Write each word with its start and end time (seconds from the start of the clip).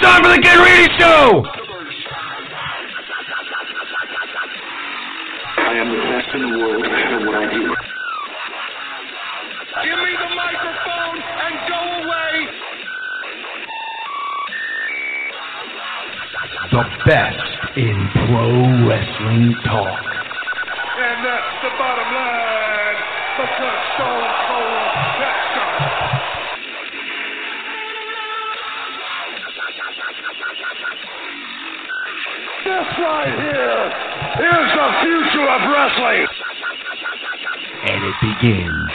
It's 0.00 0.06
time 0.06 0.22
for 0.22 0.30
the 0.30 0.38
Ken 0.38 0.58
Reedy 0.60 0.94
Show! 0.96 1.42
I 5.58 5.74
am 5.74 5.90
the 5.90 5.98
best 6.06 6.34
in 6.36 6.42
the 6.42 6.54
world 6.56 6.84
at 6.86 7.26
what 7.26 7.34
I 7.34 7.52
do. 7.52 7.66
Give 9.82 9.98
me 9.98 10.12
the 10.22 10.30
microphone 10.38 11.18
and 11.42 11.54
go 11.66 11.80
away! 12.06 12.46
The 16.70 16.84
best 17.04 17.76
in 17.76 17.98
pro 18.14 18.46
wrestling 18.86 19.54
talk. 19.64 20.17
This 32.68 32.92
right 33.00 33.32
here 33.32 33.80
is 34.44 34.68
the 34.76 34.88
future 35.00 35.48
of 35.48 35.60
wrestling. 35.72 36.26
And 37.88 38.04
it 38.04 38.16
begins 38.20 38.92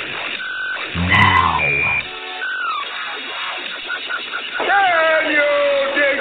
now. 1.09 1.57
Can 4.61 5.21
you 5.33 5.49
dig 5.97 6.12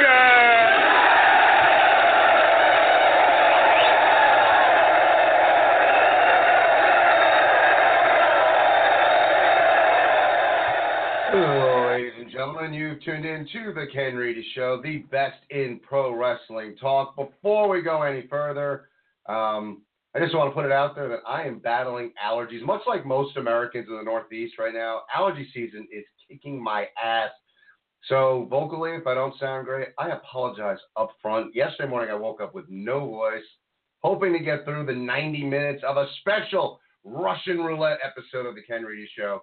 Tuned 13.05 13.25
in 13.25 13.49
to 13.53 13.73
the 13.75 13.87
Ken 13.93 14.15
Reedy 14.15 14.47
Show, 14.55 14.81
the 14.81 14.99
best 15.11 15.39
in 15.51 15.81
pro 15.83 16.15
wrestling 16.15 16.77
talk. 16.77 17.17
Before 17.17 17.69
we 17.69 17.83
go 17.83 18.03
any 18.03 18.29
further, 18.29 18.91
um, 19.29 19.83
I 20.15 20.21
just 20.21 20.37
want 20.37 20.51
to 20.51 20.55
put 20.55 20.67
it 20.67 20.71
out 20.71 20.95
there 20.95 21.09
that 21.09 21.21
I 21.27 21.43
am 21.43 21.59
battling 21.59 22.13
allergies, 22.25 22.63
much 22.63 22.83
like 22.87 23.05
most 23.05 23.37
Americans 23.37 23.89
in 23.89 23.97
the 23.97 24.05
Northeast 24.05 24.55
right 24.57 24.73
now. 24.73 25.01
Allergy 25.13 25.49
season 25.53 25.89
is 25.91 26.05
kicking 26.29 26.63
my 26.63 26.87
ass. 27.03 27.31
So, 28.09 28.47
vocally, 28.49 28.93
if 28.93 29.07
I 29.07 29.15
don't 29.15 29.39
sound 29.41 29.67
great, 29.67 29.89
I 29.99 30.11
apologize 30.11 30.79
up 30.97 31.11
front. 31.21 31.57
Yesterday 31.57 31.89
morning, 31.89 32.11
I 32.11 32.15
woke 32.15 32.41
up 32.41 32.55
with 32.55 32.67
no 32.69 33.01
voice, 33.07 33.43
hoping 34.03 34.33
to 34.33 34.39
get 34.39 34.65
through 34.65 34.87
the 34.87 34.95
90 34.95 35.45
minutes 35.45 35.83
of 35.85 35.97
a 35.97 36.07
special 36.21 36.79
Russian 37.03 37.59
roulette 37.59 37.99
episode 38.05 38.47
of 38.47 38.55
the 38.55 38.63
Ken 38.63 38.85
Reedy 38.85 39.09
Show 39.17 39.43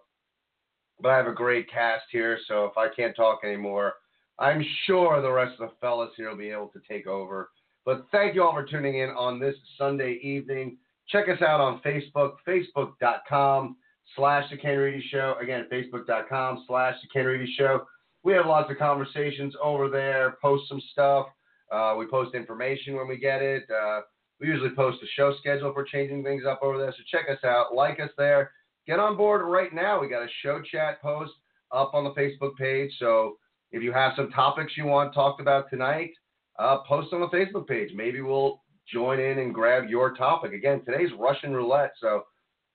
but 1.02 1.10
I 1.10 1.18
have 1.18 1.28
a 1.28 1.34
great 1.34 1.70
cast 1.72 2.06
here, 2.12 2.38
so 2.48 2.66
if 2.66 2.78
I 2.78 2.88
can't 2.94 3.16
talk 3.16 3.40
anymore, 3.44 3.94
I'm 4.38 4.64
sure 4.86 5.22
the 5.22 5.32
rest 5.32 5.60
of 5.60 5.70
the 5.70 5.76
fellas 5.82 6.12
here 6.16 6.30
will 6.30 6.38
be 6.38 6.50
able 6.50 6.70
to 6.70 6.80
take 6.88 7.08
over. 7.08 7.50
But 7.86 8.06
thank 8.12 8.36
you 8.36 8.44
all 8.44 8.54
for 8.54 8.66
tuning 8.66 9.00
in 9.00 9.10
on 9.10 9.40
this 9.40 9.56
Sunday 9.78 10.20
evening. 10.22 10.78
Check 11.08 11.28
us 11.28 11.42
out 11.42 11.60
on 11.60 11.82
Facebook, 11.82 12.34
facebook.com 12.48 13.78
slash 14.16 14.50
the 14.52 14.58
Ken 14.58 14.78
Reedy 14.78 15.04
Show. 15.10 15.36
Again, 15.42 15.66
facebook.com 15.72 16.66
slash 16.68 16.96
the 17.02 17.08
Ken 17.12 17.26
Reedy 17.26 17.52
Show. 17.58 17.86
We 18.24 18.34
have 18.34 18.46
lots 18.46 18.70
of 18.70 18.78
conversations 18.78 19.56
over 19.62 19.90
there, 19.90 20.38
post 20.42 20.68
some 20.68 20.82
stuff. 20.92 21.28
Uh, 21.72 21.96
we 21.98 22.06
post 22.08 22.36
information 22.36 22.96
when 22.96 23.08
we 23.08 23.18
get 23.18 23.42
it. 23.42 23.64
Uh, 23.70 24.02
we 24.40 24.48
usually 24.48 24.72
post 24.72 25.00
a 25.04 25.08
show 25.16 25.34
schedule 25.40 25.70
if 25.70 25.76
we're 25.76 25.86
changing 25.86 26.24
things 26.24 26.44
up 26.48 26.60
over 26.62 26.78
there. 26.78 26.92
So 26.92 27.04
check 27.10 27.30
us 27.30 27.44
out, 27.44 27.74
like 27.74 28.00
us 28.00 28.10
there 28.18 28.52
get 28.90 29.00
on 29.00 29.16
board 29.16 29.42
right 29.46 29.72
now. 29.72 30.02
We 30.02 30.10
got 30.10 30.24
a 30.24 30.28
show 30.42 30.64
chat 30.64 31.00
post 31.00 31.32
up 31.72 31.94
on 31.94 32.04
the 32.04 32.10
Facebook 32.12 32.56
page. 32.58 32.92
So 32.98 33.38
if 33.72 33.84
you 33.84 33.94
have 33.94 34.14
some 34.16 34.32
topics 34.32 34.74
you 34.76 34.86
want 34.86 35.14
talked 35.14 35.40
about 35.40 35.70
tonight, 35.70 36.10
uh, 36.58 36.80
post 36.88 37.14
on 37.14 37.22
the 37.22 37.28
Facebook 37.28 37.68
page. 37.68 37.92
Maybe 37.94 38.22
we'll 38.22 38.64
join 38.92 39.20
in 39.20 39.38
and 39.38 39.54
grab 39.54 39.88
your 39.88 40.16
topic. 40.16 40.54
Again, 40.54 40.82
today's 40.84 41.12
Russian 41.20 41.54
roulette. 41.54 41.92
So 42.02 42.24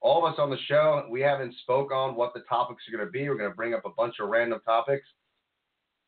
all 0.01 0.25
of 0.25 0.33
us 0.33 0.39
on 0.39 0.51
the 0.51 0.57
show, 0.69 1.05
we 1.11 1.21
haven't 1.21 1.53
spoke 1.63 1.93
on 1.93 2.15
what 2.15 2.33
the 2.33 2.43
topics 2.49 2.85
are 2.87 2.97
going 2.97 3.05
to 3.05 3.11
be. 3.11 3.29
We're 3.29 3.37
going 3.37 3.51
to 3.51 3.57
bring 3.57 3.75
up 3.75 3.85
a 3.85 3.91
bunch 3.91 4.15
of 4.21 4.29
random 4.29 4.61
topics, 4.65 5.09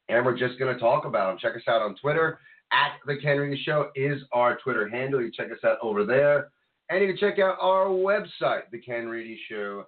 and 0.09 0.25
we're 0.25 0.39
just 0.39 0.57
going 0.61 0.73
to 0.73 0.81
talk 0.81 1.05
about 1.05 1.31
them. 1.31 1.39
Check 1.41 1.57
us 1.57 1.67
out 1.69 1.83
on 1.83 1.97
Twitter. 1.97 2.39
At 2.71 2.93
the 3.07 3.17
Ken 3.21 3.39
Reedy 3.39 3.61
Show 3.65 3.91
is 3.97 4.23
our 4.33 4.57
Twitter 4.63 4.89
handle. 4.89 5.21
You 5.21 5.33
check 5.33 5.51
us 5.51 5.65
out 5.65 5.79
over 5.83 6.05
there. 6.05 6.51
And 6.91 7.03
you 7.03 7.09
can 7.09 7.17
check 7.17 7.41
out 7.41 7.57
our 7.61 7.87
website, 7.87 8.63
thekenreedyshow.com. 8.73 9.85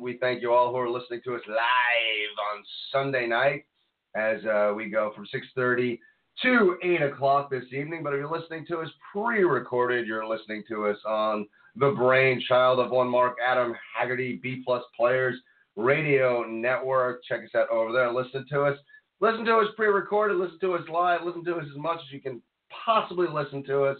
We 0.00 0.18
thank 0.18 0.42
you 0.42 0.52
all 0.52 0.70
who 0.70 0.76
are 0.78 0.88
listening 0.88 1.20
to 1.24 1.34
us 1.34 1.40
live 1.48 2.36
on 2.54 2.64
Sunday 2.92 3.26
night 3.26 3.66
as 4.14 4.44
uh, 4.44 4.72
we 4.74 4.88
go 4.88 5.12
from 5.14 5.26
6.30 5.34 5.98
to 6.42 6.76
8 6.82 7.02
o'clock 7.02 7.50
this 7.50 7.64
evening. 7.72 8.02
But 8.02 8.14
if 8.14 8.20
you're 8.20 8.30
listening 8.30 8.64
to 8.66 8.78
us 8.78 8.88
pre-recorded, 9.12 10.06
you're 10.06 10.26
listening 10.26 10.62
to 10.68 10.86
us 10.86 10.98
on 11.06 11.46
the 11.76 11.90
brainchild 11.90 12.78
of 12.78 12.90
one 12.90 13.08
Mark 13.08 13.36
Adam 13.44 13.74
Haggerty, 13.96 14.38
B-plus 14.42 14.84
Players 14.96 15.34
Radio 15.76 16.44
Network. 16.44 17.24
Check 17.24 17.40
us 17.40 17.54
out 17.56 17.68
over 17.70 17.92
there. 17.92 18.12
Listen 18.12 18.46
to 18.50 18.62
us. 18.62 18.78
Listen 19.20 19.44
to 19.44 19.56
us 19.56 19.68
pre-recorded. 19.76 20.36
Listen 20.36 20.58
to 20.60 20.74
us 20.74 20.88
live. 20.88 21.22
Listen 21.24 21.44
to 21.44 21.56
us 21.56 21.64
as 21.70 21.76
much 21.76 21.98
as 21.98 22.12
you 22.12 22.20
can 22.20 22.40
possibly 22.84 23.26
listen 23.28 23.64
to 23.64 23.84
us 23.84 23.98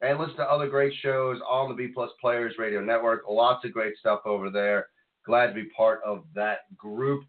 and 0.00 0.18
listen 0.18 0.36
to 0.36 0.50
other 0.50 0.68
great 0.68 0.92
shows 1.02 1.40
on 1.48 1.68
the 1.68 1.74
B 1.74 1.88
Plus 1.88 2.10
Players 2.20 2.54
Radio 2.58 2.80
Network. 2.80 3.22
Lots 3.28 3.64
of 3.64 3.72
great 3.72 3.96
stuff 3.98 4.20
over 4.24 4.50
there. 4.50 4.88
Glad 5.26 5.48
to 5.48 5.54
be 5.54 5.68
part 5.76 6.00
of 6.04 6.24
that 6.34 6.74
group. 6.76 7.24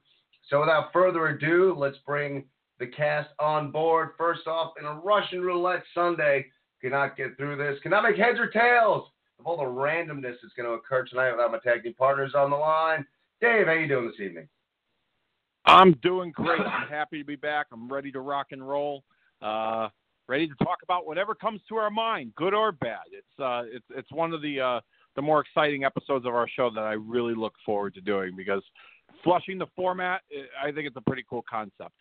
So 0.49 0.61
without 0.61 0.93
further 0.93 1.27
ado, 1.27 1.75
let's 1.77 1.97
bring 2.05 2.45
the 2.79 2.87
cast 2.87 3.29
on 3.39 3.71
board. 3.71 4.09
First 4.17 4.47
off, 4.47 4.73
in 4.79 4.85
a 4.85 4.93
Russian 4.93 5.41
roulette 5.41 5.83
Sunday, 5.93 6.45
cannot 6.81 7.17
get 7.17 7.35
through 7.37 7.57
this. 7.57 7.79
Cannot 7.83 8.03
make 8.03 8.15
heads 8.15 8.39
or 8.39 8.47
tails 8.47 9.09
of 9.39 9.45
all 9.45 9.57
the 9.57 9.63
randomness 9.63 10.35
that's 10.41 10.53
going 10.55 10.67
to 10.67 10.73
occur 10.73 11.05
tonight 11.05 11.31
without 11.31 11.51
my 11.51 11.59
tag 11.59 11.83
team 11.83 11.93
partners 11.97 12.33
on 12.35 12.49
the 12.49 12.55
line. 12.55 13.05
Dave, 13.41 13.67
how 13.67 13.73
you 13.73 13.87
doing 13.87 14.07
this 14.07 14.19
evening? 14.19 14.47
I'm 15.65 15.93
doing 16.01 16.31
great. 16.31 16.61
I'm 16.61 16.87
happy 16.87 17.19
to 17.19 17.25
be 17.25 17.35
back. 17.35 17.67
I'm 17.71 17.91
ready 17.91 18.11
to 18.11 18.21
rock 18.21 18.47
and 18.51 18.67
roll. 18.67 19.03
Uh, 19.41 19.89
ready 20.29 20.47
to 20.47 20.53
talk 20.63 20.77
about 20.83 21.07
whatever 21.07 21.33
comes 21.33 21.59
to 21.67 21.75
our 21.75 21.89
mind, 21.89 22.31
good 22.35 22.53
or 22.53 22.71
bad. 22.71 22.99
It's 23.11 23.39
uh, 23.39 23.63
it's 23.65 23.85
it's 23.89 24.11
one 24.11 24.31
of 24.31 24.41
the 24.41 24.61
uh, 24.61 24.79
the 25.15 25.21
more 25.21 25.41
exciting 25.41 25.83
episodes 25.83 26.25
of 26.25 26.33
our 26.35 26.47
show 26.47 26.69
that 26.73 26.83
I 26.83 26.93
really 26.93 27.33
look 27.33 27.53
forward 27.65 27.95
to 27.95 28.01
doing 28.01 28.35
because 28.37 28.61
flushing 29.23 29.57
the 29.57 29.65
format, 29.75 30.21
I 30.63 30.71
think 30.71 30.87
it's 30.87 30.95
a 30.95 31.01
pretty 31.01 31.25
cool 31.27 31.43
concept. 31.49 31.95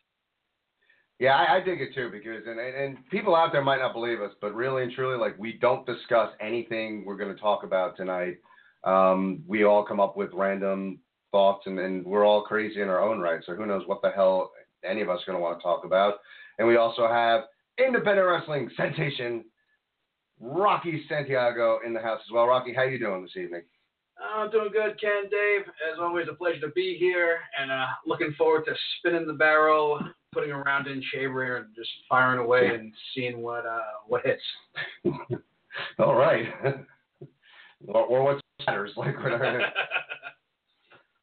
Yeah, 1.18 1.34
I, 1.34 1.56
I 1.56 1.60
dig 1.60 1.80
it 1.80 1.94
too 1.94 2.10
because 2.12 2.46
and, 2.46 2.60
and 2.60 2.76
and 2.76 3.10
people 3.10 3.34
out 3.34 3.50
there 3.50 3.64
might 3.64 3.78
not 3.78 3.94
believe 3.94 4.20
us, 4.20 4.32
but 4.40 4.54
really 4.54 4.82
and 4.82 4.92
truly, 4.92 5.18
like 5.18 5.36
we 5.38 5.54
don't 5.54 5.86
discuss 5.86 6.30
anything 6.40 7.04
we're 7.04 7.16
going 7.16 7.34
to 7.34 7.40
talk 7.40 7.64
about 7.64 7.96
tonight. 7.96 8.36
Um, 8.84 9.42
we 9.48 9.64
all 9.64 9.84
come 9.84 9.98
up 9.98 10.16
with 10.16 10.30
random 10.32 10.98
thoughts, 11.32 11.66
and, 11.66 11.78
and 11.78 12.04
we're 12.04 12.24
all 12.24 12.42
crazy 12.42 12.82
in 12.82 12.88
our 12.88 13.02
own 13.02 13.18
right. 13.18 13.40
So 13.44 13.54
who 13.54 13.66
knows 13.66 13.82
what 13.86 14.02
the 14.02 14.10
hell 14.10 14.52
any 14.88 15.00
of 15.00 15.08
us 15.08 15.20
are 15.22 15.32
going 15.32 15.38
to 15.38 15.42
want 15.42 15.58
to 15.58 15.62
talk 15.62 15.84
about? 15.84 16.18
And 16.58 16.68
we 16.68 16.76
also 16.76 17.08
have 17.08 17.42
independent 17.78 18.26
wrestling 18.26 18.70
sensation 18.76 19.44
Rocky 20.40 21.04
Santiago 21.08 21.80
in 21.84 21.92
the 21.92 22.00
house 22.00 22.20
as 22.24 22.32
well. 22.32 22.46
Rocky, 22.46 22.72
how 22.72 22.84
you 22.84 22.98
doing 22.98 23.22
this 23.22 23.36
evening? 23.36 23.62
I'm 24.22 24.50
doing 24.50 24.70
good, 24.72 25.00
Ken, 25.00 25.30
Dave. 25.30 25.62
As 25.92 25.98
always, 26.00 26.26
a 26.30 26.34
pleasure 26.34 26.60
to 26.60 26.68
be 26.68 26.96
here, 26.98 27.38
and 27.60 27.70
uh, 27.70 27.86
looking 28.06 28.34
forward 28.36 28.64
to 28.66 28.74
spinning 28.98 29.26
the 29.26 29.32
barrel, 29.32 30.00
putting 30.32 30.50
a 30.50 30.58
round 30.58 30.88
in 30.88 31.02
shaver, 31.12 31.58
and 31.58 31.66
just 31.74 31.90
firing 32.08 32.40
away 32.40 32.68
and 32.74 32.92
seeing 33.14 33.42
what 33.42 33.64
uh, 33.64 33.80
what 34.06 34.22
hits. 34.24 34.42
All 35.98 36.14
right. 36.14 36.46
or, 37.88 38.04
or 38.04 38.22
what 38.24 38.40
matters, 38.66 38.92
like 38.96 39.16
whatever. 39.22 39.60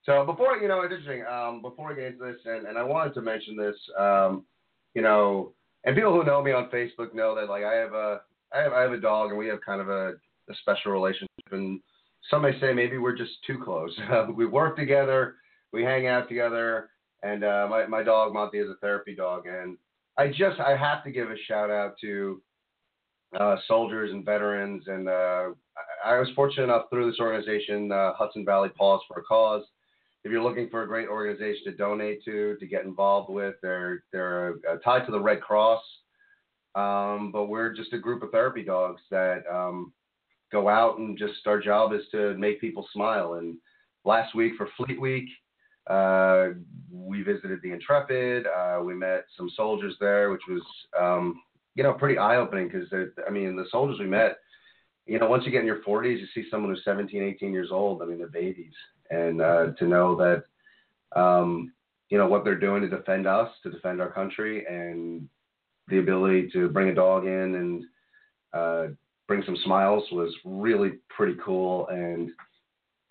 So 0.05 0.23
before 0.23 0.57
you 0.57 0.67
know, 0.67 0.81
it's 0.81 0.93
interesting. 0.93 1.25
Um, 1.25 1.63
before 1.63 1.89
we 1.89 1.95
get 1.95 2.05
into 2.13 2.25
this, 2.25 2.35
and, 2.45 2.67
and 2.67 2.77
I 2.77 2.83
wanted 2.83 3.15
to 3.15 3.23
mention 3.23 3.57
this, 3.57 3.75
um, 3.97 4.45
you 4.93 5.01
know, 5.01 5.53
and 5.85 5.95
people 5.95 6.13
who 6.13 6.23
know 6.23 6.41
me 6.41 6.51
on 6.51 6.69
Facebook 6.69 7.13
know 7.13 7.35
that 7.35 7.49
like 7.49 7.63
I 7.63 7.73
have 7.75 7.93
a 7.93 8.21
I 8.53 8.61
have 8.61 8.73
I 8.73 8.81
have 8.81 8.91
a 8.91 8.99
dog, 8.99 9.29
and 9.29 9.37
we 9.37 9.47
have 9.47 9.61
kind 9.61 9.81
of 9.81 9.89
a, 9.89 10.13
a 10.49 10.55
special 10.61 10.91
relationship. 10.91 11.29
And 11.51 11.79
some 12.29 12.41
may 12.41 12.59
say 12.59 12.73
maybe 12.73 12.97
we're 12.97 13.17
just 13.17 13.33
too 13.45 13.59
close. 13.63 13.95
we 14.35 14.45
work 14.45 14.75
together, 14.75 15.35
we 15.71 15.83
hang 15.83 16.07
out 16.07 16.27
together, 16.27 16.89
and 17.23 17.43
uh, 17.43 17.67
my 17.69 17.85
my 17.85 18.03
dog 18.03 18.33
Monty 18.33 18.59
is 18.59 18.69
a 18.69 18.75
therapy 18.81 19.15
dog, 19.15 19.45
and 19.45 19.77
I 20.17 20.29
just 20.29 20.59
I 20.59 20.75
have 20.75 21.03
to 21.03 21.11
give 21.11 21.29
a 21.29 21.37
shout 21.47 21.69
out 21.69 21.95
to 22.01 22.41
uh, 23.39 23.57
soldiers 23.67 24.11
and 24.11 24.25
veterans, 24.25 24.83
and 24.87 25.07
uh, 25.07 25.49
I, 26.03 26.15
I 26.15 26.19
was 26.19 26.29
fortunate 26.35 26.63
enough 26.63 26.85
through 26.89 27.11
this 27.11 27.19
organization, 27.19 27.91
uh, 27.91 28.13
Hudson 28.13 28.45
Valley 28.45 28.69
Paws 28.77 29.01
for 29.07 29.19
a 29.19 29.23
Cause. 29.23 29.63
If 30.25 30.31
you're 30.31 30.43
looking 30.43 30.69
for 30.69 30.81
a 30.81 30.87
great 30.87 31.07
organization 31.07 31.65
to 31.65 31.77
donate 31.77 32.25
to, 32.25 32.57
to 32.59 32.65
get 32.65 32.83
involved 32.83 33.31
with, 33.31 33.53
they're 33.61 34.03
they're 34.11 34.55
uh, 34.67 34.77
tied 34.83 35.05
to 35.05 35.11
the 35.11 35.19
Red 35.19 35.39
Cross, 35.39 35.83
um, 36.73 37.31
but 37.31 37.45
we're 37.45 37.75
just 37.75 37.93
a 37.93 37.99
group 37.99 38.23
of 38.23 38.31
therapy 38.31 38.63
dogs 38.63 39.03
that 39.11 39.43
um, 39.53 39.93
go 40.51 40.67
out 40.67 40.97
and 40.97 41.15
just 41.15 41.45
our 41.45 41.61
job 41.61 41.93
is 41.93 42.01
to 42.09 42.35
make 42.39 42.59
people 42.59 42.87
smile. 42.91 43.35
And 43.35 43.57
last 44.03 44.33
week 44.33 44.53
for 44.57 44.67
Fleet 44.75 44.99
Week, 44.99 45.29
uh, 45.87 46.47
we 46.91 47.21
visited 47.21 47.59
the 47.61 47.71
Intrepid. 47.71 48.47
Uh, 48.47 48.79
we 48.83 48.95
met 48.95 49.25
some 49.37 49.51
soldiers 49.55 49.93
there, 49.99 50.31
which 50.31 50.41
was, 50.49 50.63
um, 50.99 51.39
you 51.75 51.83
know, 51.83 51.93
pretty 51.93 52.17
eye 52.17 52.37
opening 52.37 52.67
because, 52.67 52.91
I 53.27 53.29
mean, 53.29 53.55
the 53.55 53.65
soldiers 53.69 53.99
we 53.99 54.07
met, 54.07 54.39
you 55.05 55.19
know, 55.19 55.29
once 55.29 55.43
you 55.45 55.51
get 55.51 55.61
in 55.61 55.67
your 55.67 55.83
40s, 55.83 56.19
you 56.19 56.25
see 56.33 56.49
someone 56.49 56.73
who's 56.73 56.83
17, 56.83 57.21
18 57.21 57.53
years 57.53 57.69
old. 57.71 58.01
I 58.01 58.05
mean, 58.05 58.17
they're 58.17 58.27
babies. 58.27 58.73
And 59.09 59.41
uh, 59.41 59.67
to 59.77 59.87
know 59.87 60.15
that, 60.15 61.19
um, 61.19 61.71
you 62.09 62.17
know, 62.17 62.27
what 62.27 62.43
they're 62.43 62.59
doing 62.59 62.81
to 62.81 62.89
defend 62.89 63.27
us, 63.27 63.49
to 63.63 63.71
defend 63.71 64.01
our 64.01 64.11
country, 64.11 64.65
and 64.65 65.27
the 65.87 65.99
ability 65.99 66.49
to 66.53 66.69
bring 66.69 66.89
a 66.89 66.95
dog 66.95 67.25
in 67.25 67.55
and 67.55 67.83
uh, 68.53 68.87
bring 69.27 69.43
some 69.45 69.57
smiles 69.63 70.03
was 70.11 70.33
really 70.43 70.93
pretty 71.09 71.35
cool. 71.43 71.87
And 71.89 72.31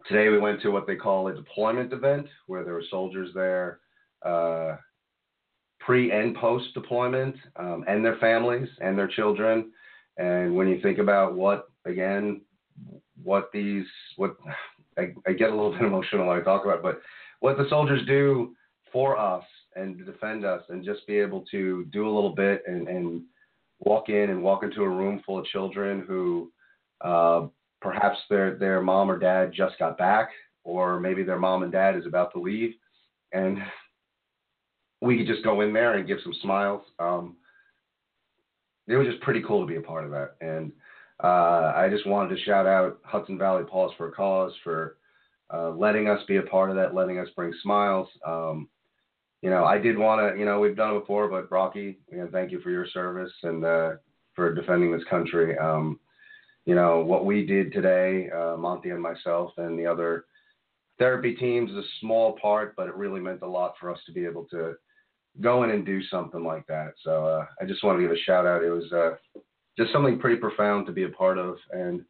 today 0.09 0.29
we 0.29 0.39
went 0.39 0.61
to 0.63 0.71
what 0.71 0.87
they 0.87 0.97
call 0.97 1.29
a 1.29 1.35
deployment 1.35 1.93
event 1.93 2.27
where 2.47 2.65
there 2.65 2.75
were 2.75 2.85
soldiers 2.91 3.31
there 3.35 3.81
uh, 4.25 4.77
pre 5.81 6.11
and 6.11 6.35
post 6.37 6.73
deployment 6.75 7.37
um, 7.57 7.85
and 7.87 8.05
their 8.05 8.17
families 8.17 8.69
and 8.81 8.99
their 8.99 9.09
children 9.09 9.71
and 10.17 10.55
when 10.55 10.69
you 10.69 10.81
think 10.81 10.99
about 10.99 11.35
what 11.35 11.69
again 11.85 12.41
what 13.23 13.51
these 13.53 13.87
what 14.17 14.37
I, 14.99 15.15
I 15.27 15.33
get 15.33 15.51
a 15.51 15.55
little 15.55 15.73
bit 15.79 15.83
emotional 15.83 16.27
when 16.27 16.39
i 16.39 16.43
talk 16.43 16.65
about 16.65 16.79
it, 16.79 16.83
but 16.83 17.01
what 17.41 17.57
the 17.57 17.69
soldiers 17.69 18.07
do 18.07 18.55
for 18.93 19.19
us 19.19 19.45
and 19.77 19.99
to 19.99 20.05
defend 20.05 20.45
us 20.45 20.63
and 20.69 20.85
just 20.85 21.07
be 21.07 21.19
able 21.19 21.45
to 21.51 21.85
do 21.93 22.07
a 22.07 22.15
little 22.15 22.35
bit 22.35 22.63
and, 22.67 22.89
and 22.89 23.23
walk 23.81 24.09
in 24.09 24.31
and 24.31 24.43
walk 24.43 24.63
into 24.63 24.83
a 24.83 24.89
room 24.89 25.21
full 25.27 25.39
of 25.39 25.45
children 25.47 26.05
who 26.07 26.51
uh, 27.01 27.47
perhaps 27.81 28.19
their 28.31 28.57
their 28.57 28.81
mom 28.81 29.11
or 29.11 29.19
dad 29.19 29.53
just 29.53 29.79
got 29.79 29.99
back, 29.99 30.31
or 30.65 30.99
maybe 30.99 31.23
their 31.23 31.39
mom 31.39 31.63
and 31.63 31.73
dad 31.73 31.97
is 31.97 32.07
about 32.07 32.33
to 32.33 32.41
leave, 32.41 32.73
and 33.33 33.59
we 35.01 35.19
could 35.19 35.27
just 35.27 35.45
go 35.45 35.61
in 35.61 35.73
there 35.73 35.95
and 35.95 36.09
give 36.09 36.19
some 36.23 36.35
smiles. 36.41 36.83
Um, 36.99 37.37
it 38.87 38.97
was 38.97 39.07
just 39.07 39.21
pretty 39.21 39.43
cool 39.47 39.61
to 39.61 39.67
be 39.67 39.77
a 39.77 39.83
part 39.83 40.05
of 40.05 40.11
that, 40.13 40.37
and 40.41 40.73
uh, 41.23 41.73
I 41.77 41.89
just 41.91 42.07
wanted 42.07 42.35
to 42.35 42.43
shout 42.43 42.67
out 42.67 42.99
Hudson 43.05 43.39
Valley 43.39 43.65
Paws 43.65 43.93
for 43.97 44.09
a 44.09 44.13
Cause 44.13 44.53
for 44.65 44.97
uh, 45.53 45.71
letting 45.71 46.09
us 46.09 46.21
be 46.27 46.37
a 46.37 46.43
part 46.43 46.71
of 46.71 46.77
that, 46.77 46.95
letting 46.95 47.19
us 47.19 47.29
bring 47.37 47.53
smiles. 47.63 48.09
Um, 48.27 48.69
you 49.43 49.51
know, 49.51 49.65
I 49.65 49.79
did 49.79 49.99
want 49.99 50.21
to, 50.21 50.39
you 50.39 50.47
know, 50.47 50.59
we've 50.59 50.77
done 50.77 50.97
it 50.97 51.01
before, 51.01 51.29
but 51.29 51.51
Rocky, 51.51 51.99
you 52.11 52.19
know, 52.19 52.29
thank 52.33 52.51
you 52.51 52.61
for 52.61 52.71
your 52.71 52.87
service 52.87 53.33
and 53.43 53.65
uh, 53.65 53.91
for 54.35 54.55
defending 54.55 54.91
this 54.91 55.05
country. 55.09 55.57
Um, 55.59 56.01
you 56.65 56.75
know, 56.75 57.01
what 57.01 57.27
we 57.27 57.45
did 57.45 57.73
today, 57.73 58.31
uh, 58.31 58.57
Monty 58.57 58.91
and 58.91 59.03
myself 59.03 59.53
and 59.59 59.79
the 59.79 59.87
other 59.87 60.25
therapy 60.99 61.35
teams 61.35 61.71
is 61.71 61.77
a 61.77 61.89
small 62.01 62.39
part, 62.41 62.75
but 62.75 62.89
it 62.89 62.95
really 62.95 63.21
meant 63.21 63.43
a 63.43 63.47
lot 63.47 63.75
for 63.79 63.91
us 63.91 63.99
to 64.07 64.13
be 64.13 64.25
able 64.25 64.45
to 64.47 64.75
go 65.41 65.63
in 65.65 65.71
and 65.71 65.85
do 65.85 66.03
something 66.05 66.43
like 66.43 66.67
that. 66.69 66.95
So 67.03 67.27
uh, 67.27 67.47
I 67.61 67.67
just 67.67 67.85
want 67.85 67.99
to 67.99 68.03
give 68.03 68.13
a 68.13 68.19
shout 68.25 68.47
out. 68.47 68.63
It 68.65 68.71
was 68.71 68.91
uh, 68.93 69.41
just 69.77 69.93
something 69.93 70.19
pretty 70.19 70.37
profound 70.37 70.87
to 70.87 70.93
be 70.93 71.05
a 71.05 71.09
part 71.09 71.39
of. 71.39 71.57
And 71.73 72.05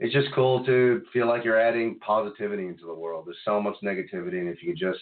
it's 0.00 0.14
just 0.14 0.32
cool 0.34 0.64
to 0.64 1.02
feel 1.12 1.26
like 1.26 1.44
you're 1.44 1.60
adding 1.60 1.98
positivity 2.00 2.66
into 2.66 2.86
the 2.86 2.94
world. 2.94 3.26
There's 3.26 3.36
so 3.44 3.60
much 3.60 3.76
negativity. 3.82 4.38
And 4.38 4.48
if 4.48 4.62
you 4.62 4.72
could 4.72 4.78
just 4.78 5.00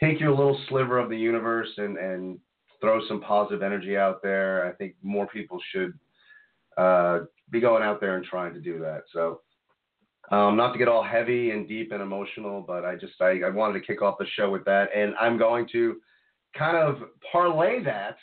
take 0.00 0.20
your 0.20 0.30
little 0.30 0.60
sliver 0.68 0.98
of 0.98 1.08
the 1.08 1.18
universe 1.18 1.70
and, 1.76 1.96
and 1.96 2.38
throw 2.80 3.00
some 3.08 3.20
positive 3.20 3.62
energy 3.62 3.96
out 3.96 4.22
there, 4.22 4.66
I 4.66 4.72
think 4.72 4.94
more 5.02 5.26
people 5.26 5.58
should 5.72 5.92
uh, 6.76 7.20
be 7.50 7.60
going 7.60 7.82
out 7.82 8.00
there 8.00 8.16
and 8.16 8.24
trying 8.24 8.54
to 8.54 8.60
do 8.60 8.78
that. 8.80 9.02
So, 9.12 9.40
um, 10.30 10.56
not 10.56 10.72
to 10.72 10.78
get 10.78 10.88
all 10.88 11.02
heavy 11.02 11.52
and 11.52 11.66
deep 11.66 11.90
and 11.90 12.02
emotional, 12.02 12.60
but 12.60 12.84
I 12.84 12.96
just 12.96 13.14
I, 13.20 13.40
I 13.46 13.50
wanted 13.50 13.80
to 13.80 13.86
kick 13.86 14.02
off 14.02 14.18
the 14.18 14.26
show 14.36 14.50
with 14.50 14.64
that, 14.66 14.88
and 14.94 15.14
I'm 15.18 15.38
going 15.38 15.66
to 15.72 15.96
kind 16.56 16.76
of 16.76 17.08
parlay 17.32 17.82
that 17.84 18.16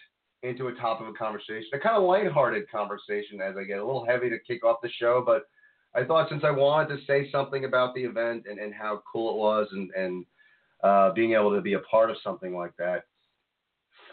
into 0.45 0.67
a 0.67 0.75
topic 0.75 1.07
of 1.07 1.13
a 1.13 1.17
conversation, 1.17 1.67
a 1.73 1.79
kind 1.79 1.95
of 1.95 2.03
lighthearted 2.03 2.69
conversation 2.69 3.41
as 3.41 3.55
I 3.57 3.63
get 3.63 3.79
a 3.79 3.85
little 3.85 4.05
heavy 4.05 4.29
to 4.29 4.39
kick 4.39 4.63
off 4.63 4.77
the 4.81 4.89
show, 4.89 5.23
but 5.25 5.43
I 5.95 6.03
thought 6.03 6.29
since 6.29 6.43
I 6.43 6.51
wanted 6.51 6.95
to 6.95 7.05
say 7.05 7.31
something 7.31 7.65
about 7.65 7.95
the 7.95 8.03
event 8.03 8.45
and, 8.49 8.59
and 8.59 8.73
how 8.73 9.01
cool 9.11 9.31
it 9.31 9.37
was 9.37 9.67
and, 9.71 9.91
and 9.91 10.25
uh, 10.83 11.11
being 11.13 11.33
able 11.33 11.55
to 11.55 11.61
be 11.61 11.73
a 11.73 11.79
part 11.79 12.09
of 12.09 12.17
something 12.23 12.55
like 12.55 12.73
that. 12.77 13.05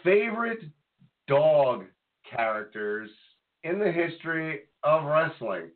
Favorite 0.03 0.61
dog 1.27 1.85
characters 2.29 3.09
in 3.63 3.79
the 3.79 3.91
history 3.91 4.61
of 4.83 5.05
wrestling. 5.05 5.69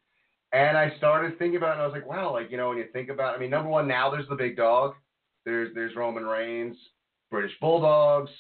And 0.54 0.78
I 0.78 0.96
started 0.98 1.38
thinking 1.38 1.58
about 1.58 1.72
it 1.72 1.74
and 1.74 1.82
I 1.82 1.86
was 1.86 1.94
like, 1.94 2.08
wow, 2.08 2.32
like, 2.32 2.50
you 2.52 2.58
know, 2.58 2.70
when 2.70 2.78
you 2.78 2.86
think 2.94 3.10
about 3.10 3.36
I 3.36 3.40
mean, 3.40 3.50
number 3.50 3.70
one, 3.70 3.88
now 3.88 4.10
there's 4.10 4.28
the 4.30 4.36
big 4.36 4.56
dog. 4.56 4.94
There's 5.46 5.74
there's 5.76 5.96
Roman 5.96 6.26
Reigns, 6.26 6.78
British 7.30 7.54
Bulldogs, 7.60 8.32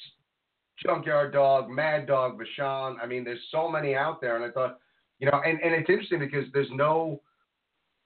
Junkyard 0.84 1.34
Dog, 1.34 1.70
Mad 1.70 2.08
Dog, 2.08 2.40
Vachon. 2.40 2.96
I 3.02 3.06
mean, 3.06 3.24
there's 3.24 3.42
so 3.52 3.70
many 3.70 3.96
out 3.96 4.22
there. 4.22 4.36
And 4.36 4.46
I 4.46 4.52
thought, 4.52 4.80
you 5.20 5.30
know, 5.30 5.42
and, 5.46 5.60
and 5.62 5.74
it's 5.74 5.90
interesting 5.90 6.20
because 6.20 6.46
there's 6.54 6.72
no 6.72 7.22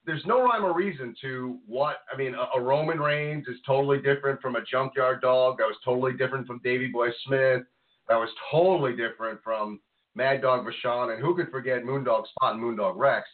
there's 0.03 0.25
no 0.25 0.41
rhyme 0.41 0.65
or 0.65 0.73
reason 0.73 1.13
to 1.21 1.59
what 1.67 1.97
I 2.11 2.17
mean. 2.17 2.33
A, 2.33 2.57
a 2.57 2.61
Roman 2.61 2.99
Reigns 2.99 3.47
is 3.47 3.57
totally 3.65 3.99
different 3.99 4.41
from 4.41 4.55
a 4.55 4.63
Junkyard 4.63 5.21
Dog. 5.21 5.57
That 5.59 5.65
was 5.65 5.77
totally 5.85 6.13
different 6.13 6.47
from 6.47 6.59
Davy 6.63 6.87
Boy 6.87 7.09
Smith. 7.25 7.61
That 8.09 8.15
was 8.15 8.29
totally 8.51 8.95
different 8.95 9.43
from 9.43 9.79
Mad 10.15 10.41
Dog 10.41 10.65
Vachon, 10.65 11.13
and 11.13 11.21
who 11.21 11.35
could 11.35 11.51
forget 11.51 11.83
Moondog 11.83 12.27
Spot 12.27 12.55
and 12.55 12.63
Moondog 12.63 12.97
Rex. 12.97 13.27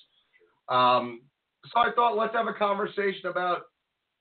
Um, 0.70 1.22
so 1.66 1.80
I 1.80 1.92
thought 1.96 2.18
let's 2.18 2.36
have 2.36 2.48
a 2.48 2.54
conversation 2.54 3.28
about 3.28 3.62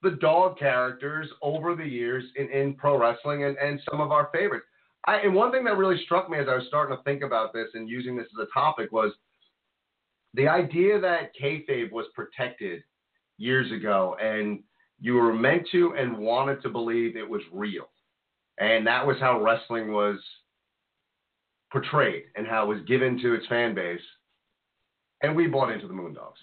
the 0.03 0.13
dog 0.13 0.59
characters 0.59 1.29
over 1.43 1.75
the 1.75 1.85
years 1.85 2.25
in, 2.37 2.49
in 2.51 2.75
pro 2.75 2.99
wrestling 2.99 3.45
and, 3.45 3.57
and 3.59 3.81
some 3.91 4.01
of 4.01 4.13
our 4.13 4.31
favorites. 4.33 4.67
I, 5.07 5.19
and 5.19 5.35
one 5.35 5.53
thing 5.53 5.65
that 5.65 5.77
really 5.77 6.03
struck 6.05 6.29
me 6.29 6.39
as 6.39 6.49
I 6.49 6.57
was 6.57 6.65
starting 6.67 6.97
to 6.97 7.03
think 7.05 7.23
about 7.23 7.53
this 7.53 7.69
and 7.75 7.89
using 7.89 8.17
this 8.17 8.27
as 8.39 8.47
a 8.47 8.53
topic 8.53 8.91
was 8.91 9.13
the 10.35 10.49
idea 10.49 11.01
that 11.01 11.31
kayfabe 11.41 11.93
was 11.93 12.07
protected 12.15 12.83
years 13.39 13.71
ago, 13.73 14.17
and 14.21 14.63
you 15.01 15.15
were 15.15 15.33
meant 15.33 15.67
to 15.73 15.95
and 15.97 16.17
wanted 16.17 16.63
to 16.63 16.69
believe 16.69 17.17
it 17.17 17.29
was 17.29 17.43
real, 17.53 17.89
and 18.59 18.87
that 18.87 19.07
was 19.07 19.17
how 19.21 19.43
wrestling 19.43 19.93
was 19.93 20.19
portrayed 21.71 22.25
and 22.37 22.47
how 22.47 22.65
it 22.65 22.75
was 22.75 22.85
given 22.87 23.21
to 23.21 23.35
its 23.35 23.47
fan 23.47 23.75
base, 23.75 24.01
and 25.23 25.37
we 25.37 25.47
bought 25.47 25.71
into 25.71 25.87
the 25.87 25.95
Moondogs. 25.95 26.41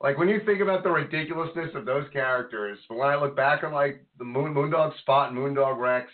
Like 0.00 0.18
when 0.18 0.28
you 0.28 0.40
think 0.44 0.60
about 0.60 0.84
the 0.84 0.90
ridiculousness 0.90 1.70
of 1.74 1.84
those 1.84 2.06
characters, 2.12 2.78
when 2.88 3.08
I 3.08 3.16
look 3.16 3.34
back 3.34 3.64
on 3.64 3.72
like 3.72 4.04
the 4.18 4.24
Moon 4.24 4.54
Moondog 4.54 4.96
Spot 4.98 5.30
and 5.30 5.38
Moondog 5.38 5.78
Rex, 5.78 6.10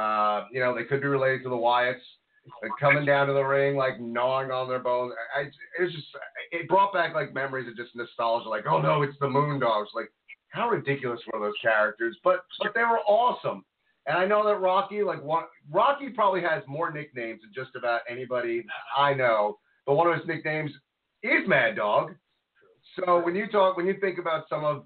uh, 0.00 0.46
you 0.52 0.60
know 0.60 0.74
they 0.74 0.84
could 0.84 1.00
be 1.00 1.08
related 1.08 1.42
to 1.44 1.50
the 1.50 1.56
Wyatts. 1.56 2.06
Like 2.62 2.72
coming 2.80 3.04
down 3.04 3.26
to 3.26 3.34
the 3.34 3.42
ring, 3.42 3.76
like 3.76 4.00
gnawing 4.00 4.50
on 4.50 4.66
their 4.66 4.78
bones. 4.78 5.12
I, 5.36 5.42
it 5.42 5.82
was 5.82 5.92
just, 5.92 6.06
it 6.52 6.66
brought 6.68 6.92
back 6.92 7.14
like 7.14 7.34
memories 7.34 7.68
of 7.68 7.76
just 7.76 7.94
nostalgia. 7.94 8.48
Like, 8.48 8.64
oh 8.66 8.80
no, 8.80 9.02
it's 9.02 9.16
the 9.20 9.26
Moondogs. 9.26 9.88
Like, 9.94 10.10
how 10.48 10.68
ridiculous 10.68 11.20
were 11.30 11.38
those 11.38 11.54
characters? 11.60 12.16
But 12.24 12.44
but 12.62 12.72
they 12.74 12.80
were 12.80 13.00
awesome. 13.06 13.62
And 14.06 14.16
I 14.16 14.24
know 14.26 14.44
that 14.46 14.56
Rocky, 14.56 15.02
like 15.02 15.22
one, 15.22 15.44
Rocky 15.70 16.08
probably 16.08 16.40
has 16.40 16.62
more 16.66 16.90
nicknames 16.90 17.42
than 17.42 17.52
just 17.54 17.76
about 17.76 18.00
anybody 18.08 18.64
I 18.96 19.14
know. 19.14 19.58
But 19.86 19.94
one 19.94 20.08
of 20.08 20.18
his 20.18 20.26
nicknames 20.26 20.72
is 21.22 21.46
Mad 21.46 21.76
Dog. 21.76 22.14
So 22.96 23.22
when 23.22 23.36
you 23.36 23.46
talk, 23.48 23.76
when 23.76 23.86
you 23.86 23.96
think 24.00 24.18
about 24.18 24.44
some 24.48 24.64
of 24.64 24.84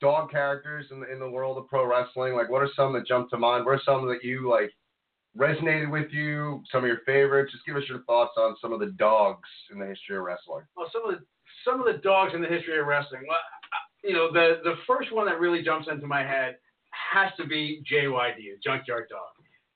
dog 0.00 0.30
characters 0.30 0.86
in 0.90 1.00
the 1.00 1.12
in 1.12 1.18
the 1.18 1.30
world 1.30 1.58
of 1.58 1.68
pro 1.68 1.86
wrestling, 1.86 2.34
like 2.34 2.50
what 2.50 2.62
are 2.62 2.70
some 2.74 2.92
that 2.94 3.06
jump 3.06 3.30
to 3.30 3.38
mind? 3.38 3.64
What 3.64 3.72
are 3.72 3.82
some 3.84 4.06
that 4.08 4.24
you 4.24 4.48
like 4.48 4.72
resonated 5.36 5.90
with 5.90 6.10
you? 6.10 6.62
Some 6.72 6.84
of 6.84 6.88
your 6.88 7.00
favorites? 7.06 7.52
Just 7.52 7.66
give 7.66 7.76
us 7.76 7.88
your 7.88 8.02
thoughts 8.02 8.32
on 8.36 8.56
some 8.60 8.72
of 8.72 8.80
the 8.80 8.92
dogs 8.98 9.48
in 9.72 9.78
the 9.78 9.86
history 9.86 10.16
of 10.16 10.24
wrestling. 10.24 10.64
Well, 10.76 10.90
some 10.92 11.02
of 11.04 11.18
the 11.18 11.24
some 11.64 11.80
of 11.80 11.86
the 11.86 12.00
dogs 12.02 12.32
in 12.34 12.42
the 12.42 12.48
history 12.48 12.78
of 12.78 12.86
wrestling. 12.86 13.22
Well, 13.28 13.38
you 14.02 14.14
know, 14.14 14.32
the 14.32 14.60
the 14.64 14.76
first 14.86 15.12
one 15.12 15.26
that 15.26 15.40
really 15.40 15.62
jumps 15.62 15.88
into 15.90 16.06
my 16.06 16.20
head 16.20 16.56
has 16.90 17.30
to 17.36 17.46
be 17.46 17.82
JYD, 17.90 18.62
Junkyard 18.64 19.06
Dog. 19.10 19.20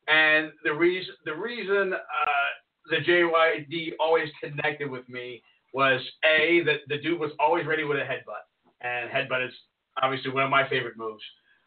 And 0.08 0.52
the 0.64 0.72
reason 0.72 1.14
the 1.24 1.34
reason 1.34 1.92
uh, 1.92 2.50
the 2.90 2.96
JYD 2.96 3.92
always 4.00 4.28
connected 4.42 4.90
with 4.90 5.08
me 5.08 5.42
was 5.72 6.00
a 6.24 6.62
that 6.64 6.80
the 6.88 6.98
dude 6.98 7.18
was 7.18 7.32
always 7.38 7.66
ready 7.66 7.84
with 7.84 7.98
a 7.98 8.02
headbutt, 8.02 8.44
and 8.80 9.10
headbutt 9.10 9.46
is 9.46 9.54
obviously 10.02 10.30
one 10.30 10.44
of 10.44 10.50
my 10.50 10.68
favorite 10.68 10.96
moves. 10.96 11.22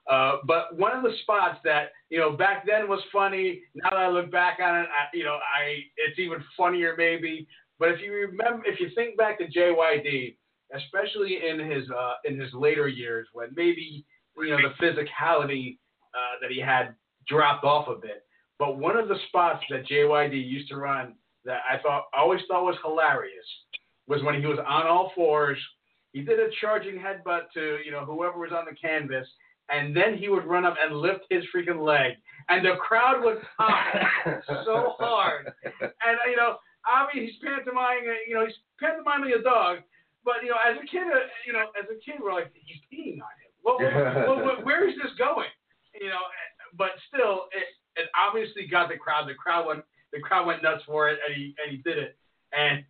Uh, 0.10 0.38
but 0.46 0.77
one 0.77 0.96
of 0.96 1.03
the 1.03 1.12
spots 1.24 1.60
that 1.63 1.91
you 2.10 2.17
know 2.17 2.31
back 2.31 2.65
then 2.65 2.88
was 2.88 3.01
funny. 3.12 3.62
Now 3.75 3.89
that 3.89 4.00
I 4.00 4.10
look 4.10 4.31
back 4.31 4.60
on 4.62 4.79
it, 4.79 4.88
I, 4.88 5.15
you 5.15 5.25
know, 5.25 5.36
I 5.36 5.79
it's 5.98 6.17
even 6.17 6.43
funnier 6.55 6.96
maybe. 6.98 7.48
But 7.79 7.89
if 7.89 8.01
you 8.01 8.13
remember, 8.13 8.65
if 8.65 8.79
you 8.79 8.89
think 8.96 9.17
back 9.17 9.38
to 9.39 9.46
JYD, 9.46 10.36
especially 10.74 11.39
in 11.48 11.60
his 11.60 11.89
uh, 11.89 12.13
in 12.24 12.39
his 12.39 12.53
later 12.53 12.88
years, 12.88 13.27
when 13.34 13.50
maybe 13.55 14.05
you 14.38 14.50
know 14.50 14.57
the 14.57 14.84
physicality 14.84 15.77
uh, 16.13 16.39
that 16.41 16.51
he 16.51 16.60
had 16.60 16.96
dropped 17.27 17.65
off 17.65 17.88
a 17.89 18.00
bit. 18.00 18.24
But 18.60 18.77
one 18.77 18.98
of 18.98 19.07
the 19.07 19.17
spots 19.27 19.63
that 19.69 19.88
JYD 19.88 20.34
used 20.34 20.69
to 20.69 20.77
run 20.77 21.15
that 21.46 21.60
I 21.69 21.77
thought 21.79 22.05
always 22.17 22.41
thought 22.48 22.63
was 22.63 22.77
hilarious 22.84 23.46
was 24.07 24.24
when 24.24 24.39
he 24.39 24.48
was 24.48 24.57
on 24.60 24.88
all 24.88 25.12
fours. 25.15 25.57
He 26.17 26.24
did 26.24 26.39
a 26.39 26.50
charging 26.59 26.95
headbutt 26.95 27.53
to 27.53 27.77
you 27.86 27.91
know 27.91 28.03
whoever 28.03 28.39
was 28.39 28.50
on 28.51 28.65
the 28.65 28.74
canvas, 28.74 29.27
and 29.69 29.95
then 29.95 30.17
he 30.17 30.29
would 30.29 30.45
run 30.45 30.65
up 30.65 30.74
and 30.81 30.97
lift 30.97 31.25
his 31.29 31.43
freaking 31.53 31.86
leg, 31.86 32.17
and 32.50 32.65
the 32.65 32.74
crowd 32.81 33.24
would 33.24 33.38
pop 33.55 33.86
so 34.65 34.97
hard. 34.97 35.53
And 35.63 36.17
you 36.25 36.36
know, 36.36 36.57
I 36.88 37.05
mean, 37.13 37.27
he's 37.27 37.38
pantomiming, 37.38 38.09
you 38.27 38.33
know, 38.33 38.45
he's 38.47 38.57
pantomiming 38.81 39.38
a 39.38 39.43
dog, 39.43 39.86
but 40.25 40.41
you 40.41 40.50
know, 40.50 40.57
as 40.57 40.74
a 40.81 40.88
kid, 40.89 41.05
uh, 41.05 41.29
you 41.45 41.53
know, 41.53 41.69
as 41.77 41.86
a 41.86 42.01
kid, 42.01 42.17
we're 42.19 42.33
like, 42.33 42.50
he's 42.65 42.81
peeing 42.89 43.21
on 43.21 43.38
him. 43.38 43.53
Well, 43.62 43.77
well, 43.77 44.41
well, 44.45 44.65
where 44.65 44.89
is 44.89 44.95
this 44.97 45.13
going? 45.19 45.53
You 45.93 46.09
know, 46.09 46.25
but 46.77 46.97
still, 47.13 47.45
it, 47.53 47.69
it 48.01 48.09
obviously 48.17 48.65
got 48.65 48.89
the 48.89 48.97
crowd. 48.97 49.29
The 49.29 49.36
crowd 49.36 49.67
went, 49.67 49.86
the 50.12 50.19
crowd 50.19 50.47
went 50.47 50.63
nuts 50.63 50.81
for 50.88 51.09
it, 51.09 51.19
and 51.21 51.38
he 51.38 51.53
and 51.62 51.69
he 51.69 51.77
did 51.86 52.00
it, 52.01 52.17
and 52.57 52.81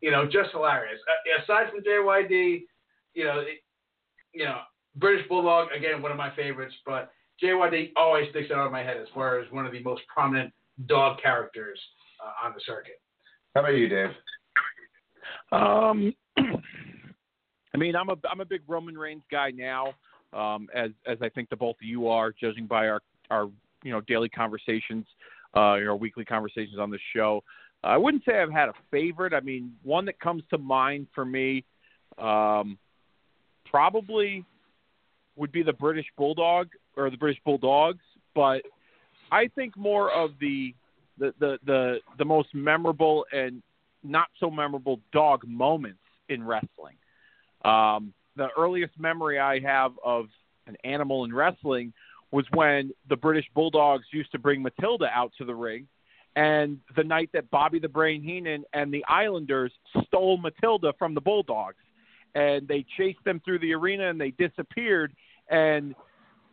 you 0.00 0.10
know, 0.12 0.24
just 0.24 0.50
hilarious. 0.52 1.00
Uh, 1.10 1.42
aside 1.42 1.66
from 1.72 1.82
JYD, 1.82 2.62
you 3.16 3.24
know, 3.24 3.40
it, 3.40 3.62
you 4.32 4.44
know, 4.44 4.58
British 4.94 5.26
Bulldog 5.28 5.68
again, 5.76 6.02
one 6.02 6.12
of 6.12 6.18
my 6.18 6.34
favorites, 6.36 6.74
but 6.84 7.10
JYD 7.42 7.92
always 7.96 8.28
sticks 8.30 8.50
out 8.50 8.66
of 8.66 8.72
my 8.72 8.82
head 8.82 8.98
as 8.98 9.08
far 9.14 9.40
as 9.40 9.50
one 9.50 9.66
of 9.66 9.72
the 9.72 9.82
most 9.82 10.02
prominent 10.06 10.52
dog 10.86 11.20
characters 11.20 11.78
uh, 12.24 12.46
on 12.46 12.52
the 12.54 12.60
circuit. 12.64 13.00
How 13.54 13.62
about 13.62 13.70
you, 13.70 13.88
Dave? 13.88 14.10
Um, 15.50 16.14
I 17.74 17.78
mean, 17.78 17.96
I'm 17.96 18.10
a 18.10 18.16
I'm 18.30 18.40
a 18.40 18.44
big 18.44 18.62
Roman 18.68 18.96
Reigns 18.96 19.24
guy 19.30 19.50
now, 19.50 19.94
um, 20.32 20.68
as 20.74 20.90
as 21.06 21.18
I 21.22 21.28
think 21.30 21.48
the 21.48 21.56
both 21.56 21.76
of 21.76 21.86
you 21.86 22.08
are, 22.08 22.32
judging 22.38 22.66
by 22.66 22.88
our 22.88 23.00
our 23.30 23.48
you 23.82 23.92
know 23.92 24.02
daily 24.02 24.28
conversations, 24.28 25.06
uh, 25.54 25.80
our 25.80 25.96
weekly 25.96 26.24
conversations 26.24 26.78
on 26.78 26.90
the 26.90 26.98
show. 27.14 27.42
I 27.82 27.96
wouldn't 27.96 28.24
say 28.24 28.40
I've 28.40 28.52
had 28.52 28.68
a 28.68 28.74
favorite. 28.90 29.32
I 29.32 29.40
mean, 29.40 29.72
one 29.82 30.04
that 30.06 30.18
comes 30.20 30.42
to 30.50 30.58
mind 30.58 31.06
for 31.14 31.24
me, 31.24 31.64
um, 32.18 32.78
probably 33.70 34.44
would 35.36 35.52
be 35.52 35.62
the 35.62 35.72
British 35.72 36.06
Bulldog 36.16 36.68
or 36.96 37.10
the 37.10 37.16
British 37.16 37.40
Bulldogs, 37.44 38.02
but 38.34 38.62
I 39.30 39.48
think 39.54 39.76
more 39.76 40.10
of 40.10 40.30
the 40.40 40.74
the 41.18 41.34
the 41.38 41.58
the, 41.64 41.96
the 42.18 42.24
most 42.24 42.48
memorable 42.54 43.26
and 43.32 43.62
not 44.02 44.28
so 44.38 44.50
memorable 44.50 45.00
dog 45.12 45.46
moments 45.46 46.00
in 46.28 46.42
wrestling. 46.42 46.96
Um, 47.64 48.12
the 48.36 48.48
earliest 48.56 48.98
memory 48.98 49.38
I 49.38 49.60
have 49.60 49.92
of 50.04 50.26
an 50.66 50.76
animal 50.84 51.24
in 51.24 51.34
wrestling 51.34 51.92
was 52.30 52.44
when 52.52 52.92
the 53.08 53.16
British 53.16 53.46
Bulldogs 53.54 54.04
used 54.12 54.32
to 54.32 54.38
bring 54.38 54.62
Matilda 54.62 55.06
out 55.12 55.32
to 55.38 55.44
the 55.44 55.54
ring, 55.54 55.86
and 56.34 56.78
the 56.96 57.04
night 57.04 57.30
that 57.32 57.50
Bobby 57.50 57.78
the 57.78 57.88
Brain 57.88 58.22
Heenan 58.22 58.64
and 58.72 58.92
the 58.92 59.04
Islanders 59.06 59.72
stole 60.06 60.36
Matilda 60.36 60.92
from 60.98 61.14
the 61.14 61.20
Bulldogs, 61.20 61.76
and 62.36 62.68
they 62.68 62.84
chased 62.98 63.24
them 63.24 63.40
through 63.44 63.58
the 63.60 63.72
arena 63.72 64.10
and 64.10 64.20
they 64.20 64.30
disappeared. 64.32 65.12
And 65.48 65.94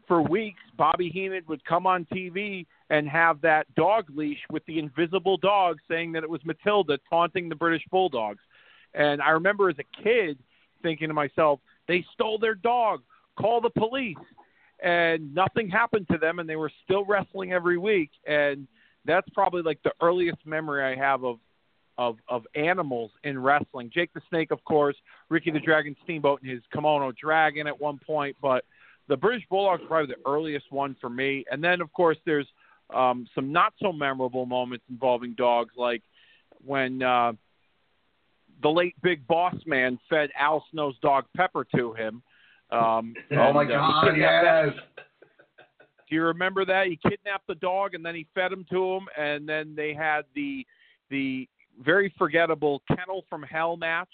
for 0.08 0.22
weeks, 0.22 0.62
Bobby 0.78 1.10
Heenan 1.10 1.44
would 1.50 1.64
come 1.66 1.86
on 1.86 2.06
TV 2.06 2.66
and 2.90 3.08
have 3.10 3.42
that 3.42 3.74
dog 3.76 4.06
leash 4.16 4.40
with 4.50 4.66
the 4.66 4.80
invisible 4.80 5.36
dog 5.36 5.80
saying 5.90 6.14
that 6.14 6.24
it 6.24 6.30
was 6.30 6.40
Matilda 6.46 6.98
taunting 7.10 7.50
the 7.50 7.56
British 7.56 7.84
Bulldogs. 7.92 8.40
And 8.94 9.22
I 9.22 9.32
remember 9.32 9.70
as 9.70 9.76
a 9.78 10.04
kid 10.04 10.38
thinking 10.82 11.10
to 11.10 11.14
myself, 11.14 11.60
they 11.90 12.06
stole 12.14 12.38
their 12.38 12.56
dog, 12.56 13.02
call 13.38 13.60
the 13.60 13.70
police. 13.70 14.16
And 14.82 15.34
nothing 15.36 15.70
happened 15.70 16.08
to 16.12 16.18
them, 16.18 16.40
and 16.40 16.50
they 16.50 16.56
were 16.56 16.72
still 16.86 17.04
wrestling 17.06 17.52
every 17.52 17.78
week. 17.78 18.12
And 18.26 18.68
that's 19.06 19.28
probably 19.34 19.62
like 19.62 19.80
the 19.84 19.94
earliest 20.02 20.46
memory 20.46 20.84
I 20.84 20.96
have 20.98 21.26
of 21.26 21.40
of 21.98 22.18
of 22.28 22.46
animals 22.56 23.12
in 23.24 23.40
wrestling. 23.42 23.92
Jake 23.94 24.12
the 24.14 24.22
Snake, 24.30 24.52
of 24.52 24.64
course, 24.66 24.96
Ricky 25.30 25.52
the 25.52 25.60
Dragon 25.60 25.96
Steamboat, 26.04 26.42
and 26.42 26.50
his 26.52 26.62
kimono 26.74 27.12
dragon 27.20 27.68
at 27.68 27.80
one 27.80 28.00
point. 28.06 28.36
But 28.42 28.66
the 29.08 29.18
British 29.18 29.46
Bulldog 29.50 29.82
is 29.82 29.88
probably 29.88 30.16
the 30.16 30.30
earliest 30.30 30.72
one 30.72 30.96
for 31.00 31.10
me. 31.10 31.46
And 31.52 31.64
then, 31.64 31.82
of 31.82 31.92
course, 31.94 32.18
there's 32.26 32.48
um, 32.94 33.28
some 33.36 33.52
not 33.52 33.74
so 33.82 33.92
memorable 33.92 34.46
moments 34.46 34.86
involving 34.90 35.34
dogs, 35.34 35.74
like 35.78 36.02
when 36.66 37.02
uh, 37.04 37.34
the 38.62 38.70
late 38.70 38.96
Big 39.02 39.26
Boss 39.28 39.56
Man 39.66 40.00
fed 40.10 40.30
Al 40.38 40.66
Snow's 40.72 40.98
dog 41.02 41.26
Pepper 41.36 41.66
to 41.76 41.94
him. 41.94 42.22
Um, 42.72 43.14
oh 43.32 43.54
my 43.54 43.64
and, 43.64 43.72
uh, 43.72 43.76
God! 43.76 44.06
kidnapped 44.06 44.46
Yes. 44.46 44.74
that- 44.96 45.06
Do 46.10 46.16
you 46.16 46.24
remember 46.24 46.66
that? 46.66 46.88
He 46.88 46.98
kidnapped 46.98 47.48
the 47.48 47.56
dog 47.56 47.94
and 47.94 48.06
then 48.06 48.16
he 48.16 48.26
fed 48.34 48.52
him 48.52 48.66
to 48.72 48.94
him, 48.94 49.08
and 49.18 49.48
then 49.48 49.74
they 49.76 49.94
had 49.94 50.24
the 50.36 50.66
the 51.10 51.48
very 51.82 52.14
forgettable 52.18 52.82
Kennel 52.88 53.24
from 53.30 53.44
Hell 53.44 53.78
match, 53.78 54.10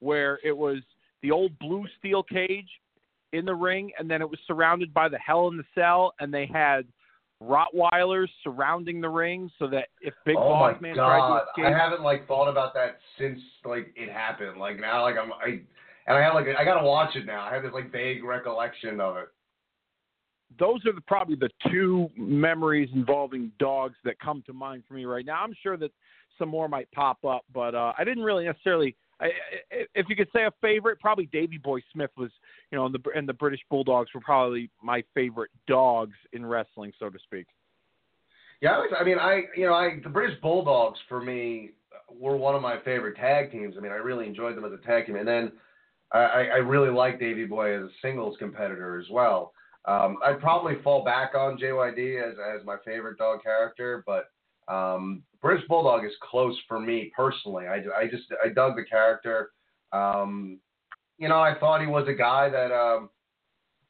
where 0.00 0.38
it 0.44 0.56
was 0.56 0.78
the 1.22 1.30
old 1.30 1.58
blue 1.58 1.84
steel 1.98 2.22
cage 2.22 2.68
in 3.32 3.44
the 3.44 3.54
ring, 3.54 3.90
and 3.98 4.10
then 4.10 4.22
it 4.22 4.28
was 4.28 4.38
surrounded 4.46 4.94
by 4.94 5.08
the 5.08 5.18
Hell 5.18 5.48
in 5.48 5.56
the 5.56 5.64
Cell, 5.74 6.14
and 6.20 6.32
they 6.32 6.46
had 6.46 6.86
Rottweilers 7.42 8.28
surrounding 8.42 9.00
the 9.00 9.08
ring 9.08 9.50
so 9.58 9.68
that 9.68 9.88
if 10.00 10.14
Big 10.24 10.36
oh 10.36 10.40
Boss 10.40 10.80
Man 10.80 10.96
god! 10.96 11.06
tried 11.06 11.28
to 11.28 11.44
escape, 11.44 11.74
I 11.74 11.78
haven't 11.78 12.02
like 12.02 12.26
thought 12.26 12.48
about 12.48 12.74
that 12.74 12.98
since 13.18 13.38
like 13.64 13.92
it 13.96 14.10
happened. 14.10 14.58
Like 14.58 14.80
now, 14.80 15.02
like 15.02 15.16
I'm 15.16 15.32
I 15.32 15.60
and 16.08 16.16
I 16.16 16.20
have 16.20 16.34
like 16.34 16.46
I 16.58 16.64
gotta 16.64 16.84
watch 16.84 17.14
it 17.14 17.26
now. 17.26 17.44
I 17.44 17.54
have 17.54 17.62
this 17.62 17.72
like 17.72 17.92
vague 17.92 18.24
recollection 18.24 19.00
of 19.00 19.18
it. 19.18 19.28
those 20.58 20.84
are 20.86 20.92
the, 20.92 21.00
probably 21.02 21.36
the 21.36 21.50
two 21.70 22.08
memories 22.16 22.88
involving 22.94 23.52
dogs 23.60 23.96
that 24.04 24.18
come 24.18 24.42
to 24.46 24.52
mind 24.52 24.82
for 24.88 24.94
me 24.94 25.04
right 25.04 25.24
now. 25.24 25.42
I'm 25.42 25.54
sure 25.62 25.76
that 25.76 25.92
some 26.38 26.48
more 26.48 26.68
might 26.68 26.90
pop 26.92 27.24
up, 27.24 27.44
but 27.52 27.74
uh, 27.74 27.92
I 27.98 28.04
didn't 28.04 28.24
really 28.24 28.44
necessarily. 28.44 28.96
I, 29.20 29.30
if 29.94 30.06
you 30.08 30.14
could 30.14 30.28
say 30.32 30.44
a 30.44 30.52
favorite, 30.60 31.00
probably 31.00 31.26
Davy 31.26 31.58
Boy 31.58 31.80
Smith 31.92 32.10
was, 32.16 32.30
you 32.70 32.78
know, 32.78 32.86
and 32.86 32.94
the 32.94 33.00
and 33.16 33.28
the 33.28 33.32
British 33.32 33.60
Bulldogs 33.68 34.10
were 34.14 34.20
probably 34.20 34.70
my 34.82 35.02
favorite 35.14 35.50
dogs 35.66 36.14
in 36.32 36.46
wrestling, 36.46 36.92
so 36.98 37.10
to 37.10 37.18
speak. 37.24 37.46
Yeah, 38.60 38.72
I, 38.72 38.78
was, 38.78 38.90
I 38.98 39.04
mean, 39.04 39.18
I 39.18 39.42
you 39.56 39.66
know, 39.66 39.74
I 39.74 39.98
the 40.02 40.08
British 40.08 40.40
Bulldogs 40.40 40.98
for 41.08 41.20
me 41.20 41.70
were 42.10 42.36
one 42.36 42.54
of 42.54 42.62
my 42.62 42.78
favorite 42.84 43.16
tag 43.16 43.50
teams. 43.50 43.74
I 43.76 43.80
mean, 43.80 43.92
I 43.92 43.96
really 43.96 44.26
enjoyed 44.26 44.56
them 44.56 44.64
as 44.64 44.72
a 44.72 44.86
tag 44.86 45.06
team, 45.06 45.16
and 45.16 45.26
then 45.26 45.52
I, 46.12 46.48
I 46.54 46.56
really 46.58 46.90
like 46.90 47.20
Davy 47.20 47.44
Boy 47.44 47.76
as 47.76 47.84
a 47.84 47.90
singles 48.00 48.36
competitor 48.38 48.98
as 48.98 49.06
well. 49.10 49.52
Um, 49.84 50.16
I'd 50.24 50.40
probably 50.40 50.74
fall 50.82 51.04
back 51.04 51.34
on 51.34 51.58
JYD 51.58 52.22
as 52.22 52.36
as 52.54 52.64
my 52.64 52.76
favorite 52.84 53.18
dog 53.18 53.42
character, 53.42 54.04
but 54.06 54.30
um, 54.72 55.22
British 55.40 55.66
Bulldog 55.68 56.04
is 56.04 56.12
close 56.20 56.56
for 56.66 56.80
me 56.80 57.12
personally. 57.14 57.66
I, 57.66 57.82
I 57.96 58.06
just 58.10 58.24
I 58.44 58.48
dug 58.48 58.76
the 58.76 58.84
character. 58.84 59.50
Um, 59.92 60.60
you 61.18 61.28
know, 61.28 61.40
I 61.40 61.54
thought 61.58 61.80
he 61.80 61.86
was 61.86 62.08
a 62.08 62.14
guy 62.14 62.48
that 62.48 62.72
um, 62.72 63.10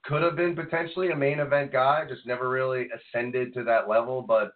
could 0.04 0.22
have 0.22 0.36
been 0.36 0.54
potentially 0.54 1.10
a 1.10 1.16
main 1.16 1.40
event 1.40 1.72
guy, 1.72 2.04
just 2.08 2.26
never 2.26 2.48
really 2.48 2.88
ascended 2.94 3.54
to 3.54 3.64
that 3.64 3.88
level. 3.88 4.22
But 4.22 4.52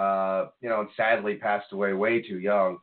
uh, 0.00 0.48
you 0.60 0.68
know, 0.68 0.80
and 0.80 0.90
sadly 0.96 1.36
passed 1.36 1.72
away 1.72 1.92
way 1.94 2.22
too 2.22 2.38
young. 2.38 2.78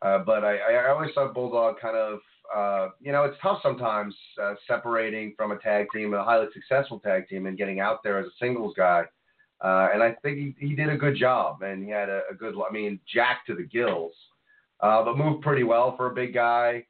Uh, 0.00 0.18
but 0.18 0.44
I, 0.44 0.56
I 0.56 0.90
always 0.90 1.10
thought 1.14 1.34
Bulldog 1.34 1.76
kind 1.80 1.96
of, 1.96 2.18
uh, 2.54 2.88
you 3.00 3.12
know, 3.12 3.22
it's 3.24 3.36
tough 3.40 3.60
sometimes 3.62 4.14
uh, 4.42 4.54
separating 4.66 5.34
from 5.36 5.52
a 5.52 5.58
tag 5.58 5.86
team, 5.94 6.12
a 6.12 6.24
highly 6.24 6.46
successful 6.52 6.98
tag 6.98 7.28
team, 7.28 7.46
and 7.46 7.56
getting 7.56 7.80
out 7.80 8.02
there 8.02 8.18
as 8.18 8.26
a 8.26 8.44
singles 8.44 8.74
guy. 8.76 9.04
Uh, 9.62 9.88
and 9.94 10.02
I 10.02 10.16
think 10.22 10.38
he, 10.38 10.66
he 10.68 10.74
did 10.74 10.88
a 10.88 10.96
good 10.96 11.16
job, 11.16 11.62
and 11.62 11.84
he 11.84 11.90
had 11.90 12.08
a, 12.08 12.22
a 12.30 12.34
good, 12.34 12.54
I 12.56 12.72
mean, 12.72 12.98
Jack 13.12 13.46
to 13.46 13.54
the 13.54 13.62
gills, 13.62 14.12
uh, 14.80 15.04
but 15.04 15.16
moved 15.16 15.42
pretty 15.42 15.62
well 15.62 15.96
for 15.96 16.10
a 16.10 16.14
big 16.14 16.34
guy. 16.34 16.84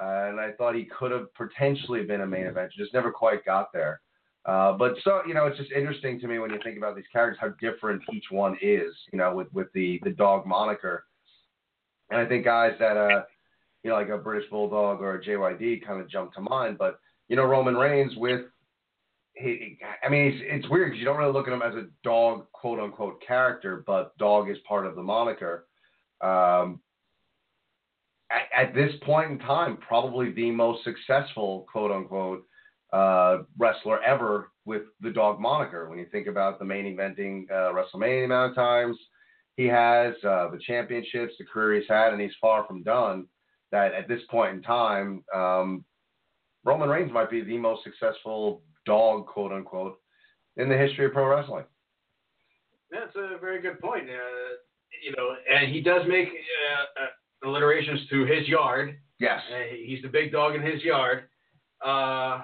Uh, 0.00 0.28
and 0.28 0.40
I 0.40 0.52
thought 0.52 0.74
he 0.74 0.86
could 0.86 1.12
have 1.12 1.32
potentially 1.34 2.02
been 2.02 2.22
a 2.22 2.26
main 2.26 2.46
event, 2.46 2.72
just 2.76 2.94
never 2.94 3.12
quite 3.12 3.44
got 3.44 3.72
there. 3.72 4.00
Uh, 4.46 4.72
but 4.72 4.94
so 5.04 5.22
you 5.26 5.32
know, 5.32 5.46
it's 5.46 5.56
just 5.56 5.72
interesting 5.72 6.20
to 6.20 6.26
me 6.26 6.38
when 6.38 6.50
you 6.50 6.58
think 6.62 6.76
about 6.76 6.96
these 6.96 7.04
characters, 7.12 7.38
how 7.40 7.48
different 7.66 8.02
each 8.12 8.26
one 8.30 8.56
is. 8.60 8.94
You 9.12 9.18
know, 9.18 9.34
with 9.34 9.52
with 9.54 9.68
the 9.72 10.00
the 10.04 10.10
dog 10.10 10.46
moniker, 10.46 11.04
and 12.10 12.20
I 12.20 12.26
think 12.26 12.44
guys 12.44 12.72
that 12.78 12.96
uh, 12.96 13.22
you 13.82 13.90
know, 13.90 13.96
like 13.96 14.10
a 14.10 14.18
British 14.18 14.50
Bulldog 14.50 15.00
or 15.00 15.14
a 15.14 15.24
JYD 15.24 15.86
kind 15.86 16.00
of 16.00 16.10
jump 16.10 16.34
to 16.34 16.42
mind. 16.42 16.76
But 16.76 16.98
you 17.28 17.36
know, 17.36 17.44
Roman 17.44 17.74
Reigns 17.74 18.16
with 18.16 18.42
he, 19.34 19.78
I 20.04 20.08
mean, 20.08 20.26
it's, 20.26 20.42
it's 20.46 20.70
weird 20.70 20.90
because 20.90 20.98
you 20.98 21.04
don't 21.04 21.16
really 21.16 21.32
look 21.32 21.48
at 21.48 21.52
him 21.52 21.62
as 21.62 21.74
a 21.74 21.86
dog, 22.02 22.46
quote 22.52 22.78
unquote, 22.78 23.22
character, 23.26 23.82
but 23.86 24.16
dog 24.16 24.48
is 24.50 24.58
part 24.66 24.86
of 24.86 24.94
the 24.94 25.02
moniker. 25.02 25.66
Um, 26.20 26.80
at, 28.30 28.68
at, 28.68 28.74
this 28.74 28.92
point 29.02 29.32
in 29.32 29.38
time, 29.40 29.76
probably 29.76 30.32
the 30.32 30.50
most 30.50 30.84
successful, 30.84 31.66
quote 31.70 31.90
unquote, 31.90 32.44
uh, 32.92 33.38
wrestler 33.58 34.02
ever 34.02 34.52
with 34.64 34.82
the 35.00 35.10
dog 35.10 35.40
moniker. 35.40 35.88
When 35.90 35.98
you 35.98 36.06
think 36.12 36.28
about 36.28 36.58
the 36.58 36.64
main 36.64 36.96
eventing 36.96 37.50
uh, 37.50 37.72
WrestleMania 37.72 38.26
amount 38.26 38.50
of 38.50 38.56
times 38.56 38.96
he 39.56 39.66
has, 39.66 40.14
uh, 40.24 40.48
the 40.50 40.60
championships, 40.64 41.34
the 41.38 41.44
career 41.44 41.80
he's 41.80 41.88
had, 41.88 42.12
and 42.12 42.20
he's 42.20 42.34
far 42.40 42.66
from 42.66 42.82
done. 42.82 43.26
That 43.72 43.92
at 43.92 44.06
this 44.06 44.20
point 44.30 44.54
in 44.54 44.62
time, 44.62 45.24
um, 45.34 45.84
Roman 46.64 46.88
Reigns 46.88 47.12
might 47.12 47.30
be 47.30 47.42
the 47.42 47.58
most 47.58 47.82
successful 47.82 48.62
dog, 48.86 49.26
quote 49.26 49.52
unquote, 49.52 49.98
in 50.56 50.68
the 50.68 50.76
history 50.76 51.06
of 51.06 51.12
pro 51.12 51.26
wrestling. 51.26 51.64
That's 52.90 53.14
a 53.16 53.38
very 53.38 53.60
good 53.60 53.80
point. 53.80 54.04
Uh, 54.04 54.56
you 55.04 55.12
know, 55.16 55.34
and 55.52 55.72
he 55.72 55.80
does 55.80 56.02
make 56.08 56.28
uh, 56.28 57.02
uh 57.02 57.48
alliterations 57.48 58.00
to 58.10 58.24
his 58.24 58.48
yard. 58.48 58.96
Yes. 59.18 59.40
Uh, 59.52 59.74
he's 59.84 60.02
the 60.02 60.08
big 60.08 60.32
dog 60.32 60.54
in 60.54 60.62
his 60.62 60.82
yard. 60.82 61.24
Uh, 61.84 62.40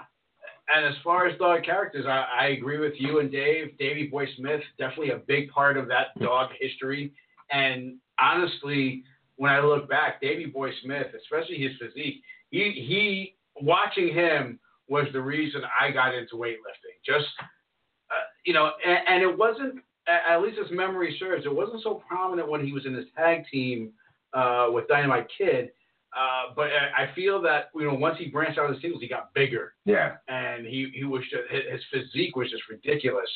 and 0.75 0.87
as 0.87 0.95
far 1.03 1.27
as 1.27 1.39
dog 1.39 1.65
characters, 1.65 2.05
I, 2.07 2.27
I, 2.41 2.47
agree 2.49 2.79
with 2.79 2.93
you 2.99 3.19
and 3.19 3.31
Dave. 3.31 3.77
Davy 3.79 4.07
Boy 4.07 4.27
Smith, 4.37 4.61
definitely 4.79 5.11
a 5.11 5.19
big 5.19 5.51
part 5.51 5.77
of 5.77 5.89
that 5.89 6.19
dog 6.21 6.51
history. 6.61 7.13
And 7.51 7.97
honestly, 8.21 9.03
when 9.37 9.51
I 9.51 9.61
look 9.61 9.89
back, 9.89 10.21
Davy 10.21 10.47
Boy 10.47 10.71
Smith, 10.85 11.09
especially 11.19 11.57
his 11.57 11.73
physique, 11.81 12.23
he, 12.51 12.85
he 12.87 13.37
watching 13.61 14.15
him 14.15 14.61
was 14.91 15.07
the 15.13 15.21
reason 15.21 15.63
I 15.81 15.91
got 15.93 16.15
into 16.15 16.35
weightlifting. 16.35 16.99
Just, 17.07 17.29
uh, 17.41 18.27
you 18.45 18.53
know, 18.53 18.73
and, 18.85 18.99
and, 19.07 19.23
it 19.23 19.39
wasn't, 19.39 19.77
at 20.09 20.43
least 20.43 20.59
as 20.63 20.71
memory 20.71 21.17
serves, 21.19 21.47
it 21.47 21.55
wasn't 21.55 21.83
so 21.83 22.03
prominent 22.07 22.51
when 22.51 22.67
he 22.67 22.73
was 22.73 22.85
in 22.85 22.95
his 22.95 23.07
tag 23.17 23.45
team 23.51 23.93
uh, 24.35 24.67
with 24.71 24.89
Dynamite 24.89 25.29
Kid. 25.39 25.71
Uh, 26.13 26.53
but 26.57 26.67
I 26.67 27.15
feel 27.15 27.41
that 27.43 27.71
you 27.73 27.87
know 27.87 27.95
once 27.95 28.19
he 28.19 28.27
branched 28.27 28.59
out 28.59 28.69
of 28.69 28.75
the 28.75 28.81
singles, 28.81 29.01
he 29.01 29.09
got 29.09 29.33
bigger. 29.33 29.75
Yeah. 29.85 30.17
And 30.27 30.67
he 30.67 30.91
he 30.93 31.05
was 31.05 31.23
just, 31.31 31.45
his 31.51 31.81
physique 31.93 32.35
was 32.35 32.51
just 32.51 32.65
ridiculous. 32.69 33.31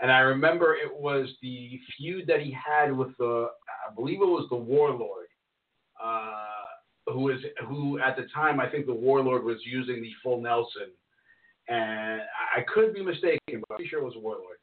And 0.00 0.12
I 0.12 0.18
remember 0.18 0.74
it 0.74 0.94
was 0.94 1.28
the 1.40 1.80
feud 1.96 2.26
that 2.26 2.40
he 2.40 2.52
had 2.52 2.94
with 2.94 3.16
the 3.18 3.48
I 3.88 3.94
believe 3.94 4.20
it 4.20 4.26
was 4.26 4.46
the 4.50 4.56
Warlord. 4.56 5.28
Uh, 6.02 6.44
who 7.12 7.30
is 7.30 7.40
who 7.66 7.98
at 7.98 8.16
the 8.16 8.26
time 8.34 8.60
I 8.60 8.68
think 8.68 8.86
the 8.86 8.94
Warlord 8.94 9.44
was 9.44 9.58
using 9.64 10.02
the 10.02 10.12
full 10.22 10.40
Nelson, 10.40 10.90
and 11.68 12.22
I 12.56 12.62
could 12.72 12.94
be 12.94 13.02
mistaken, 13.02 13.38
but 13.46 13.70
I'm 13.70 13.76
pretty 13.76 13.88
sure 13.88 14.00
it 14.00 14.04
was 14.04 14.16
a 14.16 14.20
Warlord. 14.20 14.56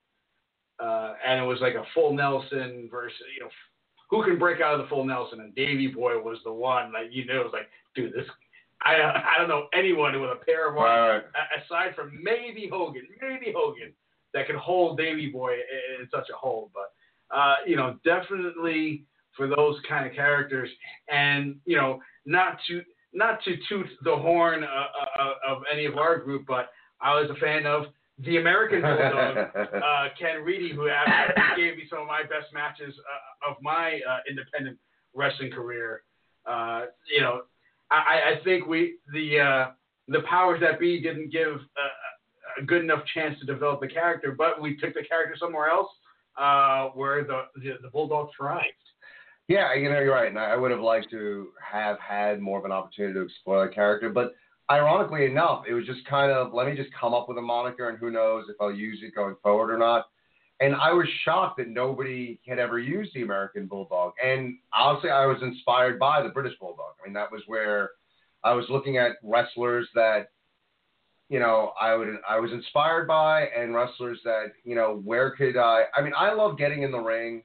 Uh, 0.80 1.14
and 1.26 1.40
it 1.40 1.48
was 1.48 1.60
like 1.62 1.76
a 1.76 1.86
full 1.94 2.14
Nelson 2.14 2.90
versus 2.92 3.18
you 3.36 3.44
know 3.44 3.50
who 4.10 4.24
can 4.24 4.38
break 4.38 4.62
out 4.62 4.76
of 4.76 4.82
the 4.82 4.88
full 4.88 5.06
Nelson, 5.06 5.40
and 5.40 5.56
Davy 5.56 5.88
Boy 5.88 6.22
was 6.22 6.40
the 6.44 6.52
one. 6.52 6.92
Like 6.92 7.08
you 7.12 7.26
know, 7.26 7.42
it 7.42 7.44
was 7.44 7.54
like 7.54 7.70
dude, 7.96 8.14
this 8.14 8.26
I 8.84 8.96
I 8.96 9.40
don't 9.40 9.50
know 9.50 9.68
anyone 9.74 10.20
with 10.20 10.32
a 10.32 10.46
pair 10.46 10.70
of 10.70 10.78
arms 10.78 11.24
right. 11.34 11.64
aside 11.64 11.96
from 11.96 12.20
maybe 12.22 12.70
Hogan, 12.72 13.08
maybe 13.22 13.54
Hogan 13.56 13.94
that 14.34 14.48
can 14.48 14.58
hold 14.58 14.98
Davy 14.98 15.30
Boy 15.30 15.54
in 16.00 16.08
such 16.12 16.30
a 16.34 16.38
hold, 16.38 16.72
but. 16.74 16.92
Uh, 17.32 17.56
you 17.66 17.76
know, 17.76 17.98
definitely 18.06 19.04
for 19.36 19.48
those 19.48 19.76
kind 19.90 20.06
of 20.06 20.14
characters, 20.14 20.70
and 21.10 21.56
you 21.66 21.76
know, 21.76 22.00
not 22.26 22.58
to 22.68 22.82
not 23.14 23.44
to 23.44 23.56
toot 23.68 23.88
the 24.04 24.16
horn 24.16 24.64
uh, 24.64 25.22
uh, 25.22 25.34
of 25.48 25.64
any 25.72 25.86
of 25.86 25.98
our 25.98 26.20
group, 26.20 26.46
but 26.48 26.70
I 27.02 27.20
was 27.20 27.30
a 27.30 27.36
fan 27.36 27.66
of 27.66 27.86
the 28.20 28.38
American 28.38 28.82
Bulldog, 28.84 29.38
uh, 29.56 30.08
Ken 30.20 30.42
Reedy, 30.44 30.74
who 30.74 30.90
gave 31.58 31.78
me 31.78 31.84
some 31.90 32.00
of 32.00 32.08
my 32.08 32.24
best 32.24 32.54
matches 32.54 32.94
uh, 32.98 33.52
of 33.52 33.58
my 33.62 34.00
uh, 34.10 34.20
independent 34.30 34.78
wrestling 35.14 35.52
career. 35.52 36.04
Uh, 36.46 36.86
you 37.14 37.22
know, 37.22 37.42
I, 37.92 38.36
I, 38.40 38.44
think 38.44 38.68
we 38.68 38.96
the 39.12 39.74
the 40.08 40.22
powers 40.30 40.60
that 40.62 40.80
be 40.80 41.02
didn't 41.02 41.32
give 41.32 41.48
a, 41.48 42.62
a, 42.62 42.66
good 42.66 42.84
enough 42.84 43.04
chance 43.14 43.40
to 43.40 43.46
develop 43.46 43.82
the 43.82 43.88
character, 43.88 44.32
but 44.32 44.62
we 44.62 44.78
took 44.78 44.94
the 44.94 45.04
character 45.04 45.36
somewhere 45.40 45.70
else 45.70 45.90
where 46.94 47.24
the, 47.24 47.44
the 47.56 47.74
the 47.82 47.90
Bulldog 47.90 48.30
thrived. 48.38 48.74
Yeah, 49.48 49.76
you 49.76 49.90
know, 49.90 50.00
you're 50.00 50.14
right. 50.14 50.30
And 50.30 50.40
I 50.40 50.56
would 50.56 50.72
have 50.72 50.80
liked 50.80 51.12
to 51.12 51.50
have 51.62 52.00
had 52.00 52.40
more 52.40 52.58
of 52.58 52.66
an 52.66 52.72
opportunity 52.72 53.14
to 53.14 53.22
explore 53.22 53.66
that 53.66 53.76
character. 53.76 54.10
But 54.10 54.34
ironically 54.70 55.26
enough, 55.26 55.66
it 55.68 55.74
was 55.74 55.86
just 55.86 56.06
kind 56.06 56.32
of 56.32 56.54
let 56.54 56.68
me 56.68 56.76
just 56.76 56.90
come 57.00 57.14
up 57.14 57.28
with 57.30 57.38
a 57.38 57.42
moniker 57.42 57.90
and 57.90 57.98
who 57.98 58.10
knows 58.12 58.46
if 58.50 58.56
I'll 58.60 58.74
use 58.74 59.00
it 59.04 59.16
going 59.16 59.36
forward 59.44 59.74
or 59.74 59.78
not. 59.78 60.06
And 60.62 60.74
I 60.76 60.94
was 60.94 61.08
shocked 61.24 61.58
that 61.58 61.68
nobody 61.68 62.40
had 62.48 62.60
ever 62.60 62.80
used 62.80 63.14
the 63.14 63.24
American 63.24 63.68
Bulldog. 63.68 64.14
And 64.24 64.58
honestly, 64.74 65.10
I 65.10 65.26
was 65.26 65.42
inspired 65.42 66.00
by 66.00 66.22
the 66.22 66.30
British 66.30 66.58
Bulldog. 66.60 66.94
I 67.02 67.08
mean, 67.08 67.14
that 67.14 67.32
was 67.32 67.42
where 67.48 67.92
I 68.44 68.54
was 68.54 68.66
looking 68.70 68.98
at 68.98 69.18
wrestlers 69.22 69.88
that, 69.96 70.30
you 71.28 71.40
know, 71.40 71.74
I 71.80 71.96
would 71.96 72.16
I 72.30 72.40
was 72.40 72.52
inspired 72.52 73.08
by, 73.08 73.48
and 73.48 73.74
wrestlers 73.74 74.20
that, 74.24 74.54
you 74.64 74.76
know, 74.76 75.02
where 75.04 75.32
could 75.32 75.58
I? 75.58 75.86
I 75.96 76.02
mean, 76.02 76.14
I 76.16 76.32
love 76.32 76.58
getting 76.58 76.84
in 76.84 76.92
the 76.92 77.00
ring 77.00 77.44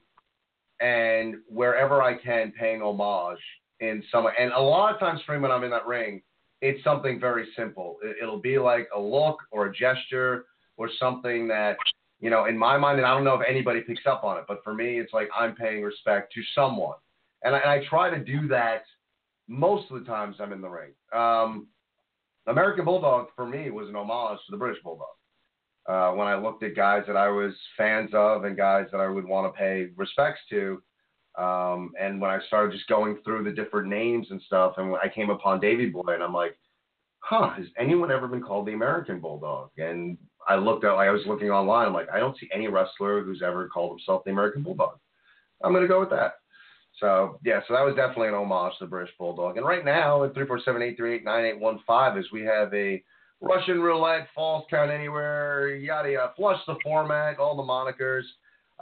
and 0.79 1.35
wherever 1.47 2.01
I 2.01 2.15
can, 2.15 2.53
paying 2.57 2.81
homage 2.81 3.39
in 3.79 4.03
some. 4.11 4.27
And 4.39 4.51
a 4.53 4.61
lot 4.61 4.93
of 4.93 4.99
times, 4.99 5.19
me, 5.27 5.37
when 5.37 5.51
I'm 5.51 5.63
in 5.63 5.71
that 5.71 5.85
ring, 5.85 6.21
it's 6.61 6.83
something 6.83 7.19
very 7.19 7.47
simple. 7.57 7.97
It'll 8.21 8.39
be 8.39 8.57
like 8.57 8.87
a 8.95 8.99
look 8.99 9.37
or 9.51 9.67
a 9.67 9.73
gesture 9.73 10.45
or 10.77 10.89
something 10.99 11.47
that, 11.47 11.77
you 12.19 12.29
know, 12.29 12.45
in 12.45 12.57
my 12.57 12.77
mind, 12.77 12.99
and 12.99 13.07
I 13.07 13.13
don't 13.13 13.23
know 13.23 13.35
if 13.35 13.47
anybody 13.47 13.81
picks 13.81 14.05
up 14.05 14.23
on 14.23 14.37
it, 14.37 14.45
but 14.47 14.63
for 14.63 14.73
me, 14.73 14.99
it's 14.99 15.13
like 15.13 15.29
I'm 15.37 15.55
paying 15.55 15.83
respect 15.83 16.33
to 16.33 16.41
someone. 16.53 16.97
And 17.43 17.55
I, 17.55 17.59
and 17.59 17.69
I 17.69 17.83
try 17.89 18.09
to 18.09 18.23
do 18.23 18.47
that 18.49 18.83
most 19.47 19.91
of 19.91 19.99
the 19.99 20.05
times 20.05 20.37
I'm 20.39 20.53
in 20.53 20.61
the 20.61 20.69
ring. 20.69 20.91
Um, 21.13 21.67
American 22.47 22.85
Bulldog 22.85 23.27
for 23.35 23.45
me 23.45 23.69
was 23.69 23.89
an 23.89 23.95
homage 23.95 24.39
to 24.45 24.51
the 24.51 24.57
British 24.57 24.81
Bulldog 24.83 25.07
uh, 25.87 26.11
when 26.11 26.27
I 26.27 26.35
looked 26.35 26.63
at 26.63 26.75
guys 26.75 27.03
that 27.07 27.17
I 27.17 27.29
was 27.29 27.53
fans 27.77 28.11
of 28.13 28.45
and 28.45 28.55
guys 28.55 28.85
that 28.91 29.01
I 29.01 29.07
would 29.07 29.25
want 29.25 29.51
to 29.51 29.57
pay 29.57 29.89
respects 29.95 30.41
to. 30.49 30.81
Um, 31.37 31.93
and 31.99 32.19
when 32.19 32.29
I 32.29 32.39
started 32.47 32.73
just 32.73 32.87
going 32.87 33.17
through 33.23 33.43
the 33.43 33.51
different 33.51 33.87
names 33.87 34.27
and 34.29 34.41
stuff, 34.41 34.73
and 34.77 34.95
I 34.95 35.07
came 35.07 35.29
upon 35.29 35.59
Davy 35.59 35.87
Boy, 35.87 36.13
and 36.13 36.23
I'm 36.23 36.33
like, 36.33 36.57
huh, 37.19 37.51
has 37.51 37.65
anyone 37.77 38.11
ever 38.11 38.27
been 38.27 38.41
called 38.41 38.67
the 38.67 38.73
American 38.73 39.19
Bulldog? 39.19 39.69
And 39.77 40.17
I 40.47 40.55
looked 40.55 40.83
at, 40.83 40.93
like, 40.93 41.07
I 41.07 41.11
was 41.11 41.25
looking 41.25 41.49
online, 41.49 41.87
I'm 41.87 41.93
like, 41.93 42.09
I 42.11 42.19
don't 42.19 42.37
see 42.37 42.49
any 42.53 42.67
wrestler 42.67 43.23
who's 43.23 43.41
ever 43.41 43.67
called 43.67 43.91
himself 43.91 44.23
the 44.25 44.31
American 44.31 44.63
Bulldog. 44.63 44.97
I'm 45.63 45.71
going 45.71 45.83
to 45.83 45.87
go 45.87 45.99
with 45.99 46.09
that. 46.09 46.33
So, 46.99 47.39
yeah, 47.45 47.61
so 47.67 47.73
that 47.73 47.85
was 47.85 47.95
definitely 47.95 48.27
an 48.27 48.33
homage 48.33 48.73
to 48.79 48.85
the 48.85 48.89
British 48.89 49.13
Bulldog. 49.17 49.57
And 49.57 49.65
right 49.65 49.85
now 49.85 50.23
at 50.23 50.33
347 50.33 50.81
838 50.81 51.23
9815 51.23 52.21
is 52.21 52.31
we 52.31 52.41
have 52.41 52.73
a 52.73 53.01
Russian 53.39 53.81
roulette, 53.81 54.27
false 54.35 54.65
count 54.69 54.91
anywhere, 54.91 55.75
yada 55.75 56.11
yada. 56.11 56.33
Flush 56.35 56.59
the 56.67 56.75
format, 56.83 57.39
all 57.39 57.55
the 57.55 57.63
monikers. 57.63 58.23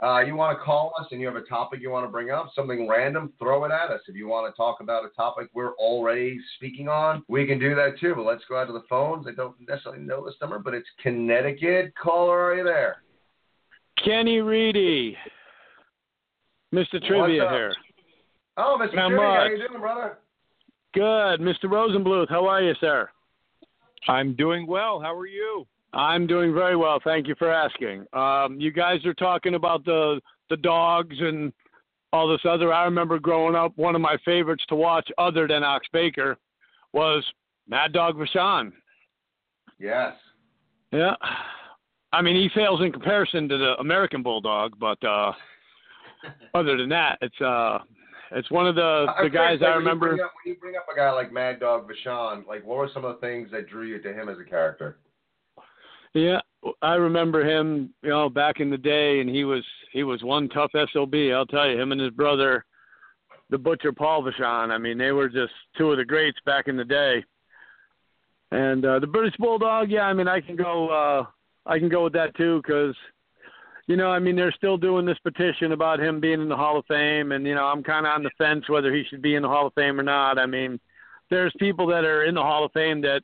Uh, 0.02 0.20
you 0.20 0.34
want 0.34 0.56
to 0.56 0.64
call 0.64 0.94
us 0.98 1.06
and 1.10 1.20
you 1.20 1.26
have 1.26 1.36
a 1.36 1.42
topic 1.42 1.80
you 1.82 1.90
want 1.90 2.06
to 2.06 2.10
bring 2.10 2.30
up, 2.30 2.50
something 2.54 2.88
random, 2.88 3.32
throw 3.38 3.64
it 3.64 3.70
at 3.70 3.90
us. 3.90 4.00
If 4.08 4.16
you 4.16 4.26
want 4.26 4.50
to 4.50 4.56
talk 4.56 4.80
about 4.80 5.04
a 5.04 5.08
topic 5.10 5.48
we're 5.52 5.74
already 5.74 6.40
speaking 6.56 6.88
on, 6.88 7.22
we 7.28 7.46
can 7.46 7.58
do 7.58 7.74
that 7.74 7.98
too. 8.00 8.14
But 8.14 8.24
let's 8.24 8.42
go 8.48 8.58
out 8.58 8.66
to 8.68 8.72
the 8.72 8.84
phones. 8.88 9.26
I 9.28 9.32
don't 9.32 9.54
necessarily 9.68 10.00
know 10.00 10.24
this 10.24 10.36
number, 10.40 10.58
but 10.58 10.72
it's 10.72 10.88
Connecticut. 11.02 11.92
Caller, 12.02 12.40
are 12.44 12.56
you 12.56 12.64
there? 12.64 13.02
Kenny 14.02 14.40
Reedy. 14.40 15.16
Mr. 16.74 17.04
Trivia 17.06 17.50
here. 17.50 17.74
Oh, 18.56 18.78
Mr. 18.80 18.92
Trivia, 18.92 19.18
how 19.18 19.48
you 19.50 19.68
doing, 19.68 19.80
brother? 19.80 20.18
Good. 20.94 21.40
Mr. 21.40 21.64
Rosenbluth, 21.64 22.30
how 22.30 22.46
are 22.46 22.62
you, 22.62 22.74
sir? 22.80 23.10
I'm 24.08 24.34
doing 24.34 24.66
well. 24.66 24.98
How 24.98 25.14
are 25.14 25.26
you? 25.26 25.66
I'm 25.92 26.26
doing 26.26 26.54
very 26.54 26.76
well. 26.76 27.00
Thank 27.02 27.26
you 27.26 27.34
for 27.38 27.50
asking. 27.50 28.06
Um, 28.12 28.60
you 28.60 28.70
guys 28.70 29.04
are 29.04 29.14
talking 29.14 29.54
about 29.54 29.84
the 29.84 30.20
the 30.48 30.56
dogs 30.56 31.16
and 31.20 31.52
all 32.12 32.28
this 32.28 32.40
other. 32.48 32.72
I 32.72 32.84
remember 32.84 33.18
growing 33.18 33.54
up, 33.54 33.72
one 33.76 33.94
of 33.94 34.00
my 34.00 34.16
favorites 34.24 34.64
to 34.68 34.74
watch, 34.74 35.08
other 35.18 35.46
than 35.46 35.62
Ox 35.62 35.86
Baker, 35.92 36.36
was 36.92 37.24
Mad 37.68 37.92
Dog 37.92 38.16
Vachon. 38.16 38.72
Yes. 39.78 40.14
Yeah. 40.92 41.14
I 42.12 42.22
mean, 42.22 42.34
he 42.34 42.48
fails 42.54 42.80
in 42.80 42.90
comparison 42.90 43.48
to 43.48 43.56
the 43.56 43.74
American 43.78 44.22
Bulldog, 44.22 44.74
but 44.78 45.02
uh, 45.04 45.32
other 46.54 46.76
than 46.76 46.88
that, 46.88 47.18
it's 47.20 47.40
uh, 47.40 47.78
it's 48.32 48.50
one 48.50 48.66
of 48.66 48.74
the 48.74 49.06
the 49.22 49.30
guys 49.30 49.58
I 49.62 49.70
remember. 49.70 50.08
When 50.08 50.16
you, 50.16 50.24
up, 50.24 50.32
when 50.44 50.54
you, 50.54 50.60
bring 50.60 50.76
up 50.76 50.86
a 50.92 50.96
guy 50.96 51.10
like 51.12 51.32
Mad 51.32 51.60
Dog 51.60 51.88
Vachon, 51.88 52.46
like 52.46 52.64
what 52.66 52.78
were 52.78 52.90
some 52.92 53.04
of 53.04 53.14
the 53.14 53.20
things 53.20 53.50
that 53.52 53.68
drew 53.68 53.86
you 53.86 54.00
to 54.02 54.12
him 54.12 54.28
as 54.28 54.38
a 54.38 54.48
character? 54.48 54.98
Yeah, 56.14 56.40
I 56.82 56.94
remember 56.94 57.44
him, 57.44 57.94
you 58.02 58.10
know, 58.10 58.28
back 58.28 58.60
in 58.60 58.70
the 58.70 58.78
day, 58.78 59.20
and 59.20 59.30
he 59.30 59.44
was 59.44 59.64
he 59.92 60.02
was 60.02 60.22
one 60.22 60.48
tough 60.48 60.72
sob. 60.92 61.14
I'll 61.14 61.46
tell 61.46 61.68
you, 61.68 61.80
him 61.80 61.92
and 61.92 62.00
his 62.00 62.10
brother, 62.10 62.64
the 63.50 63.58
butcher 63.58 63.92
Paul 63.92 64.24
Vachon. 64.24 64.70
I 64.70 64.78
mean, 64.78 64.98
they 64.98 65.12
were 65.12 65.28
just 65.28 65.52
two 65.78 65.92
of 65.92 65.98
the 65.98 66.04
greats 66.04 66.38
back 66.44 66.68
in 66.68 66.76
the 66.76 66.84
day. 66.84 67.24
And 68.50 68.84
uh, 68.84 68.98
the 68.98 69.06
British 69.06 69.36
Bulldog, 69.38 69.90
yeah, 69.90 70.02
I 70.02 70.12
mean, 70.12 70.26
I 70.26 70.40
can 70.40 70.56
go. 70.56 70.88
uh 70.88 71.26
I 71.66 71.78
can 71.78 71.88
go 71.88 72.04
with 72.04 72.14
that 72.14 72.34
too 72.36 72.60
because, 72.62 72.96
you 73.86 73.96
know, 73.96 74.10
I 74.10 74.18
mean, 74.18 74.34
they're 74.34 74.52
still 74.52 74.78
doing 74.78 75.04
this 75.04 75.18
petition 75.18 75.72
about 75.72 76.00
him 76.00 76.18
being 76.18 76.40
in 76.40 76.48
the 76.48 76.56
Hall 76.56 76.78
of 76.78 76.86
Fame, 76.86 77.32
and 77.32 77.46
you 77.46 77.54
know, 77.54 77.64
I'm 77.64 77.82
kind 77.82 78.06
of 78.06 78.12
on 78.12 78.22
the 78.22 78.30
fence 78.38 78.68
whether 78.68 78.92
he 78.92 79.04
should 79.08 79.22
be 79.22 79.34
in 79.34 79.42
the 79.42 79.48
Hall 79.48 79.66
of 79.66 79.74
Fame 79.74 80.00
or 80.00 80.02
not. 80.02 80.38
I 80.38 80.46
mean, 80.46 80.80
there's 81.28 81.52
people 81.58 81.86
that 81.88 82.04
are 82.04 82.24
in 82.24 82.34
the 82.34 82.42
Hall 82.42 82.64
of 82.64 82.72
Fame 82.72 83.00
that, 83.02 83.22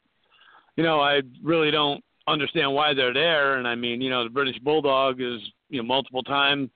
you 0.76 0.84
know, 0.84 1.00
I 1.00 1.22
really 1.42 1.70
don't 1.70 2.04
understand 2.28 2.72
why 2.72 2.94
they're 2.94 3.14
there. 3.14 3.58
And 3.58 3.66
I 3.66 3.74
mean, 3.74 4.00
you 4.00 4.10
know, 4.10 4.24
the 4.24 4.30
British 4.30 4.58
Bulldog 4.58 5.20
is 5.20 5.40
you 5.68 5.78
know 5.78 5.86
multiple 5.86 6.22
time 6.22 6.70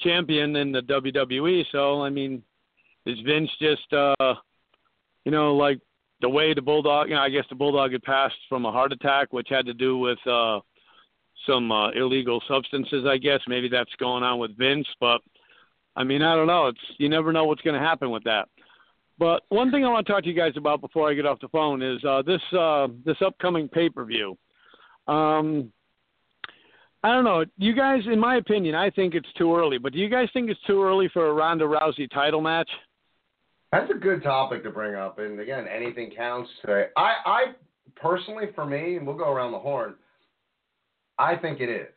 champion 0.00 0.56
in 0.56 0.72
the 0.72 0.82
WWE. 0.82 1.64
So 1.72 2.02
I 2.02 2.10
mean, 2.10 2.42
is 3.06 3.18
Vince 3.26 3.50
just 3.60 3.92
uh, 3.92 4.34
you 5.24 5.32
know 5.32 5.54
like 5.54 5.78
the 6.20 6.28
way 6.28 6.54
the 6.54 6.62
Bulldog? 6.62 7.08
You 7.08 7.16
know, 7.16 7.22
I 7.22 7.30
guess 7.30 7.44
the 7.48 7.56
Bulldog 7.56 7.92
had 7.92 8.02
passed 8.02 8.36
from 8.48 8.64
a 8.64 8.72
heart 8.72 8.92
attack, 8.92 9.32
which 9.32 9.48
had 9.50 9.66
to 9.66 9.74
do 9.74 9.98
with 9.98 10.18
uh, 10.26 10.60
some 11.46 11.72
uh, 11.72 11.90
illegal 11.90 12.42
substances. 12.48 13.04
I 13.06 13.18
guess 13.18 13.40
maybe 13.46 13.68
that's 13.68 13.94
going 13.98 14.22
on 14.22 14.38
with 14.38 14.56
Vince, 14.56 14.88
but. 15.00 15.20
I 15.94 16.04
mean, 16.04 16.22
I 16.22 16.34
don't 16.34 16.46
know. 16.46 16.68
It's 16.68 16.80
you 16.96 17.10
never 17.10 17.34
know 17.34 17.44
what's 17.44 17.60
going 17.60 17.78
to 17.78 17.86
happen 17.86 18.10
with 18.10 18.24
that. 18.24 18.48
But 19.18 19.42
one 19.50 19.70
thing 19.70 19.84
I 19.84 19.88
want 19.88 20.06
to 20.06 20.12
talk 20.12 20.22
to 20.22 20.28
you 20.28 20.34
guys 20.34 20.54
about 20.56 20.80
before 20.80 21.08
I 21.08 21.14
get 21.14 21.26
off 21.26 21.38
the 21.40 21.48
phone 21.48 21.82
is 21.82 22.02
uh, 22.04 22.22
this 22.22 22.40
uh, 22.58 22.88
this 23.04 23.18
upcoming 23.24 23.68
pay 23.68 23.88
per 23.88 24.04
view. 24.04 24.36
Um, 25.06 25.72
I 27.04 27.12
don't 27.12 27.24
know. 27.24 27.44
You 27.58 27.74
guys, 27.74 28.02
in 28.06 28.18
my 28.18 28.36
opinion, 28.36 28.74
I 28.74 28.90
think 28.90 29.14
it's 29.14 29.32
too 29.36 29.56
early. 29.56 29.78
But 29.78 29.92
do 29.92 29.98
you 29.98 30.08
guys 30.08 30.28
think 30.32 30.50
it's 30.50 30.60
too 30.66 30.82
early 30.82 31.08
for 31.12 31.28
a 31.28 31.32
Ronda 31.32 31.64
Rousey 31.64 32.10
title 32.10 32.40
match? 32.40 32.70
That's 33.72 33.90
a 33.90 33.94
good 33.94 34.22
topic 34.22 34.62
to 34.64 34.70
bring 34.70 34.94
up, 34.94 35.18
and 35.18 35.40
again, 35.40 35.66
anything 35.66 36.12
counts 36.14 36.50
today. 36.60 36.88
I, 36.94 37.14
I 37.24 37.42
personally, 37.96 38.46
for 38.54 38.66
me, 38.66 38.96
and 38.96 39.06
we'll 39.06 39.16
go 39.16 39.32
around 39.32 39.52
the 39.52 39.58
horn. 39.58 39.94
I 41.18 41.36
think 41.36 41.60
it 41.60 41.70
is. 41.70 41.94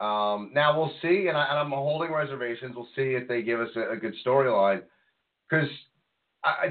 Um, 0.00 0.50
now 0.54 0.78
we'll 0.78 0.92
see, 1.02 1.26
and, 1.28 1.36
I, 1.36 1.60
am 1.60 1.70
holding 1.70 2.10
reservations. 2.10 2.74
We'll 2.74 2.88
see 2.96 3.12
if 3.12 3.28
they 3.28 3.42
give 3.42 3.60
us 3.60 3.68
a, 3.76 3.92
a 3.92 3.96
good 3.96 4.14
storyline, 4.26 4.82
because 5.48 5.68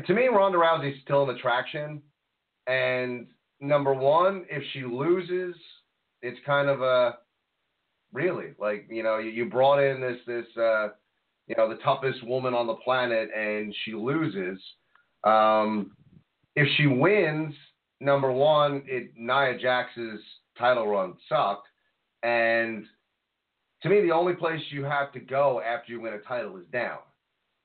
to 0.06 0.13
me, 0.13 0.28
Ronda 0.28 0.58
Rousey 0.58 0.93
is 0.93 1.02
still 1.04 1.30
an 1.30 1.36
attraction, 1.36 2.02
and 2.65 3.28
number 3.63 3.93
one, 3.93 4.45
if 4.49 4.62
she 4.73 4.84
loses, 4.84 5.56
it's 6.21 6.39
kind 6.45 6.69
of 6.69 6.82
a 6.82 7.17
really 8.12 8.54
like 8.60 8.86
you 8.89 9.02
know 9.02 9.17
you, 9.17 9.32
you 9.32 9.49
brought 9.49 9.80
in 9.80 9.99
this 9.99 10.17
this 10.28 10.45
uh, 10.58 10.89
you 11.47 11.56
know 11.58 11.69
the 11.69 11.82
toughest 11.84 12.23
woman 12.28 12.54
on 12.54 12.67
the 12.67 12.76
planet 12.76 13.30
and 13.36 13.73
she 13.84 13.93
loses. 13.93 14.62
Um, 15.23 15.91
if 16.56 16.67
she 16.78 16.86
wins, 16.86 17.54
number 17.99 18.32
one, 18.32 18.84
it 18.86 19.12
Nia 19.15 19.58
Jax's 19.58 20.21
title 20.58 20.88
run 20.88 21.15
sucked, 21.28 21.67
and 22.21 22.86
to 23.82 23.89
me, 23.89 24.02
the 24.02 24.12
only 24.12 24.34
place 24.34 24.62
you 24.69 24.84
have 24.84 25.12
to 25.13 25.19
go 25.19 25.62
after 25.62 25.91
you 25.91 26.02
win 26.02 26.13
a 26.13 26.19
title 26.19 26.58
is 26.58 26.65
down. 26.71 26.99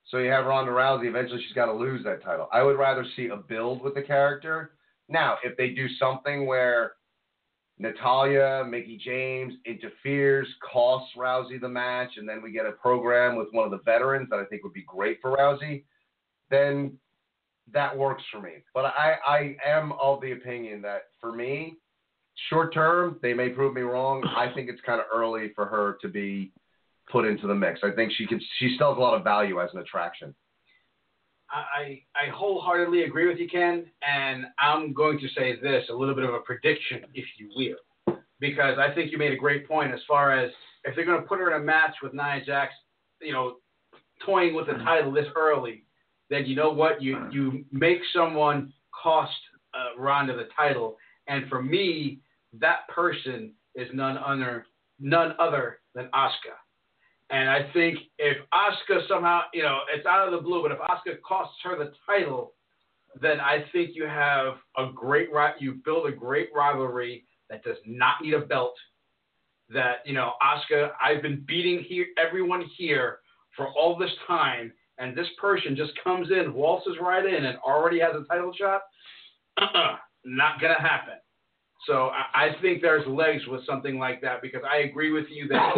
So 0.07 0.17
you 0.17 0.31
have 0.31 0.45
Ronda 0.45 0.71
Rousey. 0.71 1.07
Eventually, 1.07 1.41
she's 1.45 1.55
got 1.55 1.67
to 1.67 1.73
lose 1.73 2.03
that 2.03 2.23
title. 2.23 2.49
I 2.51 2.63
would 2.63 2.79
rather 2.79 3.05
see 3.15 3.27
a 3.27 3.37
build 3.37 3.83
with 3.83 3.93
the 3.93 4.01
character 4.01 4.71
now, 5.09 5.37
if 5.43 5.57
they 5.57 5.69
do 5.69 5.87
something 5.99 6.45
where 6.45 6.93
Natalya, 7.79 8.65
Mickie 8.67 9.01
James 9.03 9.53
interferes, 9.65 10.47
costs 10.71 11.09
Rousey 11.17 11.59
the 11.59 11.69
match, 11.69 12.11
and 12.17 12.27
then 12.27 12.41
we 12.41 12.51
get 12.51 12.65
a 12.65 12.73
program 12.73 13.35
with 13.35 13.47
one 13.51 13.65
of 13.65 13.71
the 13.71 13.79
veterans 13.85 14.27
that 14.29 14.39
I 14.39 14.45
think 14.45 14.63
would 14.63 14.73
be 14.73 14.85
great 14.87 15.19
for 15.21 15.35
Rousey, 15.37 15.83
then 16.51 16.97
that 17.71 17.97
works 17.97 18.23
for 18.31 18.41
me. 18.41 18.63
But 18.73 18.85
I, 18.85 19.15
I 19.25 19.55
am 19.65 19.93
of 19.93 20.21
the 20.21 20.33
opinion 20.33 20.81
that 20.81 21.03
for 21.21 21.31
me, 21.31 21.77
short 22.49 22.73
term, 22.73 23.17
they 23.21 23.33
may 23.33 23.49
prove 23.49 23.73
me 23.73 23.81
wrong. 23.81 24.23
I 24.35 24.51
think 24.53 24.69
it's 24.69 24.81
kind 24.85 24.99
of 24.99 25.05
early 25.13 25.51
for 25.55 25.65
her 25.65 25.97
to 26.01 26.07
be 26.07 26.51
put 27.11 27.25
into 27.25 27.47
the 27.47 27.55
mix. 27.55 27.79
I 27.83 27.91
think 27.91 28.11
she 28.15 28.25
could 28.25 28.41
she 28.59 28.75
still 28.75 28.89
has 28.89 28.97
a 28.97 29.01
lot 29.01 29.15
of 29.15 29.23
value 29.23 29.61
as 29.61 29.69
an 29.73 29.79
attraction. 29.79 30.35
I, 31.51 32.01
I 32.15 32.29
wholeheartedly 32.31 33.03
agree 33.03 33.27
with 33.27 33.37
you, 33.37 33.49
Ken, 33.49 33.85
and 34.01 34.45
I'm 34.59 34.93
going 34.93 35.19
to 35.19 35.27
say 35.29 35.59
this 35.59 35.83
a 35.89 35.93
little 35.93 36.15
bit 36.15 36.23
of 36.23 36.33
a 36.33 36.39
prediction, 36.39 37.01
if 37.13 37.25
you 37.37 37.49
will, 37.55 38.17
because 38.39 38.77
I 38.77 38.93
think 38.93 39.11
you 39.11 39.17
made 39.17 39.33
a 39.33 39.37
great 39.37 39.67
point 39.67 39.93
as 39.93 39.99
far 40.07 40.37
as 40.37 40.51
if 40.83 40.95
they're 40.95 41.05
going 41.05 41.21
to 41.21 41.27
put 41.27 41.39
her 41.39 41.53
in 41.53 41.61
a 41.61 41.65
match 41.65 41.95
with 42.03 42.13
Nia 42.13 42.43
Jax, 42.45 42.73
you 43.21 43.33
know, 43.33 43.55
toying 44.25 44.53
with 44.53 44.67
the 44.67 44.73
title 44.73 45.11
this 45.11 45.27
early, 45.35 45.83
then 46.29 46.45
you 46.45 46.55
know 46.55 46.71
what? 46.71 47.01
You 47.01 47.27
you 47.31 47.65
make 47.71 47.99
someone 48.13 48.71
cost 48.91 49.33
uh, 49.73 49.99
Ronda 49.99 50.35
the 50.35 50.47
title, 50.55 50.97
and 51.27 51.47
for 51.49 51.61
me, 51.61 52.19
that 52.53 52.87
person 52.89 53.53
is 53.75 53.87
none 53.93 54.17
other 54.17 54.65
none 54.99 55.33
other 55.39 55.79
than 55.95 56.09
Asuka. 56.13 56.55
And 57.31 57.49
I 57.49 57.69
think 57.73 57.99
if 58.17 58.37
Asuka 58.53 59.07
somehow, 59.07 59.41
you 59.53 59.61
know, 59.61 59.79
it's 59.93 60.05
out 60.05 60.27
of 60.27 60.33
the 60.33 60.41
blue, 60.41 60.63
but 60.63 60.71
if 60.71 60.79
Asuka 60.79 61.21
costs 61.21 61.57
her 61.63 61.77
the 61.77 61.91
title, 62.05 62.53
then 63.21 63.39
I 63.39 63.65
think 63.71 63.91
you 63.93 64.05
have 64.05 64.55
a 64.77 64.91
great 64.93 65.29
you 65.59 65.75
build 65.85 66.07
a 66.07 66.11
great 66.11 66.49
rivalry 66.55 67.25
that 67.49 67.63
does 67.63 67.77
not 67.85 68.15
need 68.21 68.33
a 68.33 68.41
belt. 68.41 68.75
That 69.71 69.97
you 70.05 70.13
know, 70.13 70.31
Asuka, 70.41 70.91
I've 71.01 71.21
been 71.21 71.43
beating 71.47 71.85
here 71.87 72.07
everyone 72.17 72.65
here 72.77 73.19
for 73.55 73.67
all 73.69 73.95
this 73.95 74.11
time, 74.25 74.71
and 74.97 75.15
this 75.15 75.27
person 75.39 75.75
just 75.75 75.91
comes 76.03 76.29
in, 76.31 76.53
waltzes 76.53 76.97
right 76.99 77.25
in, 77.25 77.45
and 77.45 77.57
already 77.59 77.99
has 77.99 78.15
a 78.15 78.25
title 78.25 78.53
shot. 78.57 78.81
Uh-uh, 79.61 79.97
not 80.25 80.59
gonna 80.59 80.81
happen. 80.81 81.15
So 81.85 82.09
I, 82.09 82.45
I 82.45 82.61
think 82.61 82.81
there's 82.81 83.05
legs 83.07 83.43
with 83.47 83.65
something 83.67 83.99
like 83.99 84.21
that 84.21 84.41
because 84.41 84.61
I 84.69 84.79
agree 84.79 85.11
with 85.11 85.25
you 85.29 85.47
that 85.49 85.75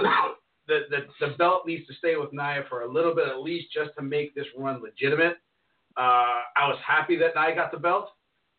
the, 0.71 0.79
the, 1.19 1.27
the 1.27 1.33
belt 1.37 1.63
needs 1.65 1.85
to 1.87 1.93
stay 1.95 2.15
with 2.15 2.31
Nia 2.31 2.63
for 2.69 2.83
a 2.83 2.91
little 2.91 3.13
bit 3.13 3.27
at 3.27 3.41
least 3.41 3.73
just 3.73 3.91
to 3.97 4.01
make 4.01 4.33
this 4.33 4.45
run 4.57 4.81
legitimate. 4.81 5.37
Uh, 5.97 6.39
I 6.55 6.67
was 6.67 6.77
happy 6.85 7.17
that 7.17 7.35
Nia 7.35 7.53
got 7.53 7.71
the 7.71 7.77
belt, 7.77 8.09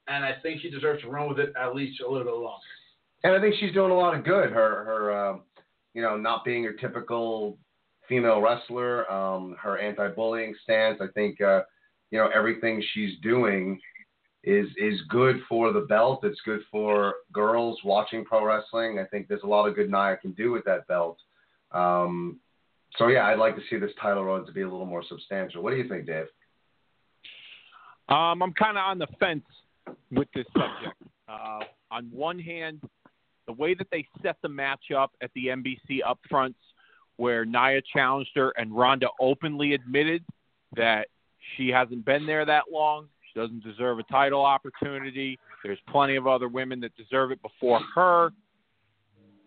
and 0.09 0.25
I 0.25 0.35
think 0.43 0.61
she 0.61 0.71
deserves 0.71 1.03
to 1.03 1.09
run 1.09 1.29
with 1.29 1.39
it 1.39 1.53
at 1.59 1.75
least 1.75 2.03
a 2.03 2.11
little 2.11 2.27
bit 2.27 2.35
longer. 2.35 2.61
And 3.25 3.35
I 3.35 3.41
think 3.41 3.55
she's 3.59 3.73
doing 3.73 3.91
a 3.91 3.97
lot 3.97 4.15
of 4.15 4.25
good. 4.25 4.51
Her 4.51 4.85
her 4.85 5.29
um, 5.29 5.43
you 5.95 6.03
know 6.03 6.17
not 6.17 6.45
being 6.45 6.63
your 6.63 6.75
typical 6.75 7.57
female 8.09 8.41
wrestler, 8.41 9.11
um, 9.11 9.57
her 9.63 9.79
anti-bullying 9.79 10.55
stance. 10.63 10.99
I 11.01 11.07
think 11.15 11.41
uh, 11.41 11.63
you 12.11 12.19
know 12.19 12.29
everything 12.35 12.83
she's 12.93 13.19
doing 13.23 13.81
is 14.45 14.67
is 14.77 15.01
good 15.09 15.37
for 15.49 15.73
the 15.73 15.83
belt. 15.83 16.25
It's 16.25 16.41
good 16.45 16.61
for 16.71 17.15
girls 17.33 17.79
watching 17.85 18.25
pro 18.25 18.45
wrestling. 18.45 18.99
I 18.99 19.05
think 19.05 19.29
there's 19.29 19.45
a 19.45 19.47
lot 19.47 19.69
of 19.69 19.77
good 19.77 19.91
Nia 19.91 20.17
can 20.17 20.33
do 20.33 20.51
with 20.51 20.65
that 20.65 20.87
belt. 20.89 21.19
Um, 21.73 22.39
so 22.97 23.09
yeah, 23.09 23.27
I'd 23.27 23.39
like 23.39 23.57
to 23.57 23.63
see 23.71 23.79
this 23.79 23.93
title 24.01 24.25
run 24.25 24.45
to 24.47 24.53
be 24.53 24.63
a 24.63 24.69
little 24.69 24.87
more 24.87 25.03
substantial. 25.09 25.63
What 25.63 25.71
do 25.71 25.77
you 25.77 25.89
think, 25.89 26.07
Dave? 26.07 26.27
Um, 28.09 28.43
I'm 28.43 28.53
kind 28.53 28.77
of 28.77 28.85
on 28.85 28.99
the 28.99 29.07
fence 29.19 29.45
with 30.11 30.29
this 30.35 30.47
subject. 30.53 31.01
Uh, 31.29 31.61
on 31.91 32.11
one 32.13 32.39
hand, 32.39 32.81
the 33.47 33.53
way 33.53 33.75
that 33.75 33.87
they 33.91 34.07
set 34.23 34.37
the 34.43 34.49
match 34.49 34.91
up 34.97 35.13
at 35.23 35.31
the 35.35 35.47
NBC 35.47 36.01
upfronts, 36.07 36.55
where 37.17 37.45
Nia 37.45 37.81
challenged 37.93 38.31
her 38.35 38.53
and 38.57 38.75
Ronda 38.75 39.09
openly 39.21 39.75
admitted 39.75 40.25
that 40.77 41.09
she 41.57 41.69
hasn't 41.69 42.05
been 42.05 42.27
there 42.27 42.45
that 42.45 42.65
long, 42.73 43.09
she 43.33 43.41
doesn't 43.41 43.63
deserve 43.65 43.99
a 43.99 44.03
title 44.05 44.45
opportunity. 44.45 45.39
There's 45.65 45.79
plenty 45.89 46.17
of 46.17 46.27
other 46.27 46.49
women 46.49 46.81
that 46.81 46.97
deserve 46.97 47.31
it 47.31 47.41
before 47.43 47.81
her. 47.95 48.33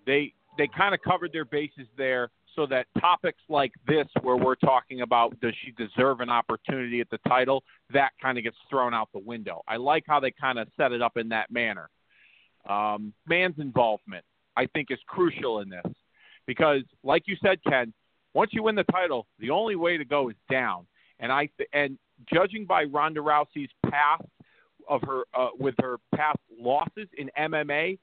They 0.05 0.33
they 0.57 0.67
kind 0.75 0.93
of 0.93 1.01
covered 1.01 1.31
their 1.33 1.45
bases 1.45 1.87
there 1.97 2.29
so 2.55 2.65
that 2.67 2.87
topics 2.99 3.41
like 3.49 3.73
this, 3.87 4.07
where 4.21 4.37
we're 4.37 4.55
talking 4.55 5.01
about 5.01 5.39
does 5.41 5.53
she 5.63 5.71
deserve 5.71 6.21
an 6.21 6.29
opportunity 6.29 7.01
at 7.01 7.09
the 7.09 7.19
title, 7.27 7.63
that 7.91 8.11
kind 8.21 8.37
of 8.37 8.43
gets 8.43 8.55
thrown 8.69 8.93
out 8.93 9.09
the 9.13 9.19
window. 9.19 9.61
I 9.67 9.75
like 9.75 10.03
how 10.07 10.19
they 10.19 10.31
kind 10.31 10.57
of 10.57 10.67
set 10.77 10.91
it 10.91 11.01
up 11.01 11.17
in 11.17 11.29
that 11.29 11.51
manner. 11.51 11.89
Um, 12.69 13.13
man's 13.27 13.59
involvement, 13.59 14.23
I 14.55 14.67
think, 14.67 14.87
is 14.89 14.99
crucial 15.05 15.59
in 15.59 15.69
this 15.69 15.85
because, 16.47 16.81
like 17.03 17.23
you 17.25 17.35
said, 17.43 17.59
Ken, 17.67 17.93
once 18.33 18.51
you 18.53 18.63
win 18.63 18.75
the 18.75 18.83
title, 18.85 19.27
the 19.39 19.49
only 19.49 19.75
way 19.75 19.97
to 19.97 20.05
go 20.05 20.29
is 20.29 20.35
down. 20.49 20.87
And 21.19 21.31
I 21.31 21.49
and 21.73 21.97
judging 22.33 22.65
by 22.65 22.83
Ronda 22.83 23.21
Rousey's 23.21 23.69
past 23.89 24.23
of 24.89 25.01
her 25.03 25.23
uh, 25.33 25.49
with 25.59 25.75
her 25.81 25.97
past 26.15 26.39
losses 26.59 27.07
in 27.17 27.29
MMA, 27.39 27.97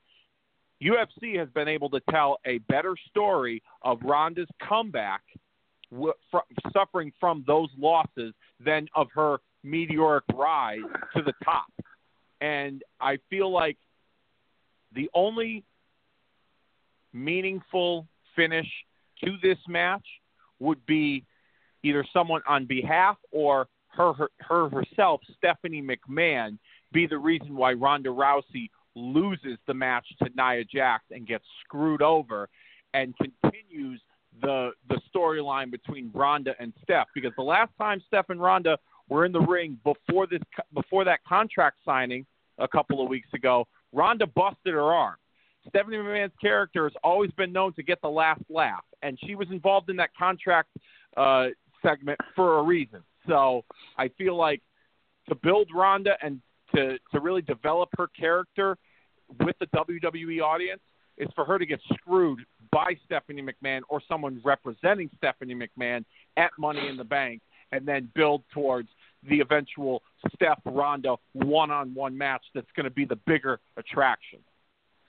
UFC 0.82 1.38
has 1.38 1.48
been 1.50 1.68
able 1.68 1.88
to 1.90 2.00
tell 2.10 2.38
a 2.44 2.58
better 2.58 2.94
story 3.08 3.62
of 3.82 4.00
Ronda's 4.02 4.48
comeback, 4.66 5.22
w- 5.90 6.12
fr- 6.30 6.38
suffering 6.72 7.12
from 7.20 7.44
those 7.46 7.68
losses, 7.78 8.34
than 8.64 8.88
of 8.94 9.08
her 9.14 9.38
meteoric 9.62 10.24
rise 10.34 10.80
to 11.16 11.22
the 11.22 11.32
top. 11.44 11.72
And 12.40 12.82
I 13.00 13.18
feel 13.30 13.50
like 13.50 13.76
the 14.94 15.08
only 15.14 15.64
meaningful 17.12 18.06
finish 18.34 18.66
to 19.24 19.36
this 19.42 19.58
match 19.68 20.06
would 20.58 20.84
be 20.86 21.24
either 21.82 22.04
someone 22.12 22.42
on 22.48 22.66
behalf 22.66 23.16
or 23.30 23.68
her, 23.88 24.12
her, 24.14 24.28
her 24.38 24.68
herself, 24.68 25.20
Stephanie 25.36 25.82
McMahon, 25.82 26.58
be 26.92 27.06
the 27.06 27.18
reason 27.18 27.54
why 27.56 27.72
Ronda 27.72 28.10
Rousey 28.10 28.70
loses 28.94 29.58
the 29.66 29.74
match 29.74 30.06
to 30.22 30.30
Nia 30.36 30.64
Jax 30.64 31.04
and 31.10 31.26
gets 31.26 31.44
screwed 31.64 32.02
over, 32.02 32.48
and 32.94 33.14
continues 33.16 34.00
the 34.40 34.70
the 34.88 35.00
storyline 35.14 35.70
between 35.70 36.10
Ronda 36.14 36.54
and 36.58 36.72
Steph. 36.82 37.08
Because 37.14 37.32
the 37.36 37.42
last 37.42 37.72
time 37.78 38.02
Steph 38.06 38.30
and 38.30 38.40
Ronda 38.40 38.78
were 39.08 39.24
in 39.24 39.32
the 39.32 39.40
ring 39.40 39.78
before 39.84 40.26
this 40.26 40.40
before 40.74 41.04
that 41.04 41.20
contract 41.24 41.76
signing 41.84 42.26
a 42.58 42.68
couple 42.68 43.02
of 43.02 43.08
weeks 43.08 43.28
ago, 43.34 43.66
Ronda 43.92 44.26
busted 44.26 44.74
her 44.74 44.92
arm. 44.92 45.16
Stephanie 45.68 45.96
McMahon's 45.96 46.32
character 46.40 46.84
has 46.84 46.92
always 47.04 47.30
been 47.32 47.52
known 47.52 47.72
to 47.74 47.82
get 47.82 48.00
the 48.02 48.08
last 48.08 48.42
laugh, 48.50 48.84
and 49.02 49.18
she 49.24 49.34
was 49.34 49.48
involved 49.50 49.90
in 49.90 49.96
that 49.96 50.10
contract 50.16 50.70
uh, 51.16 51.46
segment 51.82 52.18
for 52.34 52.58
a 52.58 52.62
reason. 52.62 53.00
So 53.28 53.64
I 53.96 54.08
feel 54.18 54.36
like 54.36 54.60
to 55.28 55.34
build 55.36 55.68
Ronda 55.74 56.14
and 56.20 56.40
to 56.74 56.98
to 57.12 57.20
really 57.20 57.42
develop 57.42 57.88
her 57.98 58.08
character 58.08 58.76
with 59.40 59.56
the 59.60 59.66
WWE 59.66 60.42
audience 60.42 60.80
is 61.18 61.28
for 61.34 61.44
her 61.44 61.58
to 61.58 61.66
get 61.66 61.80
screwed 61.94 62.40
by 62.70 62.96
Stephanie 63.04 63.42
McMahon 63.42 63.80
or 63.88 64.00
someone 64.08 64.40
representing 64.44 65.10
Stephanie 65.16 65.54
McMahon 65.54 66.04
at 66.36 66.50
Money 66.58 66.88
in 66.88 66.96
the 66.96 67.04
Bank, 67.04 67.42
and 67.70 67.86
then 67.86 68.10
build 68.14 68.42
towards 68.52 68.88
the 69.28 69.40
eventual 69.40 70.02
Steph 70.34 70.60
Ronda 70.64 71.16
one-on-one 71.34 72.16
match 72.16 72.42
that's 72.54 72.70
going 72.74 72.84
to 72.84 72.90
be 72.90 73.04
the 73.04 73.18
bigger 73.26 73.60
attraction. 73.76 74.40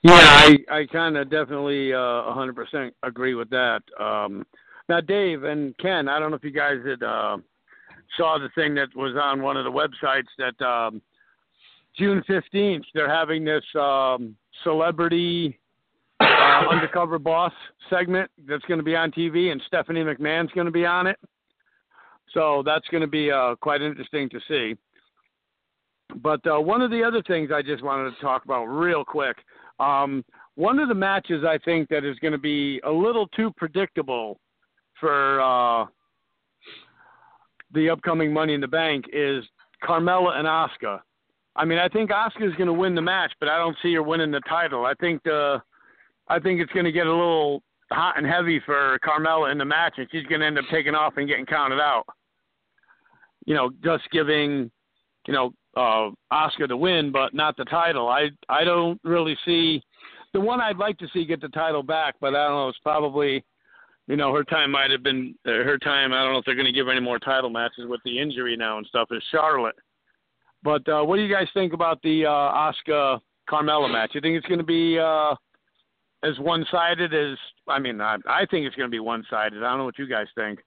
Yeah, 0.02 0.12
I 0.14 0.58
I 0.70 0.86
kind 0.92 1.16
of 1.16 1.30
definitely 1.30 1.94
uh, 1.94 1.96
100% 1.96 2.92
agree 3.02 3.34
with 3.34 3.48
that. 3.50 3.82
Um, 3.98 4.46
now, 4.88 5.00
Dave 5.00 5.44
and 5.44 5.76
Ken, 5.78 6.08
I 6.08 6.18
don't 6.18 6.30
know 6.30 6.36
if 6.36 6.44
you 6.44 6.50
guys 6.50 6.78
had 6.86 7.02
uh, 7.02 7.38
saw 8.18 8.38
the 8.38 8.50
thing 8.54 8.74
that 8.74 8.94
was 8.94 9.16
on 9.20 9.42
one 9.42 9.56
of 9.56 9.64
the 9.64 9.70
websites 9.70 10.28
that 10.38 10.62
um, 10.64 11.00
June 11.96 12.22
15th 12.28 12.84
they're 12.94 13.12
having 13.12 13.44
this 13.44 13.64
um, 13.78 14.36
celebrity 14.62 15.58
uh, 16.20 16.62
undercover 16.70 17.18
boss 17.18 17.52
segment 17.90 18.30
that's 18.48 18.64
going 18.64 18.78
to 18.78 18.84
be 18.84 18.96
on 18.96 19.10
TV, 19.10 19.52
and 19.52 19.60
Stephanie 19.66 20.02
McMahon's 20.02 20.52
going 20.52 20.66
to 20.66 20.72
be 20.72 20.86
on 20.86 21.06
it. 21.06 21.18
So 22.32 22.62
that's 22.64 22.86
going 22.88 23.02
to 23.02 23.06
be 23.06 23.30
uh, 23.30 23.54
quite 23.56 23.82
interesting 23.82 24.28
to 24.30 24.40
see. 24.48 24.76
But 26.16 26.40
uh, 26.46 26.60
one 26.60 26.80
of 26.80 26.90
the 26.90 27.02
other 27.02 27.22
things 27.22 27.50
I 27.52 27.62
just 27.62 27.82
wanted 27.82 28.14
to 28.14 28.20
talk 28.20 28.44
about 28.44 28.66
real 28.66 29.04
quick. 29.04 29.36
Um, 29.80 30.24
one 30.56 30.78
of 30.78 30.88
the 30.88 30.94
matches 30.94 31.44
I 31.44 31.58
think 31.58 31.88
that 31.88 32.04
is 32.04 32.18
going 32.20 32.32
to 32.32 32.38
be 32.38 32.80
a 32.84 32.90
little 32.90 33.26
too 33.28 33.52
predictable 33.56 34.38
for 35.00 35.40
uh, 35.40 35.86
the 37.72 37.90
upcoming 37.90 38.32
Money 38.32 38.54
in 38.54 38.60
the 38.60 38.68
Bank 38.68 39.06
is 39.12 39.44
Carmella 39.82 40.36
and 40.36 40.46
Asuka. 40.46 41.00
I 41.56 41.64
mean, 41.64 41.78
I 41.78 41.88
think 41.88 42.10
is 42.10 42.54
going 42.54 42.66
to 42.66 42.72
win 42.72 42.94
the 42.94 43.02
match, 43.02 43.32
but 43.38 43.48
I 43.48 43.58
don't 43.58 43.76
see 43.82 43.94
her 43.94 44.02
winning 44.02 44.30
the 44.30 44.40
title. 44.40 44.86
I 44.86 44.94
think 44.94 45.22
the, 45.22 45.62
I 46.28 46.38
think 46.38 46.60
it's 46.60 46.72
going 46.72 46.84
to 46.84 46.92
get 46.92 47.06
a 47.06 47.10
little 47.10 47.62
hot 47.92 48.18
and 48.18 48.26
heavy 48.26 48.60
for 48.64 48.98
Carmella 49.04 49.52
in 49.52 49.58
the 49.58 49.64
match, 49.64 49.94
and 49.98 50.08
she's 50.10 50.26
going 50.26 50.40
to 50.40 50.46
end 50.46 50.58
up 50.58 50.64
taking 50.70 50.94
off 50.94 51.16
and 51.16 51.28
getting 51.28 51.46
counted 51.46 51.80
out. 51.80 52.04
You 53.46 53.54
know, 53.54 53.70
just 53.84 54.04
giving, 54.10 54.70
you 55.26 55.34
know, 55.34 55.52
uh, 55.76 56.10
Asuka 56.32 56.68
the 56.68 56.76
win, 56.76 57.12
but 57.12 57.34
not 57.34 57.56
the 57.56 57.64
title. 57.64 58.08
I 58.08 58.30
I 58.48 58.64
don't 58.64 58.98
really 59.04 59.36
see 59.44 59.82
the 60.32 60.40
one 60.40 60.60
I'd 60.60 60.78
like 60.78 60.98
to 60.98 61.08
see 61.12 61.24
get 61.24 61.40
the 61.40 61.48
title 61.48 61.82
back, 61.82 62.14
but 62.20 62.34
I 62.34 62.46
don't 62.46 62.56
know. 62.56 62.68
It's 62.68 62.78
probably 62.78 63.44
you 64.06 64.16
know, 64.16 64.34
her 64.34 64.44
time 64.44 64.70
might 64.70 64.90
have 64.90 65.02
been 65.02 65.34
her 65.44 65.78
time. 65.78 66.12
I 66.12 66.22
don't 66.22 66.32
know 66.32 66.38
if 66.38 66.44
they're 66.44 66.54
going 66.54 66.66
to 66.66 66.72
give 66.72 66.88
any 66.88 67.00
more 67.00 67.18
title 67.18 67.50
matches 67.50 67.86
with 67.88 68.00
the 68.04 68.18
injury 68.18 68.56
now 68.56 68.78
and 68.78 68.86
stuff. 68.86 69.08
Is 69.10 69.22
Charlotte? 69.30 69.76
But 70.64 70.88
uh, 70.88 71.04
what 71.04 71.16
do 71.16 71.22
you 71.22 71.32
guys 71.32 71.46
think 71.54 71.72
about 71.72 72.02
the 72.02 72.26
uh, 72.26 72.30
Asuka 72.30 73.20
Carmella 73.48 73.92
match? 73.92 74.12
You 74.14 74.20
think 74.20 74.36
it's 74.36 74.46
going 74.46 74.58
to 74.58 74.64
be 74.64 74.98
uh, 74.98 75.34
as 76.22 76.38
one 76.38 76.66
sided 76.70 77.14
as? 77.14 77.36
I 77.68 77.78
mean, 77.78 78.00
I, 78.00 78.16
I 78.26 78.46
think 78.50 78.66
it's 78.66 78.74
going 78.74 78.88
to 78.88 78.94
be 78.94 79.00
one 79.00 79.24
sided. 79.30 79.58
I 79.58 79.68
don't 79.68 79.78
know 79.78 79.84
what 79.84 79.98
you 79.98 80.08
guys 80.08 80.26
think. 80.34 80.60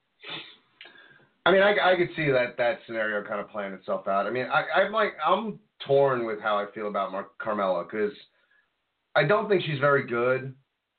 I 1.46 1.52
mean, 1.52 1.62
I, 1.62 1.94
I 1.94 1.96
could 1.96 2.10
see 2.16 2.30
that 2.32 2.58
that 2.58 2.80
scenario 2.86 3.28
kind 3.28 3.40
of 3.40 3.50
playing 3.50 3.74
itself 3.74 4.08
out. 4.08 4.28
I 4.28 4.30
mean, 4.30 4.46
I, 4.46 4.82
I'm 4.82 4.92
like 4.92 5.14
I'm 5.26 5.60
torn 5.86 6.26
with 6.26 6.40
how 6.42 6.58
I 6.58 6.66
feel 6.74 6.88
about 6.88 7.12
Mar- 7.12 7.30
Carmella 7.42 7.90
because 7.90 8.14
I 9.16 9.24
don't 9.24 9.50
think 9.50 9.64
she's 9.66 9.80
very 9.80 10.06
good 10.06 10.54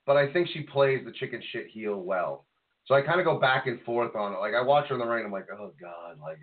but 0.09 0.17
I 0.17 0.33
think 0.33 0.47
she 0.51 0.61
plays 0.61 1.05
the 1.05 1.11
chicken 1.11 1.39
shit 1.51 1.67
heel 1.67 1.97
well. 1.97 2.45
So 2.89 2.95
I 2.95 3.03
kind 3.03 3.19
of 3.19 3.25
go 3.25 3.39
back 3.39 3.67
and 3.67 3.79
forth 3.83 4.15
on 4.15 4.33
it. 4.33 4.39
Like 4.39 4.55
I 4.55 4.63
watch 4.63 4.87
her 4.87 4.95
in 4.95 4.99
the 4.99 5.05
ring, 5.05 5.23
I'm 5.23 5.31
like, 5.31 5.45
oh 5.53 5.71
god, 5.79 6.17
like, 6.19 6.39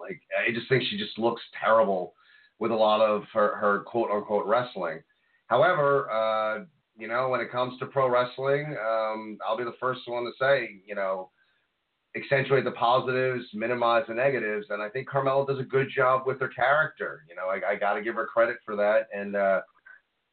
like 0.00 0.20
I 0.38 0.54
just 0.54 0.68
think 0.68 0.84
she 0.88 0.96
just 0.96 1.18
looks 1.18 1.42
terrible 1.60 2.14
with 2.60 2.70
a 2.70 2.76
lot 2.76 3.00
of 3.00 3.24
her, 3.34 3.56
her 3.56 3.80
quote 3.80 4.08
unquote 4.08 4.46
wrestling. 4.46 5.00
However, 5.48 6.08
uh, 6.12 6.64
you 6.96 7.08
know, 7.08 7.28
when 7.28 7.40
it 7.40 7.50
comes 7.50 7.76
to 7.80 7.86
pro 7.86 8.08
wrestling, 8.08 8.76
um, 8.80 9.36
I'll 9.44 9.58
be 9.58 9.64
the 9.64 9.74
first 9.80 10.02
one 10.06 10.22
to 10.24 10.30
say, 10.40 10.80
you 10.86 10.94
know, 10.94 11.30
accentuate 12.16 12.62
the 12.62 12.70
positives, 12.70 13.44
minimize 13.52 14.04
the 14.06 14.14
negatives, 14.14 14.66
and 14.70 14.80
I 14.80 14.88
think 14.88 15.08
Carmella 15.08 15.44
does 15.44 15.58
a 15.58 15.64
good 15.64 15.88
job 15.94 16.22
with 16.24 16.38
her 16.38 16.48
character. 16.48 17.24
You 17.28 17.34
know, 17.34 17.48
I, 17.48 17.72
I 17.72 17.76
got 17.76 17.94
to 17.94 18.02
give 18.02 18.14
her 18.14 18.26
credit 18.26 18.58
for 18.64 18.76
that, 18.76 19.08
and 19.12 19.34
uh, 19.34 19.62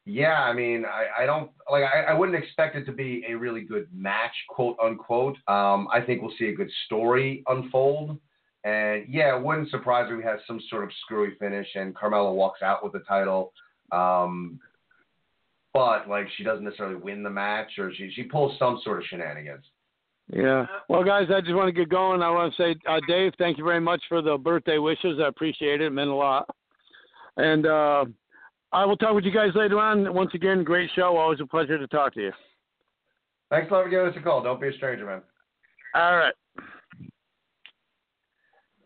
yeah, 0.06 0.40
I 0.40 0.52
mean, 0.52 0.84
I, 0.84 1.24
I 1.24 1.26
don't 1.26 1.50
like. 1.70 1.82
I, 1.82 2.12
I 2.12 2.14
wouldn't 2.14 2.38
expect 2.38 2.76
it 2.76 2.84
to 2.84 2.92
be 2.92 3.24
a 3.28 3.34
really 3.34 3.62
good 3.62 3.88
match, 3.92 4.32
quote 4.48 4.76
unquote. 4.82 5.36
Um, 5.48 5.88
I 5.92 6.00
think 6.00 6.22
we'll 6.22 6.34
see 6.38 6.46
a 6.46 6.54
good 6.54 6.70
story 6.86 7.42
unfold, 7.48 8.16
and 8.62 9.04
yeah, 9.08 9.36
it 9.36 9.42
wouldn't 9.42 9.68
surprise 9.70 10.08
me 10.08 10.16
we 10.16 10.22
have 10.22 10.38
some 10.46 10.60
sort 10.70 10.84
of 10.84 10.90
screwy 11.02 11.34
finish 11.40 11.66
and 11.74 11.92
Carmella 11.92 12.32
walks 12.32 12.62
out 12.62 12.84
with 12.84 12.92
the 12.92 13.00
title. 13.00 13.52
Um, 13.90 14.60
but 15.74 16.08
like 16.08 16.28
she 16.36 16.44
doesn't 16.44 16.64
necessarily 16.64 16.96
win 16.96 17.24
the 17.24 17.30
match, 17.30 17.72
or 17.76 17.92
she 17.92 18.10
she 18.14 18.22
pulls 18.22 18.56
some 18.60 18.80
sort 18.84 18.98
of 18.98 19.04
shenanigans. 19.08 19.64
Yeah. 20.32 20.66
Well, 20.88 21.02
guys, 21.02 21.26
I 21.34 21.40
just 21.40 21.54
want 21.54 21.66
to 21.66 21.72
get 21.72 21.88
going. 21.88 22.22
I 22.22 22.30
want 22.30 22.54
to 22.54 22.62
say, 22.62 22.76
uh, 22.88 23.00
Dave, 23.08 23.32
thank 23.38 23.58
you 23.58 23.64
very 23.64 23.80
much 23.80 24.02
for 24.08 24.22
the 24.22 24.38
birthday 24.38 24.78
wishes. 24.78 25.18
I 25.22 25.28
appreciate 25.28 25.80
it. 25.80 25.86
It 25.86 25.90
meant 25.90 26.10
a 26.10 26.14
lot. 26.14 26.48
And 27.36 27.66
uh, 27.66 28.06
I 28.72 28.84
will 28.84 28.96
talk 28.96 29.14
with 29.14 29.24
you 29.24 29.32
guys 29.32 29.50
later 29.54 29.78
on. 29.78 30.12
Once 30.12 30.30
again, 30.34 30.64
great 30.64 30.90
show. 30.94 31.16
Always 31.16 31.40
a 31.40 31.46
pleasure 31.46 31.78
to 31.78 31.86
talk 31.86 32.14
to 32.14 32.20
you. 32.20 32.32
Thanks 33.50 33.70
a 33.70 33.74
lot 33.74 33.84
for 33.84 33.90
giving 33.90 34.08
us 34.08 34.14
a 34.18 34.22
call. 34.22 34.42
Don't 34.42 34.60
be 34.60 34.68
a 34.68 34.72
stranger, 34.72 35.06
man. 35.06 35.22
All 35.94 36.16
right. 36.16 36.34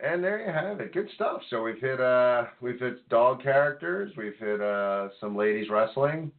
And 0.02 0.22
there 0.22 0.44
you 0.46 0.52
have 0.52 0.80
it. 0.80 0.94
Good 0.94 1.08
stuff. 1.14 1.42
So 1.50 1.62
we've 1.62 1.80
hit 1.80 2.00
uh 2.00 2.44
we've 2.60 2.78
hit 2.78 3.06
dog 3.08 3.42
characters. 3.42 4.12
We've 4.16 4.36
hit 4.38 4.60
uh 4.60 5.08
some 5.20 5.36
ladies 5.36 5.68
wrestling. 5.70 6.32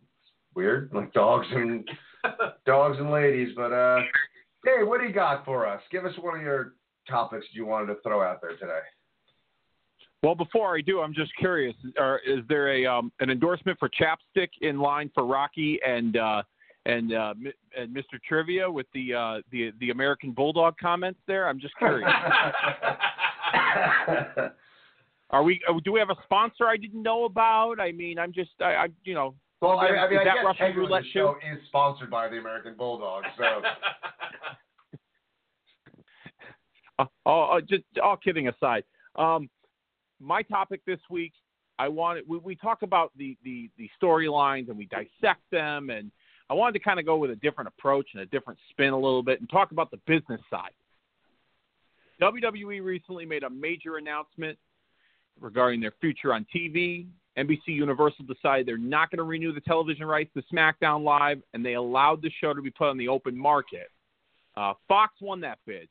weird, 0.56 0.89
like 0.93 1.13
dogs 1.13 1.47
and 1.51 1.88
dogs 2.65 2.97
and 2.99 3.12
ladies. 3.12 3.49
But 3.56 3.71
uh, 3.71 3.99
Dave, 4.65 4.88
what 4.88 4.99
do 5.01 5.08
you 5.08 5.13
got 5.13 5.45
for 5.45 5.67
us? 5.67 5.82
Give 5.91 6.06
us 6.06 6.13
one 6.19 6.38
of 6.38 6.43
your 6.43 6.73
topics 7.10 7.45
you 7.54 7.65
wanted 7.65 7.88
to 7.93 8.01
throw 8.01 8.21
out 8.21 8.41
there 8.41 8.51
today. 8.58 8.80
Well, 10.23 10.36
before 10.36 10.77
I 10.77 10.81
do, 10.81 11.01
I'm 11.01 11.13
just 11.15 11.36
curious: 11.38 11.75
are, 11.99 12.19
is 12.19 12.41
there 12.47 12.75
a 12.75 12.86
um, 12.86 13.12
an 13.19 13.31
endorsement 13.31 13.79
for 13.79 13.89
chapstick 13.89 14.49
in 14.62 14.79
line 14.79 15.10
for 15.15 15.25
Rocky 15.25 15.79
and 15.86 16.15
uh, 16.15 16.43
and, 16.86 17.13
uh, 17.13 17.34
and 17.77 17.95
Mr. 17.95 18.19
Trivia 18.27 18.69
with 18.69 18.86
the 18.93 19.13
uh, 19.13 19.41
the 19.51 19.71
the 19.79 19.89
American 19.89 20.31
Bulldog 20.31 20.75
comments 20.79 21.19
there? 21.27 21.47
I'm 21.47 21.60
just 21.60 21.75
curious. 21.77 22.07
are 25.31 25.43
we? 25.43 25.60
Uh, 25.67 25.73
do 25.84 25.91
we 25.91 25.99
have 25.99 26.12
a 26.12 26.17
sponsor 26.23 26.67
I 26.67 26.77
didn't 26.77 27.01
know 27.01 27.25
about? 27.25 27.79
I 27.79 27.91
mean, 27.91 28.19
I'm 28.19 28.31
just, 28.31 28.51
I, 28.60 28.73
I 28.73 28.88
you 29.03 29.15
know. 29.15 29.34
Well, 29.60 29.79
I, 29.79 29.88
I 29.88 30.10
mean, 30.10 30.19
I 30.19 30.23
that 30.23 30.36
guess 30.36 30.43
Russian 30.43 30.75
roulette 30.75 31.03
show 31.13 31.36
is 31.51 31.60
sponsored 31.67 32.10
by 32.10 32.27
the 32.29 32.38
American 32.38 32.75
Bulldog, 32.75 33.23
so. 33.38 33.62
uh, 36.99 37.05
oh, 37.27 37.60
just 37.67 37.84
all 38.03 38.17
kidding 38.17 38.47
aside. 38.47 38.84
Um, 39.15 39.49
my 40.21 40.43
topic 40.43 40.81
this 40.86 40.99
week, 41.10 41.34
I 41.79 41.88
wanted 41.88 42.25
we, 42.27 42.38
we 42.38 42.55
talk 42.55 42.84
about 42.84 43.12
the 43.17 43.38
the, 43.43 43.69
the 43.77 43.89
storylines 44.01 44.69
and 44.69 44.77
we 44.77 44.86
dissect 44.86 45.41
them, 45.51 45.89
and 45.89 46.12
I 46.49 46.53
wanted 46.53 46.73
to 46.73 46.79
kind 46.79 46.99
of 46.99 47.05
go 47.05 47.17
with 47.17 47.31
a 47.31 47.36
different 47.38 47.67
approach 47.67 48.10
and 48.13 48.21
a 48.21 48.25
different 48.27 48.60
spin 48.69 48.93
a 48.93 48.95
little 48.95 49.23
bit 49.23 49.39
and 49.39 49.49
talk 49.49 49.71
about 49.71 49.89
the 49.91 49.99
business 50.05 50.41
side. 50.49 50.71
WWE 52.21 52.84
recently 52.84 53.25
made 53.25 53.43
a 53.43 53.49
major 53.49 53.97
announcement 53.97 54.57
regarding 55.39 55.81
their 55.81 55.93
future 55.99 56.34
on 56.34 56.45
TV. 56.55 57.07
NBC 57.38 57.67
Universal 57.67 58.25
decided 58.25 58.67
they're 58.67 58.77
not 58.77 59.10
going 59.10 59.17
to 59.17 59.23
renew 59.23 59.53
the 59.53 59.62
television 59.62 60.05
rights 60.05 60.29
to 60.36 60.43
SmackDown 60.53 61.03
Live, 61.03 61.41
and 61.53 61.65
they 61.65 61.73
allowed 61.73 62.21
the 62.21 62.29
show 62.41 62.53
to 62.53 62.62
be 62.62 62.69
put 62.69 62.89
on 62.89 62.97
the 62.97 63.07
open 63.07 63.36
market. 63.36 63.89
Uh, 64.55 64.73
Fox 64.88 65.13
won 65.21 65.39
that 65.41 65.57
bid 65.65 65.88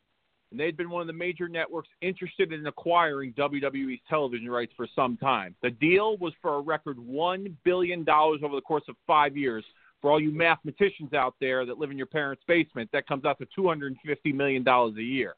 and 0.50 0.58
they'd 0.58 0.76
been 0.76 0.90
one 0.90 1.00
of 1.00 1.06
the 1.06 1.12
major 1.12 1.48
networks 1.48 1.88
interested 2.00 2.52
in 2.52 2.66
acquiring 2.66 3.32
WWE's 3.34 4.00
television 4.08 4.50
rights 4.50 4.72
for 4.76 4.86
some 4.96 5.16
time. 5.16 5.54
The 5.62 5.70
deal 5.70 6.16
was 6.16 6.32
for 6.42 6.56
a 6.56 6.60
record 6.60 6.96
$1 6.98 7.54
billion 7.64 8.04
over 8.08 8.54
the 8.54 8.60
course 8.60 8.84
of 8.88 8.96
five 9.06 9.36
years. 9.36 9.64
For 10.00 10.10
all 10.10 10.20
you 10.20 10.30
mathematicians 10.30 11.12
out 11.12 11.34
there 11.40 11.66
that 11.66 11.78
live 11.78 11.90
in 11.90 11.98
your 11.98 12.06
parents' 12.06 12.42
basement, 12.48 12.88
that 12.92 13.06
comes 13.06 13.26
out 13.26 13.38
to 13.38 13.46
$250 13.58 13.94
million 14.34 14.66
a 14.66 14.90
year. 15.02 15.34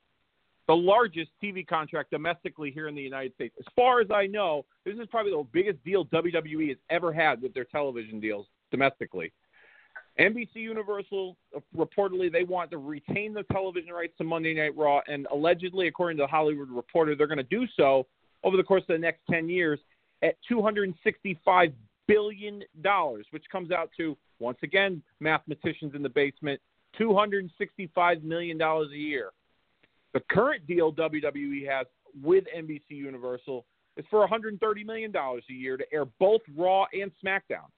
the 0.69 0.75
largest 0.75 1.31
TV 1.43 1.67
contract 1.67 2.11
domestically 2.11 2.71
here 2.71 2.89
in 2.89 2.95
the 2.95 3.03
United 3.03 3.35
States. 3.35 3.55
As 3.59 3.67
far 3.75 4.01
as 4.01 4.09
I 4.11 4.27
know, 4.27 4.65
this 4.85 4.95
is 4.95 5.07
probably 5.11 5.33
the 5.33 5.45
biggest 5.53 5.85
deal 5.85 6.07
WWE 6.07 6.69
has 6.69 6.79
ever 6.91 7.13
had 7.13 7.43
with 7.43 7.53
their 7.55 7.65
television 7.65 8.21
deals 8.21 8.47
domestically. 8.71 9.33
NBC 10.21 10.57
Universal 10.57 11.37
uh, 11.57 11.61
reportedly 11.77 12.31
they 12.31 12.45
want 12.45 12.71
to 12.71 12.79
retain 12.79 13.33
the 13.33 13.45
television 13.45 13.93
rights 13.93 14.13
to 14.19 14.25
Monday 14.25 14.55
Night 14.55 14.77
Raw, 14.77 15.01
and 15.09 15.27
allegedly, 15.33 15.89
according 15.89 16.19
to 16.19 16.25
the 16.25 16.27
Hollywood 16.27 16.71
Reporter, 16.71 17.15
they're 17.15 17.27
going 17.27 17.39
to 17.39 17.45
do 17.45 17.67
so 17.77 18.07
over 18.45 18.57
the 18.57 18.63
course 18.63 18.83
of 18.83 18.95
the 18.95 18.99
next 18.99 19.21
10 19.31 19.49
years 19.49 19.79
at 20.23 20.37
265 20.49 21.73
billion 22.09 22.63
dollars, 22.83 23.27
which 23.31 23.45
comes 23.51 23.71
out 23.71 23.91
to 23.97 24.17
once 24.39 24.59
again 24.63 25.03
mathematicians 25.21 25.95
in 25.95 26.03
the 26.03 26.09
basement 26.09 26.61
265 26.99 28.23
million 28.23 28.59
dollars 28.59 28.91
a 28.93 28.99
year. 28.99 29.31
The 30.13 30.21
current 30.31 30.67
deal 30.67 30.93
WWE 30.93 31.67
has 31.69 31.87
with 32.23 32.45
NBC 32.55 32.83
Universal 32.91 33.65
is 33.97 34.05
for 34.11 34.21
130 34.21 34.85
million 34.85 35.11
dollars 35.11 35.45
a 35.49 35.53
year 35.53 35.77
to 35.77 35.85
air 35.93 36.05
both 36.19 36.43
Raw 36.57 36.87
and 36.93 37.11
SmackDown. 37.25 37.69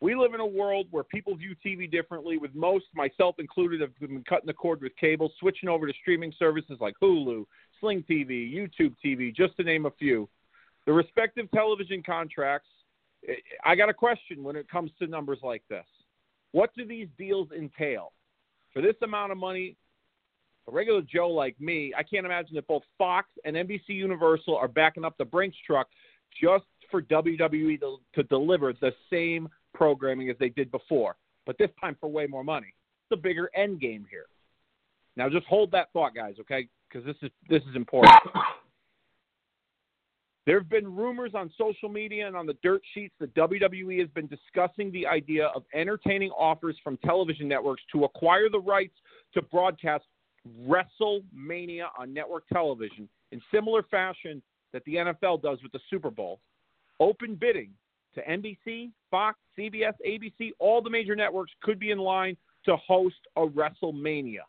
We 0.00 0.14
live 0.14 0.34
in 0.34 0.40
a 0.40 0.46
world 0.46 0.88
where 0.90 1.04
people 1.04 1.34
view 1.36 1.54
TV 1.64 1.90
differently, 1.90 2.36
with 2.36 2.54
most, 2.54 2.84
myself 2.94 3.36
included, 3.38 3.80
have 3.80 3.98
been 3.98 4.22
cutting 4.28 4.46
the 4.46 4.52
cord 4.52 4.82
with 4.82 4.94
cable, 4.96 5.32
switching 5.40 5.70
over 5.70 5.86
to 5.86 5.92
streaming 6.00 6.34
services 6.38 6.76
like 6.80 6.94
Hulu, 7.02 7.46
Sling 7.80 8.04
TV, 8.08 8.52
YouTube 8.52 8.94
TV, 9.04 9.34
just 9.34 9.56
to 9.56 9.64
name 9.64 9.86
a 9.86 9.90
few. 9.92 10.28
The 10.86 10.92
respective 10.92 11.50
television 11.50 12.02
contracts, 12.04 12.68
eh, 13.26 13.34
I 13.64 13.74
got 13.74 13.88
a 13.88 13.94
question 13.94 14.44
when 14.44 14.54
it 14.54 14.68
comes 14.68 14.90
to 14.98 15.06
numbers 15.06 15.38
like 15.42 15.62
this. 15.70 15.86
What 16.52 16.70
do 16.76 16.86
these 16.86 17.08
deals 17.16 17.48
entail? 17.56 18.12
For 18.74 18.82
this 18.82 18.96
amount 19.02 19.32
of 19.32 19.38
money, 19.38 19.76
a 20.68 20.72
regular 20.72 21.00
Joe 21.00 21.30
like 21.30 21.58
me, 21.58 21.94
I 21.96 22.02
can't 22.02 22.26
imagine 22.26 22.54
that 22.56 22.66
both 22.66 22.82
Fox 22.98 23.28
and 23.46 23.56
NBC 23.56 23.88
Universal 23.88 24.56
are 24.56 24.68
backing 24.68 25.06
up 25.06 25.16
the 25.16 25.24
Brinks 25.24 25.56
truck 25.66 25.88
just 26.40 26.64
for 26.90 27.00
WWE 27.02 27.80
to, 27.80 27.96
to 28.14 28.22
deliver 28.24 28.74
the 28.74 28.92
same 29.10 29.48
programming 29.76 30.30
as 30.30 30.36
they 30.38 30.48
did 30.48 30.70
before, 30.70 31.16
but 31.44 31.56
this 31.58 31.70
time 31.80 31.96
for 32.00 32.08
way 32.08 32.26
more 32.26 32.42
money. 32.42 32.74
It's 33.08 33.18
a 33.18 33.22
bigger 33.22 33.50
end 33.54 33.80
game 33.80 34.06
here. 34.10 34.26
Now, 35.16 35.28
just 35.28 35.46
hold 35.46 35.70
that 35.72 35.92
thought, 35.92 36.14
guys, 36.14 36.34
okay? 36.40 36.68
Because 36.88 37.06
this 37.06 37.16
is 37.22 37.30
this 37.48 37.62
is 37.68 37.76
important. 37.76 38.14
There 40.46 40.60
have 40.60 40.68
been 40.68 40.94
rumors 40.94 41.32
on 41.34 41.50
social 41.58 41.88
media 41.88 42.28
and 42.28 42.36
on 42.36 42.46
the 42.46 42.56
dirt 42.62 42.80
sheets 42.94 43.12
that 43.18 43.34
WWE 43.34 43.98
has 43.98 44.08
been 44.10 44.28
discussing 44.28 44.92
the 44.92 45.04
idea 45.04 45.46
of 45.46 45.64
entertaining 45.74 46.30
offers 46.30 46.76
from 46.84 46.98
television 46.98 47.48
networks 47.48 47.82
to 47.90 48.04
acquire 48.04 48.48
the 48.48 48.60
rights 48.60 48.94
to 49.34 49.42
broadcast 49.42 50.04
WrestleMania 50.64 51.86
on 51.98 52.14
network 52.14 52.46
television 52.52 53.08
in 53.32 53.42
similar 53.52 53.82
fashion 53.90 54.40
that 54.72 54.84
the 54.84 54.94
NFL 54.94 55.42
does 55.42 55.60
with 55.64 55.72
the 55.72 55.80
Super 55.90 56.12
Bowl. 56.12 56.38
Open 57.00 57.34
bidding 57.34 57.70
to 58.16 58.22
NBC, 58.22 58.90
Fox, 59.10 59.38
CBS, 59.58 59.92
ABC, 60.06 60.50
all 60.58 60.82
the 60.82 60.90
major 60.90 61.14
networks 61.14 61.52
could 61.62 61.78
be 61.78 61.92
in 61.92 61.98
line 61.98 62.36
to 62.64 62.76
host 62.76 63.16
a 63.36 63.46
WrestleMania. 63.46 64.40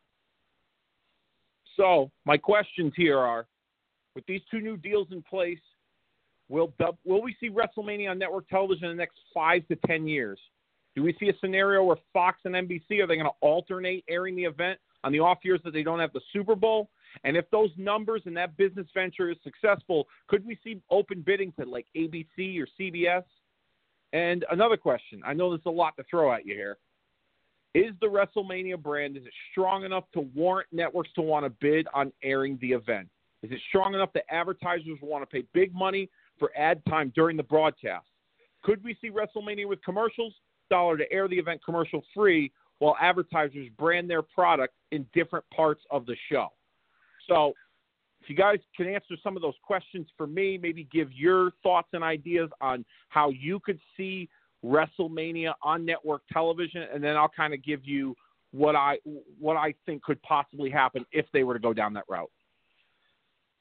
So, 1.75 2.09
my 2.25 2.37
questions 2.37 2.91
here 2.95 3.19
are 3.19 3.45
with 4.15 4.25
these 4.25 4.41
two 4.49 4.59
new 4.59 4.77
deals 4.77 5.07
in 5.11 5.21
place, 5.21 5.59
will, 6.49 6.73
will 7.05 7.21
we 7.21 7.35
see 7.39 7.51
WrestleMania 7.51 8.09
on 8.09 8.17
network 8.17 8.49
television 8.49 8.85
in 8.85 8.97
the 8.97 9.01
next 9.01 9.19
five 9.31 9.67
to 9.67 9.75
10 9.85 10.07
years? 10.07 10.39
Do 10.95 11.03
we 11.03 11.15
see 11.19 11.29
a 11.29 11.33
scenario 11.39 11.83
where 11.83 11.97
Fox 12.11 12.39
and 12.45 12.55
NBC 12.55 13.03
are 13.03 13.05
they 13.05 13.15
going 13.15 13.27
to 13.27 13.31
alternate 13.41 14.03
airing 14.09 14.35
the 14.35 14.45
event 14.45 14.79
on 15.03 15.11
the 15.11 15.19
off 15.19 15.37
years 15.43 15.61
that 15.63 15.71
they 15.71 15.83
don't 15.83 15.99
have 15.99 16.13
the 16.13 16.21
Super 16.33 16.55
Bowl? 16.55 16.89
And 17.23 17.37
if 17.37 17.47
those 17.51 17.69
numbers 17.77 18.23
and 18.25 18.35
that 18.37 18.57
business 18.57 18.87
venture 18.93 19.29
is 19.29 19.37
successful, 19.43 20.07
could 20.27 20.43
we 20.43 20.57
see 20.63 20.81
open 20.89 21.21
bidding 21.23 21.53
to 21.59 21.65
like 21.65 21.85
ABC 21.95 22.59
or 22.59 22.67
CBS? 22.79 23.23
And 24.13 24.45
another 24.51 24.77
question 24.77 25.21
I 25.25 25.33
know 25.33 25.49
there's 25.49 25.61
a 25.65 25.69
lot 25.69 25.95
to 25.97 26.03
throw 26.09 26.33
at 26.33 26.45
you 26.45 26.55
here. 26.55 26.77
Is 27.73 27.93
the 28.01 28.07
WrestleMania 28.07 28.81
brand 28.81 29.17
is 29.17 29.25
it 29.25 29.33
strong 29.51 29.83
enough 29.83 30.05
to 30.13 30.21
warrant 30.33 30.67
networks 30.71 31.09
to 31.15 31.21
want 31.21 31.45
to 31.45 31.49
bid 31.49 31.87
on 31.93 32.11
airing 32.23 32.57
the 32.61 32.71
event? 32.71 33.09
Is 33.43 33.51
it 33.51 33.59
strong 33.69 33.93
enough 33.93 34.11
that 34.13 34.23
advertisers 34.29 34.97
want 35.01 35.21
to 35.21 35.27
pay 35.27 35.45
big 35.53 35.73
money 35.73 36.09
for 36.39 36.51
ad 36.57 36.81
time 36.89 37.11
during 37.15 37.37
the 37.37 37.43
broadcast? 37.43 38.07
Could 38.63 38.83
we 38.83 38.97
see 38.99 39.11
WrestleMania 39.11 39.67
with 39.67 39.83
commercials, 39.83 40.33
dollar 40.69 40.97
to 40.97 41.11
air 41.11 41.27
the 41.27 41.37
event 41.37 41.63
commercial 41.63 42.03
free, 42.15 42.51
while 42.79 42.95
advertisers 42.99 43.69
brand 43.77 44.09
their 44.09 44.21
product 44.21 44.73
in 44.91 45.05
different 45.13 45.45
parts 45.53 45.83
of 45.91 46.05
the 46.05 46.15
show? 46.31 46.47
So 47.29 47.53
if 48.27 48.31
you 48.31 48.35
guys 48.35 48.59
can 48.75 48.87
answer 48.87 49.15
some 49.23 49.37
of 49.37 49.41
those 49.41 49.53
questions 49.63 50.05
for 50.17 50.27
me, 50.27 50.59
maybe 50.61 50.85
give 50.91 51.13
your 51.13 51.51
thoughts 51.63 51.87
and 51.93 52.03
ideas 52.03 52.49
on 52.59 52.83
how 53.07 53.29
you 53.29 53.57
could 53.61 53.79
see 53.95 54.27
WrestleMania 54.65 55.53
on 55.63 55.85
network 55.85 56.23
television, 56.33 56.83
and 56.93 57.01
then 57.01 57.15
I'll 57.15 57.29
kind 57.29 57.53
of 57.53 57.63
give 57.63 57.85
you 57.85 58.15
what 58.51 58.75
I 58.75 58.97
what 59.39 59.55
I 59.55 59.73
think 59.85 60.03
could 60.03 60.21
possibly 60.23 60.69
happen 60.69 61.05
if 61.13 61.25
they 61.31 61.43
were 61.43 61.53
to 61.53 61.59
go 61.59 61.71
down 61.71 61.93
that 61.93 62.03
route. 62.09 62.29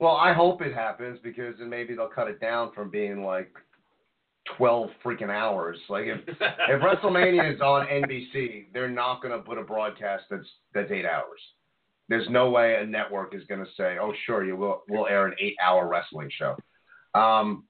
Well, 0.00 0.16
I 0.16 0.32
hope 0.32 0.62
it 0.62 0.74
happens 0.74 1.20
because 1.22 1.54
then 1.60 1.70
maybe 1.70 1.94
they'll 1.94 2.08
cut 2.08 2.26
it 2.26 2.40
down 2.40 2.72
from 2.74 2.90
being 2.90 3.22
like 3.22 3.52
twelve 4.56 4.90
freaking 5.04 5.30
hours. 5.30 5.78
Like 5.88 6.06
if 6.06 6.22
if 6.26 6.82
WrestleMania 6.82 7.54
is 7.54 7.60
on 7.60 7.86
NBC, 7.86 8.72
they're 8.72 8.90
not 8.90 9.22
going 9.22 9.32
to 9.32 9.44
put 9.44 9.58
a 9.58 9.62
broadcast 9.62 10.24
that's 10.28 10.48
that's 10.74 10.90
eight 10.90 11.06
hours. 11.06 11.40
There's 12.08 12.28
no 12.30 12.50
way 12.50 12.76
a 12.76 12.86
network 12.86 13.34
is 13.34 13.42
going 13.48 13.64
to 13.64 13.70
say, 13.76 13.98
"Oh, 14.00 14.12
sure, 14.24 14.44
you 14.44 14.56
will. 14.56 14.82
We'll 14.88 15.06
air 15.06 15.26
an 15.26 15.34
eight-hour 15.40 15.88
wrestling 15.88 16.30
show." 16.30 16.56
Um, 17.14 17.64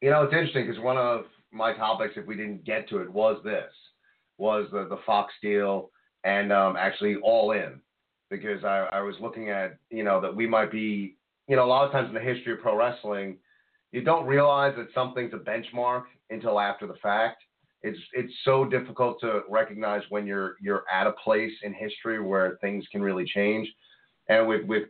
you 0.00 0.10
know, 0.10 0.22
it's 0.22 0.32
interesting 0.32 0.66
because 0.66 0.82
one 0.82 0.98
of 0.98 1.24
my 1.52 1.72
topics, 1.74 2.14
if 2.16 2.26
we 2.26 2.36
didn't 2.36 2.64
get 2.64 2.88
to 2.90 2.98
it, 2.98 3.10
was 3.10 3.42
this: 3.42 3.72
was 4.38 4.68
the 4.70 4.86
the 4.88 4.98
Fox 5.04 5.32
deal 5.42 5.90
and 6.24 6.52
um, 6.52 6.76
actually 6.76 7.16
All 7.16 7.52
In, 7.52 7.80
because 8.30 8.64
I, 8.64 8.88
I 8.92 9.00
was 9.02 9.16
looking 9.20 9.50
at 9.50 9.76
you 9.90 10.04
know 10.04 10.20
that 10.20 10.34
we 10.34 10.46
might 10.46 10.70
be 10.70 11.16
you 11.48 11.56
know 11.56 11.64
a 11.64 11.66
lot 11.66 11.84
of 11.84 11.92
times 11.92 12.08
in 12.08 12.14
the 12.14 12.20
history 12.20 12.52
of 12.52 12.60
pro 12.60 12.76
wrestling, 12.76 13.38
you 13.92 14.02
don't 14.02 14.26
realize 14.26 14.74
that 14.76 14.88
something's 14.94 15.34
a 15.34 15.38
benchmark 15.38 16.04
until 16.30 16.58
after 16.60 16.86
the 16.86 16.96
fact 17.02 17.42
it's 17.84 17.98
it's 18.14 18.32
so 18.44 18.64
difficult 18.64 19.20
to 19.20 19.42
recognize 19.48 20.02
when 20.08 20.26
you're 20.26 20.56
you're 20.60 20.84
at 20.92 21.06
a 21.06 21.12
place 21.12 21.52
in 21.62 21.74
history 21.74 22.20
where 22.20 22.56
things 22.62 22.84
can 22.90 23.02
really 23.02 23.26
change. 23.26 23.68
And 24.28 24.48
with 24.48 24.64
with 24.64 24.84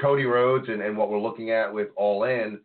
Cody 0.00 0.24
Rhodes 0.24 0.68
and, 0.68 0.82
and 0.82 0.98
what 0.98 1.10
we're 1.10 1.20
looking 1.20 1.52
at 1.52 1.72
with 1.72 1.88
All 1.96 2.24
In 2.24 2.58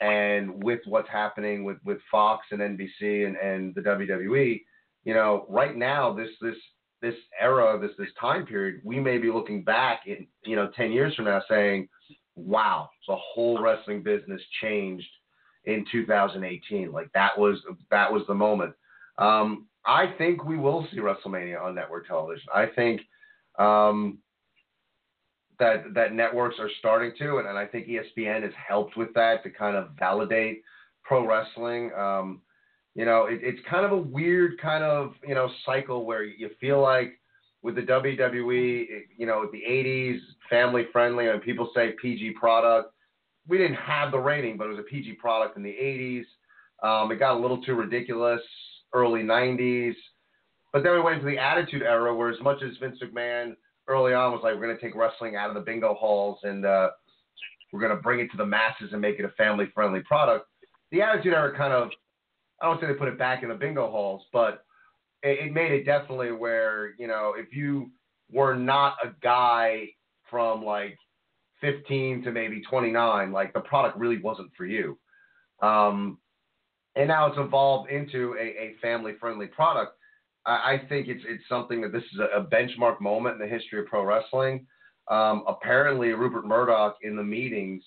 and 0.00 0.62
with 0.62 0.80
what's 0.86 1.08
happening 1.08 1.64
with, 1.64 1.78
with 1.84 1.98
Fox 2.10 2.46
and 2.50 2.60
NBC 2.60 3.26
and, 3.26 3.36
and 3.36 3.74
the 3.74 3.80
WWE, 3.80 4.60
you 5.04 5.14
know, 5.14 5.46
right 5.48 5.76
now 5.76 6.12
this 6.12 6.30
this 6.40 6.56
this 7.00 7.14
era, 7.40 7.78
this 7.80 7.92
this 7.96 8.10
time 8.20 8.44
period, 8.44 8.80
we 8.82 8.98
may 8.98 9.18
be 9.18 9.30
looking 9.30 9.62
back 9.62 10.00
in 10.06 10.26
you 10.44 10.56
know 10.56 10.68
10 10.76 10.90
years 10.90 11.14
from 11.14 11.26
now 11.26 11.42
saying, 11.48 11.88
Wow, 12.34 12.90
the 13.06 13.16
whole 13.16 13.62
wrestling 13.62 14.02
business 14.02 14.42
changed 14.60 15.06
in 15.64 15.84
2018. 15.92 16.90
Like 16.90 17.08
that 17.14 17.38
was 17.38 17.58
that 17.92 18.12
was 18.12 18.22
the 18.26 18.34
moment. 18.34 18.74
Um, 19.18 19.66
I 19.84 20.14
think 20.18 20.44
we 20.44 20.56
will 20.56 20.86
see 20.90 20.98
WrestleMania 20.98 21.62
on 21.62 21.74
network 21.74 22.06
television. 22.06 22.46
I 22.54 22.66
think 22.66 23.00
um, 23.58 24.18
that 25.58 25.94
that 25.94 26.14
networks 26.14 26.56
are 26.60 26.70
starting 26.78 27.12
to, 27.18 27.38
and, 27.38 27.48
and, 27.48 27.58
I 27.58 27.66
think 27.66 27.88
ESPN 27.88 28.42
has 28.42 28.52
helped 28.54 28.96
with 28.96 29.12
that 29.14 29.42
to 29.42 29.50
kind 29.50 29.76
of 29.76 29.90
validate 29.98 30.62
pro 31.02 31.26
wrestling. 31.26 31.90
Um, 31.98 32.42
you 32.94 33.04
know, 33.04 33.26
it, 33.26 33.40
it's 33.42 33.60
kind 33.68 33.84
of 33.84 33.92
a 33.92 33.96
weird 33.96 34.60
kind 34.60 34.84
of 34.84 35.14
you 35.26 35.34
know 35.34 35.50
cycle 35.66 36.04
where 36.04 36.22
you 36.22 36.50
feel 36.60 36.80
like 36.80 37.18
with 37.62 37.74
the 37.74 37.82
WWE, 37.82 38.86
you 39.16 39.26
know, 39.26 39.48
the 39.50 39.62
80s, 39.68 40.18
family 40.48 40.84
friendly, 40.92 41.28
and 41.28 41.42
people 41.42 41.70
say 41.74 41.94
PG 42.00 42.32
product. 42.32 42.92
We 43.48 43.58
didn't 43.58 43.76
have 43.76 44.12
the 44.12 44.18
rating, 44.18 44.56
but 44.56 44.66
it 44.66 44.70
was 44.70 44.78
a 44.78 44.82
PG 44.82 45.14
product 45.14 45.56
in 45.56 45.64
the 45.64 45.70
80s. 45.70 46.24
Um, 46.84 47.10
it 47.10 47.18
got 47.18 47.36
a 47.36 47.40
little 47.40 47.60
too 47.60 47.74
ridiculous 47.74 48.40
early 48.92 49.22
90s. 49.22 49.94
But 50.72 50.82
then 50.82 50.92
we 50.92 51.00
went 51.00 51.16
into 51.16 51.30
the 51.30 51.38
Attitude 51.38 51.82
Era, 51.82 52.14
where 52.14 52.30
as 52.30 52.40
much 52.40 52.62
as 52.62 52.76
Vince 52.78 52.98
McMahon 53.02 53.56
early 53.86 54.12
on 54.12 54.32
was 54.32 54.40
like, 54.42 54.54
we're 54.54 54.66
going 54.66 54.76
to 54.76 54.82
take 54.82 54.94
wrestling 54.94 55.36
out 55.36 55.48
of 55.48 55.54
the 55.54 55.60
bingo 55.60 55.94
halls 55.94 56.38
and 56.42 56.64
uh, 56.64 56.90
we're 57.72 57.80
going 57.80 57.96
to 57.96 58.02
bring 58.02 58.20
it 58.20 58.30
to 58.30 58.36
the 58.36 58.46
masses 58.46 58.90
and 58.92 59.00
make 59.00 59.18
it 59.18 59.24
a 59.24 59.30
family 59.30 59.66
friendly 59.74 60.00
product. 60.00 60.46
The 60.90 61.02
Attitude 61.02 61.34
Era 61.34 61.56
kind 61.56 61.72
of, 61.72 61.90
I 62.60 62.66
don't 62.66 62.80
say 62.80 62.86
they 62.86 62.94
put 62.94 63.08
it 63.08 63.18
back 63.18 63.42
in 63.42 63.48
the 63.48 63.54
bingo 63.54 63.90
halls, 63.90 64.22
but 64.32 64.64
it, 65.22 65.46
it 65.46 65.52
made 65.52 65.72
it 65.72 65.84
definitely 65.84 66.32
where, 66.32 66.94
you 66.98 67.06
know, 67.06 67.34
if 67.36 67.54
you 67.54 67.90
were 68.30 68.54
not 68.54 68.96
a 69.02 69.10
guy 69.22 69.88
from 70.30 70.64
like 70.64 70.98
15 71.60 72.22
to 72.24 72.32
maybe 72.32 72.62
29, 72.68 73.32
like 73.32 73.52
the 73.52 73.60
product 73.60 73.98
really 73.98 74.18
wasn't 74.18 74.50
for 74.56 74.66
you. 74.66 74.98
Um, 75.60 76.18
and 76.98 77.06
now 77.06 77.26
it's 77.26 77.38
evolved 77.38 77.90
into 77.90 78.34
a, 78.38 78.42
a 78.42 78.74
family 78.82 79.12
friendly 79.20 79.46
product. 79.46 79.96
I, 80.44 80.50
I, 80.50 80.82
think 80.88 81.06
it's 81.06 81.22
it's 81.26 81.44
something 81.48 81.80
that 81.82 81.92
this 81.92 82.02
is 82.12 82.18
a, 82.18 82.40
a, 82.40 82.44
benchmark 82.44 83.00
moment 83.00 83.40
in 83.40 83.40
the 83.40 83.46
history 83.46 83.80
of 83.80 83.86
pro 83.86 84.04
wrestling. 84.04 84.66
Um, 85.08 85.44
apparently, 85.46 86.08
Rupert 86.08 86.44
Murdoch 86.44 86.96
in 87.02 87.16
the 87.16 87.22
meetings 87.22 87.82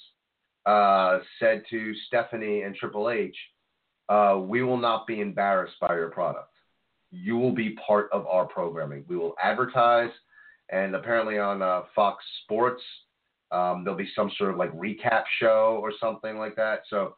uh, 0.65 1.19
said 1.39 1.63
to 1.69 1.93
Stephanie 2.07 2.61
and 2.61 2.73
Triple 2.73 3.09
H, 3.09 3.35
uh, 4.07 4.39
"We 4.41 4.63
will 4.63 4.77
not 4.77 5.05
be 5.05 5.19
embarrassed 5.19 5.75
by 5.81 5.93
your 5.93 6.09
product. 6.09 6.53
You 7.11 7.37
will 7.37 7.53
be 7.53 7.75
part 7.85 8.09
of 8.13 8.25
our 8.27 8.45
programming. 8.45 9.03
We 9.07 9.17
will 9.17 9.35
advertise." 9.43 10.11
And 10.69 10.95
apparently 10.95 11.37
on 11.37 11.61
uh, 11.61 11.81
Fox 11.93 12.23
Sports, 12.43 12.81
um, 13.51 13.83
there'll 13.83 13.97
be 13.97 14.09
some 14.15 14.31
sort 14.37 14.51
of 14.51 14.57
like 14.57 14.71
recap 14.71 15.23
show 15.37 15.79
or 15.81 15.91
something 15.99 16.37
like 16.37 16.55
that. 16.55 16.83
So 16.89 17.15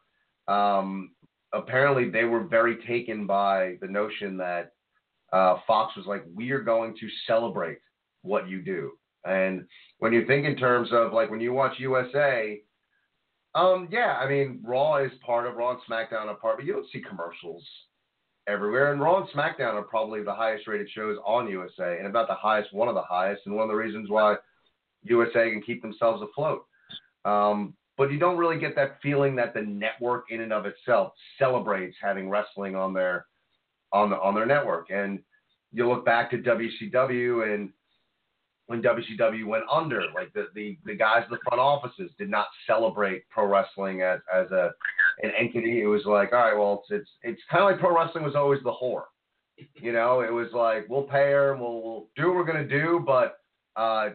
um, 0.48 1.12
apparently 1.54 2.10
they 2.10 2.24
were 2.24 2.44
very 2.44 2.76
taken 2.86 3.26
by 3.26 3.76
the 3.80 3.86
notion 3.86 4.36
that 4.38 4.72
uh, 5.32 5.58
Fox 5.66 5.96
was 5.96 6.06
like, 6.06 6.24
we 6.34 6.50
are 6.50 6.60
going 6.60 6.94
to 6.98 7.08
celebrate 7.26 7.78
what 8.22 8.48
you 8.48 8.62
do. 8.62 8.92
And 9.24 9.64
when 9.98 10.12
you 10.12 10.26
think 10.26 10.46
in 10.46 10.56
terms 10.56 10.90
of 10.92 11.12
like 11.12 11.30
when 11.30 11.40
you 11.40 11.52
watch 11.52 11.78
USA, 11.78 12.60
um, 13.54 13.88
yeah, 13.90 14.18
I 14.20 14.28
mean 14.28 14.60
Raw 14.62 14.96
is 14.96 15.12
part 15.24 15.46
of 15.46 15.54
Raw 15.54 15.70
and 15.70 15.80
SmackDown 15.88 16.26
are 16.26 16.34
part, 16.34 16.58
but 16.58 16.66
you 16.66 16.72
don't 16.72 16.90
see 16.92 17.00
commercials 17.00 17.64
everywhere. 18.46 18.92
And 18.92 19.00
Raw 19.00 19.22
and 19.22 19.28
SmackDown 19.30 19.74
are 19.74 19.82
probably 19.82 20.22
the 20.22 20.34
highest 20.34 20.66
rated 20.66 20.90
shows 20.90 21.16
on 21.24 21.48
USA, 21.48 21.96
and 21.98 22.06
about 22.06 22.28
the 22.28 22.34
highest, 22.34 22.74
one 22.74 22.88
of 22.88 22.94
the 22.94 23.02
highest, 23.02 23.42
and 23.46 23.54
one 23.54 23.62
of 23.62 23.70
the 23.70 23.76
reasons 23.76 24.10
why 24.10 24.36
USA 25.04 25.50
can 25.50 25.62
keep 25.62 25.80
themselves 25.82 26.22
afloat. 26.22 26.66
Um, 27.24 27.74
but 27.96 28.10
you 28.10 28.18
don't 28.18 28.36
really 28.36 28.58
get 28.58 28.74
that 28.76 28.98
feeling 29.02 29.36
that 29.36 29.54
the 29.54 29.62
network 29.62 30.26
in 30.30 30.40
and 30.40 30.52
of 30.52 30.66
itself 30.66 31.12
celebrates 31.38 31.96
having 32.02 32.28
wrestling 32.28 32.74
on 32.74 32.92
their 32.92 33.26
on 33.92 34.10
the 34.10 34.16
on 34.16 34.34
their 34.34 34.46
network. 34.46 34.90
And 34.90 35.20
you 35.72 35.88
look 35.88 36.04
back 36.04 36.30
to 36.30 36.38
WCW 36.38 37.52
and 37.52 37.70
when 38.66 38.82
WCW 38.82 39.46
went 39.46 39.64
under, 39.70 40.02
like 40.14 40.32
the, 40.32 40.46
the, 40.54 40.78
the 40.86 40.94
guys 40.94 41.24
in 41.26 41.32
the 41.32 41.38
front 41.46 41.60
offices 41.60 42.10
did 42.18 42.30
not 42.30 42.46
celebrate 42.66 43.28
pro 43.28 43.46
wrestling 43.46 44.00
as, 44.00 44.20
as 44.34 44.50
a 44.52 44.70
an 45.22 45.32
entity. 45.38 45.82
It 45.82 45.86
was 45.86 46.04
like, 46.06 46.32
all 46.32 46.38
right, 46.38 46.56
well, 46.56 46.82
it's 46.90 47.02
it's, 47.02 47.10
it's 47.22 47.42
kind 47.50 47.62
of 47.62 47.70
like 47.70 47.78
pro 47.78 47.94
wrestling 47.94 48.24
was 48.24 48.34
always 48.34 48.62
the 48.62 48.72
whore. 48.72 49.04
You 49.74 49.92
know, 49.92 50.22
it 50.22 50.32
was 50.32 50.48
like 50.52 50.88
we'll 50.88 51.02
pay 51.02 51.30
her, 51.32 51.56
we'll, 51.56 51.82
we'll 51.82 52.08
do 52.16 52.28
what 52.28 52.36
we're 52.36 52.44
gonna 52.44 52.66
do, 52.66 53.02
but 53.06 53.38
uh, 53.76 54.10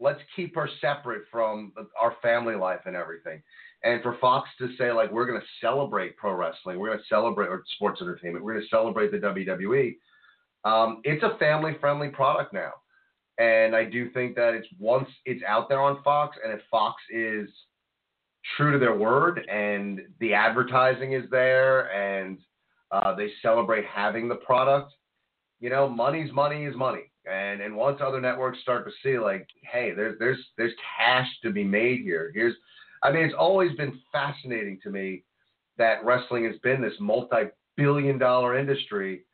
let's 0.00 0.20
keep 0.34 0.54
her 0.54 0.68
separate 0.80 1.22
from 1.30 1.72
our 2.00 2.14
family 2.22 2.54
life 2.54 2.80
and 2.86 2.96
everything. 2.96 3.42
And 3.82 4.02
for 4.02 4.16
Fox 4.20 4.48
to 4.58 4.68
say 4.76 4.92
like 4.92 5.12
we're 5.12 5.26
going 5.26 5.40
to 5.40 5.46
celebrate 5.60 6.16
pro 6.16 6.32
wrestling, 6.34 6.78
we're 6.78 6.88
going 6.88 6.98
to 6.98 7.04
celebrate 7.08 7.48
or 7.48 7.62
sports 7.76 8.00
entertainment, 8.00 8.44
we're 8.44 8.54
going 8.54 8.64
to 8.64 8.68
celebrate 8.68 9.10
the 9.10 9.18
WWE. 9.18 9.96
Um, 10.64 11.00
it's 11.04 11.22
a 11.22 11.38
family 11.38 11.76
friendly 11.80 12.08
product 12.08 12.52
now, 12.52 12.72
and 13.38 13.76
I 13.76 13.84
do 13.84 14.10
think 14.10 14.34
that 14.36 14.54
it's 14.54 14.66
once 14.80 15.08
it's 15.24 15.42
out 15.46 15.68
there 15.68 15.80
on 15.80 16.02
Fox, 16.02 16.36
and 16.42 16.52
if 16.52 16.60
Fox 16.70 17.00
is 17.10 17.48
true 18.56 18.72
to 18.72 18.78
their 18.78 18.96
word 18.96 19.46
and 19.50 20.00
the 20.20 20.32
advertising 20.32 21.12
is 21.12 21.24
there 21.30 21.92
and 21.92 22.38
uh, 22.90 23.14
they 23.14 23.30
celebrate 23.42 23.84
having 23.84 24.28
the 24.28 24.36
product, 24.36 24.92
you 25.60 25.70
know, 25.70 25.88
money's 25.88 26.32
money 26.32 26.64
is 26.64 26.76
money. 26.76 27.10
And 27.30 27.60
and 27.60 27.76
once 27.76 28.00
other 28.00 28.20
networks 28.20 28.60
start 28.60 28.86
to 28.86 28.92
see 29.02 29.18
like, 29.18 29.46
hey, 29.62 29.92
there's 29.94 30.18
there's 30.18 30.38
there's 30.56 30.72
cash 30.96 31.28
to 31.42 31.50
be 31.50 31.64
made 31.64 32.00
here. 32.00 32.30
Here's 32.34 32.54
I 33.02 33.10
mean, 33.10 33.24
it's 33.24 33.34
always 33.38 33.76
been 33.76 34.00
fascinating 34.12 34.78
to 34.82 34.90
me 34.90 35.24
that 35.78 36.04
wrestling 36.04 36.44
has 36.44 36.56
been 36.62 36.80
this 36.80 36.94
multi-billion 36.98 38.18
dollar 38.18 38.58
industry 38.58 39.24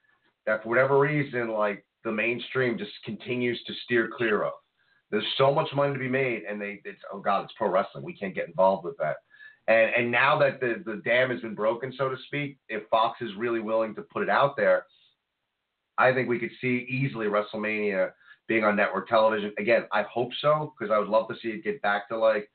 that 0.47 0.62
for 0.62 0.70
whatever 0.70 0.99
reason, 0.99 1.51
like 1.51 1.84
the 2.05 2.12
mainstream 2.12 2.76
just 2.78 2.93
continues 3.05 3.62
to 3.66 3.74
steer 3.84 4.09
clear 4.16 4.43
of. 4.43 4.53
There's 5.11 5.24
so 5.36 5.53
much 5.53 5.68
money 5.74 5.93
to 5.93 5.99
be 5.99 6.09
made, 6.09 6.43
and 6.49 6.61
they 6.61 6.80
it's 6.84 7.01
oh 7.12 7.20
god, 7.20 7.45
it's 7.45 7.53
pro 7.57 7.68
wrestling. 7.68 8.05
We 8.05 8.16
can't 8.16 8.34
get 8.34 8.49
involved 8.49 8.84
with 8.84 8.97
that. 8.99 9.16
And 9.68 9.95
and 9.95 10.11
now 10.11 10.38
that 10.38 10.61
the 10.61 10.82
the 10.84 11.03
dam 11.05 11.30
has 11.30 11.40
been 11.40 11.55
broken, 11.55 11.93
so 11.97 12.09
to 12.09 12.16
speak, 12.26 12.57
if 12.68 12.88
Fox 12.88 13.20
is 13.20 13.30
really 13.36 13.61
willing 13.61 13.95
to 13.95 14.03
put 14.03 14.22
it 14.22 14.30
out 14.30 14.57
there, 14.57 14.86
I 15.99 16.12
think 16.12 16.28
we 16.28 16.38
could 16.38 16.51
see 16.61 16.86
easily 16.88 17.26
WrestleMania 17.26 18.12
being 18.49 18.64
on 18.64 18.76
network 18.76 19.09
television. 19.09 19.53
Again, 19.59 19.84
I 19.93 20.03
hope 20.03 20.30
so 20.40 20.74
because 20.78 20.93
I 20.93 20.99
would 20.99 21.09
love 21.09 21.28
to 21.28 21.34
see 21.43 21.49
it 21.49 21.64
get 21.64 21.82
back 21.82 22.09
to 22.09 22.18
like 22.18 22.51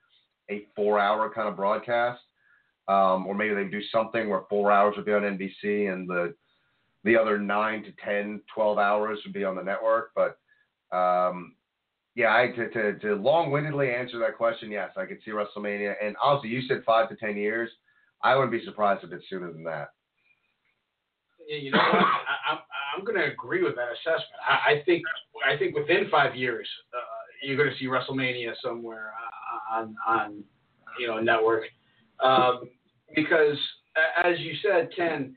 a 0.50 0.66
four 0.76 1.00
hour 1.00 1.32
kind 1.34 1.48
of 1.48 1.56
broadcast. 1.56 2.22
Um, 2.88 3.28
or 3.28 3.36
maybe 3.36 3.54
they 3.54 3.66
do 3.66 3.82
something 3.92 4.30
where 4.30 4.44
four 4.50 4.72
hours 4.72 4.96
would 4.96 5.06
be 5.06 5.14
on 5.14 5.24
NBC 5.24 5.92
and 5.92 6.08
the 6.08 6.34
the 7.04 7.16
other 7.16 7.38
nine 7.38 7.84
to 7.84 7.92
10, 8.04 8.42
12 8.54 8.78
hours 8.78 9.20
would 9.24 9.34
be 9.34 9.44
on 9.44 9.56
the 9.56 9.64
network. 9.64 10.12
But 10.16 10.38
um, 10.96 11.56
yeah, 12.16 12.34
I, 12.36 12.48
to, 12.48 12.70
to, 12.70 13.00
to 13.00 13.16
long 13.16 13.52
windedly 13.52 13.92
answer 13.92 14.20
that 14.20 14.38
question, 14.38 14.72
yes, 14.72 14.90
I 14.98 15.06
could 15.06 15.20
see 15.24 15.32
WrestleMania. 15.32 15.94
And 16.04 16.16
also, 16.18 16.48
you 16.48 16.62
said 16.68 16.84
five 16.86 17.10
to 17.10 17.16
10 17.16 17.38
years. 17.38 17.70
I 18.24 18.36
wouldn't 18.36 18.52
be 18.52 18.66
surprised 18.66 19.04
if 19.04 19.12
it's 19.12 19.30
sooner 19.30 19.52
than 19.52 19.64
that. 19.66 19.90
You 21.48 21.72
know 21.72 21.78
what? 21.78 22.04
I, 22.04 22.60
I'm 22.98 23.06
going 23.06 23.18
to 23.18 23.32
agree 23.32 23.64
with 23.64 23.76
that 23.76 23.89
assessment. 23.93 24.41
I, 24.48 24.74
I 24.74 24.84
think 24.86 25.04
I 25.48 25.58
think 25.58 25.76
within 25.76 26.10
five 26.10 26.36
years, 26.36 26.68
uh, 26.93 27.00
you're 27.43 27.58
going 27.58 27.70
to 27.70 27.78
see 27.78 27.86
WrestleMania 27.86 28.54
somewhere 28.64 29.12
uh, 29.14 29.78
on 29.78 29.95
on 30.08 30.43
you 31.00 31.08
know 31.08 31.20
network 31.20 31.64
um, 32.24 32.70
because 33.16 33.58
as 34.24 34.39
you 34.39 34.54
said, 34.64 34.89
Ken, 34.95 35.36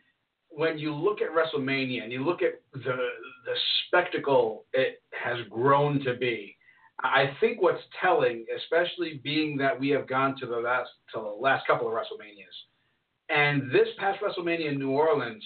when 0.49 0.79
you 0.79 0.95
look 0.95 1.19
at 1.21 1.29
WrestleMania 1.31 2.03
and 2.03 2.13
you 2.13 2.25
look 2.25 2.43
at 2.43 2.61
the 2.73 2.97
the 3.45 3.55
spectacle 3.87 4.65
it 4.73 5.03
has 5.13 5.39
grown 5.49 6.03
to 6.05 6.15
be, 6.15 6.57
I 7.01 7.37
think 7.41 7.63
what's 7.63 7.83
telling, 8.01 8.45
especially 8.57 9.21
being 9.23 9.57
that 9.59 9.79
we 9.79 9.89
have 9.91 10.09
gone 10.09 10.37
to 10.41 10.47
the 10.47 10.57
last 10.57 10.91
to 11.15 11.21
the 11.21 11.27
last 11.27 11.67
couple 11.67 11.89
of 11.89 11.95
WrestleManias, 11.95 13.29
and 13.29 13.71
this 13.71 13.89
past 13.99 14.19
WrestleMania 14.21 14.73
in 14.73 14.79
New 14.79 14.91
Orleans, 14.91 15.45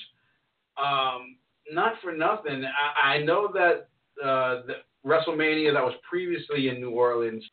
um, 0.83 1.37
not 1.71 1.95
for 2.03 2.12
nothing. 2.12 2.65
I, 2.65 3.15
I 3.15 3.19
know 3.19 3.49
that 3.53 3.89
uh, 4.23 4.62
the 4.67 4.75
WrestleMania 5.07 5.73
that 5.73 5.83
was 5.83 5.95
previously 6.09 6.69
in 6.69 6.81
New 6.81 6.91
Orleans. 6.91 7.45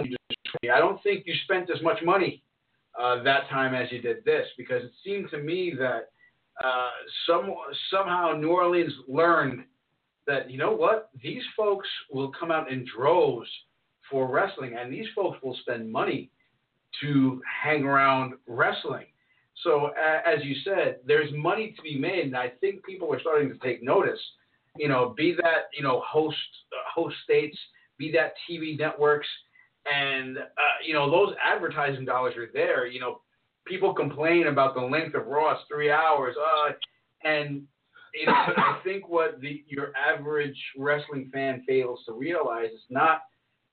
I 0.00 0.78
don't 0.78 1.02
think 1.02 1.24
you 1.26 1.34
spent 1.44 1.70
as 1.70 1.82
much 1.82 1.98
money 2.04 2.42
uh, 2.98 3.22
that 3.22 3.48
time 3.48 3.74
as 3.74 3.90
you 3.92 4.00
did 4.00 4.24
this 4.24 4.46
because 4.56 4.82
it 4.84 4.92
seemed 5.04 5.30
to 5.30 5.38
me 5.38 5.74
that 5.78 6.10
uh, 6.64 6.88
some 7.26 7.54
somehow 7.90 8.32
New 8.32 8.50
Orleans 8.50 8.92
learned 9.06 9.64
that 10.26 10.50
you 10.50 10.58
know 10.58 10.72
what 10.72 11.10
these 11.22 11.42
folks 11.56 11.88
will 12.10 12.32
come 12.38 12.50
out 12.50 12.70
in 12.70 12.86
droves 12.96 13.48
for 14.10 14.30
wrestling 14.30 14.76
and 14.78 14.92
these 14.92 15.06
folks 15.14 15.38
will 15.42 15.56
spend 15.60 15.90
money 15.90 16.30
to 17.00 17.42
hang 17.62 17.84
around 17.84 18.34
wrestling. 18.46 19.06
So 19.62 19.90
as 20.26 20.44
you 20.44 20.54
said, 20.64 20.98
there's 21.06 21.32
money 21.32 21.74
to 21.76 21.82
be 21.82 21.98
made, 21.98 22.26
and 22.26 22.36
I 22.36 22.50
think 22.60 22.84
people 22.84 23.12
are 23.12 23.20
starting 23.20 23.48
to 23.48 23.58
take 23.58 23.82
notice. 23.82 24.20
You 24.76 24.88
know, 24.88 25.14
be 25.16 25.34
that 25.36 25.68
you 25.76 25.82
know 25.82 26.02
host 26.06 26.36
uh, 26.72 26.90
host 26.94 27.16
states, 27.24 27.56
be 27.98 28.12
that 28.12 28.34
TV 28.48 28.78
networks, 28.78 29.28
and 29.90 30.38
uh, 30.38 30.76
you 30.86 30.92
know 30.92 31.10
those 31.10 31.34
advertising 31.42 32.04
dollars 32.04 32.36
are 32.36 32.48
there. 32.52 32.86
You 32.86 33.00
know, 33.00 33.20
people 33.66 33.94
complain 33.94 34.48
about 34.48 34.74
the 34.74 34.82
length 34.82 35.14
of 35.14 35.26
Raw, 35.26 35.52
it's 35.52 35.62
three 35.68 35.90
hours, 35.90 36.36
uh, 36.36 36.72
and 37.24 37.62
you 38.14 38.26
know, 38.26 38.32
I 38.34 38.80
think 38.84 39.08
what 39.08 39.40
the 39.40 39.64
your 39.68 39.92
average 39.96 40.58
wrestling 40.76 41.30
fan 41.32 41.64
fails 41.66 42.00
to 42.06 42.12
realize 42.12 42.70
is 42.70 42.84
not 42.90 43.22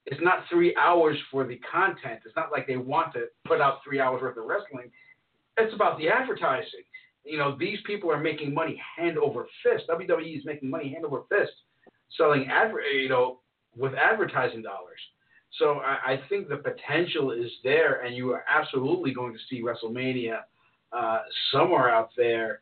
it's 0.06 0.22
not 0.22 0.44
three 0.50 0.76
hours 0.76 1.18
for 1.32 1.46
the 1.46 1.60
content. 1.70 2.20
It's 2.26 2.36
not 2.36 2.52
like 2.52 2.68
they 2.68 2.76
want 2.78 3.14
to 3.14 3.26
put 3.46 3.62
out 3.62 3.80
three 3.86 4.02
hours 4.02 4.22
worth 4.22 4.38
of 4.38 4.44
wrestling. 4.46 4.92
It's 5.58 5.74
about 5.74 5.98
the 5.98 6.10
advertising. 6.10 6.84
You 7.24 7.38
know, 7.38 7.56
these 7.58 7.80
people 7.86 8.12
are 8.12 8.20
making 8.20 8.54
money 8.54 8.82
hand 8.98 9.18
over 9.18 9.46
fist. 9.64 9.86
WWE 9.90 10.38
is 10.38 10.46
making 10.46 10.70
money 10.70 10.92
hand 10.92 11.06
over 11.06 11.22
fist, 11.30 11.54
selling 12.18 12.48
adver- 12.48 12.82
you 12.82 13.10
know, 13.10 13.40
with 13.76 13.94
advertising 13.94 14.62
dollars. 14.62 15.00
So 15.60 15.80
I, 15.80 16.14
I 16.14 16.22
think 16.30 16.50
the 16.50 16.58
potential 16.58 17.32
is 17.32 17.50
there, 17.64 18.02
and 18.02 18.16
you 18.16 18.32
are 18.32 18.44
absolutely 18.50 19.14
going 19.14 19.34
to 19.34 19.40
see 19.50 19.62
WrestleMania 19.62 20.40
uh, 20.92 21.20
somewhere 21.52 21.90
out 21.90 22.10
there 22.18 22.62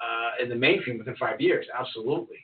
uh, 0.00 0.42
in 0.42 0.48
the 0.48 0.54
mainstream 0.54 0.98
within 0.98 1.16
five 1.16 1.40
years. 1.40 1.66
Absolutely. 1.78 2.36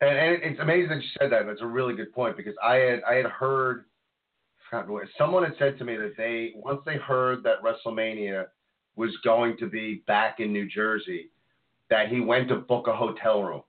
And, 0.00 0.10
and, 0.10 0.42
it's 0.42 0.60
amazing 0.60 0.90
that 0.90 1.02
you 1.02 1.08
said 1.18 1.32
that. 1.32 1.46
That's 1.46 1.60
a 1.60 1.66
really 1.66 1.94
good 1.94 2.12
point 2.12 2.36
because 2.36 2.54
I 2.62 2.74
had 2.76 3.02
I 3.08 3.14
had 3.14 3.26
heard 3.26 3.84
someone 5.16 5.44
had 5.44 5.54
said 5.58 5.78
to 5.78 5.84
me 5.84 5.96
that 5.96 6.14
they 6.16 6.52
once 6.56 6.80
they 6.84 6.96
heard 6.96 7.42
that 7.44 7.62
WrestleMania 7.62 8.46
was 8.96 9.10
going 9.24 9.56
to 9.58 9.66
be 9.66 10.02
back 10.06 10.40
in 10.40 10.52
New 10.52 10.66
Jersey, 10.68 11.30
that 11.90 12.08
he 12.08 12.20
went 12.20 12.48
to 12.48 12.56
book 12.56 12.88
a 12.88 12.96
hotel 12.96 13.42
room, 13.42 13.62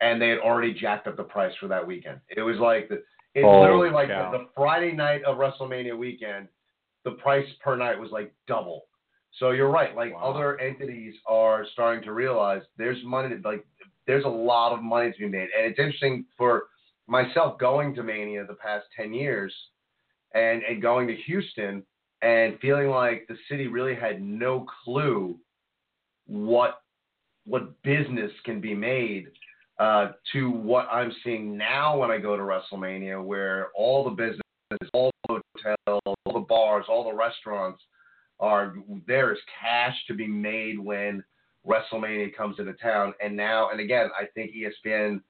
and 0.00 0.20
they 0.20 0.28
had 0.28 0.38
already 0.38 0.72
jacked 0.72 1.06
up 1.06 1.16
the 1.16 1.24
price 1.24 1.52
for 1.60 1.68
that 1.68 1.86
weekend. 1.86 2.20
It 2.36 2.42
was 2.42 2.58
like 2.58 2.88
the 2.88 3.02
it's 3.34 3.44
oh, 3.44 3.60
literally 3.60 3.90
like 3.90 4.08
the, 4.08 4.30
the 4.30 4.46
Friday 4.54 4.92
night 4.92 5.24
of 5.24 5.38
WrestleMania 5.38 5.98
weekend, 5.98 6.46
the 7.04 7.12
price 7.12 7.46
per 7.60 7.76
night 7.76 7.98
was 7.98 8.12
like 8.12 8.32
double. 8.46 8.86
So 9.40 9.50
you're 9.50 9.70
right. 9.70 9.94
Like 9.96 10.14
wow. 10.14 10.32
other 10.32 10.60
entities 10.60 11.14
are 11.26 11.66
starting 11.72 12.04
to 12.04 12.12
realize 12.12 12.62
there's 12.78 13.02
money. 13.04 13.34
To, 13.34 13.40
like 13.48 13.66
there's 14.06 14.24
a 14.24 14.28
lot 14.28 14.72
of 14.72 14.82
money 14.82 15.10
to 15.10 15.18
be 15.18 15.28
made, 15.28 15.48
and 15.56 15.66
it's 15.66 15.80
interesting 15.80 16.24
for 16.38 16.68
myself 17.06 17.58
going 17.58 17.94
to 17.96 18.02
Mania 18.02 18.46
the 18.46 18.54
past 18.54 18.86
10 18.96 19.12
years 19.12 19.52
and, 20.34 20.62
and 20.62 20.80
going 20.80 21.06
to 21.08 21.14
Houston 21.26 21.82
and 22.24 22.58
feeling 22.60 22.88
like 22.88 23.26
the 23.28 23.36
city 23.50 23.66
really 23.66 23.94
had 23.94 24.22
no 24.22 24.66
clue 24.82 25.36
what 26.26 26.80
what 27.44 27.82
business 27.82 28.32
can 28.46 28.62
be 28.62 28.74
made 28.74 29.26
uh, 29.78 30.12
to 30.32 30.50
what 30.50 30.88
I'm 30.90 31.12
seeing 31.22 31.58
now 31.58 31.98
when 31.98 32.10
I 32.10 32.16
go 32.16 32.34
to 32.34 32.42
WrestleMania, 32.42 33.22
where 33.22 33.68
all 33.76 34.04
the 34.04 34.10
business, 34.10 34.40
all 34.94 35.10
the 35.28 35.42
hotels, 35.62 36.00
all 36.24 36.32
the 36.32 36.46
bars, 36.48 36.86
all 36.88 37.04
the 37.04 37.14
restaurants 37.14 37.82
are 38.40 38.74
there 39.06 39.30
is 39.32 39.38
cash 39.60 39.94
to 40.08 40.14
be 40.14 40.26
made 40.26 40.78
when 40.78 41.22
WrestleMania 41.66 42.34
comes 42.34 42.58
into 42.58 42.72
town. 42.74 43.12
And 43.22 43.36
now, 43.36 43.68
and 43.70 43.80
again, 43.80 44.08
I 44.18 44.24
think 44.34 44.52
ESPN, 44.52 45.20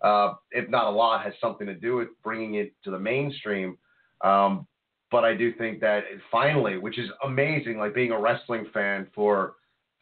uh, 0.00 0.34
if 0.52 0.70
not 0.70 0.86
a 0.86 0.90
lot, 0.90 1.22
has 1.24 1.34
something 1.38 1.66
to 1.66 1.74
do 1.74 1.96
with 1.96 2.08
bringing 2.24 2.54
it 2.54 2.72
to 2.84 2.90
the 2.90 2.98
mainstream. 2.98 3.76
Um, 4.24 4.66
but 5.10 5.24
I 5.24 5.34
do 5.34 5.52
think 5.54 5.80
that 5.80 6.04
finally, 6.30 6.78
which 6.78 6.98
is 6.98 7.08
amazing, 7.24 7.78
like 7.78 7.94
being 7.94 8.12
a 8.12 8.20
wrestling 8.20 8.66
fan 8.72 9.06
for 9.14 9.54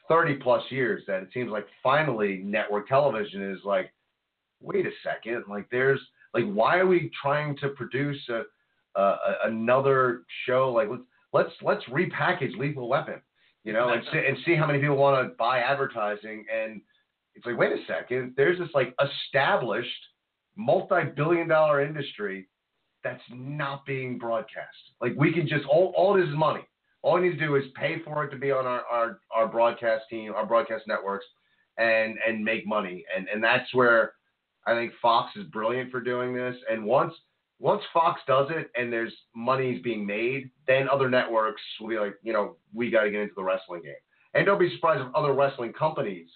30 0.08 0.36
plus 0.36 0.62
years, 0.70 1.02
that 1.06 1.22
it 1.22 1.28
seems 1.32 1.50
like 1.50 1.66
finally 1.82 2.40
network 2.44 2.88
television 2.88 3.50
is 3.52 3.60
like, 3.64 3.92
wait 4.60 4.86
a 4.86 4.90
second, 5.04 5.44
like 5.48 5.68
there's 5.70 6.00
like 6.34 6.44
why 6.44 6.78
are 6.78 6.86
we 6.86 7.10
trying 7.20 7.56
to 7.58 7.70
produce 7.70 8.20
a, 8.28 8.42
a 9.00 9.16
another 9.44 10.22
show? 10.46 10.72
Like 10.72 10.88
let's 10.88 11.02
let's 11.32 11.52
let's 11.62 11.84
repackage 11.84 12.56
Lethal 12.56 12.88
Weapon, 12.88 13.20
you 13.64 13.72
know, 13.72 13.90
and 13.90 14.02
see, 14.12 14.18
and 14.18 14.36
see 14.44 14.56
how 14.56 14.66
many 14.66 14.80
people 14.80 14.96
want 14.96 15.26
to 15.26 15.34
buy 15.36 15.58
advertising. 15.60 16.44
And 16.52 16.80
it's 17.34 17.46
like, 17.46 17.58
wait 17.58 17.72
a 17.72 17.84
second, 17.86 18.34
there's 18.36 18.58
this 18.58 18.68
like 18.74 18.94
established 19.02 19.90
multi-billion 20.56 21.48
dollar 21.48 21.84
industry 21.84 22.48
that's 23.06 23.22
not 23.30 23.86
being 23.86 24.18
broadcast. 24.18 24.76
Like 25.00 25.14
we 25.16 25.32
can 25.32 25.46
just 25.46 25.64
all 25.66 25.92
all 25.96 26.14
this 26.14 26.28
is 26.28 26.34
money. 26.34 26.62
All 27.02 27.14
we 27.14 27.28
need 27.28 27.38
to 27.38 27.46
do 27.46 27.54
is 27.54 27.64
pay 27.76 28.02
for 28.04 28.24
it 28.24 28.30
to 28.30 28.36
be 28.36 28.50
on 28.50 28.66
our, 28.66 28.82
our, 28.90 29.20
our 29.32 29.46
broadcast 29.46 30.06
team, 30.10 30.32
our 30.34 30.44
broadcast 30.44 30.84
networks, 30.88 31.24
and 31.78 32.16
and 32.26 32.42
make 32.42 32.66
money. 32.66 33.04
And 33.16 33.28
and 33.32 33.42
that's 33.42 33.72
where 33.74 34.14
I 34.66 34.74
think 34.74 34.92
Fox 35.00 35.30
is 35.36 35.44
brilliant 35.44 35.92
for 35.92 36.00
doing 36.00 36.34
this. 36.34 36.56
And 36.68 36.84
once 36.84 37.14
once 37.60 37.82
Fox 37.94 38.20
does 38.26 38.48
it 38.50 38.70
and 38.74 38.92
there's 38.92 39.12
money's 39.34 39.80
being 39.82 40.04
made, 40.04 40.50
then 40.66 40.88
other 40.88 41.08
networks 41.08 41.62
will 41.80 41.88
be 41.88 41.98
like, 41.98 42.16
you 42.22 42.32
know, 42.32 42.56
we 42.74 42.90
got 42.90 43.04
to 43.04 43.10
get 43.10 43.20
into 43.20 43.34
the 43.36 43.44
wrestling 43.44 43.82
game. 43.82 43.94
And 44.34 44.44
don't 44.44 44.58
be 44.58 44.74
surprised 44.74 45.00
if 45.00 45.14
other 45.14 45.32
wrestling 45.32 45.72
companies 45.72 46.28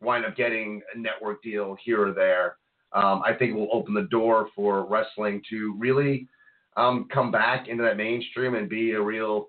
wind 0.00 0.24
up 0.24 0.36
getting 0.36 0.80
a 0.94 0.98
network 0.98 1.42
deal 1.42 1.76
here 1.84 2.06
or 2.06 2.12
there 2.12 2.56
um, 2.94 3.22
I 3.24 3.32
think 3.34 3.54
will 3.54 3.68
open 3.72 3.94
the 3.94 4.08
door 4.10 4.48
for 4.54 4.86
wrestling 4.86 5.42
to 5.50 5.74
really 5.78 6.28
um, 6.76 7.08
come 7.12 7.30
back 7.30 7.68
into 7.68 7.82
that 7.82 7.96
mainstream 7.96 8.54
and 8.54 8.68
be 8.68 8.92
a 8.92 9.00
real 9.00 9.48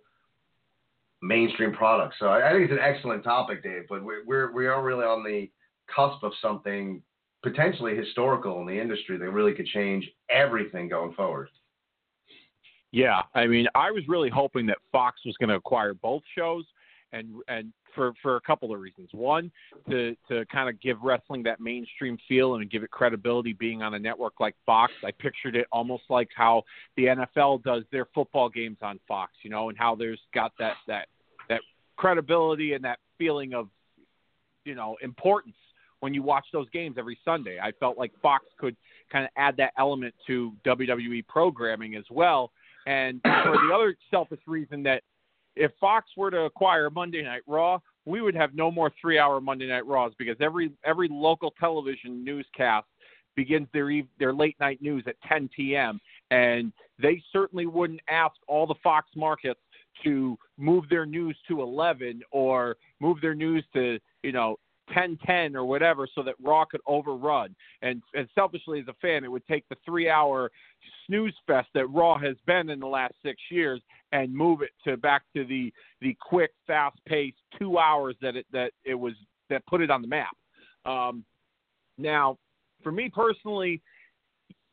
mainstream 1.22 1.74
product. 1.74 2.16
So 2.20 2.28
I, 2.28 2.50
I, 2.50 2.52
think 2.52 2.64
it's 2.64 2.74
an 2.74 2.80
excellent 2.80 3.24
topic, 3.24 3.64
Dave. 3.64 3.84
But 3.90 4.04
we're, 4.04 4.26
we're 4.26 4.52
we 4.52 4.68
are 4.68 4.84
really 4.84 5.06
on 5.06 5.24
the 5.24 5.50
cusp 5.94 6.24
of 6.24 6.32
something 6.42 7.02
potentially 7.44 7.96
historical 7.96 8.60
in 8.62 8.68
the 8.68 8.80
industry 8.80 9.18
that 9.18 9.30
really 9.30 9.54
could 9.54 9.68
change 9.68 10.10
everything 10.30 10.90
going 10.90 11.14
forward. 11.14 11.50
Yeah, 12.92 13.22
I 13.34 13.46
mean, 13.46 13.68
I 13.76 13.92
was 13.92 14.04
really 14.08 14.30
hoping 14.30 14.66
that 14.68 14.78
Fox 14.92 15.20
was 15.26 15.36
going 15.38 15.50
to 15.50 15.56
acquire 15.56 15.94
both 15.94 16.24
shows 16.36 16.66
and 17.12 17.28
and 17.48 17.72
for 17.96 18.14
for 18.22 18.36
a 18.36 18.42
couple 18.42 18.74
of 18.74 18.80
reasons. 18.80 19.10
One, 19.14 19.52
to 19.90 20.16
to 20.28 20.46
kind 20.48 20.70
of 20.70 20.80
give 20.82 21.02
wrestling 21.02 21.44
that 21.44 21.60
mainstream 21.60 22.18
feel 22.28 22.56
and 22.56 22.70
give 22.70 22.84
it 22.84 22.92
credibility 22.92 23.54
being 23.54 23.82
on 23.82 23.94
a 23.94 24.00
network 24.00 24.40
like 24.40 24.56
Fox. 24.66 24.94
I 25.04 25.12
pictured 25.12 25.56
it 25.56 25.68
almost 25.72 26.04
like 26.10 26.30
how 26.36 26.64
the 26.98 27.06
NFL 27.06 27.64
does 27.64 27.84
their 27.92 28.06
football 28.14 28.50
games 28.50 28.78
on 28.82 29.00
Fox, 29.08 29.32
you 29.42 29.50
know, 29.50 29.70
and 29.70 29.78
how 29.78 29.96
there's 29.96 30.20
got 30.34 30.52
that 30.60 30.76
that 30.88 31.08
that 31.50 31.62
credibility 31.96 32.74
and 32.74 32.84
that 32.84 33.00
feeling 33.18 33.54
of 33.54 33.70
you 34.66 34.76
know 34.76 34.98
importance 35.02 35.56
when 36.02 36.14
you 36.14 36.22
watch 36.22 36.46
those 36.52 36.70
games 36.72 36.98
every 37.00 37.18
Sunday. 37.26 37.58
I 37.60 37.72
felt 37.80 37.98
like 37.98 38.12
Fox 38.22 38.46
could 38.60 38.76
kind 39.12 39.26
of 39.26 39.32
add 39.38 39.58
that 39.58 39.74
element 39.78 40.14
to 40.28 40.54
WWE 40.66 41.26
programming 41.28 41.96
as 41.96 42.04
well. 42.12 42.52
And 42.86 43.22
for 43.24 43.58
the 43.68 43.74
other 43.74 43.96
selfish 44.12 44.42
reason 44.46 44.84
that 44.84 45.02
if 45.56 45.72
Fox 45.80 46.10
were 46.18 46.32
to 46.32 46.42
acquire 46.42 46.90
Monday 46.90 47.24
Night 47.24 47.42
Raw, 47.48 47.80
we 48.06 48.22
would 48.22 48.36
have 48.36 48.54
no 48.54 48.70
more 48.70 48.92
three-hour 49.02 49.42
Monday 49.42 49.68
Night 49.68 49.86
Raws 49.86 50.14
because 50.18 50.36
every 50.40 50.72
every 50.84 51.08
local 51.10 51.52
television 51.60 52.24
newscast 52.24 52.86
begins 53.36 53.68
their 53.74 53.92
their 54.20 54.34
late 54.34 54.56
night 54.60 54.82
news 54.82 55.04
at 55.08 55.16
10 55.28 55.50
p.m. 55.56 56.00
and 56.32 56.72
they 57.02 57.22
certainly 57.34 57.66
wouldn't 57.66 58.00
ask 58.10 58.36
all 58.48 58.66
the 58.66 58.76
Fox 58.84 59.08
markets 59.16 59.60
to 60.04 60.38
move 60.58 60.86
their 60.90 61.06
news 61.06 61.38
to 61.48 61.62
11 61.62 62.22
or 62.32 62.76
move 63.00 63.20
their 63.22 63.36
news 63.36 63.64
to 63.74 64.00
you 64.24 64.32
know 64.32 64.58
10-10 64.92 65.56
or 65.56 65.66
whatever 65.66 66.08
so 66.14 66.24
that 66.24 66.36
Raw 66.42 66.66
could 66.66 66.82
overrun. 66.88 67.56
And, 67.82 68.02
and 68.14 68.28
selfishly 68.36 68.80
as 68.80 68.88
a 68.88 68.94
fan, 69.02 69.24
it 69.24 69.32
would 69.32 69.46
take 69.48 69.68
the 69.70 69.76
three-hour 69.86 70.52
snooze 71.06 71.34
fest 71.48 71.68
that 71.74 71.88
Raw 71.88 72.18
has 72.18 72.36
been 72.46 72.70
in 72.70 72.80
the 72.80 72.88
last 72.88 73.16
six 73.24 73.42
years 73.50 73.82
and 74.12 74.34
move 74.34 74.62
it 74.62 74.72
to 74.88 74.98
back 74.98 75.24
to 75.36 75.46
the 75.46 75.74
the 76.02 76.16
quick, 76.22 76.52
fast-paced 76.68 77.38
two 77.58 77.78
hours 77.78 78.16
that 78.22 78.36
it 78.36 78.46
that 78.52 78.72
it 78.84 78.96
was 78.96 79.14
that 79.50 79.66
put 79.66 79.82
it 79.82 79.90
on 79.90 80.02
the 80.02 80.08
map. 80.08 80.36
Um, 80.86 81.24
now, 81.98 82.38
for 82.84 82.92
me 82.92 83.10
personally, 83.14 83.82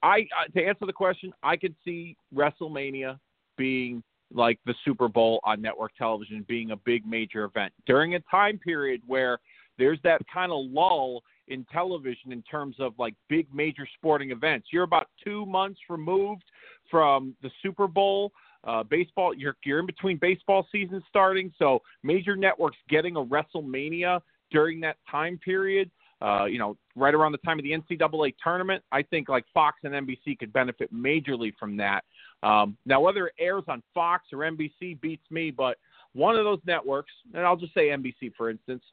I 0.02 0.26
to 0.54 0.64
answer 0.64 0.86
the 0.86 0.92
question, 0.92 1.32
I 1.42 1.56
could 1.56 1.74
see 1.84 2.16
WrestleMania 2.34 3.18
being 3.56 4.02
like 4.34 4.58
the 4.64 4.74
Super 4.84 5.08
Bowl 5.08 5.40
on 5.44 5.60
network 5.60 5.94
television 5.96 6.44
being 6.48 6.70
a 6.70 6.76
big 6.76 7.06
major 7.06 7.44
event 7.44 7.72
during 7.86 8.14
a 8.14 8.20
time 8.30 8.58
period 8.58 9.02
where 9.06 9.38
there's 9.78 9.98
that 10.04 10.20
kind 10.32 10.52
of 10.52 10.70
lull 10.70 11.22
in 11.48 11.66
television 11.72 12.32
in 12.32 12.42
terms 12.42 12.76
of 12.78 12.92
like 12.98 13.14
big 13.28 13.46
major 13.52 13.86
sporting 13.96 14.30
events. 14.30 14.68
You're 14.72 14.84
about 14.84 15.08
two 15.24 15.44
months 15.46 15.80
removed 15.88 16.44
from 16.90 17.34
the 17.42 17.50
Super 17.62 17.86
Bowl. 17.86 18.32
Uh, 18.64 18.84
baseball, 18.84 19.34
you're 19.34 19.56
you're 19.64 19.80
in 19.80 19.86
between 19.86 20.16
baseball 20.18 20.66
season 20.70 21.02
starting, 21.08 21.52
so 21.58 21.80
major 22.04 22.36
networks 22.36 22.76
getting 22.88 23.16
a 23.16 23.24
WrestleMania 23.24 24.20
during 24.52 24.80
that 24.80 24.96
time 25.10 25.38
period. 25.44 25.90
Uh, 26.20 26.44
you 26.44 26.56
know, 26.56 26.76
right 26.94 27.14
around 27.14 27.32
the 27.32 27.38
time 27.38 27.58
of 27.58 27.64
the 27.64 27.72
NCAA 27.72 28.32
tournament, 28.42 28.80
I 28.92 29.02
think 29.02 29.28
like 29.28 29.44
Fox 29.52 29.78
and 29.82 29.92
NBC 29.92 30.38
could 30.38 30.52
benefit 30.52 30.94
majorly 30.94 31.52
from 31.58 31.76
that. 31.78 32.04
Um, 32.44 32.76
now, 32.86 33.00
whether 33.00 33.26
it 33.26 33.32
airs 33.40 33.64
on 33.66 33.82
Fox 33.92 34.26
or 34.32 34.38
NBC 34.38 35.00
beats 35.00 35.28
me, 35.32 35.50
but 35.50 35.78
one 36.12 36.36
of 36.36 36.44
those 36.44 36.60
networks, 36.64 37.10
and 37.34 37.44
I'll 37.44 37.56
just 37.56 37.74
say 37.74 37.88
NBC 37.88 38.32
for 38.36 38.50
instance, 38.50 38.84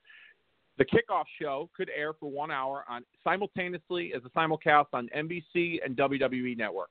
the 0.80 0.86
kickoff 0.86 1.25
show 1.39 1.69
could 1.75 1.91
air 1.95 2.13
for 2.13 2.32
one 2.32 2.49
hour 2.49 2.86
on 2.89 3.03
simultaneously 3.23 4.13
as 4.15 4.21
a 4.25 4.30
simulcast 4.30 4.86
on 4.93 5.09
NBC 5.15 5.80
and 5.84 5.95
WWE 5.95 6.57
Network. 6.57 6.89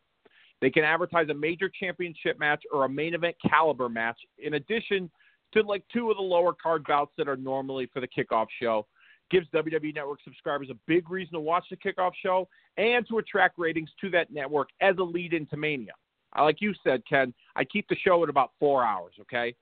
They 0.60 0.70
can 0.70 0.84
advertise 0.84 1.30
a 1.30 1.34
major 1.34 1.70
championship 1.80 2.38
match 2.38 2.62
or 2.72 2.84
a 2.84 2.88
main 2.88 3.14
event 3.14 3.34
caliber 3.48 3.88
match, 3.88 4.18
in 4.38 4.54
addition 4.54 5.10
to 5.54 5.62
like 5.62 5.84
two 5.90 6.10
of 6.10 6.18
the 6.18 6.22
lower 6.22 6.52
card 6.52 6.84
bouts 6.86 7.12
that 7.16 7.28
are 7.28 7.36
normally 7.36 7.88
for 7.92 8.00
the 8.00 8.08
kickoff 8.08 8.46
show. 8.60 8.86
Gives 9.30 9.48
WWE 9.54 9.94
Network 9.94 10.20
subscribers 10.22 10.68
a 10.70 10.76
big 10.86 11.10
reason 11.10 11.34
to 11.34 11.40
watch 11.40 11.64
the 11.70 11.76
kickoff 11.76 12.12
show 12.22 12.46
and 12.76 13.06
to 13.08 13.18
attract 13.18 13.58
ratings 13.58 13.90
to 14.00 14.10
that 14.10 14.30
network 14.30 14.68
as 14.80 14.96
a 14.98 15.02
lead 15.02 15.32
into 15.32 15.56
Mania. 15.56 15.92
Like 16.38 16.60
you 16.60 16.74
said, 16.84 17.02
Ken, 17.08 17.32
I 17.56 17.64
keep 17.64 17.88
the 17.88 17.96
show 17.96 18.22
at 18.22 18.28
about 18.28 18.52
four 18.58 18.84
hours, 18.84 19.14
okay? 19.20 19.54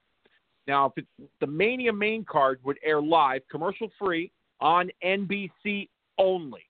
Now, 0.66 0.86
if 0.86 0.92
it's 0.96 1.30
the 1.40 1.46
Mania 1.46 1.92
main 1.92 2.24
card 2.24 2.60
would 2.64 2.78
air 2.84 3.00
live, 3.00 3.42
commercial 3.50 3.88
free, 3.98 4.32
on 4.60 4.90
NBC 5.04 5.88
only, 6.18 6.62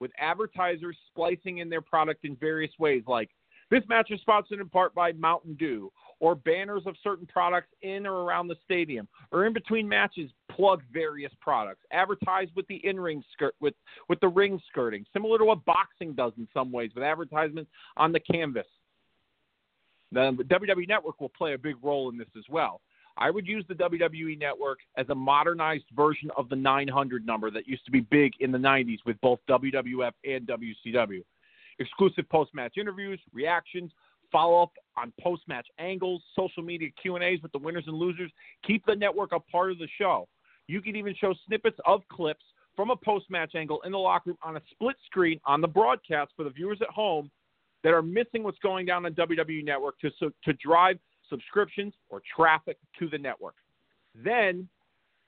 with 0.00 0.10
advertisers 0.18 0.96
splicing 1.08 1.58
in 1.58 1.70
their 1.70 1.80
product 1.80 2.24
in 2.24 2.36
various 2.36 2.72
ways, 2.78 3.02
like 3.06 3.30
this 3.70 3.82
match 3.88 4.10
is 4.10 4.20
sponsored 4.20 4.60
in 4.60 4.68
part 4.68 4.94
by 4.94 5.12
Mountain 5.12 5.54
Dew, 5.54 5.90
or 6.20 6.34
banners 6.34 6.82
of 6.86 6.94
certain 7.02 7.26
products 7.26 7.68
in 7.82 8.06
or 8.06 8.24
around 8.24 8.48
the 8.48 8.56
stadium, 8.64 9.08
or 9.32 9.46
in 9.46 9.52
between 9.52 9.88
matches, 9.88 10.30
plug 10.50 10.82
various 10.92 11.32
products. 11.40 11.80
Advertise 11.92 12.48
with 12.54 12.66
the 12.68 12.80
in-ring 12.86 13.22
skirt, 13.32 13.54
with 13.60 13.74
with 14.08 14.20
the 14.20 14.28
ring 14.28 14.60
skirting, 14.68 15.04
similar 15.12 15.38
to 15.38 15.44
what 15.44 15.64
boxing 15.64 16.12
does 16.12 16.32
in 16.38 16.46
some 16.52 16.70
ways, 16.70 16.90
with 16.94 17.04
advertisements 17.04 17.70
on 17.96 18.12
the 18.12 18.20
canvas. 18.20 18.66
The 20.14 20.44
WWE 20.44 20.88
Network 20.88 21.20
will 21.20 21.30
play 21.30 21.54
a 21.54 21.58
big 21.58 21.76
role 21.82 22.08
in 22.10 22.16
this 22.16 22.28
as 22.36 22.44
well. 22.48 22.80
I 23.16 23.30
would 23.30 23.46
use 23.46 23.64
the 23.68 23.74
WWE 23.74 24.38
Network 24.38 24.78
as 24.96 25.06
a 25.08 25.14
modernized 25.14 25.84
version 25.94 26.30
of 26.36 26.48
the 26.48 26.56
900 26.56 27.24
number 27.24 27.50
that 27.50 27.68
used 27.68 27.84
to 27.84 27.90
be 27.90 28.00
big 28.00 28.32
in 28.40 28.50
the 28.50 28.58
90s 28.58 28.98
with 29.06 29.20
both 29.20 29.38
WWF 29.48 30.12
and 30.24 30.46
WCW. 30.46 31.22
Exclusive 31.78 32.28
post-match 32.28 32.74
interviews, 32.76 33.20
reactions, 33.32 33.92
follow-up 34.32 34.72
on 34.96 35.12
post-match 35.20 35.66
angles, 35.78 36.22
social 36.34 36.62
media 36.62 36.88
Q&As 37.00 37.40
with 37.42 37.52
the 37.52 37.58
winners 37.58 37.84
and 37.86 37.96
losers. 37.96 38.32
Keep 38.66 38.84
the 38.86 38.96
network 38.96 39.30
a 39.32 39.38
part 39.38 39.70
of 39.70 39.78
the 39.78 39.88
show. 39.96 40.26
You 40.66 40.80
can 40.80 40.96
even 40.96 41.14
show 41.14 41.34
snippets 41.46 41.78
of 41.86 42.02
clips 42.08 42.44
from 42.74 42.90
a 42.90 42.96
post 42.96 43.30
match 43.30 43.54
angle 43.54 43.80
in 43.82 43.92
the 43.92 43.98
locker 43.98 44.30
room 44.30 44.38
on 44.42 44.56
a 44.56 44.62
split 44.70 44.96
screen 45.06 45.40
on 45.44 45.60
the 45.60 45.68
broadcast 45.68 46.32
for 46.36 46.42
the 46.42 46.50
viewers 46.50 46.78
at 46.80 46.88
home 46.88 47.30
that 47.84 47.92
are 47.92 48.02
missing 48.02 48.42
what's 48.42 48.58
going 48.58 48.86
down 48.86 49.06
on 49.06 49.12
WWE 49.12 49.64
Network 49.64 50.00
to 50.00 50.10
to 50.10 50.52
drive 50.54 50.98
subscriptions 51.30 51.94
or 52.10 52.20
traffic 52.34 52.78
to 52.98 53.08
the 53.08 53.18
network. 53.18 53.54
Then 54.14 54.68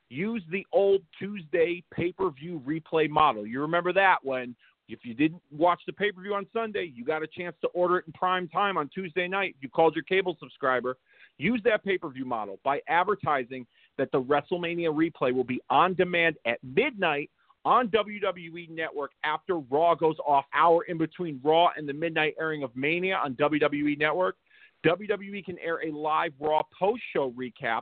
use 0.09 0.43
the 0.51 0.65
old 0.73 1.01
Tuesday 1.19 1.83
pay-per-view 1.93 2.61
replay 2.65 3.09
model. 3.09 3.45
You 3.45 3.61
remember 3.61 3.93
that 3.93 4.17
when 4.23 4.55
if 4.89 4.99
you 5.03 5.13
didn't 5.13 5.41
watch 5.51 5.81
the 5.85 5.91
pay-per-view 5.93 6.33
on 6.33 6.47
Sunday, 6.53 6.91
you 6.95 7.03
got 7.03 7.21
a 7.21 7.27
chance 7.27 7.55
to 7.61 7.67
order 7.69 7.97
it 7.97 8.05
in 8.07 8.13
prime 8.13 8.47
time 8.47 8.77
on 8.77 8.89
Tuesday 8.93 9.27
night. 9.27 9.55
You 9.59 9.69
called 9.69 9.95
your 9.95 10.03
cable 10.03 10.37
subscriber, 10.39 10.97
use 11.37 11.61
that 11.65 11.83
pay-per-view 11.83 12.25
model 12.25 12.59
by 12.63 12.79
advertising 12.87 13.67
that 13.97 14.11
the 14.11 14.21
WrestleMania 14.21 14.87
replay 14.89 15.33
will 15.33 15.43
be 15.43 15.59
on 15.69 15.93
demand 15.93 16.37
at 16.45 16.59
midnight 16.63 17.29
on 17.67 17.89
WWE 17.89 18.69
Network 18.69 19.11
after 19.25 19.57
Raw 19.57 19.93
goes 19.93 20.15
off, 20.25 20.45
hour 20.53 20.83
in 20.83 20.97
between 20.97 21.41
Raw 21.43 21.67
and 21.75 21.87
the 21.87 21.91
midnight 21.91 22.33
airing 22.39 22.63
of 22.63 22.73
Mania 22.77 23.19
on 23.21 23.33
WWE 23.33 23.99
Network. 23.99 24.37
WWE 24.85 25.43
can 25.43 25.57
air 25.59 25.79
a 25.85 25.91
live 25.91 26.31
Raw 26.39 26.61
post 26.79 27.01
show 27.11 27.33
recap 27.37 27.81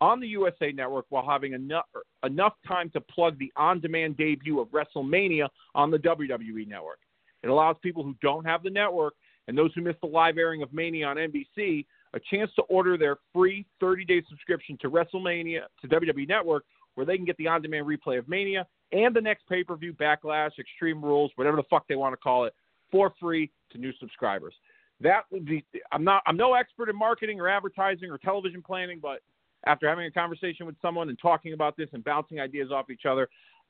on 0.00 0.18
the 0.18 0.28
USA 0.28 0.72
Network 0.72 1.04
while 1.10 1.28
having 1.28 1.52
enough, 1.52 1.84
enough 2.24 2.54
time 2.66 2.88
to 2.90 3.02
plug 3.02 3.38
the 3.38 3.52
on 3.54 3.80
demand 3.80 4.16
debut 4.16 4.60
of 4.60 4.68
WrestleMania 4.68 5.46
on 5.74 5.90
the 5.90 5.98
WWE 5.98 6.66
Network. 6.66 7.00
It 7.42 7.50
allows 7.50 7.76
people 7.82 8.02
who 8.02 8.16
don't 8.22 8.46
have 8.46 8.62
the 8.62 8.70
network 8.70 9.12
and 9.46 9.58
those 9.58 9.72
who 9.74 9.82
missed 9.82 10.00
the 10.00 10.08
live 10.08 10.38
airing 10.38 10.62
of 10.62 10.72
Mania 10.72 11.06
on 11.06 11.16
NBC 11.16 11.84
a 12.14 12.20
chance 12.30 12.50
to 12.56 12.62
order 12.62 12.96
their 12.96 13.18
free 13.34 13.66
30 13.80 14.06
day 14.06 14.22
subscription 14.26 14.78
to 14.80 14.90
WrestleMania 14.90 15.64
to 15.82 15.88
WWE 15.88 16.26
Network, 16.26 16.64
where 16.98 17.06
they 17.06 17.14
can 17.14 17.24
get 17.24 17.36
the 17.36 17.46
on 17.46 17.62
demand 17.62 17.86
replay 17.86 18.18
of 18.18 18.28
Mania 18.28 18.66
and 18.90 19.14
the 19.14 19.20
next 19.20 19.48
pay 19.48 19.62
per 19.62 19.76
view, 19.76 19.92
Backlash, 19.92 20.58
Extreme 20.58 21.00
Rules, 21.00 21.30
whatever 21.36 21.56
the 21.56 21.62
fuck 21.70 21.86
they 21.86 21.94
want 21.94 22.12
to 22.12 22.16
call 22.16 22.44
it, 22.44 22.52
for 22.90 23.14
free 23.20 23.52
to 23.70 23.78
new 23.78 23.92
subscribers. 24.00 24.52
That 25.00 25.20
would 25.30 25.44
be. 25.44 25.64
I'm 25.92 26.02
not. 26.02 26.24
I'm 26.26 26.36
no 26.36 26.54
expert 26.54 26.88
in 26.88 26.96
marketing 26.98 27.40
or 27.40 27.48
advertising 27.48 28.10
or 28.10 28.18
television 28.18 28.64
planning, 28.64 28.98
but 29.00 29.20
after 29.64 29.88
having 29.88 30.06
a 30.06 30.10
conversation 30.10 30.66
with 30.66 30.74
someone 30.82 31.08
and 31.08 31.16
talking 31.22 31.52
about 31.52 31.76
this 31.76 31.88
and 31.92 32.02
bouncing 32.02 32.40
ideas 32.40 32.72
off 32.72 32.90
each 32.90 33.06
other, 33.08 33.28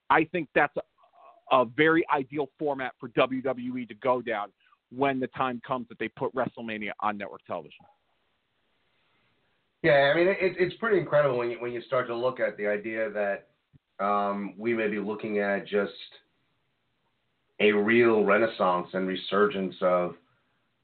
I 0.08 0.24
think 0.24 0.48
that's 0.54 0.74
a, 0.78 1.54
a 1.54 1.66
very 1.66 2.06
ideal 2.10 2.48
format 2.58 2.94
for 2.98 3.10
WWE 3.10 3.86
to 3.88 3.94
go 3.96 4.22
down 4.22 4.48
when 4.90 5.20
the 5.20 5.26
time 5.26 5.60
comes 5.66 5.86
that 5.90 5.98
they 5.98 6.08
put 6.08 6.34
WrestleMania 6.34 6.92
on 7.00 7.18
network 7.18 7.44
television. 7.44 7.84
Yeah, 9.82 10.12
I 10.12 10.16
mean 10.16 10.28
it, 10.28 10.38
it's 10.40 10.74
pretty 10.76 10.98
incredible 10.98 11.38
when 11.38 11.50
you 11.50 11.58
when 11.60 11.72
you 11.72 11.80
start 11.82 12.08
to 12.08 12.16
look 12.16 12.40
at 12.40 12.56
the 12.56 12.66
idea 12.66 13.10
that 13.10 13.48
um, 14.04 14.54
we 14.56 14.74
may 14.74 14.88
be 14.88 14.98
looking 14.98 15.38
at 15.38 15.66
just 15.66 15.92
a 17.60 17.72
real 17.72 18.24
renaissance 18.24 18.88
and 18.92 19.06
resurgence 19.06 19.74
of 19.80 20.14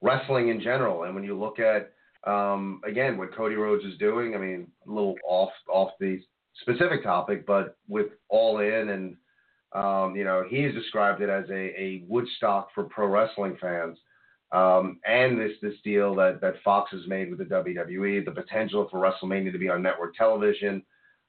wrestling 0.01 0.49
in 0.49 0.61
general. 0.61 1.05
And 1.05 1.15
when 1.15 1.25
you 1.25 1.39
look 1.39 1.59
at 1.59 1.93
um, 2.25 2.81
again 2.87 3.19
what 3.19 3.35
Cody 3.35 3.57
Rhodes 3.57 3.85
is 3.85 3.99
doing, 3.99 4.35
I 4.35 4.39
mean 4.39 4.69
a 4.87 4.91
little 4.91 5.17
off 5.27 5.51
off 5.69 5.91
the 5.99 6.21
specific 6.63 7.03
topic, 7.03 7.47
but 7.47 7.77
with 7.89 8.07
All 8.29 8.61
In 8.61 8.91
and 8.91 9.17
um, 9.73 10.15
you 10.15 10.23
know 10.23 10.45
he's 10.49 10.73
described 10.73 11.21
it 11.21 11.29
as 11.29 11.49
a, 11.51 11.81
a 11.81 12.05
Woodstock 12.07 12.69
for 12.75 12.85
pro 12.85 13.09
wrestling 13.09 13.57
fans. 13.61 13.99
Um, 14.55 15.01
and 15.05 15.39
this 15.39 15.53
this 15.61 15.75
deal 15.83 16.15
that, 16.15 16.41
that 16.41 16.63
Fox 16.63 16.93
has 16.93 17.07
made 17.09 17.29
with 17.29 17.41
the 17.41 17.45
WWE, 17.45 18.25
the 18.25 18.31
potential 18.31 18.87
for 18.89 19.01
WrestleMania 19.01 19.51
to 19.51 19.59
be 19.59 19.69
on 19.69 19.83
network 19.83 20.15
television. 20.15 20.81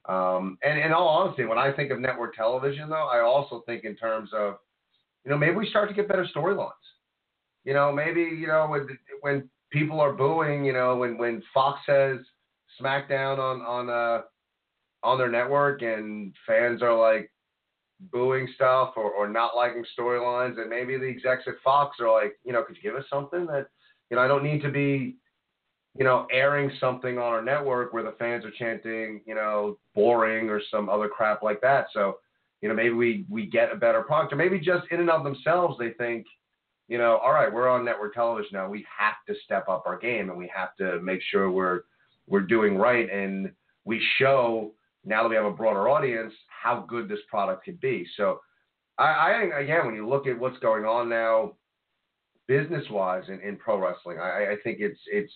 Um, 0.08 0.58
and 0.62 0.78
in 0.78 0.92
all 0.92 1.08
honesty, 1.08 1.44
when 1.44 1.58
I 1.58 1.72
think 1.72 1.90
of 1.90 1.98
network 1.98 2.36
television, 2.36 2.88
though, 2.88 3.08
I 3.08 3.20
also 3.20 3.64
think 3.66 3.82
in 3.82 3.96
terms 3.96 4.30
of, 4.32 4.58
you 5.24 5.32
know, 5.32 5.36
maybe 5.36 5.56
we 5.56 5.68
start 5.68 5.88
to 5.88 5.94
get 5.94 6.06
better 6.06 6.24
storylines. 6.34 6.70
You 7.64 7.74
know, 7.74 7.90
maybe 7.92 8.20
you 8.20 8.46
know 8.46 8.68
when 8.68 8.86
when 9.22 9.50
people 9.72 10.00
are 10.00 10.12
booing, 10.12 10.64
you 10.64 10.72
know, 10.72 10.94
when 10.94 11.18
when 11.18 11.42
Fox 11.52 11.80
says 11.84 12.18
SmackDown 12.80 13.38
on 13.38 13.60
on 13.62 13.90
uh 13.90 14.22
on 15.02 15.18
their 15.18 15.30
network 15.30 15.82
and 15.82 16.32
fans 16.46 16.80
are 16.80 16.96
like, 16.96 17.28
booing 18.12 18.48
stuff 18.54 18.92
or, 18.96 19.10
or 19.10 19.28
not 19.28 19.56
liking 19.56 19.84
storylines, 19.98 20.60
and 20.60 20.68
maybe 20.68 20.96
the 20.98 21.06
execs 21.06 21.44
at 21.46 21.54
Fox 21.64 21.98
are 22.00 22.12
like, 22.12 22.38
you 22.44 22.52
know, 22.52 22.62
could 22.62 22.76
you 22.76 22.82
give 22.82 22.94
us 22.94 23.06
something 23.10 23.46
that, 23.46 23.68
you 24.10 24.16
know, 24.16 24.22
I 24.22 24.28
don't 24.28 24.44
need 24.44 24.62
to 24.62 24.70
be, 24.70 25.16
you 25.98 26.04
know, 26.04 26.26
airing 26.30 26.70
something 26.78 27.16
on 27.16 27.32
our 27.32 27.42
network 27.42 27.92
where 27.92 28.02
the 28.02 28.14
fans 28.18 28.44
are 28.44 28.50
chanting, 28.50 29.22
you 29.26 29.34
know, 29.34 29.78
boring 29.94 30.50
or 30.50 30.60
some 30.70 30.88
other 30.88 31.08
crap 31.08 31.42
like 31.42 31.60
that. 31.62 31.86
So, 31.92 32.18
you 32.60 32.68
know, 32.68 32.74
maybe 32.74 32.90
we 32.90 33.24
we 33.30 33.46
get 33.46 33.72
a 33.72 33.76
better 33.76 34.02
product, 34.02 34.32
or 34.32 34.36
maybe 34.36 34.58
just 34.58 34.86
in 34.90 35.00
and 35.00 35.10
of 35.10 35.24
themselves 35.24 35.76
they 35.78 35.90
think, 35.90 36.26
you 36.88 36.98
know, 36.98 37.16
all 37.18 37.32
right, 37.32 37.52
we're 37.52 37.68
on 37.68 37.84
network 37.84 38.14
television 38.14 38.50
now. 38.52 38.68
We 38.68 38.84
have 38.98 39.14
to 39.26 39.34
step 39.44 39.68
up 39.68 39.84
our 39.86 39.98
game, 39.98 40.28
and 40.28 40.38
we 40.38 40.50
have 40.54 40.76
to 40.76 41.00
make 41.00 41.20
sure 41.30 41.50
we're 41.50 41.82
we're 42.26 42.40
doing 42.40 42.76
right, 42.76 43.10
and 43.10 43.52
we 43.84 44.02
show 44.18 44.72
now 45.06 45.22
that 45.22 45.28
we 45.28 45.36
have 45.36 45.44
a 45.44 45.50
broader 45.50 45.88
audience 45.88 46.34
how 46.48 46.84
good 46.88 47.08
this 47.08 47.20
product 47.30 47.64
could 47.64 47.80
be. 47.80 48.06
So 48.16 48.40
I, 48.98 49.38
think 49.40 49.54
again 49.54 49.86
when 49.86 49.94
you 49.94 50.08
look 50.08 50.26
at 50.26 50.38
what's 50.38 50.58
going 50.58 50.84
on 50.84 51.08
now 51.08 51.52
business 52.48 52.84
wise 52.90 53.24
in, 53.28 53.40
in 53.40 53.56
pro 53.56 53.78
wrestling, 53.78 54.18
I, 54.18 54.52
I 54.52 54.56
think 54.64 54.78
it's 54.80 55.00
it's 55.06 55.32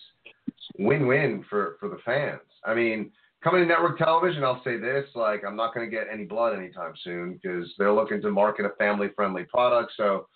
win 0.77 1.07
win 1.07 1.45
for, 1.49 1.77
for 1.79 1.89
the 1.89 1.99
fans. 2.05 2.41
I 2.65 2.73
mean, 2.73 3.11
coming 3.43 3.61
to 3.61 3.67
network 3.67 3.97
television, 3.97 4.43
I'll 4.43 4.63
say 4.63 4.77
this, 4.77 5.05
like 5.15 5.43
I'm 5.47 5.55
not 5.55 5.73
gonna 5.73 5.87
get 5.87 6.07
any 6.11 6.25
blood 6.25 6.57
anytime 6.57 6.93
soon 7.03 7.39
because 7.41 7.71
they're 7.77 7.93
looking 7.93 8.21
to 8.21 8.31
market 8.31 8.65
a 8.65 8.75
family 8.77 9.09
friendly 9.15 9.43
product. 9.43 9.93
So 9.95 10.27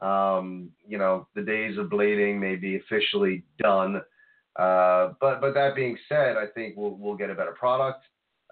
um, 0.00 0.70
you 0.86 0.98
know, 0.98 1.28
the 1.34 1.42
days 1.42 1.78
of 1.78 1.86
blading 1.86 2.38
may 2.38 2.56
be 2.56 2.76
officially 2.76 3.44
done. 3.58 4.02
Uh, 4.56 5.12
but 5.20 5.40
but 5.40 5.54
that 5.54 5.74
being 5.74 5.96
said, 6.08 6.36
I 6.36 6.46
think 6.54 6.76
we'll 6.76 6.96
we'll 6.96 7.16
get 7.16 7.30
a 7.30 7.34
better 7.34 7.52
product. 7.52 8.04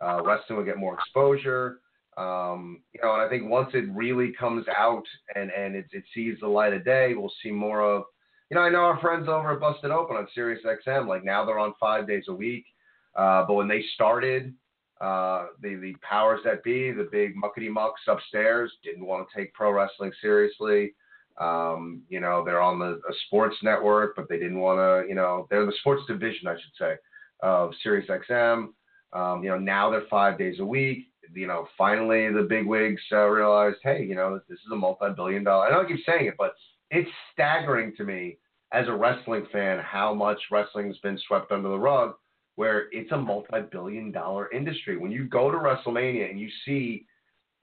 Uh, 0.02 0.22
wrestling 0.24 0.58
will 0.58 0.64
get 0.64 0.78
more 0.78 0.94
exposure. 0.94 1.78
Um, 2.16 2.82
you 2.92 3.00
know, 3.02 3.14
and 3.14 3.22
I 3.22 3.28
think 3.28 3.48
once 3.48 3.70
it 3.72 3.84
really 3.94 4.32
comes 4.38 4.66
out 4.76 5.04
and 5.34 5.50
and 5.50 5.74
it, 5.74 5.86
it 5.92 6.04
sees 6.14 6.36
the 6.40 6.48
light 6.48 6.74
of 6.74 6.84
day, 6.84 7.14
we'll 7.14 7.32
see 7.42 7.50
more 7.50 7.80
of. 7.80 8.04
You 8.50 8.56
know, 8.56 8.62
I 8.62 8.68
know 8.68 8.80
our 8.80 9.00
friends 9.00 9.28
over 9.28 9.52
at 9.52 9.60
Busted 9.60 9.90
Open 9.90 10.16
on 10.16 10.28
Sirius 10.34 10.62
XM. 10.64 11.08
Like 11.08 11.24
now 11.24 11.44
they're 11.44 11.58
on 11.58 11.72
five 11.80 12.06
days 12.06 12.24
a 12.28 12.34
week. 12.34 12.66
Uh, 13.14 13.44
but 13.46 13.54
when 13.54 13.68
they 13.68 13.82
started, 13.94 14.54
uh, 15.00 15.46
the 15.62 15.76
the 15.76 15.94
powers 16.02 16.40
that 16.44 16.62
be, 16.62 16.92
the 16.92 17.08
big 17.10 17.34
muckety 17.36 17.70
mucks 17.70 18.02
upstairs, 18.08 18.70
didn't 18.84 19.06
want 19.06 19.26
to 19.26 19.38
take 19.38 19.54
pro 19.54 19.72
wrestling 19.72 20.12
seriously. 20.20 20.94
Um, 21.40 22.02
you 22.10 22.20
know, 22.20 22.44
they're 22.44 22.60
on 22.60 22.78
the 22.78 23.00
sports 23.26 23.56
network, 23.62 24.16
but 24.16 24.28
they 24.28 24.38
didn't 24.38 24.60
want 24.60 24.78
to. 24.78 25.08
You 25.08 25.14
know, 25.14 25.46
they're 25.50 25.64
the 25.64 25.72
sports 25.80 26.02
division, 26.06 26.46
I 26.46 26.54
should 26.54 26.76
say, 26.78 26.96
of 27.40 27.72
Sirius 27.82 28.08
XM. 28.10 28.68
Um, 29.12 29.42
you 29.42 29.50
know, 29.50 29.58
now 29.58 29.90
they're 29.90 30.04
five 30.10 30.38
days 30.38 30.58
a 30.60 30.64
week. 30.64 31.08
You 31.34 31.46
know, 31.46 31.66
finally 31.78 32.30
the 32.32 32.42
big 32.42 32.66
wigs 32.66 33.00
uh, 33.10 33.26
realized, 33.26 33.78
hey, 33.82 34.04
you 34.04 34.14
know, 34.14 34.40
this 34.48 34.58
is 34.58 34.72
a 34.72 34.76
multi-billion 34.76 35.44
dollar. 35.44 35.66
I 35.66 35.70
don't 35.70 35.88
keep 35.88 36.04
saying 36.04 36.26
it, 36.26 36.34
but 36.36 36.54
it's 36.90 37.08
staggering 37.32 37.94
to 37.96 38.04
me 38.04 38.38
as 38.72 38.86
a 38.88 38.92
wrestling 38.92 39.46
fan 39.50 39.78
how 39.78 40.12
much 40.12 40.38
wrestling's 40.50 40.98
been 40.98 41.18
swept 41.26 41.52
under 41.52 41.68
the 41.68 41.78
rug. 41.78 42.14
Where 42.56 42.88
it's 42.92 43.10
a 43.12 43.16
multi-billion 43.16 44.12
dollar 44.12 44.50
industry. 44.52 44.98
When 44.98 45.10
you 45.10 45.24
go 45.24 45.50
to 45.50 45.56
WrestleMania 45.56 46.30
and 46.30 46.38
you 46.38 46.50
see 46.66 47.06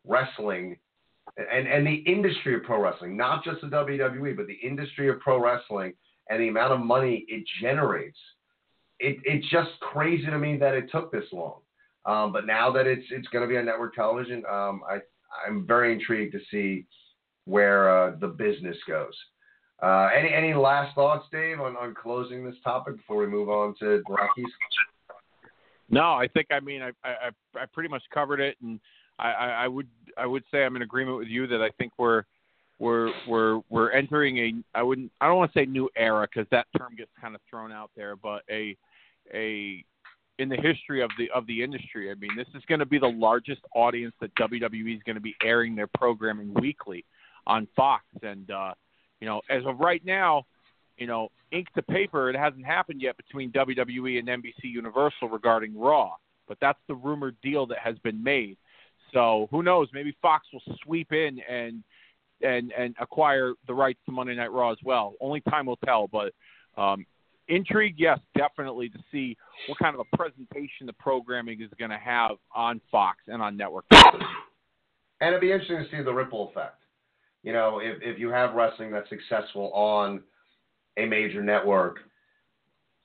wrestling 0.04 0.78
and, 1.38 1.68
and 1.68 1.86
the 1.86 2.04
industry 2.12 2.56
of 2.56 2.64
pro 2.64 2.82
wrestling, 2.82 3.16
not 3.16 3.43
just 3.43 3.62
the 3.62 3.68
WWE, 3.68 4.36
but 4.36 4.47
the 4.47 4.58
industry 4.68 5.10
of 5.10 5.20
pro 5.20 5.39
wrestling 5.39 5.93
and 6.30 6.41
the 6.41 6.47
amount 6.47 6.74
of 6.74 6.80
money 6.80 7.26
it 7.28 7.43
generates 7.62 8.18
it, 9.00 9.18
it's 9.24 9.50
just 9.50 9.72
crazy 9.80 10.26
to 10.26 10.38
me 10.38 10.58
that 10.58 10.74
it 10.74 10.91
took 10.91 11.12
this 11.12 11.26
long. 11.32 11.60
Um, 12.06 12.32
but 12.32 12.45
now 12.45 12.72
that 12.72 12.88
it's 12.88 13.06
it's 13.12 13.28
going 13.28 13.43
to 13.43 13.47
be 13.47 13.58
on 13.58 13.66
network 13.66 13.93
television, 13.93 14.43
um, 14.50 14.82
I 14.89 15.00
I'm 15.45 15.66
very 15.66 15.93
intrigued 15.93 16.34
to 16.34 16.39
see 16.50 16.86
where 17.45 17.89
uh, 17.89 18.16
the 18.20 18.28
business 18.28 18.78
goes. 18.88 19.14
Uh, 19.82 20.10
any 20.18 20.34
any 20.34 20.54
last 20.54 20.95
thoughts, 20.95 21.26
Dave, 21.32 21.60
on, 21.60 21.76
on 21.78 21.95
closing 21.95 22.45
this 22.45 22.56
topic 22.64 22.97
before 22.97 23.18
we 23.18 23.28
move 23.28 23.50
on 23.50 23.76
to 23.80 24.02
Rockies? 24.10 24.45
No, 25.89 26.14
I 26.14 26.28
think 26.28 26.47
I 26.52 26.60
mean 26.60 26.82
I 26.82 26.91
I, 27.04 27.30
I 27.56 27.66
pretty 27.72 27.89
much 27.89 28.04
covered 28.14 28.39
it, 28.39 28.58
and 28.62 28.80
I, 29.20 29.32
I 29.32 29.68
would 29.68 29.88
I 30.18 30.26
would 30.26 30.43
say 30.52 30.64
I'm 30.64 30.76
in 30.76 30.82
agreement 30.82 31.18
with 31.18 31.28
you 31.28 31.47
that 31.47 31.62
I 31.62 31.70
think 31.78 31.93
we're 31.97 32.24
we're 32.80 33.12
we're 33.28 33.62
we're 33.70 33.91
entering 33.91 34.38
a 34.38 34.54
I 34.78 34.84
wouldn't 34.84 35.12
I 35.22 35.28
don't 35.28 35.38
want 35.38 35.54
to 35.54 35.60
say 35.60 35.66
new 35.66 35.89
era 35.95 36.28
because 36.32 36.47
that 36.52 36.68
term 36.78 36.95
gets 36.95 37.12
kind 37.20 37.36
of 37.36 37.41
thrown 37.50 37.72
out 37.72 37.91
there, 37.95 38.16
but 38.16 38.43
a 38.50 38.78
a 39.34 39.84
in 40.40 40.48
the 40.48 40.56
history 40.56 41.02
of 41.02 41.10
the 41.18 41.30
of 41.32 41.46
the 41.48 41.64
industry. 41.64 42.10
I 42.10 42.16
mean, 42.16 42.36
this 42.36 42.48
is 42.56 42.64
going 42.68 42.80
to 42.80 42.86
be 42.86 42.98
the 42.98 43.08
largest 43.08 43.62
audience 43.76 44.14
that 44.22 44.34
WWE 44.36 44.96
is 44.96 45.04
going 45.04 45.16
to 45.16 45.22
be 45.22 45.36
airing 45.44 45.76
their 45.76 45.90
programming 45.98 46.54
weekly 46.54 47.06
on 47.46 47.68
Fox, 47.76 48.04
and 48.24 48.50
uh, 48.50 48.74
you 49.20 49.28
know, 49.28 49.42
as 49.50 49.64
of 49.66 49.80
right 49.80 50.04
now, 50.06 50.46
you 50.98 51.08
know, 51.08 51.30
ink 51.52 51.68
to 51.76 51.82
paper, 51.82 52.30
it 52.30 52.36
hasn't 52.36 52.66
happened 52.66 53.02
yet 53.02 53.18
between 53.18 53.52
WWE 53.52 54.20
and 54.20 54.28
NBC 54.28 54.64
Universal 54.64 55.30
regarding 55.30 55.78
Raw, 55.78 56.16
but 56.48 56.58
that's 56.62 56.80
the 56.88 56.96
rumored 56.96 57.36
deal 57.42 57.66
that 57.68 57.80
has 57.80 57.98
been 58.00 58.24
made. 58.24 58.58
So 59.14 59.48
who 59.52 59.64
knows? 59.64 59.88
Maybe 59.94 60.16
Fox 60.22 60.48
will 60.54 60.62
sweep 60.84 61.12
in 61.12 61.40
and 61.50 61.84
and 62.42 62.72
and 62.72 62.96
acquire 63.00 63.54
the 63.68 63.74
rights 63.74 64.00
to 64.06 64.12
Monday 64.12 64.36
Night 64.36 64.52
Raw 64.52 64.72
as 64.72 64.78
well. 64.84 65.16
Only 65.20 65.42
time 65.42 65.66
will 65.66 65.78
tell. 65.78 66.08
But 66.08 66.34
um, 66.78 67.06
intrigue, 67.50 67.95
yes, 67.97 68.20
definitely 68.38 68.89
to 68.89 69.00
see 69.12 69.36
what 69.68 69.78
kind 69.80 69.95
of 69.95 70.06
a 70.12 70.18
presentation 70.18 70.86
the 70.86 70.93
programming 70.93 71.62
is 71.62 71.70
going 71.78 71.91
to 71.91 71.97
have 71.97 72.32
on 72.56 72.80
Fox 72.91 73.18
and 73.28 73.41
on 73.41 73.58
network. 73.58 73.86
And 73.91 75.30
it'd 75.30 75.41
be 75.41 75.52
interesting 75.52 75.84
to 75.84 75.89
see 75.91 76.04
the 76.04 76.14
ripple 76.14 76.50
effect. 76.50 76.82
You 77.43 77.54
know, 77.54 77.80
if, 77.82 77.97
if 78.02 78.20
you 78.20 78.30
have 78.30 78.54
wrestling 78.54 78.91
that's 78.91 79.10
successful 79.10 79.72
on 79.74 80.22
a 80.97 81.06
major 81.06 81.41
network, 81.41 82.00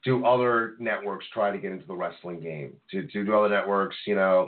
do 0.04 0.24
other 0.24 0.74
networks 0.78 1.24
try 1.32 1.50
to 1.50 1.58
get 1.58 1.72
into 1.72 1.86
the 1.86 1.94
wrestling 1.94 2.40
game? 2.40 2.74
Do, 2.90 3.02
do, 3.04 3.24
do 3.24 3.34
other 3.34 3.48
networks, 3.48 3.96
you 4.06 4.14
know, 4.14 4.46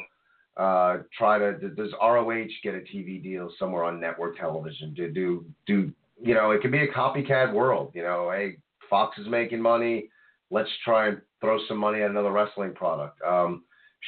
uh, 0.57 0.99
try 1.16 1.38
to, 1.38 1.53
does 1.70 1.92
ROH 2.01 2.47
get 2.62 2.74
a 2.74 2.80
TV 2.80 3.22
deal 3.22 3.51
somewhere 3.59 3.84
on 3.84 4.01
network 4.01 4.38
television? 4.38 4.92
Do, 4.94 5.11
do, 5.11 5.44
do, 5.66 5.92
you 6.20 6.34
know, 6.34 6.51
it 6.51 6.62
could 6.62 6.72
be 6.72 6.80
a 6.80 6.92
copycat 6.92 7.53
world. 7.53 7.92
You 7.94 8.03
know, 8.03 8.30
hey, 8.32 8.57
Fox 8.89 9.18
is 9.18 9.28
making 9.28 9.61
money. 9.61 10.09
Let's 10.51 10.70
try 10.84 11.09
and 11.09 11.20
throw 11.41 11.59
some 11.68 11.78
money 11.78 12.03
at 12.03 12.11
another 12.11 12.30
wrestling 12.30 12.74
product. 12.74 13.20
Um, 13.22 13.64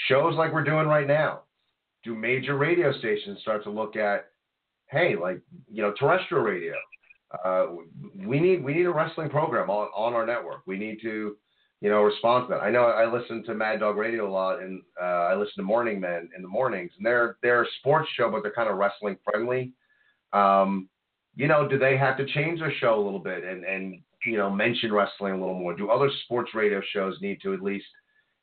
shows 0.09 0.35
like 0.37 0.53
we're 0.53 0.65
doing 0.65 0.87
right 0.87 1.07
now. 1.07 1.43
Do 2.05 2.15
major 2.15 2.57
radio 2.57 2.93
stations 2.99 3.41
start 3.41 3.65
to 3.65 3.71
look 3.71 3.97
at, 3.97 4.27
hey, 4.91 5.17
like 5.17 5.41
you 5.71 5.83
know, 5.83 5.93
terrestrial 5.99 6.45
radio? 6.45 6.75
Uh, 7.45 7.67
we 8.25 8.41
need 8.41 8.65
we 8.65 8.73
need 8.73 8.87
a 8.87 8.91
wrestling 8.91 9.29
program 9.29 9.69
on, 9.69 9.89
on 9.95 10.15
our 10.15 10.25
network. 10.25 10.63
We 10.67 10.79
need 10.79 10.99
to, 11.03 11.37
you 11.81 11.91
know, 11.91 12.03
respond 12.03 12.47
to 12.47 12.55
that. 12.55 12.63
I 12.63 12.71
know 12.71 12.85
I 12.85 13.11
listen 13.11 13.45
to 13.45 13.55
Mad 13.55 13.81
Dog 13.81 13.97
Radio 13.97 14.29
a 14.29 14.33
lot, 14.33 14.61
and 14.61 14.81
uh, 15.01 15.05
I 15.05 15.35
listen 15.35 15.55
to 15.59 15.63
Morning 15.63 16.01
Men 16.01 16.31
in 16.35 16.43
the 16.43 16.49
mornings, 16.49 16.93
and 16.97 17.05
they're 17.05 17.37
they're 17.43 17.65
a 17.65 17.69
sports 17.81 18.09
show, 18.17 18.31
but 18.31 18.43
they're 18.43 18.53
kind 18.53 18.71
of 18.71 18.79
wrestling 18.79 19.19
friendly. 19.25 19.73
Um, 20.33 20.89
you 21.35 21.49
know, 21.49 21.69
do 21.69 21.79
they 21.79 21.97
have 21.97 22.17
to 22.17 22.27
change 22.27 22.61
their 22.61 22.73
show 22.81 22.95
a 22.99 23.05
little 23.05 23.21
bit 23.21 23.45
and 23.45 23.65
and 23.65 24.01
you 24.25 24.37
know, 24.37 24.51
mention 24.51 24.93
wrestling 24.93 25.35
a 25.35 25.39
little 25.39 25.59
more? 25.59 25.77
Do 25.77 25.91
other 25.91 26.11
sports 26.25 26.55
radio 26.55 26.81
shows 26.93 27.17
need 27.21 27.41
to 27.43 27.55
at 27.55 27.63
least 27.63 27.87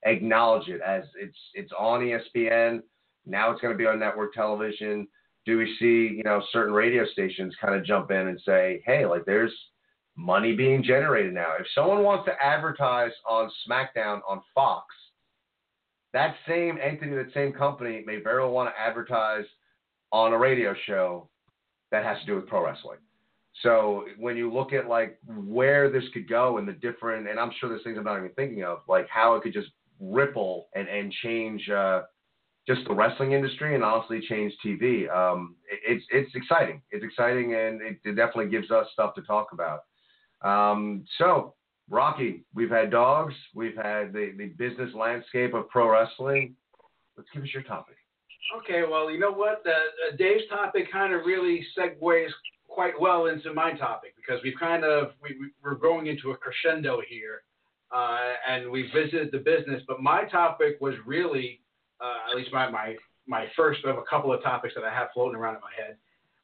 acknowledge 0.05 0.67
it 0.67 0.81
as 0.81 1.03
it's 1.19 1.37
it's 1.53 1.71
on 1.77 2.01
ESPN? 2.01 2.81
Now 3.25 3.51
it's 3.51 3.61
going 3.61 3.73
to 3.73 3.77
be 3.77 3.87
on 3.87 3.99
network 3.99 4.33
television. 4.33 5.07
Do 5.45 5.57
we 5.57 5.75
see 5.79 6.15
you 6.17 6.23
know 6.23 6.41
certain 6.51 6.73
radio 6.73 7.05
stations 7.05 7.55
kind 7.61 7.75
of 7.75 7.85
jump 7.85 8.11
in 8.11 8.27
and 8.27 8.39
say, 8.45 8.81
hey, 8.85 9.05
like 9.05 9.25
there's 9.25 9.53
money 10.15 10.55
being 10.55 10.83
generated 10.83 11.33
now? 11.33 11.53
If 11.59 11.67
someone 11.75 12.03
wants 12.03 12.25
to 12.25 12.43
advertise 12.43 13.11
on 13.29 13.51
SmackDown 13.67 14.21
on 14.27 14.41
Fox, 14.53 14.85
that 16.13 16.35
same 16.47 16.77
entity, 16.81 17.13
that 17.15 17.33
same 17.33 17.51
company 17.51 18.03
may 18.05 18.21
very 18.21 18.41
well 18.41 18.51
want 18.51 18.69
to 18.73 18.81
advertise 18.81 19.45
on 20.11 20.31
a 20.31 20.37
radio 20.37 20.73
show 20.85 21.27
that 21.91 22.05
has 22.05 22.19
to 22.21 22.25
do 22.25 22.35
with 22.35 22.47
pro 22.47 22.65
wrestling. 22.65 22.99
So 23.61 24.05
when 24.17 24.35
you 24.35 24.51
look 24.51 24.73
at 24.73 24.87
like 24.87 25.17
where 25.25 25.89
this 25.89 26.03
could 26.13 26.27
go 26.27 26.57
and 26.57 26.67
the 26.67 26.73
different, 26.73 27.29
and 27.29 27.39
I'm 27.39 27.51
sure 27.59 27.69
there's 27.69 27.83
things 27.83 27.97
I'm 27.97 28.03
not 28.03 28.17
even 28.17 28.31
thinking 28.35 28.63
of, 28.63 28.79
like 28.87 29.07
how 29.09 29.35
it 29.35 29.43
could 29.43 29.53
just 29.53 29.69
ripple 29.99 30.67
and 30.75 30.87
and 30.89 31.11
change 31.23 31.69
uh, 31.69 32.01
just 32.67 32.81
the 32.87 32.93
wrestling 32.93 33.31
industry 33.31 33.75
and 33.75 33.83
honestly 33.83 34.21
change 34.27 34.53
TV. 34.65 35.09
Um, 35.09 35.55
it, 35.71 35.79
it's 35.87 36.05
it's 36.11 36.35
exciting. 36.35 36.81
It's 36.91 37.03
exciting 37.03 37.53
and 37.53 37.81
it, 37.81 37.97
it, 38.03 38.15
definitely 38.15 38.49
gives 38.49 38.71
us 38.71 38.87
stuff 38.91 39.15
to 39.15 39.21
talk 39.21 39.47
about. 39.53 39.81
Um, 40.41 41.05
so 41.17 41.53
Rocky, 41.89 42.43
we've 42.53 42.69
had 42.69 42.91
dogs, 42.91 43.33
we've 43.53 43.75
had 43.75 44.11
the 44.11 44.33
the 44.37 44.47
business 44.57 44.93
landscape 44.93 45.53
of 45.53 45.69
pro 45.69 45.89
wrestling. 45.89 46.55
Let's 47.15 47.29
give 47.33 47.43
us 47.43 47.49
your 47.53 47.63
topic. 47.63 47.95
Okay, 48.59 48.83
well, 48.89 49.09
you 49.09 49.19
know 49.19 49.31
what? 49.31 49.63
Uh, 49.65 50.15
Dave's 50.17 50.43
topic 50.49 50.91
kind 50.91 51.13
of 51.13 51.25
really 51.25 51.65
segues 51.77 52.29
quite 52.75 52.99
well 52.99 53.27
into 53.27 53.53
my 53.53 53.71
topic 53.73 54.13
because 54.17 54.43
we've 54.43 54.59
kind 54.59 54.83
of 54.83 55.11
we, 55.23 55.29
we're 55.63 55.75
going 55.75 56.07
into 56.07 56.31
a 56.31 56.37
crescendo 56.37 57.01
here, 57.07 57.43
uh, 57.95 58.33
and 58.47 58.69
we 58.69 58.91
visited 58.93 59.29
the 59.31 59.39
business. 59.39 59.81
But 59.87 60.01
my 60.01 60.25
topic 60.25 60.77
was 60.81 60.93
really, 61.05 61.61
uh, 62.01 62.29
at 62.29 62.35
least 62.35 62.51
my 62.51 62.69
my 62.69 62.95
my 63.25 63.47
first 63.55 63.83
of 63.85 63.97
a 63.97 64.03
couple 64.09 64.31
of 64.33 64.43
topics 64.43 64.73
that 64.75 64.83
I 64.83 64.93
have 64.93 65.07
floating 65.13 65.37
around 65.39 65.55
in 65.55 65.61
my 65.61 65.75
head, 65.81 65.95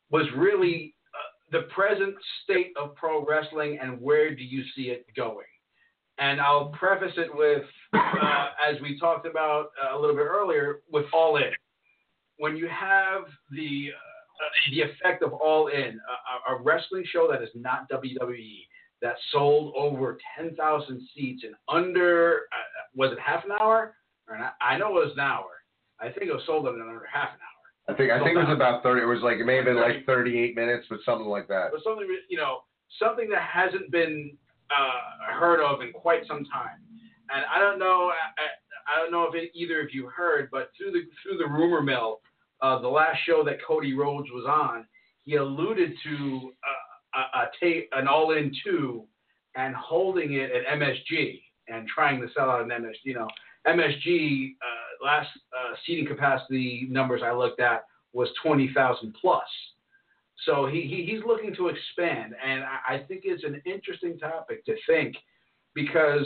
was 0.10 0.26
really 0.36 0.96
uh, 1.14 1.58
the 1.58 1.68
present 1.74 2.16
state 2.44 2.72
of 2.82 2.96
pro 2.96 3.26
wrestling 3.26 3.78
and 3.82 4.02
where 4.02 4.34
do 4.34 4.44
you 4.44 4.64
see 4.76 4.84
it 4.84 5.06
going. 5.16 5.46
And 6.18 6.40
I'll 6.40 6.70
preface 6.70 7.14
it 7.18 7.30
with, 7.34 7.64
uh, 7.94 8.48
as 8.70 8.80
we 8.82 9.00
talked 9.00 9.26
about 9.26 9.72
uh, 9.82 9.98
a 9.98 10.00
little 10.00 10.16
bit 10.16 10.26
earlier, 10.26 10.82
with 10.92 11.06
All 11.14 11.38
In. 11.38 11.52
When 12.38 12.56
you 12.56 12.68
have 12.68 13.24
the 13.52 13.90
uh, 13.96 14.11
the 14.72 14.82
effect 14.82 15.24
of 15.24 15.34
All 15.34 15.68
In, 15.68 16.00
a, 16.50 16.54
a, 16.54 16.62
wrestling 16.62 17.04
show 17.12 17.28
that 17.32 17.42
is 17.42 17.50
not 17.56 17.90
WWE, 17.90 18.66
that 19.02 19.16
sold 19.32 19.74
over 19.76 20.18
10,000 20.38 21.08
seats 21.16 21.44
in 21.44 21.54
under, 21.68 22.48
uh, 22.52 22.82
was 22.96 23.12
it 23.12 23.20
half 23.20 23.44
an 23.46 23.52
hour? 23.60 23.96
Or 24.28 24.38
not, 24.38 24.56
I 24.62 24.78
know 24.78 24.90
it 24.90 25.06
was 25.06 25.14
an 25.14 25.20
hour. 25.20 25.50
I 26.00 26.10
think 26.10 26.30
it 26.30 26.34
was 26.34 26.44
sold 26.46 26.68
in 26.68 26.82
under 26.82 27.08
half 27.12 27.30
an 27.30 27.40
hour. 27.40 27.52
I 27.90 27.98
think 27.98 28.12
I 28.12 28.20
think 28.20 28.38
it 28.38 28.48
was 28.48 28.56
about 28.56 28.84
30. 28.84 29.02
It 29.02 29.06
was 29.06 29.22
like 29.22 29.38
it 29.38 29.46
may 29.46 29.56
have 29.56 29.66
been 29.66 29.82
like 29.82 30.06
38 30.06 30.56
minutes, 30.56 30.86
but 30.90 31.00
something 31.04 31.28
like 31.28 31.48
that. 31.48 31.70
But 31.72 31.84
something 31.84 32.08
you 32.30 32.38
know, 32.38 32.62
something 33.00 33.28
that 33.30 33.42
hasn't 33.42 33.92
been 33.92 34.38
uh, 34.70 35.34
heard 35.34 35.60
of 35.60 35.82
in 35.82 35.92
quite 35.92 36.28
some 36.28 36.46
time. 36.46 36.80
And 37.34 37.44
I 37.54 37.60
don't 37.60 37.80
know, 37.80 38.12
I, 38.12 38.94
I 38.94 39.02
don't 39.02 39.12
know 39.12 39.24
if 39.24 39.36
it, 39.36 39.52
either 39.56 39.82
of 39.82 39.94
you 39.94 40.08
heard, 40.08 40.50
but 40.52 40.72
through 40.78 40.92
the 40.92 41.04
through 41.24 41.38
the 41.38 41.48
rumor 41.48 41.82
mill, 41.82 42.22
uh, 42.62 42.80
the 42.80 42.88
last 42.88 43.20
show 43.26 43.44
that 43.44 43.58
Cody 43.66 43.94
Rhodes 43.94 44.30
was 44.32 44.46
on, 44.48 44.86
he 45.24 45.36
alluded 45.36 45.94
to 46.04 46.52
uh, 46.64 47.20
a, 47.20 47.40
a 47.44 47.46
tape, 47.60 47.90
an 47.94 48.08
All 48.08 48.32
In 48.32 48.52
two, 48.64 49.06
and 49.56 49.76
holding 49.76 50.34
it 50.34 50.52
at 50.52 50.80
MSG 50.80 51.42
and 51.68 51.88
trying 51.88 52.22
to 52.22 52.28
sell 52.36 52.50
out 52.50 52.62
an 52.62 52.70
MSG. 52.70 53.04
You 53.04 53.14
know, 53.16 53.28
MSG 53.68 54.52
uh, 54.62 55.06
last 55.06 55.30
uh, 55.58 55.76
seating 55.86 56.06
capacity 56.06 56.88
numbers 56.90 57.22
I 57.24 57.32
looked 57.32 57.60
at 57.60 57.86
was 58.14 58.30
twenty 58.44 58.72
thousand 58.74 59.16
plus. 59.20 59.44
So 60.46 60.66
he, 60.66 60.82
he, 60.82 61.06
he's 61.06 61.24
looking 61.26 61.54
to 61.56 61.68
expand, 61.68 62.34
and 62.44 62.64
I, 62.64 62.96
I 62.96 62.98
think 63.08 63.22
it's 63.26 63.44
an 63.44 63.62
interesting 63.66 64.18
topic 64.18 64.66
to 64.66 64.76
think 64.88 65.16
because 65.76 66.26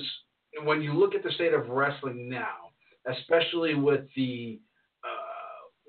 when 0.63 0.81
you 0.81 0.93
look 0.93 1.15
at 1.15 1.23
the 1.23 1.31
state 1.31 1.53
of 1.53 1.67
wrestling 1.67 2.29
now, 2.29 2.71
especially 3.07 3.75
with 3.75 4.01
the 4.15 4.59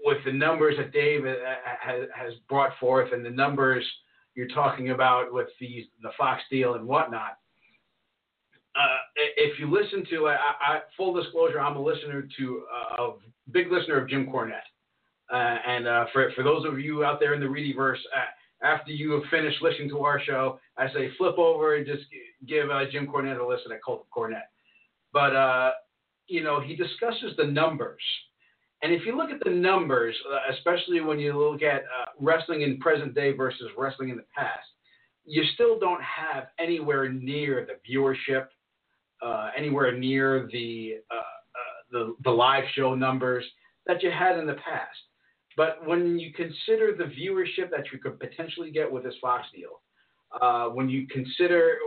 with 0.07 0.19
the 0.25 0.33
numbers 0.33 0.77
that 0.79 0.93
Dave 0.93 1.25
has 1.25 2.33
brought 2.49 2.71
forth 2.79 3.13
and 3.13 3.27
the 3.27 3.31
numbers 3.31 3.85
you're 4.37 4.47
talking 4.49 4.91
about 4.91 5.35
with 5.35 5.49
the 5.61 5.89
the 6.01 6.11
Fox 6.17 6.43
deal 6.49 6.75
and 6.75 6.87
whatnot. 6.87 7.39
Uh, 8.77 8.99
if 9.37 9.59
you 9.59 9.69
listen 9.69 10.05
to, 10.11 10.29
I, 10.29 10.37
I, 10.61 10.79
full 10.97 11.13
disclosure, 11.15 11.59
I'm 11.59 11.77
a 11.77 11.83
listener 11.83 12.29
to, 12.39 12.65
uh, 12.71 13.03
of 13.03 13.21
big 13.51 13.73
listener 13.73 13.99
of 13.99 14.07
Jim 14.07 14.27
Cornette. 14.27 14.69
Uh, 15.33 15.57
and 15.67 15.89
uh, 15.89 16.05
for 16.13 16.31
for 16.37 16.45
those 16.45 16.65
of 16.65 16.79
you 16.79 17.03
out 17.03 17.19
there 17.19 17.35
in 17.35 17.41
the 17.41 17.47
Reediverse, 17.47 17.99
uh, 18.15 18.67
after 18.67 18.93
you 18.93 19.13
have 19.13 19.23
finished 19.31 19.61
listening 19.61 19.89
to 19.89 20.05
our 20.05 20.23
show, 20.23 20.61
I 20.77 20.87
say 20.93 21.11
flip 21.19 21.37
over 21.37 21.77
and 21.77 21.87
just 21.87 22.05
give 22.47 22.71
uh, 22.71 22.85
Jim 22.93 23.09
Cornette 23.09 23.41
a 23.41 23.47
listen 23.47 23.73
at 23.73 23.83
Cult 23.85 24.07
Cornette. 24.17 24.51
But 25.13 25.73
you 26.29 26.45
know, 26.45 26.61
he 26.61 26.77
discusses 26.77 27.33
the 27.37 27.47
numbers 27.47 28.03
and 28.83 28.93
if 28.93 29.07
you 29.07 29.17
look 29.17 29.31
at 29.31 29.41
the 29.43 29.51
numbers, 29.51 30.15
uh, 30.31 30.53
especially 30.55 31.01
when 31.01 31.19
you 31.19 31.33
look 31.33 31.63
at 31.63 31.83
uh, 31.83 32.07
wrestling 32.21 32.63
in 32.63 32.79
present 32.79 33.15
day 33.15 33.33
versus 33.33 33.69
wrestling 33.77 34.11
in 34.11 34.17
the 34.17 34.25
past, 34.37 34.67
you 35.25 35.43
still 35.55 35.79
don't 35.79 36.03
have 36.03 36.49
anywhere 36.59 37.09
near 37.09 37.67
the 37.67 37.91
viewership, 37.91 38.47
uh, 39.23 39.51
anywhere 39.57 39.97
near 39.97 40.49
the, 40.53 40.97
uh, 41.11 41.15
uh, 41.15 41.21
the 41.91 42.15
the 42.25 42.31
live 42.31 42.65
show 42.75 42.95
numbers 42.95 43.45
that 43.87 44.03
you 44.03 44.11
had 44.11 44.39
in 44.39 44.47
the 44.47 44.55
past. 44.55 44.99
But 45.57 45.87
when 45.87 46.19
you 46.19 46.33
consider 46.35 46.95
the 46.95 47.05
viewership 47.05 47.71
that 47.71 47.91
you 47.93 47.99
could 47.99 48.21
potentially 48.21 48.71
get 48.71 48.93
with 48.93 49.05
this 49.05 49.15
Fox 49.23 49.47
deal, 49.55 49.81
uh, 50.43 50.69
when 50.69 50.91
you 50.91 51.07
consider 51.07 51.79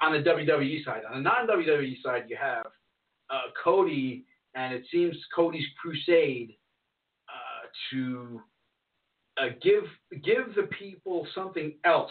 on 0.00 0.12
the 0.12 0.18
WWE 0.18 0.82
side, 0.82 1.02
on 1.08 1.22
the 1.22 1.28
non 1.28 1.46
WWE 1.46 2.02
side, 2.02 2.24
you 2.28 2.38
have 2.40 2.64
Cody 3.62 4.24
and 4.58 4.74
it 4.74 4.84
seems 4.92 5.16
Cody's 5.34 5.64
crusade 5.80 6.56
uh, 7.28 7.66
to 7.92 8.40
uh, 9.40 9.50
give 9.62 9.84
give 10.24 10.54
the 10.56 10.68
people 10.76 11.26
something 11.34 11.74
else 11.84 12.10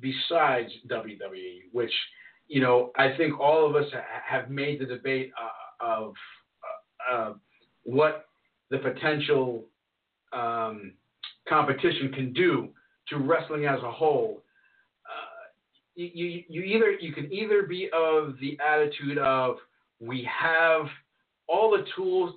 besides 0.00 0.70
WWE, 0.88 1.64
which 1.72 1.92
you 2.48 2.62
know 2.62 2.90
I 2.96 3.14
think 3.16 3.38
all 3.38 3.68
of 3.68 3.76
us 3.76 3.84
ha- 3.92 4.22
have 4.26 4.50
made 4.50 4.80
the 4.80 4.86
debate 4.86 5.32
uh, 5.38 5.84
of 5.84 6.14
uh, 7.10 7.14
uh, 7.14 7.32
what 7.84 8.26
the 8.70 8.78
potential 8.78 9.64
um, 10.32 10.94
competition 11.46 12.10
can 12.14 12.32
do 12.32 12.68
to 13.08 13.18
wrestling 13.18 13.66
as 13.66 13.80
a 13.82 13.90
whole. 13.90 14.42
Uh, 15.04 15.50
you, 15.94 16.42
you 16.48 16.62
either 16.62 16.92
you 16.92 17.12
can 17.12 17.30
either 17.30 17.64
be 17.64 17.90
of 17.92 18.34
the 18.40 18.58
attitude 18.66 19.18
of 19.18 19.56
we 20.00 20.26
have 20.40 20.86
all 21.50 21.70
the 21.70 21.84
tools 21.96 22.34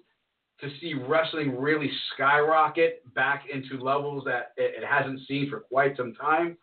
to 0.60 0.70
see 0.80 0.94
wrestling 0.94 1.60
really 1.60 1.92
skyrocket 2.14 3.02
back 3.14 3.44
into 3.52 3.84
levels 3.84 4.24
that 4.26 4.54
it, 4.58 4.84
hasn't 4.84 5.20
seen 5.28 5.50
for 5.50 5.60
quite 5.60 5.98
some 5.98 6.14
time, 6.14 6.58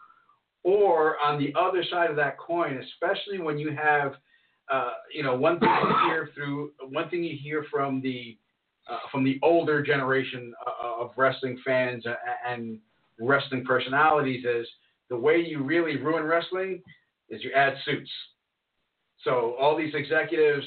or 0.62 1.18
on 1.20 1.38
the 1.38 1.53
other 1.59 1.84
side 1.90 2.11
of 2.11 2.16
that 2.16 2.38
coin, 2.38 2.78
especially 2.78 3.40
when 3.40 3.59
you 3.59 3.70
have, 3.70 4.14
uh, 4.72 4.92
you 5.14 5.22
know, 5.22 5.36
one 5.36 5.59
thing 5.59 5.68
you 5.68 5.94
hear 6.09 6.30
through 6.34 6.72
one 6.90 7.09
thing 7.11 7.22
you 7.22 7.36
hear 7.42 7.66
from 7.70 8.01
the 8.01 8.36
uh, 8.90 8.98
from 9.11 9.24
the 9.24 9.38
older 9.42 9.82
generation 9.82 10.53
uh, 10.66 11.03
of 11.03 11.11
wrestling 11.16 11.59
fans 11.64 12.05
and 12.46 12.78
wrestling 13.20 13.64
personalities 13.64 14.44
is 14.44 14.66
the 15.11 15.16
way 15.16 15.36
you 15.36 15.62
really 15.62 15.96
ruin 15.96 16.24
wrestling 16.24 16.82
is 17.28 17.42
you 17.44 17.53
add 17.55 17.74
suits. 17.84 18.11
So 19.24 19.55
all 19.61 19.76
these 19.76 19.94
executives, 19.94 20.64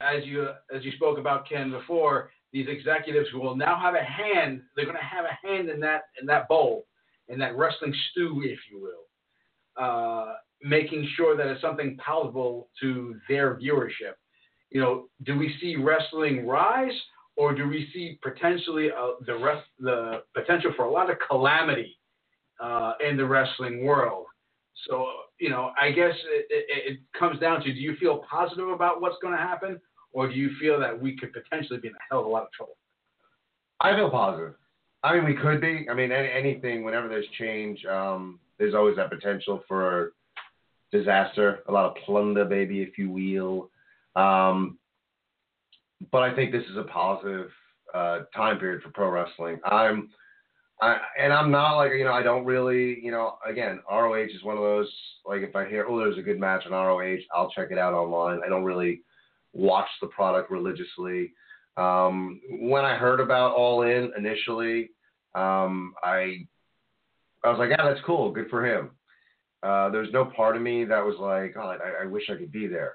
as 0.00 0.24
you 0.24 0.48
as 0.74 0.84
you 0.84 0.92
spoke 0.92 1.18
about 1.18 1.48
Ken 1.48 1.70
before, 1.70 2.30
these 2.52 2.66
executives 2.68 3.28
will 3.34 3.56
now 3.56 3.78
have 3.80 3.94
a 3.94 4.02
hand, 4.02 4.62
they're 4.76 4.84
going 4.84 4.96
to 4.96 5.02
have 5.02 5.24
a 5.24 5.46
hand 5.46 5.68
in 5.68 5.80
that 5.80 6.02
in 6.20 6.26
that 6.26 6.48
bowl, 6.48 6.86
in 7.28 7.38
that 7.38 7.56
wrestling 7.56 7.94
stew, 8.10 8.42
if 8.44 8.58
you 8.70 8.80
will, 8.80 9.82
uh, 9.82 10.34
making 10.62 11.08
sure 11.16 11.36
that 11.36 11.46
it's 11.46 11.60
something 11.60 11.96
palatable 12.04 12.68
to 12.80 13.16
their 13.28 13.56
viewership. 13.56 14.14
You 14.70 14.80
know, 14.80 15.08
do 15.24 15.38
we 15.38 15.54
see 15.60 15.76
wrestling 15.76 16.46
rise, 16.46 16.98
or 17.36 17.54
do 17.54 17.68
we 17.68 17.88
see 17.92 18.18
potentially 18.22 18.90
uh, 18.90 19.12
the 19.26 19.36
rest 19.36 19.66
the 19.78 20.22
potential 20.34 20.72
for 20.76 20.84
a 20.84 20.90
lot 20.90 21.10
of 21.10 21.16
calamity 21.28 21.98
uh, 22.60 22.92
in 23.06 23.16
the 23.16 23.24
wrestling 23.24 23.84
world? 23.84 24.26
So, 24.88 25.06
you 25.42 25.50
know, 25.50 25.72
I 25.76 25.90
guess 25.90 26.14
it, 26.26 26.46
it, 26.50 26.92
it, 26.92 26.98
comes 27.18 27.40
down 27.40 27.62
to 27.62 27.72
do 27.72 27.78
you 27.78 27.96
feel 27.96 28.22
positive 28.30 28.68
about 28.68 29.00
what's 29.00 29.16
going 29.20 29.36
to 29.36 29.42
happen, 29.42 29.80
or 30.12 30.28
do 30.28 30.34
you 30.34 30.50
feel 30.60 30.78
that 30.78 30.98
we 30.98 31.16
could 31.16 31.32
potentially 31.32 31.80
be 31.80 31.88
in 31.88 31.94
a 31.94 31.98
hell 32.08 32.20
of 32.20 32.26
a 32.26 32.28
lot 32.28 32.44
of 32.44 32.52
trouble? 32.52 32.76
I 33.80 33.96
feel 33.96 34.08
positive. 34.08 34.54
I 35.02 35.16
mean, 35.16 35.24
we 35.24 35.34
could 35.34 35.60
be. 35.60 35.88
I 35.90 35.94
mean, 35.94 36.12
any, 36.12 36.30
anything, 36.30 36.84
whenever 36.84 37.08
there's 37.08 37.26
change, 37.40 37.84
um, 37.86 38.38
there's 38.60 38.72
always 38.72 38.94
that 38.96 39.10
potential 39.10 39.64
for 39.66 40.12
disaster, 40.92 41.64
a 41.66 41.72
lot 41.72 41.86
of 41.86 41.96
plunder, 42.06 42.44
baby, 42.44 42.80
if 42.80 42.96
you 42.96 43.10
will. 43.10 43.68
Um, 44.14 44.78
but 46.12 46.22
I 46.22 46.36
think 46.36 46.52
this 46.52 46.64
is 46.70 46.76
a 46.76 46.84
positive 46.84 47.50
uh, 47.92 48.20
time 48.32 48.60
period 48.60 48.82
for 48.82 48.90
pro 48.90 49.08
wrestling. 49.08 49.58
I'm 49.64 50.10
And 50.82 51.32
I'm 51.32 51.50
not 51.50 51.76
like 51.76 51.92
you 51.92 52.04
know 52.04 52.12
I 52.12 52.22
don't 52.22 52.44
really 52.44 52.98
you 53.02 53.12
know 53.12 53.36
again 53.48 53.80
ROH 53.90 54.24
is 54.24 54.42
one 54.42 54.56
of 54.56 54.62
those 54.62 54.92
like 55.24 55.42
if 55.42 55.54
I 55.54 55.68
hear 55.68 55.86
oh 55.88 55.98
there's 55.98 56.18
a 56.18 56.22
good 56.22 56.40
match 56.40 56.64
on 56.66 56.72
ROH 56.72 57.18
I'll 57.34 57.50
check 57.50 57.68
it 57.70 57.78
out 57.78 57.94
online 57.94 58.40
I 58.44 58.48
don't 58.48 58.64
really 58.64 59.02
watch 59.52 59.88
the 60.00 60.08
product 60.08 60.50
religiously. 60.50 61.34
Um, 61.76 62.40
when 62.60 62.84
I 62.84 62.96
heard 62.96 63.20
about 63.20 63.54
All 63.54 63.82
In 63.82 64.12
initially, 64.16 64.90
um, 65.34 65.94
I 66.02 66.46
I 67.44 67.50
was 67.50 67.58
like 67.58 67.70
yeah 67.70 67.84
that's 67.84 68.04
cool 68.04 68.32
good 68.32 68.50
for 68.50 68.66
him. 68.66 68.90
Uh, 69.62 69.88
there's 69.90 70.12
no 70.12 70.24
part 70.24 70.56
of 70.56 70.62
me 70.62 70.84
that 70.84 71.04
was 71.04 71.16
like 71.20 71.54
oh 71.56 71.76
I, 71.78 72.02
I 72.02 72.06
wish 72.06 72.24
I 72.28 72.34
could 72.34 72.50
be 72.50 72.66
there. 72.66 72.94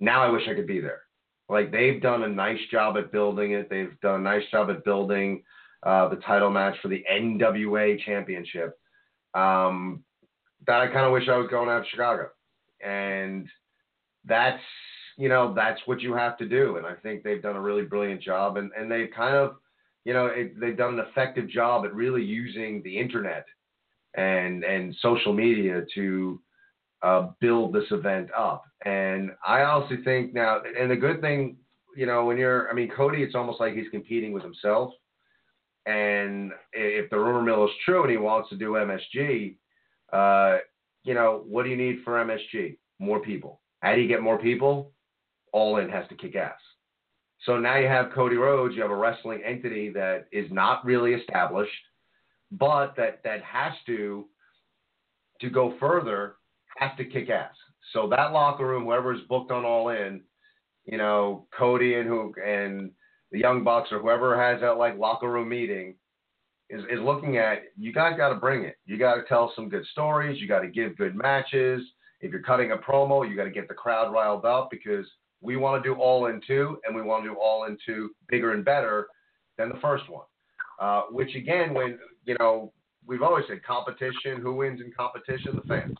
Now 0.00 0.22
I 0.22 0.28
wish 0.28 0.42
I 0.50 0.54
could 0.54 0.66
be 0.66 0.80
there. 0.80 1.02
Like 1.48 1.72
they've 1.72 2.02
done 2.02 2.24
a 2.24 2.28
nice 2.28 2.60
job 2.70 2.98
at 2.98 3.10
building 3.10 3.52
it. 3.52 3.70
They've 3.70 3.98
done 4.02 4.20
a 4.20 4.22
nice 4.22 4.44
job 4.50 4.68
at 4.68 4.84
building 4.84 5.42
uh, 5.82 6.08
the 6.08 6.16
title 6.16 6.50
match 6.50 6.76
for 6.80 6.88
the 6.88 7.04
NWA 7.10 7.98
Championship. 8.04 8.78
Um, 9.34 10.04
that 10.66 10.80
I 10.80 10.86
kind 10.86 11.06
of 11.06 11.12
wish 11.12 11.28
I 11.28 11.36
was 11.36 11.48
going 11.50 11.68
out 11.68 11.80
of 11.80 11.86
Chicago, 11.90 12.28
and 12.84 13.48
that's 14.24 14.62
you 15.18 15.28
know 15.28 15.52
that's 15.54 15.80
what 15.86 16.00
you 16.00 16.14
have 16.14 16.36
to 16.38 16.48
do. 16.48 16.76
And 16.76 16.86
I 16.86 16.94
think 16.94 17.22
they've 17.22 17.42
done 17.42 17.56
a 17.56 17.60
really 17.60 17.82
brilliant 17.82 18.22
job, 18.22 18.56
and 18.56 18.70
and 18.78 18.90
they've 18.90 19.10
kind 19.14 19.34
of 19.36 19.56
you 20.04 20.12
know 20.12 20.26
it, 20.26 20.58
they've 20.60 20.76
done 20.76 20.98
an 20.98 21.06
effective 21.10 21.48
job 21.48 21.84
at 21.84 21.94
really 21.94 22.22
using 22.22 22.82
the 22.82 22.98
internet 22.98 23.46
and 24.14 24.62
and 24.64 24.94
social 25.00 25.32
media 25.32 25.84
to 25.94 26.40
uh, 27.02 27.28
build 27.40 27.72
this 27.72 27.90
event 27.90 28.30
up. 28.36 28.64
And 28.84 29.32
I 29.46 29.62
also 29.62 29.96
think 30.04 30.34
now, 30.34 30.60
and 30.78 30.90
the 30.90 30.96
good 30.96 31.20
thing, 31.20 31.56
you 31.96 32.06
know, 32.06 32.24
when 32.24 32.38
you're, 32.38 32.70
I 32.70 32.74
mean, 32.74 32.90
Cody, 32.96 33.22
it's 33.22 33.34
almost 33.34 33.60
like 33.60 33.74
he's 33.74 33.88
competing 33.90 34.32
with 34.32 34.42
himself. 34.42 34.92
And 35.86 36.52
if 36.72 37.10
the 37.10 37.18
rumor 37.18 37.42
mill 37.42 37.64
is 37.64 37.70
true 37.84 38.02
and 38.02 38.10
he 38.10 38.16
wants 38.16 38.48
to 38.50 38.56
do 38.56 38.72
MSG, 38.72 39.56
uh, 40.12 40.58
you 41.04 41.14
know, 41.14 41.42
what 41.48 41.64
do 41.64 41.70
you 41.70 41.76
need 41.76 42.02
for 42.04 42.24
MSG? 42.24 42.76
More 42.98 43.20
people. 43.20 43.60
How 43.80 43.94
do 43.94 44.00
you 44.00 44.08
get 44.08 44.22
more 44.22 44.38
people? 44.38 44.92
All 45.52 45.78
in 45.78 45.88
has 45.88 46.06
to 46.08 46.14
kick 46.14 46.36
ass. 46.36 46.54
So 47.44 47.58
now 47.58 47.76
you 47.76 47.88
have 47.88 48.12
Cody 48.12 48.36
Rhodes, 48.36 48.76
you 48.76 48.82
have 48.82 48.92
a 48.92 48.96
wrestling 48.96 49.42
entity 49.44 49.90
that 49.90 50.26
is 50.30 50.50
not 50.52 50.84
really 50.84 51.14
established, 51.14 51.72
but 52.52 52.94
that 52.96 53.20
that 53.24 53.42
has 53.42 53.72
to 53.86 54.26
to 55.40 55.50
go 55.50 55.74
further, 55.80 56.36
has 56.76 56.92
to 56.98 57.04
kick 57.04 57.28
ass. 57.30 57.54
So 57.92 58.08
that 58.10 58.32
locker 58.32 58.66
room, 58.66 58.84
whoever 58.84 59.12
is 59.12 59.20
booked 59.28 59.50
on 59.50 59.64
All 59.64 59.88
In, 59.88 60.20
you 60.84 60.98
know, 60.98 61.46
Cody 61.56 61.94
and 61.94 62.08
who 62.08 62.32
and 62.44 62.92
the 63.32 63.38
Young 63.38 63.64
Bucks 63.64 63.90
or 63.90 63.98
whoever 63.98 64.40
has 64.40 64.60
that 64.60 64.76
like 64.76 64.98
locker 64.98 65.28
room 65.28 65.48
meeting 65.48 65.94
is, 66.70 66.82
is 66.90 67.00
looking 67.00 67.38
at 67.38 67.62
you 67.76 67.92
guys 67.92 68.16
got 68.16 68.28
to 68.28 68.36
bring 68.36 68.64
it. 68.64 68.76
You 68.86 68.98
got 68.98 69.16
to 69.16 69.22
tell 69.24 69.52
some 69.56 69.68
good 69.68 69.84
stories. 69.86 70.40
You 70.40 70.46
got 70.46 70.60
to 70.60 70.68
give 70.68 70.96
good 70.96 71.16
matches. 71.16 71.82
If 72.20 72.30
you're 72.30 72.42
cutting 72.42 72.72
a 72.72 72.76
promo, 72.76 73.28
you 73.28 73.34
got 73.34 73.44
to 73.44 73.50
get 73.50 73.68
the 73.68 73.74
crowd 73.74 74.12
riled 74.12 74.44
up 74.44 74.68
because 74.70 75.06
we 75.40 75.56
want 75.56 75.82
to 75.82 75.88
do 75.88 75.94
all 75.98 76.26
in 76.26 76.40
two 76.46 76.78
and 76.86 76.94
we 76.94 77.02
want 77.02 77.24
to 77.24 77.30
do 77.30 77.36
all 77.36 77.64
in 77.64 77.76
two 77.84 78.10
bigger 78.28 78.52
and 78.52 78.64
better 78.64 79.08
than 79.58 79.70
the 79.70 79.80
first 79.80 80.08
one. 80.08 80.26
Uh, 80.78 81.02
which 81.10 81.34
again, 81.34 81.74
when 81.74 81.98
you 82.26 82.36
know 82.38 82.72
we've 83.06 83.22
always 83.22 83.44
said 83.48 83.62
competition, 83.64 84.40
who 84.40 84.54
wins 84.54 84.80
in 84.80 84.92
competition? 84.96 85.54
The 85.54 85.68
fans. 85.68 85.96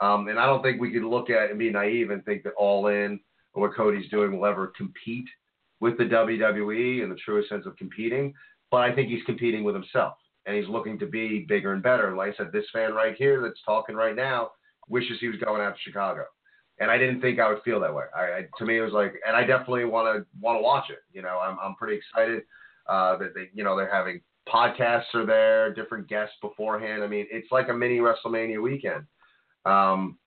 Um, 0.00 0.28
and 0.28 0.38
I 0.38 0.46
don't 0.46 0.62
think 0.62 0.80
we 0.80 0.92
could 0.92 1.02
look 1.02 1.28
at 1.28 1.50
and 1.50 1.58
be 1.58 1.70
naive 1.70 2.10
and 2.10 2.24
think 2.24 2.44
that 2.44 2.52
all 2.56 2.86
in 2.86 3.18
or 3.52 3.62
what 3.62 3.74
Cody's 3.74 4.08
doing 4.10 4.38
will 4.38 4.46
ever 4.46 4.72
compete 4.76 5.26
with 5.80 5.96
the 5.98 6.04
WWE 6.04 7.02
in 7.02 7.08
the 7.08 7.16
truest 7.16 7.48
sense 7.48 7.66
of 7.66 7.76
competing, 7.76 8.34
but 8.70 8.78
I 8.78 8.94
think 8.94 9.08
he's 9.08 9.22
competing 9.24 9.64
with 9.64 9.74
himself 9.74 10.14
and 10.46 10.56
he's 10.56 10.68
looking 10.68 10.98
to 10.98 11.06
be 11.06 11.44
bigger 11.48 11.72
and 11.72 11.82
better. 11.82 12.08
And 12.08 12.16
like 12.16 12.34
I 12.34 12.36
said, 12.36 12.52
this 12.52 12.64
fan 12.72 12.94
right 12.94 13.14
here 13.16 13.42
that's 13.42 13.60
talking 13.64 13.94
right 13.94 14.16
now 14.16 14.50
wishes 14.88 15.18
he 15.20 15.28
was 15.28 15.38
going 15.38 15.60
out 15.60 15.74
to 15.74 15.80
Chicago. 15.82 16.24
And 16.80 16.90
I 16.90 16.98
didn't 16.98 17.20
think 17.20 17.40
I 17.40 17.48
would 17.48 17.62
feel 17.64 17.80
that 17.80 17.94
way. 17.94 18.04
I, 18.16 18.20
I 18.20 18.46
to 18.58 18.64
me 18.64 18.78
it 18.78 18.82
was 18.82 18.92
like, 18.92 19.14
and 19.26 19.36
I 19.36 19.44
definitely 19.44 19.84
want 19.84 20.16
to 20.16 20.26
want 20.40 20.58
to 20.58 20.62
watch 20.62 20.90
it. 20.90 21.00
You 21.12 21.22
know, 21.22 21.38
I'm 21.38 21.58
I'm 21.60 21.74
pretty 21.74 21.96
excited 21.96 22.44
uh, 22.88 23.16
that 23.18 23.34
they 23.34 23.50
you 23.52 23.64
know 23.64 23.76
they're 23.76 23.92
having 23.92 24.20
podcasts 24.48 25.14
are 25.14 25.26
there, 25.26 25.74
different 25.74 26.08
guests 26.08 26.36
beforehand. 26.40 27.02
I 27.02 27.08
mean, 27.08 27.26
it's 27.30 27.50
like 27.50 27.68
a 27.68 27.74
mini 27.74 27.98
WrestleMania 27.98 28.62
weekend. 28.62 29.04
Um, 29.64 30.18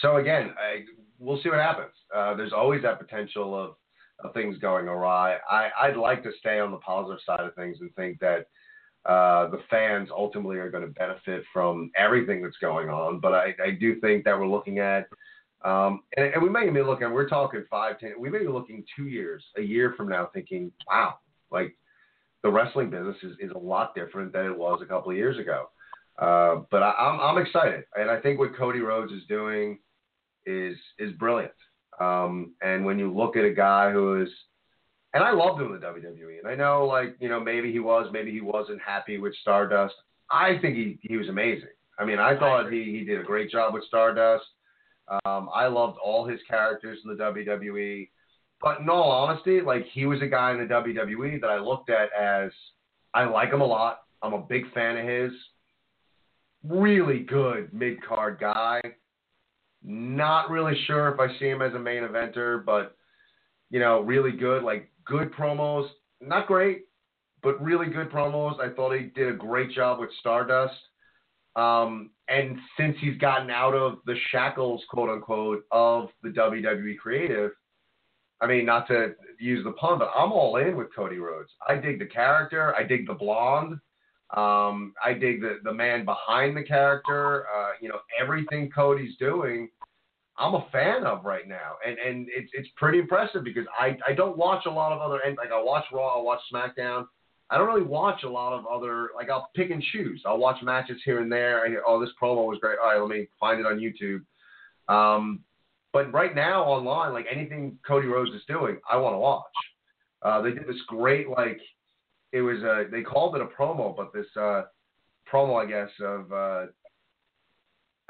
so 0.00 0.16
again, 0.16 0.54
I, 0.58 0.84
we'll 1.18 1.40
see 1.42 1.48
what 1.48 1.58
happens. 1.58 1.92
Uh, 2.14 2.34
there's 2.34 2.52
always 2.52 2.82
that 2.82 2.98
potential 2.98 3.54
of 3.54 3.74
of 4.24 4.34
things 4.34 4.58
going 4.58 4.88
awry. 4.88 5.36
I, 5.50 5.68
I'd 5.80 5.96
like 5.96 6.22
to 6.24 6.30
stay 6.40 6.58
on 6.58 6.70
the 6.70 6.78
positive 6.78 7.20
side 7.24 7.40
of 7.40 7.54
things 7.54 7.78
and 7.80 7.94
think 7.94 8.18
that 8.20 8.46
uh, 9.06 9.48
the 9.48 9.60
fans 9.70 10.08
ultimately 10.10 10.56
are 10.56 10.70
going 10.70 10.84
to 10.84 10.92
benefit 10.92 11.42
from 11.52 11.90
everything 11.96 12.42
that's 12.42 12.56
going 12.60 12.88
on. 12.88 13.20
But 13.20 13.32
I, 13.32 13.54
I 13.64 13.70
do 13.70 14.00
think 14.00 14.24
that 14.24 14.38
we're 14.38 14.48
looking 14.48 14.80
at, 14.80 15.08
um, 15.64 16.00
and, 16.16 16.34
and, 16.34 16.42
we 16.42 16.48
may 16.48 16.62
even 16.62 16.74
be 16.74 16.82
looking, 16.82 17.10
we're 17.10 17.28
talking 17.28 17.64
five, 17.70 17.98
ten, 17.98 18.14
we 18.18 18.30
may 18.30 18.40
be 18.40 18.48
looking 18.48 18.84
two 18.96 19.06
years, 19.06 19.42
a 19.56 19.62
year 19.62 19.94
from 19.96 20.08
now, 20.08 20.28
thinking, 20.32 20.70
wow, 20.86 21.14
like 21.50 21.76
the 22.42 22.50
wrestling 22.50 22.90
business 22.90 23.16
is, 23.22 23.32
is 23.40 23.50
a 23.54 23.58
lot 23.58 23.94
different 23.94 24.32
than 24.32 24.46
it 24.46 24.56
was 24.56 24.80
a 24.82 24.86
couple 24.86 25.10
of 25.10 25.16
years 25.16 25.38
ago. 25.38 25.66
Uh, 26.18 26.62
but 26.70 26.82
I, 26.82 26.90
I'm, 26.92 27.20
I'm 27.20 27.44
excited, 27.44 27.84
and 27.96 28.10
I 28.10 28.20
think 28.20 28.38
what 28.38 28.56
Cody 28.56 28.80
Rhodes 28.80 29.12
is 29.12 29.22
doing 29.28 29.78
is 30.46 30.76
is 30.98 31.12
brilliant. 31.12 31.52
Um, 32.00 32.52
and 32.62 32.84
when 32.84 32.98
you 32.98 33.12
look 33.12 33.36
at 33.36 33.44
a 33.44 33.52
guy 33.52 33.90
who 33.90 34.22
is, 34.22 34.28
and 35.14 35.24
I 35.24 35.32
loved 35.32 35.60
him 35.60 35.72
in 35.72 35.80
the 35.80 35.86
WWE, 35.86 36.38
and 36.38 36.46
I 36.46 36.54
know 36.54 36.86
like 36.86 37.16
you 37.20 37.28
know 37.28 37.40
maybe 37.40 37.72
he 37.72 37.80
was, 37.80 38.08
maybe 38.12 38.30
he 38.30 38.40
wasn't 38.40 38.80
happy 38.80 39.18
with 39.18 39.34
Stardust. 39.40 39.94
I 40.30 40.58
think 40.60 40.76
he 40.76 40.98
he 41.02 41.16
was 41.16 41.28
amazing. 41.28 41.68
I 41.98 42.04
mean, 42.04 42.18
I 42.18 42.38
thought 42.38 42.70
he 42.70 42.84
he 42.84 43.04
did 43.04 43.20
a 43.20 43.24
great 43.24 43.50
job 43.50 43.74
with 43.74 43.84
Stardust. 43.84 44.44
Um, 45.24 45.48
I 45.54 45.66
loved 45.66 45.98
all 46.04 46.26
his 46.26 46.40
characters 46.48 46.98
in 47.04 47.16
the 47.16 47.22
WWE. 47.22 48.08
But 48.60 48.80
in 48.80 48.88
all 48.88 49.10
honesty, 49.10 49.60
like 49.60 49.86
he 49.92 50.06
was 50.06 50.20
a 50.20 50.26
guy 50.26 50.52
in 50.52 50.58
the 50.58 50.64
WWE 50.64 51.40
that 51.40 51.50
I 51.50 51.58
looked 51.58 51.90
at 51.90 52.10
as 52.12 52.50
I 53.14 53.24
like 53.24 53.50
him 53.50 53.60
a 53.60 53.66
lot. 53.66 54.00
I'm 54.22 54.34
a 54.34 54.40
big 54.40 54.72
fan 54.72 54.96
of 54.96 55.06
his. 55.06 55.32
Really 56.64 57.20
good 57.20 57.72
mid 57.72 58.02
card 58.02 58.38
guy. 58.40 58.80
Not 59.90 60.50
really 60.50 60.78
sure 60.86 61.08
if 61.08 61.18
I 61.18 61.28
see 61.38 61.48
him 61.48 61.62
as 61.62 61.72
a 61.72 61.78
main 61.78 62.02
eventer, 62.02 62.62
but 62.62 62.94
you 63.70 63.80
know, 63.80 64.00
really 64.00 64.32
good, 64.32 64.62
like 64.62 64.90
good 65.06 65.32
promos. 65.32 65.88
Not 66.20 66.46
great, 66.46 66.84
but 67.42 67.58
really 67.62 67.86
good 67.86 68.10
promos. 68.10 68.60
I 68.60 68.74
thought 68.74 68.94
he 68.94 69.06
did 69.06 69.28
a 69.28 69.36
great 69.36 69.70
job 69.70 69.98
with 69.98 70.10
Stardust. 70.20 70.74
Um, 71.56 72.10
and 72.28 72.58
since 72.78 72.96
he's 73.00 73.16
gotten 73.16 73.50
out 73.50 73.72
of 73.72 74.00
the 74.04 74.14
shackles, 74.30 74.82
quote 74.90 75.08
unquote, 75.08 75.64
of 75.72 76.10
the 76.22 76.28
WWE 76.28 76.98
creative, 76.98 77.52
I 78.42 78.46
mean, 78.46 78.66
not 78.66 78.88
to 78.88 79.14
use 79.40 79.64
the 79.64 79.72
pun, 79.72 79.98
but 79.98 80.10
I'm 80.14 80.32
all 80.32 80.56
in 80.56 80.76
with 80.76 80.94
Cody 80.94 81.16
Rhodes. 81.16 81.50
I 81.66 81.76
dig 81.76 81.98
the 81.98 82.06
character. 82.06 82.74
I 82.76 82.82
dig 82.82 83.06
the 83.06 83.14
blonde. 83.14 83.80
Um, 84.36 84.92
I 85.02 85.14
dig 85.14 85.40
the 85.40 85.60
the 85.64 85.72
man 85.72 86.04
behind 86.04 86.54
the 86.54 86.62
character. 86.62 87.46
Uh, 87.46 87.70
you 87.80 87.88
know, 87.88 88.00
everything 88.20 88.70
Cody's 88.70 89.16
doing, 89.16 89.70
I'm 90.38 90.54
a 90.54 90.66
fan 90.70 91.04
of 91.04 91.24
right 91.24 91.48
now, 91.48 91.72
and 91.86 91.98
and 91.98 92.28
it's 92.30 92.50
it's 92.54 92.68
pretty 92.76 92.98
impressive 92.98 93.44
because 93.44 93.66
I 93.78 93.96
I 94.06 94.12
don't 94.12 94.36
watch 94.36 94.66
a 94.66 94.70
lot 94.70 94.92
of 94.92 95.00
other 95.00 95.20
and 95.24 95.36
like 95.36 95.50
I 95.52 95.62
watch 95.62 95.84
Raw, 95.92 96.18
I 96.18 96.22
watch 96.22 96.40
SmackDown. 96.52 97.06
I 97.50 97.56
don't 97.56 97.66
really 97.66 97.82
watch 97.82 98.24
a 98.24 98.28
lot 98.28 98.52
of 98.52 98.66
other 98.66 99.10
like 99.16 99.30
I'll 99.30 99.50
pick 99.56 99.70
and 99.70 99.82
choose. 99.82 100.22
I'll 100.26 100.38
watch 100.38 100.62
matches 100.62 101.00
here 101.04 101.20
and 101.20 101.32
there. 101.32 101.64
I 101.64 101.68
hear, 101.68 101.82
oh, 101.86 102.00
this 102.00 102.10
promo 102.20 102.46
was 102.46 102.58
great. 102.60 102.78
All 102.78 102.88
right, 102.88 103.00
let 103.00 103.08
me 103.08 103.26
find 103.40 103.58
it 103.58 103.66
on 103.66 103.78
YouTube. 103.78 104.22
Um, 104.92 105.40
but 105.92 106.12
right 106.12 106.34
now 106.34 106.64
online, 106.64 107.12
like 107.12 107.26
anything 107.30 107.78
Cody 107.86 108.06
Rhodes 108.06 108.32
is 108.34 108.42
doing, 108.46 108.78
I 108.90 108.96
want 108.96 109.14
to 109.14 109.18
watch. 109.18 109.44
Uh, 110.22 110.42
they 110.42 110.50
did 110.50 110.66
this 110.66 110.80
great 110.86 111.28
like 111.28 111.60
it 112.32 112.42
was 112.42 112.62
a 112.62 112.84
they 112.90 113.02
called 113.02 113.34
it 113.34 113.42
a 113.42 113.46
promo, 113.46 113.96
but 113.96 114.12
this 114.12 114.26
uh, 114.36 114.62
promo 115.32 115.62
I 115.62 115.66
guess 115.66 115.90
of 116.00 116.32
uh, 116.32 116.66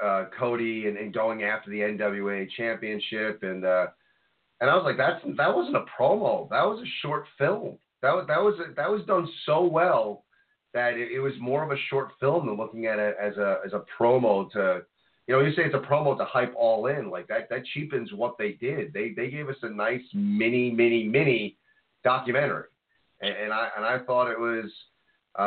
uh, 0.03 0.25
Cody 0.37 0.87
and, 0.87 0.97
and 0.97 1.13
going 1.13 1.43
after 1.43 1.69
the 1.69 1.79
NWA 1.79 2.47
championship 2.57 3.43
and 3.43 3.65
uh, 3.65 3.87
and 4.61 4.69
I 4.69 4.75
was 4.75 4.83
like 4.85 4.97
that's 4.97 5.23
that 5.37 5.55
wasn't 5.55 5.77
a 5.77 5.85
promo 5.99 6.49
that 6.49 6.63
was 6.63 6.81
a 6.81 6.91
short 7.01 7.25
film 7.37 7.77
that 8.01 8.13
was 8.13 8.25
that 8.27 8.41
was 8.41 8.55
that 8.75 8.89
was 8.89 9.05
done 9.05 9.27
so 9.45 9.65
well 9.65 10.23
that 10.73 10.93
it, 10.93 11.11
it 11.11 11.19
was 11.19 11.33
more 11.39 11.63
of 11.63 11.71
a 11.71 11.81
short 11.89 12.09
film 12.19 12.47
than 12.47 12.57
looking 12.57 12.85
at 12.85 12.99
it 12.99 13.15
as 13.21 13.37
a 13.37 13.57
as 13.65 13.73
a 13.73 13.83
promo 13.99 14.49
to 14.51 14.81
you 15.29 15.35
know, 15.35 15.41
you 15.41 15.53
say 15.53 15.61
it's 15.61 15.75
a 15.75 15.77
promo 15.77 16.17
to 16.17 16.25
hype 16.25 16.55
all 16.57 16.87
in, 16.87 17.11
like 17.11 17.27
that 17.27 17.49
that 17.51 17.63
cheapens 17.71 18.11
what 18.11 18.39
they 18.39 18.53
did. 18.53 18.91
They 18.93 19.13
they 19.15 19.29
gave 19.29 19.47
us 19.47 19.57
a 19.61 19.69
nice 19.69 20.01
mini, 20.11 20.71
mini, 20.71 21.03
mini 21.03 21.55
documentary. 22.03 22.69
And, 23.21 23.35
and 23.35 23.53
I 23.53 23.69
and 23.77 23.85
I 23.85 23.99
thought 23.99 24.31
it 24.31 24.39
was 24.39 24.71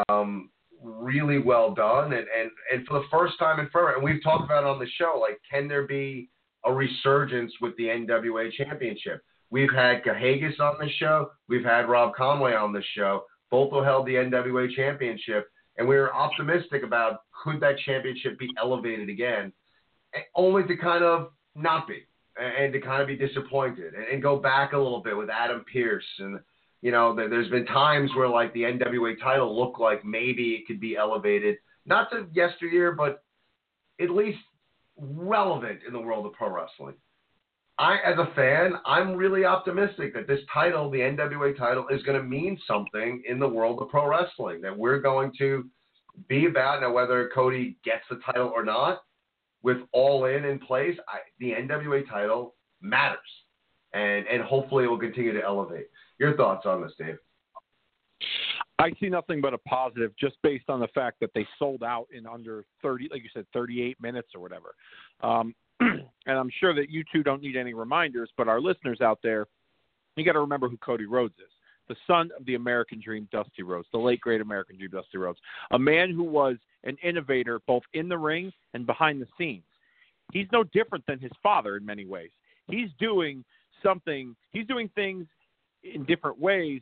um, 0.09 0.51
really 0.83 1.39
well 1.39 1.75
done 1.75 2.13
and, 2.13 2.27
and, 2.39 2.51
and 2.73 2.87
for 2.87 3.01
the 3.01 3.07
first 3.11 3.39
time 3.39 3.61
in 3.61 3.69
forever, 3.71 3.95
and 3.95 4.03
we've 4.03 4.23
talked 4.23 4.45
about 4.45 4.65
it 4.65 4.69
on 4.69 4.79
the 4.79 4.89
show, 4.99 5.19
like 5.21 5.41
can 5.51 5.69
there 5.69 5.87
be 5.87 6.29
a 6.65 6.73
resurgence 6.73 7.53
with 7.61 7.77
the 7.77 7.85
NWA 7.85 8.51
championship? 8.53 9.23
We've 9.51 9.73
had 9.73 10.03
Kahagas 10.03 10.59
on 10.61 10.77
the 10.81 10.91
show, 10.99 11.31
we've 11.49 11.65
had 11.65 11.89
Rob 11.89 12.15
Conway 12.15 12.55
on 12.55 12.73
the 12.73 12.83
show, 12.95 13.25
both 13.51 13.73
held 13.85 14.07
the 14.07 14.15
NWA 14.15 14.75
championship, 14.75 15.49
and 15.77 15.87
we 15.87 15.97
were 15.97 16.15
optimistic 16.15 16.83
about 16.83 17.21
could 17.43 17.61
that 17.61 17.79
championship 17.85 18.39
be 18.39 18.51
elevated 18.59 19.09
again 19.09 19.53
eh, 20.15 20.21
only 20.35 20.65
to 20.65 20.77
kind 20.77 21.05
of 21.05 21.29
not 21.55 21.87
be 21.89 22.07
and 22.41 22.73
to 22.73 22.81
kind 22.81 23.03
of 23.03 23.09
be 23.09 23.17
disappointed 23.17 23.93
and, 23.95 24.23
go 24.23 24.39
back 24.39 24.73
a 24.73 24.79
little 24.79 25.03
bit 25.03 25.17
with 25.17 25.29
Adam 25.29 25.65
Pearce 25.71 26.05
and 26.19 26.41
you 26.83 26.91
know 26.91 27.15
there's 27.15 27.49
been 27.49 27.67
times 27.67 28.11
where 28.15 28.29
like 28.29 28.53
the 28.53 28.63
NWA 28.63 29.19
title 29.21 29.59
looked 29.59 29.81
like 29.81 30.05
maybe 30.05 30.51
it 30.51 30.67
could 30.67 30.81
be 30.81 30.97
elevated 30.97 31.57
not 31.87 32.11
to 32.11 32.27
yesteryear 32.35 32.93
but 32.93 33.25
at 34.01 34.11
least 34.11 34.39
relevant 34.97 35.81
in 35.87 35.93
the 35.93 36.01
world 36.01 36.27
of 36.27 36.33
pro 36.33 36.51
wrestling. 36.51 36.95
I, 37.79 37.97
as 38.05 38.19
a 38.19 38.33
fan, 38.35 38.75
I'm 38.85 39.15
really 39.17 39.45
optimistic 39.45 40.15
that 40.15 40.29
this 40.29 40.41
title, 40.53 40.91
the 40.91 40.99
NWA 40.99 41.57
title, 41.57 41.87
is 41.89 42.03
going 42.03 42.21
to 42.21 42.25
mean 42.27 42.59
something 42.67 43.23
in 43.27 43.39
the 43.39 43.49
world 43.49 43.81
of 43.81 43.89
pro 43.89 44.07
wrestling. 44.07 44.61
That 44.61 44.77
we're 44.77 45.01
going 45.01 45.33
to 45.39 45.65
be 46.29 46.47
about 46.47 46.83
now, 46.83 46.93
whether 46.93 47.31
Cody 47.35 47.79
gets 47.85 48.05
the 48.11 48.21
title 48.27 48.53
or 48.55 48.65
not 48.65 49.03
with 49.63 49.79
All 49.93 50.27
In 50.27 50.45
in 50.45 50.59
place, 50.59 50.97
I, 51.09 51.19
the 51.41 51.53
NWA 51.53 52.09
title 52.09 52.55
matters, 52.81 53.19
and 53.95 54.27
and 54.27 54.43
hopefully 54.43 54.85
it 54.85 54.89
will 54.89 54.99
continue 54.99 55.33
to 55.33 55.43
elevate. 55.43 55.87
Your 56.23 56.37
thoughts 56.37 56.67
on 56.67 56.81
this, 56.81 56.93
Dave? 56.97 57.19
I 58.79 58.93
see 59.01 59.09
nothing 59.09 59.41
but 59.41 59.55
a 59.55 59.59
positive 59.59 60.13
just 60.17 60.37
based 60.45 60.67
on 60.69 60.79
the 60.79 60.87
fact 60.95 61.19
that 61.19 61.31
they 61.35 61.45
sold 61.59 61.83
out 61.83 62.07
in 62.17 62.29
under 62.29 62.65
30, 62.81 63.09
like 63.11 63.25
you 63.25 63.29
said, 63.35 63.45
38 63.53 64.01
minutes 64.01 64.29
or 64.33 64.41
whatever. 64.41 64.77
Um, 65.25 65.53
and 65.81 66.07
I'm 66.27 66.49
sure 66.61 66.77
that 66.77 66.91
you 66.91 67.03
two 67.13 67.25
don't 67.25 67.43
need 67.43 67.57
any 67.57 67.75
reminders, 67.75 68.31
but 68.37 68.47
our 68.47 68.61
listeners 68.61 69.01
out 69.01 69.19
there, 69.25 69.49
you 70.15 70.25
got 70.25 70.35
to 70.35 70.39
remember 70.39 70.69
who 70.69 70.77
Cody 70.77 71.07
Rhodes 71.07 71.35
is 71.41 71.51
the 71.89 71.97
son 72.07 72.31
of 72.39 72.47
the 72.47 72.55
American 72.55 73.01
Dream, 73.05 73.29
Dusty 73.33 73.65
Rhodes, 73.65 73.89
the 73.93 73.99
late 73.99 74.21
great 74.21 74.41
American 74.41 74.79
Dream, 74.79 74.91
Dusty 74.93 75.19
Rhodes, 75.19 75.41
a 75.73 75.79
man 75.79 76.13
who 76.13 76.23
was 76.23 76.55
an 76.85 76.97
innovator 77.03 77.59
both 77.67 77.83
in 77.95 78.09
the 78.09 78.17
ring 78.17 78.53
and 78.75 78.87
behind 78.87 79.21
the 79.21 79.27
scenes. 79.37 79.65
He's 80.33 80.47
no 80.53 80.63
different 80.63 81.05
than 81.09 81.19
his 81.19 81.33
father 81.43 81.77
in 81.77 81.85
many 81.85 82.05
ways. 82.07 82.31
He's 82.69 82.91
doing 83.01 83.45
something, 83.83 84.37
he's 84.53 84.69
doing 84.69 84.89
things 84.95 85.27
in 85.83 86.05
different 86.05 86.39
ways, 86.39 86.81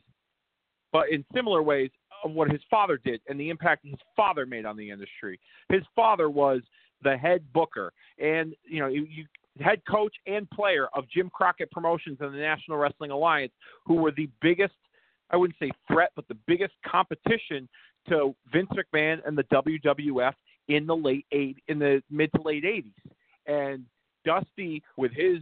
but 0.91 1.09
in 1.09 1.25
similar 1.33 1.61
ways 1.61 1.89
of 2.23 2.31
what 2.31 2.51
his 2.51 2.61
father 2.69 2.99
did 3.03 3.21
and 3.27 3.39
the 3.39 3.49
impact 3.49 3.85
his 3.85 3.95
father 4.15 4.45
made 4.45 4.65
on 4.65 4.77
the 4.77 4.89
industry. 4.89 5.39
His 5.69 5.81
father 5.95 6.29
was 6.29 6.61
the 7.03 7.17
head 7.17 7.43
booker 7.51 7.91
and 8.19 8.53
you 8.63 8.79
know 8.79 8.87
you, 8.87 9.07
you 9.09 9.25
head 9.59 9.81
coach 9.89 10.13
and 10.27 10.49
player 10.51 10.87
of 10.93 11.09
Jim 11.09 11.29
Crockett 11.33 11.71
Promotions 11.71 12.17
and 12.21 12.33
the 12.33 12.37
National 12.39 12.77
Wrestling 12.77 13.11
Alliance, 13.11 13.51
who 13.85 13.95
were 13.95 14.11
the 14.11 14.29
biggest 14.41 14.73
I 15.29 15.37
wouldn't 15.37 15.57
say 15.59 15.71
threat, 15.87 16.11
but 16.15 16.27
the 16.27 16.37
biggest 16.45 16.73
competition 16.85 17.67
to 18.09 18.35
Vince 18.51 18.69
McMahon 18.69 19.19
and 19.25 19.37
the 19.37 19.43
WWF 19.45 20.33
in 20.67 20.85
the 20.85 20.95
late 20.95 21.25
eight 21.31 21.57
in 21.67 21.79
the 21.79 22.01
mid 22.09 22.31
to 22.35 22.41
late 22.41 22.63
80s. 22.63 22.93
And 23.47 23.85
Dusty, 24.25 24.83
with 24.97 25.11
his 25.13 25.39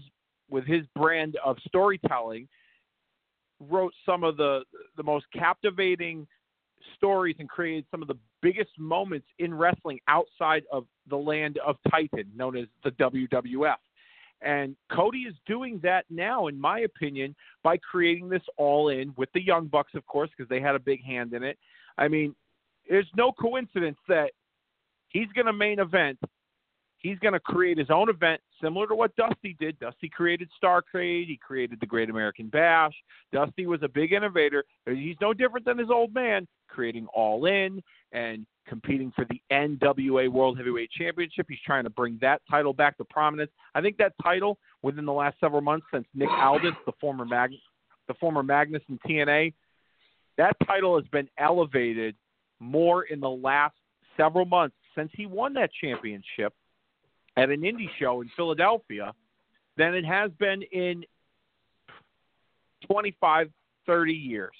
with 0.49 0.65
his 0.65 0.85
brand 0.95 1.37
of 1.45 1.57
storytelling, 1.67 2.47
wrote 3.59 3.93
some 4.05 4.23
of 4.23 4.37
the 4.37 4.61
the 4.97 5.03
most 5.03 5.25
captivating 5.33 6.27
stories 6.95 7.35
and 7.39 7.49
created 7.49 7.85
some 7.91 8.01
of 8.01 8.07
the 8.07 8.17
biggest 8.41 8.71
moments 8.77 9.27
in 9.39 9.53
wrestling 9.53 9.99
outside 10.07 10.63
of 10.71 10.85
the 11.09 11.15
land 11.15 11.59
of 11.65 11.75
Titan, 11.89 12.25
known 12.35 12.57
as 12.57 12.65
the 12.83 12.91
WWF. 12.91 13.75
And 14.41 14.75
Cody 14.91 15.19
is 15.19 15.35
doing 15.45 15.79
that 15.83 16.05
now, 16.09 16.47
in 16.47 16.59
my 16.59 16.79
opinion, 16.79 17.35
by 17.63 17.77
creating 17.77 18.29
this 18.29 18.41
all 18.57 18.89
in 18.89 19.13
with 19.17 19.29
the 19.33 19.43
Young 19.43 19.67
Bucks, 19.67 19.93
of 19.95 20.05
course, 20.05 20.29
because 20.35 20.49
they 20.49 20.61
had 20.61 20.75
a 20.75 20.79
big 20.79 21.03
hand 21.03 21.33
in 21.33 21.43
it. 21.43 21.57
I 21.97 22.07
mean, 22.07 22.33
there's 22.89 23.09
no 23.15 23.33
coincidence 23.33 23.97
that 24.07 24.31
he's 25.09 25.27
going 25.35 25.47
to 25.47 25.53
main 25.53 25.79
event. 25.79 26.17
He's 26.99 27.17
going 27.19 27.33
to 27.33 27.39
create 27.39 27.77
his 27.77 27.89
own 27.89 28.09
event 28.09 28.41
similar 28.61 28.85
to 28.87 28.95
what 28.95 29.15
Dusty 29.15 29.55
did. 29.59 29.79
Dusty 29.79 30.09
created 30.09 30.49
Starcade. 30.61 31.27
He 31.27 31.39
created 31.41 31.79
the 31.79 31.85
Great 31.85 32.09
American 32.09 32.49
Bash. 32.49 32.93
Dusty 33.31 33.65
was 33.65 33.81
a 33.83 33.87
big 33.87 34.11
innovator. 34.11 34.65
He's 34.85 35.15
no 35.21 35.33
different 35.33 35.65
than 35.65 35.77
his 35.77 35.89
old 35.89 36.13
man, 36.13 36.45
creating 36.67 37.07
All 37.13 37.45
In 37.45 37.81
and 38.11 38.45
competing 38.67 39.11
for 39.15 39.25
the 39.29 39.41
NWA 39.51 40.29
World 40.29 40.57
Heavyweight 40.57 40.91
Championship. 40.91 41.45
He's 41.49 41.59
trying 41.65 41.85
to 41.85 41.89
bring 41.89 42.17
that 42.21 42.41
title 42.49 42.73
back 42.73 42.97
to 42.97 43.05
prominence. 43.05 43.51
I 43.73 43.81
think 43.81 43.97
that 43.97 44.13
title 44.21 44.57
within 44.81 45.05
the 45.05 45.13
last 45.13 45.39
several 45.39 45.61
months 45.61 45.87
since 45.91 46.05
Nick 46.13 46.29
Aldis, 46.29 46.73
the 46.85 46.91
former 46.99 47.25
Mag- 47.25 47.51
the 48.07 48.13
former 48.15 48.43
Magnus 48.43 48.81
in 48.89 48.99
TNA, 49.07 49.53
that 50.37 50.55
title 50.65 50.99
has 50.99 51.07
been 51.11 51.29
elevated 51.37 52.15
more 52.59 53.03
in 53.03 53.19
the 53.19 53.29
last 53.29 53.75
several 54.17 54.45
months 54.45 54.75
since 54.95 55.11
he 55.15 55.25
won 55.25 55.53
that 55.53 55.69
championship 55.79 56.53
at 57.39 57.49
an 57.49 57.61
indie 57.61 57.89
show 57.97 58.21
in 58.21 58.29
Philadelphia 58.35 59.13
than 59.77 59.95
it 59.95 60.03
has 60.03 60.29
been 60.39 60.61
in 60.73 61.03
25, 62.85 63.49
30 63.85 64.13
years, 64.13 64.51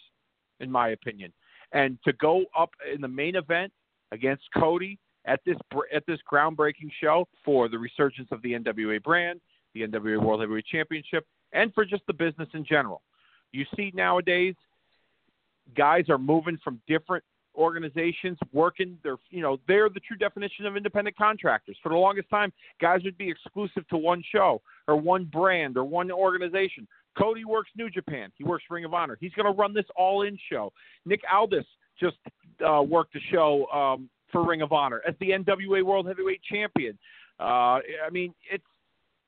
in 0.62 0.72
my 0.72 0.90
opinion. 0.90 1.34
And 1.74 1.98
to 2.06 2.14
go 2.14 2.46
up 2.58 2.70
in 2.92 3.02
the 3.02 3.08
main 3.08 3.36
event 3.36 3.74
against 4.12 4.44
Cody 4.56 4.98
at 5.26 5.42
this 5.46 5.58
at 5.94 6.06
this 6.08 6.20
groundbreaking 6.32 6.90
show 7.02 7.28
for 7.44 7.68
the 7.68 7.78
resurgence 7.78 8.30
of 8.32 8.42
the 8.42 8.54
NWA 8.54 9.04
brand, 9.04 9.42
the 9.74 9.82
NWA 9.82 10.24
World 10.24 10.40
Heavyweight 10.40 10.66
Championship, 10.66 11.28
and 11.52 11.74
for 11.74 11.86
just 11.86 12.04
the 12.08 12.14
business 12.14 12.48
in 12.54 12.66
general. 12.66 13.02
You 13.52 13.66
see 13.76 13.92
nowadays, 13.94 14.56
guys 15.76 16.06
are 16.10 16.18
moving 16.18 16.58
from 16.64 16.82
different 16.88 17.24
organizations 17.60 18.38
working 18.54 18.98
they're 19.04 19.18
you 19.30 19.42
know 19.42 19.60
they're 19.68 19.90
the 19.90 20.00
true 20.00 20.18
definition 20.18 20.66
of 20.66 20.78
independent 20.78 21.16
contractors. 21.18 21.78
For 21.84 21.90
the 21.90 21.98
longest 21.98 22.30
time 22.30 22.52
guys 22.82 23.02
would 23.04 23.18
be 23.18 23.30
exclusive 23.30 23.88
to 23.90 23.98
one 23.98 24.24
show 24.32 24.62
or 24.88 24.96
one 24.96 25.26
brand 25.26 25.78
or 25.78 25.84
one 25.84 26.10
organization. 26.12 26.88
Cody 27.18 27.44
works 27.44 27.70
new 27.76 27.90
japan. 27.90 28.32
He 28.38 28.44
works 28.44 28.64
ring 28.70 28.86
of 28.86 28.94
honor. 28.94 29.18
He's 29.20 29.34
going 29.34 29.46
to 29.46 29.58
run 29.58 29.74
this 29.74 29.86
all 29.96 30.22
in 30.24 30.38
show. 30.50 30.72
Nick 31.06 31.22
aldis 31.32 31.66
just 32.00 32.18
uh, 32.66 32.82
worked 32.82 33.16
a 33.16 33.20
show 33.32 33.66
um, 33.68 34.10
for 34.32 34.46
Ring 34.46 34.62
of 34.62 34.72
Honor 34.72 35.02
as 35.08 35.16
the 35.20 35.32
NWA 35.32 35.84
World 35.84 36.08
Heavyweight 36.08 36.42
Champion. 36.50 36.98
Uh, 37.40 37.80
I 38.06 38.10
mean, 38.12 38.34
it's 38.52 38.64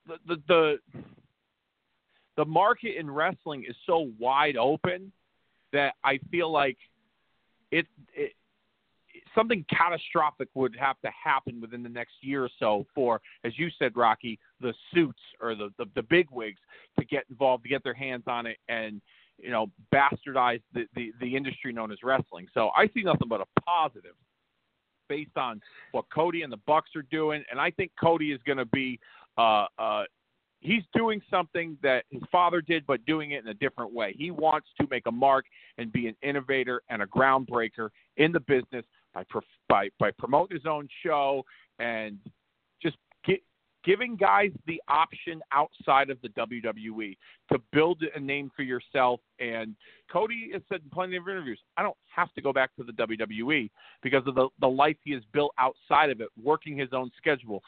the, 0.06 0.16
the 0.26 0.42
the 0.48 1.02
the 2.36 2.44
market 2.44 2.98
in 2.98 3.10
wrestling 3.10 3.64
is 3.68 3.76
so 3.86 4.10
wide 4.18 4.56
open 4.56 5.12
that 5.72 5.94
I 6.02 6.18
feel 6.30 6.50
like 6.50 6.78
it, 7.72 7.86
it 8.14 8.32
something 9.34 9.64
catastrophic 9.68 10.48
would 10.54 10.76
have 10.78 11.00
to 11.00 11.10
happen 11.10 11.60
within 11.60 11.82
the 11.82 11.88
next 11.88 12.12
year 12.20 12.44
or 12.44 12.50
so 12.58 12.86
for, 12.94 13.20
as 13.44 13.52
you 13.58 13.68
said, 13.78 13.96
Rocky, 13.96 14.38
the 14.60 14.74
suits 14.94 15.20
or 15.40 15.54
the 15.54 15.70
the, 15.78 15.86
the 15.96 16.02
big 16.02 16.30
wigs 16.30 16.60
to 16.98 17.04
get 17.04 17.24
involved, 17.30 17.64
to 17.64 17.68
get 17.68 17.82
their 17.82 17.94
hands 17.94 18.24
on 18.26 18.46
it, 18.46 18.58
and 18.68 19.00
you 19.38 19.50
know, 19.50 19.66
bastardize 19.92 20.60
the, 20.72 20.84
the 20.94 21.12
the 21.20 21.36
industry 21.36 21.72
known 21.72 21.90
as 21.90 21.98
wrestling. 22.04 22.46
So 22.54 22.70
I 22.76 22.86
see 22.94 23.02
nothing 23.02 23.28
but 23.28 23.40
a 23.40 23.60
positive 23.60 24.14
based 25.08 25.36
on 25.36 25.60
what 25.90 26.04
Cody 26.14 26.42
and 26.42 26.52
the 26.52 26.60
Bucks 26.66 26.90
are 26.94 27.06
doing, 27.10 27.42
and 27.50 27.60
I 27.60 27.70
think 27.70 27.90
Cody 28.00 28.32
is 28.32 28.40
going 28.46 28.58
to 28.58 28.66
be. 28.66 29.00
Uh, 29.38 29.64
uh, 29.78 30.02
he's 30.62 30.84
doing 30.94 31.20
something 31.28 31.76
that 31.82 32.04
his 32.10 32.22
father 32.30 32.60
did, 32.60 32.86
but 32.86 33.04
doing 33.04 33.32
it 33.32 33.42
in 33.42 33.48
a 33.48 33.54
different 33.54 33.92
way. 33.92 34.14
He 34.16 34.30
wants 34.30 34.68
to 34.80 34.86
make 34.90 35.06
a 35.06 35.12
mark 35.12 35.44
and 35.76 35.92
be 35.92 36.06
an 36.06 36.16
innovator 36.22 36.82
and 36.88 37.02
a 37.02 37.06
groundbreaker 37.06 37.90
in 38.16 38.32
the 38.32 38.40
business 38.40 38.84
by 39.14 39.24
by 39.68 39.88
by 39.98 40.10
promoting 40.12 40.56
his 40.56 40.66
own 40.66 40.88
show 41.04 41.44
and 41.78 42.18
just 42.80 42.96
get, 43.24 43.40
giving 43.84 44.16
guys 44.16 44.50
the 44.66 44.80
option 44.88 45.40
outside 45.52 46.10
of 46.10 46.18
the 46.22 46.28
WWE 46.30 47.16
to 47.52 47.60
build 47.72 48.02
a 48.14 48.20
name 48.20 48.50
for 48.54 48.62
yourself. 48.62 49.20
And 49.40 49.74
Cody 50.10 50.50
has 50.52 50.62
said 50.68 50.80
in 50.84 50.90
plenty 50.90 51.16
of 51.16 51.28
interviews, 51.28 51.60
I 51.76 51.82
don't 51.82 51.96
have 52.14 52.32
to 52.34 52.42
go 52.42 52.52
back 52.52 52.74
to 52.76 52.84
the 52.84 52.92
WWE 52.92 53.70
because 54.02 54.22
of 54.26 54.34
the, 54.34 54.48
the 54.60 54.68
life 54.68 54.96
he 55.04 55.12
has 55.12 55.22
built 55.32 55.52
outside 55.58 56.10
of 56.10 56.20
it, 56.20 56.28
working 56.42 56.76
his 56.76 56.90
own 56.92 57.10
schedule, 57.16 57.62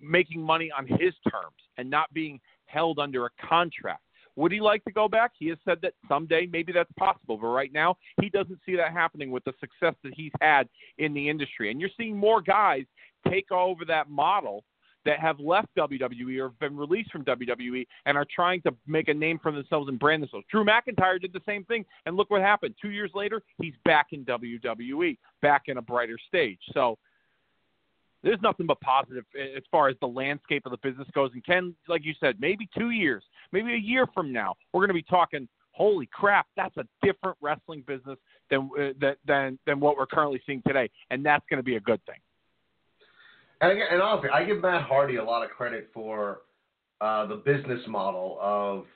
making 0.00 0.40
money 0.40 0.70
on 0.76 0.86
his 0.86 1.14
terms, 1.30 1.56
and 1.78 1.88
not 1.90 2.12
being 2.12 2.40
held 2.66 2.98
under 2.98 3.26
a 3.26 3.30
contract. 3.48 4.02
Would 4.36 4.52
he 4.52 4.60
like 4.60 4.84
to 4.84 4.92
go 4.92 5.08
back? 5.08 5.32
He 5.38 5.48
has 5.48 5.58
said 5.64 5.78
that 5.82 5.94
someday 6.08 6.48
maybe 6.50 6.72
that's 6.72 6.92
possible, 6.98 7.36
but 7.36 7.48
right 7.48 7.72
now 7.72 7.96
he 8.20 8.30
doesn't 8.30 8.60
see 8.64 8.76
that 8.76 8.92
happening 8.92 9.30
with 9.30 9.44
the 9.44 9.52
success 9.60 9.94
that 10.04 10.14
he's 10.14 10.32
had 10.40 10.68
in 10.98 11.12
the 11.12 11.28
industry. 11.28 11.70
And 11.70 11.80
you're 11.80 11.90
seeing 11.96 12.16
more 12.16 12.40
guys 12.40 12.84
take 13.28 13.50
over 13.50 13.84
that 13.84 14.08
model 14.08 14.64
that 15.04 15.18
have 15.18 15.40
left 15.40 15.68
WWE 15.78 16.40
or 16.40 16.50
been 16.60 16.76
released 16.76 17.10
from 17.10 17.24
WWE 17.24 17.86
and 18.06 18.16
are 18.16 18.26
trying 18.34 18.60
to 18.62 18.74
make 18.86 19.08
a 19.08 19.14
name 19.14 19.38
for 19.42 19.52
themselves 19.52 19.88
and 19.88 19.98
brand 19.98 20.22
themselves. 20.22 20.46
Drew 20.50 20.64
McIntyre 20.64 21.20
did 21.20 21.32
the 21.32 21.40
same 21.46 21.64
thing, 21.64 21.84
and 22.06 22.16
look 22.16 22.30
what 22.30 22.42
happened. 22.42 22.74
Two 22.80 22.90
years 22.90 23.10
later, 23.14 23.42
he's 23.60 23.74
back 23.84 24.08
in 24.12 24.24
WWE, 24.24 25.16
back 25.42 25.62
in 25.66 25.78
a 25.78 25.82
brighter 25.82 26.18
stage. 26.28 26.58
So 26.72 26.98
there's 28.22 28.40
nothing 28.42 28.66
but 28.66 28.80
positive 28.80 29.24
as 29.56 29.62
far 29.70 29.88
as 29.88 29.96
the 30.00 30.08
landscape 30.08 30.66
of 30.66 30.72
the 30.72 30.78
business 30.82 31.08
goes. 31.14 31.30
And 31.32 31.44
Ken, 31.44 31.74
like 31.88 32.04
you 32.04 32.14
said, 32.20 32.36
maybe 32.38 32.68
two 32.76 32.90
years, 32.90 33.24
maybe 33.52 33.72
a 33.72 33.78
year 33.78 34.06
from 34.12 34.32
now, 34.32 34.54
we're 34.72 34.80
going 34.80 34.88
to 34.88 34.94
be 34.94 35.02
talking. 35.02 35.48
Holy 35.72 36.08
crap! 36.12 36.46
That's 36.56 36.76
a 36.76 36.84
different 37.02 37.38
wrestling 37.40 37.84
business 37.86 38.18
than 38.50 38.68
uh, 38.78 39.12
than 39.24 39.58
than 39.66 39.80
what 39.80 39.96
we're 39.96 40.04
currently 40.04 40.42
seeing 40.44 40.62
today, 40.66 40.90
and 41.10 41.24
that's 41.24 41.44
going 41.48 41.58
to 41.58 41.62
be 41.62 41.76
a 41.76 41.80
good 41.80 42.04
thing. 42.06 42.16
And, 43.60 43.72
again, 43.72 43.86
and 43.90 44.00
honestly, 44.00 44.30
I 44.30 44.44
give 44.44 44.62
Matt 44.62 44.84
Hardy 44.84 45.16
a 45.16 45.24
lot 45.24 45.44
of 45.44 45.50
credit 45.50 45.90
for 45.92 46.42
uh, 47.00 47.26
the 47.26 47.36
business 47.36 47.80
model 47.86 48.38
of, 48.40 48.86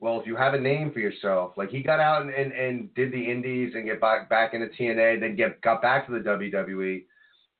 well, 0.00 0.20
if 0.20 0.26
you 0.26 0.36
have 0.36 0.54
a 0.54 0.60
name 0.60 0.92
for 0.92 1.00
yourself, 1.00 1.52
like 1.56 1.70
he 1.70 1.82
got 1.82 2.00
out 2.00 2.22
and, 2.22 2.30
and, 2.30 2.52
and 2.52 2.94
did 2.94 3.12
the 3.12 3.30
Indies 3.30 3.72
and 3.74 3.84
get 3.84 4.00
back 4.00 4.28
back 4.28 4.54
into 4.54 4.68
TNA, 4.68 5.20
then 5.20 5.36
get 5.36 5.60
got 5.60 5.82
back 5.82 6.06
to 6.06 6.12
the 6.12 6.20
WWE, 6.20 7.04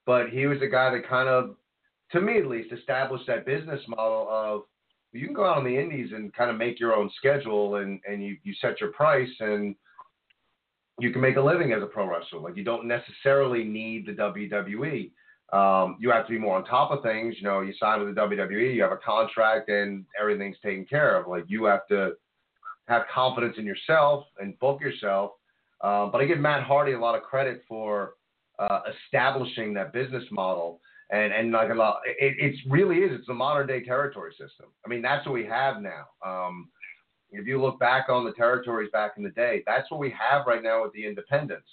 but 0.07 0.29
he 0.31 0.47
was 0.47 0.61
the 0.61 0.69
guy 0.69 0.91
that 0.91 1.09
kind 1.09 1.29
of, 1.29 1.57
to 2.13 2.21
me 2.21 2.39
at 2.39 2.47
least, 2.47 2.73
established 2.73 3.27
that 3.27 3.45
business 3.45 3.81
model 3.89 4.29
of 4.31 4.63
you 5.13 5.27
can 5.27 5.35
go 5.35 5.45
out 5.45 5.59
on 5.59 5.65
the 5.65 5.79
Indies 5.79 6.13
and 6.15 6.33
kind 6.35 6.51
of 6.51 6.57
make 6.57 6.79
your 6.79 6.95
own 6.95 7.11
schedule 7.17 7.77
and 7.77 8.01
and 8.09 8.23
you 8.23 8.37
you 8.43 8.55
set 8.61 8.81
your 8.81 8.93
price 8.93 9.31
and 9.41 9.75
you 11.01 11.11
can 11.13 11.21
make 11.21 11.37
a 11.37 11.41
living 11.41 11.73
as 11.73 11.83
a 11.83 11.87
pro 11.87 12.09
wrestler. 12.09 12.41
Like 12.41 12.57
you 12.57 12.65
don't 12.65 12.87
necessarily 12.87 13.65
need 13.65 14.07
the 14.07 14.13
WWE. 14.13 15.11
Um, 15.53 15.97
you 15.99 16.11
have 16.11 16.27
to 16.27 16.33
be 16.33 16.39
more 16.39 16.57
on 16.57 16.65
top 16.65 16.91
of 16.91 17.03
things. 17.03 17.37
You 17.39 17.45
know, 17.45 17.61
you 17.61 17.73
sign 17.79 18.05
with 18.05 18.15
the 18.15 18.21
WWE, 18.21 18.75
you 18.75 18.83
have 18.83 18.93
a 18.93 18.99
contract, 18.99 19.71
and 19.71 20.05
everything's 20.21 20.59
taken 20.63 20.85
care 20.85 21.19
of. 21.19 21.27
Like 21.27 21.45
you 21.49 21.65
have 21.65 21.87
to 21.89 22.13
have 22.87 23.03
confidence 23.13 23.57
in 23.59 23.65
yourself 23.65 24.25
and 24.39 24.59
book 24.59 24.81
yourself. 24.81 25.33
Um, 25.81 26.11
but 26.11 26.21
I 26.21 26.25
give 26.25 26.39
Matt 26.39 26.65
Hardy 26.65 26.93
a 26.93 27.01
lot 27.01 27.15
of 27.15 27.23
credit 27.23 27.63
for 27.69 28.15
uh, 28.59 28.81
establishing 29.07 29.73
that 29.75 29.93
business 29.93 30.25
model. 30.31 30.81
And, 31.11 31.33
and 31.33 31.53
like 31.53 31.71
a 31.71 31.75
lot, 31.75 32.01
it, 32.05 32.55
really 32.69 32.97
is. 32.97 33.13
It's 33.13 33.27
the 33.27 33.35
modern 33.35 33.67
day 33.67 33.83
territory 33.83 34.33
system. 34.33 34.67
I 34.85 34.89
mean, 34.89 35.01
that's 35.01 35.25
what 35.25 35.33
we 35.33 35.47
have 35.47 35.77
now. 35.81 36.05
Um, 36.25 36.69
if 37.31 37.47
you 37.47 37.61
look 37.61 37.79
back 37.79 38.09
on 38.09 38.25
the 38.25 38.33
territories 38.33 38.91
back 38.93 39.13
in 39.17 39.23
the 39.23 39.31
day, 39.31 39.63
that's 39.67 39.91
what 39.91 40.01
we 40.01 40.11
have 40.19 40.47
right 40.47 40.63
now 40.63 40.83
with 40.83 40.93
the 40.93 41.07
independents. 41.07 41.69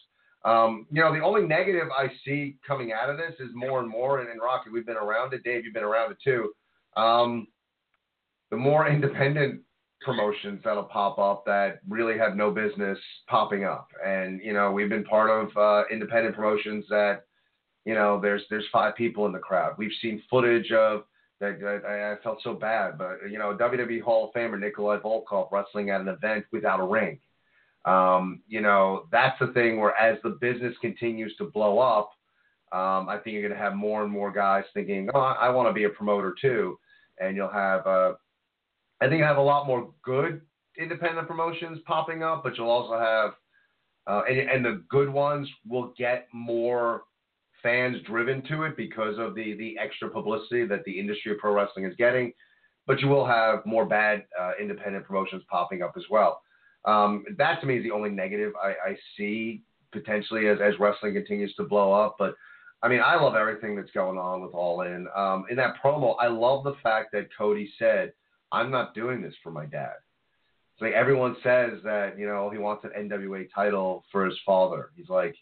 Um, 0.46 0.86
you 0.91 1.02
know, 1.02 1.12
the 1.12 1.24
only 1.24 1.41
negative 1.41 1.88
I 1.98 2.12
see 2.24 2.58
coming 2.66 2.93
out 2.93 3.10
of 3.10 3.18
this 3.18 3.34
is 3.39 3.50
more 3.56 3.80
and 3.80 3.89
more, 3.89 4.20
and, 4.20 4.30
and 4.30 4.39
Rocky, 4.39 4.70
we've 4.70 4.86
been 4.86 4.96
around 4.96 5.34
it. 5.34 5.43
Dave, 5.43 5.66
you've 5.66 5.74
been 5.74 5.84
around 5.84 6.12
it 6.12 6.18
too. 6.24 6.54
Um, 6.96 7.48
the 8.52 8.58
more 8.58 8.88
independent 8.91 9.62
promotions 10.02 10.62
that'll 10.64 10.84
pop 10.84 11.18
up 11.18 11.43
that 11.48 11.80
really 11.89 12.16
have 12.16 12.36
no 12.36 12.52
business 12.52 13.00
popping 13.28 13.64
up, 13.64 13.88
and 14.06 14.39
you 14.43 14.54
know, 14.54 14.72
we've 14.72 14.89
been 14.89 15.04
part 15.04 15.32
of 15.32 15.58
uh, 15.58 15.84
independent 15.91 16.36
promotions 16.36 16.86
that, 16.89 17.24
you 17.86 17.96
know, 17.96 18.20
there's 18.22 18.43
there's 18.52 18.66
five 18.72 18.96
people 18.96 19.26
in 19.26 19.32
the 19.32 19.39
crowd. 19.39 19.74
We've 19.80 19.91
seen 20.00 20.22
footage 20.30 20.72
of 20.72 21.06
that. 21.39 21.82
I, 21.88 22.14
I 22.14 22.24
felt 22.24 22.43
so 22.43 22.54
bad, 22.54 23.00
but 23.00 23.18
you 23.32 23.39
know, 23.39 23.58
WWE 23.60 24.02
Hall 24.04 24.28
of 24.28 24.39
Famer 24.39 24.60
Nikolai 24.60 24.98
Volkov 24.98 25.52
wrestling 25.52 25.89
at 25.89 26.02
an 26.02 26.08
event 26.08 26.46
without 26.52 26.80
a 26.80 26.86
ring. 26.86 27.20
Um, 27.86 28.41
you 28.47 28.61
know, 28.61 29.07
that's 29.11 29.38
the 29.39 29.47
thing 29.47 29.79
where 29.79 29.95
as 29.97 30.17
the 30.23 30.38
business 30.41 30.75
continues 30.81 31.36
to 31.38 31.45
blow 31.45 31.79
up, 31.79 32.11
um, 32.71 33.07
I 33.07 33.19
think 33.23 33.33
you're 33.33 33.47
going 33.47 33.53
to 33.53 33.63
have 33.63 33.75
more 33.75 34.03
and 34.03 34.11
more 34.11 34.31
guys 34.31 34.63
thinking, 34.73 35.09
oh, 35.13 35.19
I, 35.19 35.33
I 35.33 35.49
want 35.49 35.69
to 35.69 35.73
be 35.73 35.83
a 35.83 35.89
promoter 35.89 36.36
too. 36.39 36.79
And 37.19 37.36
you'll 37.36 37.47
have, 37.47 37.86
uh, 37.86 38.13
I 39.01 39.07
think 39.07 39.19
you 39.19 39.23
have 39.23 39.38
a 39.38 39.41
lot 39.41 39.67
more 39.67 39.93
good 40.03 40.41
independent 40.77 41.27
promotions 41.27 41.79
popping 41.86 42.23
up, 42.23 42.43
but 42.43 42.57
you'll 42.57 42.69
also 42.69 42.99
have, 42.99 43.31
uh, 44.07 44.23
and, 44.27 44.49
and 44.49 44.65
the 44.65 44.83
good 44.89 45.09
ones 45.09 45.47
will 45.67 45.93
get 45.97 46.27
more 46.33 47.03
fans 47.63 47.97
driven 48.05 48.43
to 48.43 48.63
it 48.63 48.77
because 48.77 49.17
of 49.17 49.33
the 49.33 49.55
the 49.57 49.75
extra 49.79 50.07
publicity 50.07 50.65
that 50.67 50.83
the 50.86 50.99
industry 50.99 51.31
of 51.31 51.39
pro 51.39 51.53
wrestling 51.53 51.86
is 51.86 51.95
getting. 51.97 52.31
But 52.86 52.99
you 52.99 53.07
will 53.07 53.25
have 53.25 53.65
more 53.65 53.86
bad 53.86 54.25
uh, 54.39 54.51
independent 54.61 55.05
promotions 55.05 55.43
popping 55.49 55.81
up 55.81 55.93
as 55.97 56.03
well. 56.09 56.41
Um, 56.86 57.25
that 57.38 57.61
to 57.61 57.67
me 57.67 57.77
is 57.77 57.83
the 57.83 57.91
only 57.91 58.09
negative 58.09 58.53
I, 58.61 58.69
I 58.91 58.97
see 59.17 59.63
potentially 59.91 60.47
as, 60.47 60.59
as 60.61 60.73
wrestling 60.79 61.13
continues 61.13 61.53
to 61.55 61.63
blow 61.63 61.91
up. 61.91 62.15
But 62.19 62.36
I 62.83 62.88
mean, 62.88 63.01
I 63.03 63.15
love 63.15 63.36
everything 63.36 63.75
that's 63.75 63.91
going 63.91 64.17
on 64.17 64.41
with 64.41 64.53
All 64.53 64.81
In. 64.81 65.07
Um, 65.15 65.45
in 65.49 65.55
that 65.57 65.75
promo, 65.83 66.15
I 66.19 66.27
love 66.27 66.63
the 66.63 66.75
fact 66.83 67.11
that 67.13 67.29
Cody 67.36 67.71
said, 67.79 68.13
"I'm 68.51 68.69
not 68.69 68.93
doing 68.93 69.21
this 69.21 69.33
for 69.41 69.51
my 69.51 69.65
dad." 69.65 69.95
It's 70.75 70.81
like 70.81 70.93
everyone 70.93 71.38
says 71.41 71.79
that 71.83 72.19
you 72.19 72.27
know 72.27 72.49
he 72.49 72.57
wants 72.57 72.83
an 72.83 73.09
NWA 73.09 73.47
title 73.53 74.03
for 74.11 74.25
his 74.25 74.38
father. 74.45 74.91
He's 74.95 75.09
like, 75.09 75.36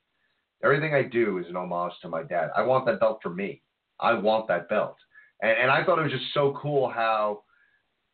everything 0.64 0.94
I 0.94 1.04
do 1.04 1.40
is 1.40 1.48
an 1.50 1.58
homage 1.58 1.94
to 2.02 2.10
my 2.10 2.24
dad. 2.24 2.52
I 2.56 2.62
want 2.62 2.86
that 2.86 3.00
belt 3.00 3.20
for 3.22 3.30
me. 3.30 3.62
I 4.00 4.14
want 4.14 4.48
that 4.48 4.70
belt. 4.70 4.96
And, 5.42 5.52
and 5.64 5.72
I 5.72 5.84
thought 5.84 6.00
it 6.00 6.04
was 6.04 6.12
just 6.12 6.34
so 6.34 6.58
cool 6.62 6.90
how 6.90 7.44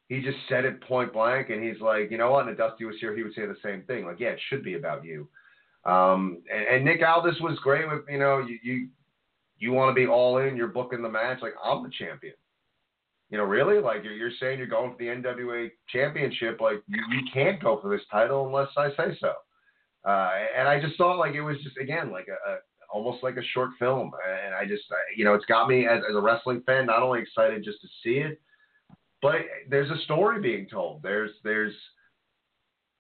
he 0.10 0.22
just 0.22 0.38
said 0.50 0.66
it 0.66 0.82
point 0.82 1.14
blank, 1.14 1.50
and 1.50 1.64
he's 1.64 1.80
like, 1.80 2.10
you 2.12 2.18
know 2.18 2.32
what? 2.32 2.42
And 2.42 2.50
if 2.50 2.58
Dusty 2.58 2.84
was 2.84 2.96
here, 3.00 3.16
he 3.16 3.24
would 3.24 3.34
say 3.36 3.46
the 3.46 3.56
same 3.64 3.84
thing. 3.84 4.06
Like, 4.06 4.20
yeah, 4.20 4.30
it 4.30 4.40
should 4.50 4.64
be 4.64 4.74
about 4.74 5.06
you. 5.06 5.28
Um, 5.86 6.42
and, 6.54 6.68
and 6.68 6.86
Nick 6.86 7.02
Aldis 7.08 7.40
was 7.40 7.58
great 7.64 7.88
with, 7.88 8.02
you 8.10 8.20
know, 8.20 8.40
you 8.40 8.58
you, 8.64 8.88
you 9.60 9.72
want 9.72 9.96
to 9.96 10.00
be 10.00 10.08
all 10.08 10.40
in, 10.40 10.58
you're 10.58 10.68
booking 10.68 11.04
the 11.04 11.10
match. 11.10 11.40
Like, 11.42 11.54
I'm 11.64 11.84
the 11.84 11.92
champion. 11.98 12.34
You 13.30 13.38
know, 13.38 13.44
really? 13.44 13.80
Like, 13.80 14.04
you're, 14.04 14.14
you're 14.14 14.32
saying 14.40 14.58
you're 14.58 14.68
going 14.68 14.92
for 14.92 14.98
the 14.98 15.06
NWA 15.06 15.70
championship. 15.90 16.60
Like, 16.60 16.82
you, 16.88 17.02
you 17.12 17.22
can't 17.32 17.62
go 17.62 17.80
for 17.80 17.90
this 17.90 18.06
title 18.12 18.48
unless 18.48 18.70
I 18.76 18.90
say 18.90 19.16
so. 19.22 19.34
Uh, 20.06 20.32
and 20.58 20.68
I 20.68 20.80
just 20.80 20.98
thought 20.98 21.20
like 21.20 21.36
it 21.36 21.42
was 21.42 21.58
just 21.62 21.78
again 21.78 22.10
like 22.10 22.28
a, 22.30 22.52
a 22.52 22.58
almost 22.92 23.22
like 23.22 23.36
a 23.36 23.44
short 23.54 23.72
film, 23.78 24.12
and 24.46 24.56
I 24.56 24.66
just 24.66 24.84
you 25.16 25.26
know 25.26 25.34
it's 25.34 25.46
got 25.46 25.68
me 25.68 25.88
as, 25.88 26.00
as 26.10 26.16
a 26.16 26.22
wrestling 26.22 26.64
fan 26.66 26.86
not 26.86 27.04
only 27.04 27.22
excited 27.22 27.64
just 27.64 27.82
to 27.82 27.88
see 28.02 28.20
it, 28.20 28.40
but 29.22 29.36
there's 29.70 29.92
a 29.92 30.04
story 30.04 30.42
being 30.42 30.68
told. 30.68 31.02
There's 31.04 31.32
there's 31.44 31.74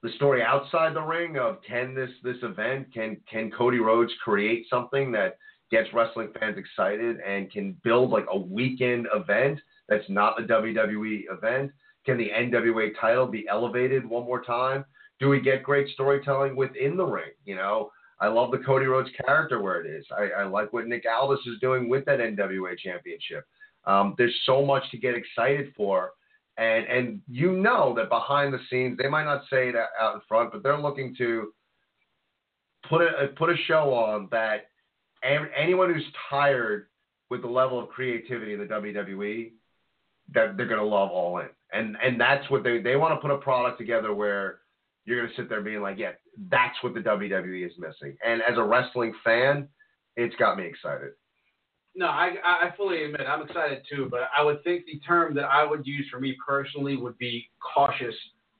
the 0.01 0.11
story 0.15 0.41
outside 0.41 0.95
the 0.95 1.01
ring 1.01 1.37
of 1.37 1.57
can 1.67 1.93
this 1.93 2.09
this 2.23 2.37
event 2.43 2.93
can 2.93 3.17
can 3.29 3.51
Cody 3.51 3.79
Rhodes 3.79 4.11
create 4.23 4.65
something 4.69 5.11
that 5.11 5.37
gets 5.71 5.89
wrestling 5.93 6.29
fans 6.39 6.57
excited 6.57 7.17
and 7.19 7.51
can 7.51 7.75
build 7.83 8.09
like 8.09 8.25
a 8.31 8.37
weekend 8.37 9.07
event 9.13 9.59
that's 9.87 10.09
not 10.09 10.41
a 10.41 10.45
WWE 10.45 11.23
event? 11.31 11.71
Can 12.05 12.17
the 12.17 12.29
NWA 12.29 12.91
title 12.99 13.27
be 13.27 13.47
elevated 13.47 14.05
one 14.05 14.23
more 14.23 14.41
time? 14.41 14.85
Do 15.19 15.29
we 15.29 15.41
get 15.41 15.63
great 15.63 15.89
storytelling 15.89 16.55
within 16.55 16.95
the 16.95 17.05
ring? 17.05 17.31
You 17.43 17.55
know, 17.55 17.91
I 18.21 18.27
love 18.27 18.51
the 18.51 18.59
Cody 18.59 18.85
Rhodes 18.85 19.09
character 19.25 19.61
where 19.61 19.81
it 19.81 19.89
is. 19.89 20.05
I, 20.17 20.41
I 20.41 20.43
like 20.45 20.71
what 20.73 20.87
Nick 20.87 21.03
Aldis 21.09 21.45
is 21.45 21.59
doing 21.59 21.89
with 21.89 22.05
that 22.05 22.19
NWA 22.19 22.77
championship. 22.77 23.45
Um, 23.85 24.15
there's 24.17 24.35
so 24.45 24.65
much 24.65 24.83
to 24.91 24.97
get 24.97 25.15
excited 25.15 25.73
for. 25.75 26.11
And, 26.57 26.85
and 26.87 27.21
you 27.27 27.53
know 27.53 27.93
that 27.95 28.09
behind 28.09 28.53
the 28.53 28.59
scenes, 28.69 28.97
they 28.97 29.07
might 29.07 29.23
not 29.23 29.43
say 29.49 29.69
it 29.69 29.75
out 29.99 30.15
in 30.15 30.21
front, 30.27 30.51
but 30.51 30.61
they're 30.61 30.77
looking 30.77 31.15
to 31.17 31.53
put 32.89 33.01
a, 33.01 33.27
put 33.37 33.49
a 33.49 33.55
show 33.67 33.93
on 33.93 34.27
that 34.31 34.65
anyone 35.23 35.93
who's 35.93 36.05
tired 36.29 36.87
with 37.29 37.41
the 37.41 37.47
level 37.47 37.79
of 37.79 37.89
creativity 37.89 38.53
in 38.53 38.59
the 38.59 38.65
WWE, 38.65 39.51
that 40.33 40.57
they're 40.57 40.67
gonna 40.67 40.83
love 40.83 41.09
All 41.09 41.39
In, 41.39 41.49
and 41.73 41.97
and 42.03 42.19
that's 42.19 42.49
what 42.49 42.63
they 42.63 42.79
they 42.81 42.95
want 42.95 43.13
to 43.13 43.21
put 43.21 43.31
a 43.31 43.37
product 43.37 43.79
together 43.79 44.13
where 44.13 44.59
you're 45.05 45.21
gonna 45.21 45.33
sit 45.35 45.49
there 45.49 45.61
being 45.61 45.81
like, 45.81 45.97
yeah, 45.97 46.11
that's 46.49 46.75
what 46.83 46.93
the 46.93 46.99
WWE 46.99 47.65
is 47.65 47.73
missing. 47.77 48.15
And 48.25 48.41
as 48.41 48.57
a 48.57 48.63
wrestling 48.63 49.13
fan, 49.23 49.67
it's 50.15 50.35
got 50.35 50.57
me 50.57 50.65
excited. 50.65 51.11
No, 51.99 52.05
I, 52.05 52.35
I 52.45 52.73
fully 52.77 53.03
admit 53.03 53.27
I'm 53.27 53.45
excited 53.45 53.81
too, 53.93 54.07
but 54.09 54.29
I 54.35 54.41
would 54.41 54.63
think 54.63 54.85
the 54.85 55.01
term 55.05 55.35
that 55.35 55.43
I 55.43 55.65
would 55.65 55.85
use 55.85 56.07
for 56.09 56.17
me 56.17 56.33
personally 56.47 56.95
would 56.95 57.17
be 57.17 57.49
cautious 57.59 58.15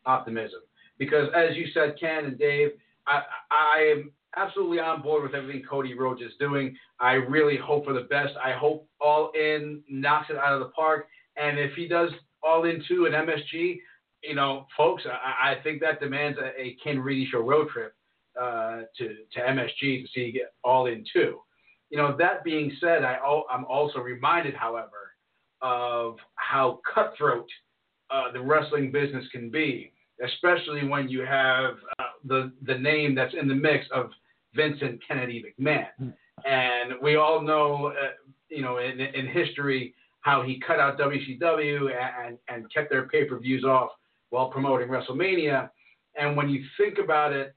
optimism. 0.05 0.59
Because 0.97 1.29
as 1.33 1.55
you 1.55 1.67
said, 1.73 1.95
Ken 1.97 2.25
and 2.25 2.37
Dave, 2.37 2.71
I, 3.07 3.21
I 3.49 3.93
am 3.93 4.11
absolutely 4.35 4.79
on 4.79 5.01
board 5.01 5.23
with 5.23 5.35
everything 5.35 5.63
Cody 5.63 5.93
Rhodes 5.93 6.21
is 6.21 6.33
doing. 6.37 6.75
I 6.99 7.13
really 7.13 7.55
hope 7.55 7.85
for 7.85 7.93
the 7.93 8.01
best. 8.01 8.33
I 8.43 8.51
hope 8.51 8.85
All 8.99 9.31
In 9.35 9.83
knocks 9.89 10.29
it 10.29 10.35
out 10.35 10.51
of 10.51 10.59
the 10.59 10.73
park. 10.73 11.07
And 11.37 11.57
if 11.57 11.71
he 11.75 11.87
does 11.87 12.09
All 12.43 12.65
In 12.65 12.83
2 12.89 13.05
and 13.05 13.15
MSG, 13.15 13.77
you 14.21 14.35
know, 14.35 14.67
folks, 14.75 15.03
I, 15.05 15.51
I 15.51 15.63
think 15.63 15.79
that 15.79 16.01
demands 16.01 16.37
a, 16.39 16.61
a 16.61 16.75
Ken 16.83 16.99
Reedy 16.99 17.25
show 17.31 17.39
road 17.39 17.69
trip 17.69 17.95
uh, 18.37 18.81
to, 18.97 19.15
to 19.31 19.39
MSG 19.39 20.01
to 20.01 20.07
see 20.13 20.33
get 20.33 20.51
All 20.61 20.87
In 20.87 21.05
2. 21.13 21.39
You 21.89 21.97
know, 21.97 22.15
that 22.17 22.43
being 22.43 22.71
said, 22.79 23.03
I, 23.03 23.17
I'm 23.51 23.65
also 23.65 23.99
reminded, 23.99 24.53
however, 24.53 25.15
of 25.61 26.17
how 26.35 26.79
cutthroat 26.93 27.49
uh, 28.11 28.31
the 28.31 28.41
wrestling 28.41 28.91
business 28.91 29.25
can 29.31 29.49
be, 29.49 29.91
especially 30.23 30.87
when 30.87 31.09
you 31.09 31.21
have 31.21 31.75
uh, 31.99 32.03
the 32.25 32.51
the 32.63 32.77
name 32.77 33.15
that's 33.15 33.33
in 33.39 33.47
the 33.47 33.55
mix 33.55 33.85
of 33.93 34.09
Vincent 34.55 34.99
Kennedy 35.07 35.43
McMahon, 35.59 36.13
and 36.45 36.93
we 37.01 37.15
all 37.15 37.41
know, 37.41 37.87
uh, 37.87 38.09
you 38.49 38.61
know, 38.61 38.77
in, 38.77 38.99
in 38.99 39.27
history 39.27 39.93
how 40.21 40.41
he 40.43 40.59
cut 40.65 40.79
out 40.79 40.99
WCW 40.99 41.91
and 41.91 42.37
and 42.47 42.71
kept 42.73 42.89
their 42.89 43.07
pay 43.07 43.25
per 43.25 43.37
views 43.39 43.63
off 43.63 43.91
while 44.29 44.49
promoting 44.49 44.87
WrestleMania. 44.87 45.69
And 46.19 46.35
when 46.35 46.49
you 46.49 46.63
think 46.77 46.97
about 46.97 47.33
it, 47.33 47.55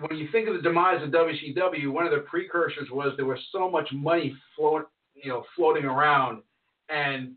when 0.00 0.18
you 0.18 0.28
think 0.32 0.48
of 0.48 0.54
the 0.54 0.62
demise 0.62 1.02
of 1.02 1.10
WCW, 1.10 1.90
one 1.90 2.06
of 2.06 2.12
the 2.12 2.24
precursors 2.28 2.88
was 2.90 3.12
there 3.16 3.26
was 3.26 3.38
so 3.50 3.70
much 3.70 3.88
money 3.92 4.34
floating, 4.56 4.86
you 5.14 5.30
know, 5.30 5.44
floating 5.56 5.84
around, 5.84 6.42
and 6.88 7.32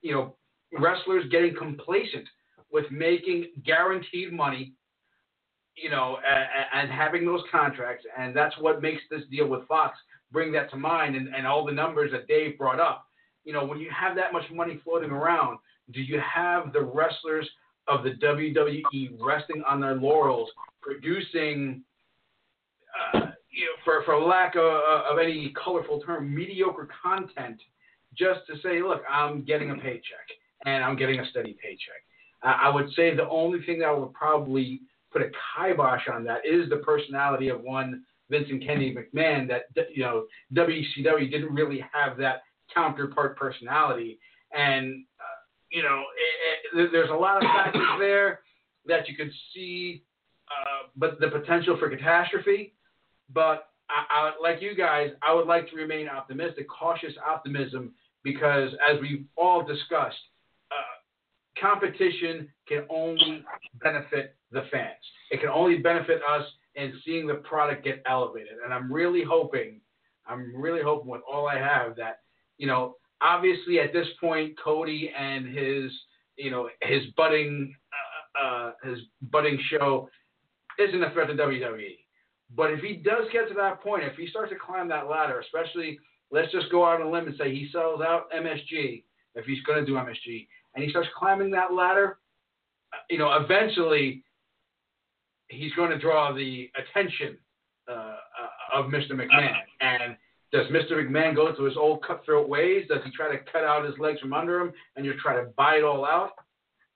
you 0.00 0.12
know, 0.12 0.34
wrestlers 0.78 1.24
getting 1.30 1.54
complacent 1.54 2.26
with 2.70 2.90
making 2.90 3.48
guaranteed 3.64 4.32
money, 4.32 4.72
you 5.76 5.90
know, 5.90 6.18
and, 6.26 6.46
and 6.74 6.90
having 6.90 7.24
those 7.24 7.42
contracts, 7.50 8.04
and 8.18 8.34
that's 8.34 8.56
what 8.58 8.82
makes 8.82 9.02
this 9.10 9.22
deal 9.30 9.46
with 9.46 9.66
Fox 9.68 9.96
bring 10.32 10.50
that 10.52 10.70
to 10.70 10.76
mind, 10.76 11.14
and, 11.14 11.34
and 11.34 11.46
all 11.46 11.64
the 11.64 11.72
numbers 11.72 12.10
that 12.10 12.26
Dave 12.26 12.56
brought 12.56 12.80
up. 12.80 13.06
You 13.44 13.52
know, 13.52 13.64
when 13.64 13.78
you 13.78 13.90
have 13.90 14.16
that 14.16 14.32
much 14.32 14.44
money 14.50 14.80
floating 14.82 15.10
around, 15.10 15.58
do 15.92 16.00
you 16.00 16.20
have 16.20 16.72
the 16.72 16.80
wrestlers 16.80 17.48
of 17.88 18.04
the 18.04 18.10
WWE 18.10 19.18
resting 19.20 19.62
on 19.68 19.80
their 19.80 19.94
laurels 19.94 20.50
producing, 20.80 21.82
uh, 23.14 23.20
you 23.50 23.64
know, 23.64 23.72
for, 23.84 24.02
for 24.04 24.20
lack 24.20 24.54
of, 24.56 24.62
of 24.62 25.18
any 25.18 25.52
colorful 25.62 26.00
term, 26.00 26.34
mediocre 26.34 26.88
content 27.02 27.60
just 28.16 28.40
to 28.46 28.54
say, 28.62 28.82
look, 28.82 29.02
I'm 29.10 29.44
getting 29.44 29.70
a 29.70 29.74
paycheck 29.74 30.26
and 30.66 30.84
I'm 30.84 30.96
getting 30.96 31.20
a 31.20 31.26
steady 31.30 31.56
paycheck. 31.62 32.02
I 32.44 32.68
would 32.68 32.92
say 32.96 33.14
the 33.14 33.28
only 33.28 33.62
thing 33.64 33.78
that 33.80 33.96
would 33.96 34.12
probably 34.14 34.80
put 35.12 35.22
a 35.22 35.30
kibosh 35.56 36.08
on 36.12 36.24
that 36.24 36.40
is 36.44 36.68
the 36.68 36.78
personality 36.78 37.48
of 37.50 37.60
one 37.60 38.02
Vincent 38.30 38.64
Kennedy 38.66 38.94
McMahon 38.94 39.46
that, 39.48 39.66
you 39.94 40.02
know, 40.02 40.24
WCW 40.52 41.30
didn't 41.30 41.54
really 41.54 41.84
have 41.92 42.16
that 42.18 42.42
counterpart 42.74 43.36
personality. 43.36 44.18
And, 44.56 45.04
you 45.72 45.82
know, 45.82 46.02
it, 46.74 46.78
it, 46.78 46.92
there's 46.92 47.10
a 47.10 47.14
lot 47.14 47.38
of 47.38 47.42
factors 47.42 47.82
there 47.98 48.40
that 48.86 49.08
you 49.08 49.16
could 49.16 49.30
see 49.54 50.04
uh, 50.52 50.88
but 50.96 51.18
the 51.20 51.28
potential 51.28 51.76
for 51.78 51.88
catastrophe. 51.88 52.74
But 53.32 53.68
I, 53.88 54.04
I, 54.10 54.32
like 54.42 54.60
you 54.60 54.74
guys, 54.74 55.10
I 55.22 55.34
would 55.34 55.46
like 55.46 55.68
to 55.70 55.76
remain 55.76 56.08
optimistic, 56.08 56.66
cautious 56.68 57.14
optimism, 57.26 57.92
because 58.22 58.70
as 58.88 59.00
we've 59.00 59.24
all 59.36 59.64
discussed, 59.64 60.16
uh, 60.70 61.60
competition 61.60 62.48
can 62.68 62.84
only 62.90 63.44
benefit 63.82 64.36
the 64.50 64.62
fans. 64.70 65.02
It 65.30 65.40
can 65.40 65.48
only 65.48 65.78
benefit 65.78 66.20
us 66.28 66.44
in 66.74 66.94
seeing 67.04 67.26
the 67.26 67.34
product 67.34 67.84
get 67.84 68.02
elevated. 68.06 68.54
And 68.64 68.72
I'm 68.72 68.92
really 68.92 69.22
hoping, 69.26 69.80
I'm 70.26 70.54
really 70.54 70.82
hoping 70.82 71.10
with 71.10 71.22
all 71.30 71.48
I 71.48 71.58
have 71.58 71.96
that, 71.96 72.20
you 72.58 72.66
know, 72.66 72.96
obviously 73.22 73.78
at 73.78 73.92
this 73.92 74.08
point, 74.20 74.58
Cody 74.62 75.12
and 75.16 75.46
his, 75.46 75.92
you 76.36 76.50
know, 76.50 76.68
his 76.82 77.02
budding, 77.16 77.74
uh, 78.40 78.44
uh, 78.44 78.72
his 78.82 78.98
budding 79.30 79.58
show 79.70 80.08
isn't 80.78 81.02
a 81.02 81.10
threat 81.10 81.28
to 81.28 81.34
WWE. 81.34 81.96
But 82.54 82.70
if 82.72 82.80
he 82.80 82.94
does 82.94 83.26
get 83.32 83.48
to 83.48 83.54
that 83.54 83.82
point, 83.82 84.04
if 84.04 84.16
he 84.16 84.26
starts 84.26 84.50
to 84.52 84.58
climb 84.58 84.88
that 84.88 85.08
ladder, 85.08 85.40
especially 85.40 85.98
let's 86.30 86.52
just 86.52 86.70
go 86.70 86.84
out 86.84 87.00
on 87.00 87.06
a 87.06 87.10
limb 87.10 87.26
and 87.26 87.36
say 87.38 87.50
he 87.50 87.68
sells 87.72 88.00
out 88.00 88.30
MSG, 88.32 89.04
if 89.34 89.44
he's 89.46 89.62
going 89.62 89.80
to 89.80 89.86
do 89.86 89.94
MSG, 89.94 90.46
and 90.74 90.84
he 90.84 90.90
starts 90.90 91.08
climbing 91.16 91.50
that 91.52 91.72
ladder, 91.72 92.18
you 93.08 93.18
know, 93.18 93.32
eventually 93.34 94.24
he's 95.48 95.72
going 95.74 95.90
to 95.90 95.98
draw 95.98 96.32
the 96.32 96.70
attention 96.76 97.38
uh, 97.88 97.92
uh 97.92 98.16
of 98.74 98.86
Mr. 98.86 99.12
McMahon. 99.12 99.54
And 99.80 100.16
does 100.52 100.66
Mr. 100.66 100.92
McMahon 100.92 101.34
go 101.34 101.54
to 101.54 101.64
his 101.64 101.76
old 101.76 102.02
cutthroat 102.04 102.48
ways? 102.48 102.84
Does 102.88 102.98
he 103.04 103.10
try 103.10 103.34
to 103.34 103.42
cut 103.50 103.64
out 103.64 103.84
his 103.84 103.98
legs 103.98 104.20
from 104.20 104.34
under 104.34 104.60
him 104.60 104.72
and 104.96 105.04
just 105.04 105.18
try 105.18 105.34
to 105.34 105.48
buy 105.56 105.76
it 105.76 105.84
all 105.84 106.04
out? 106.04 106.32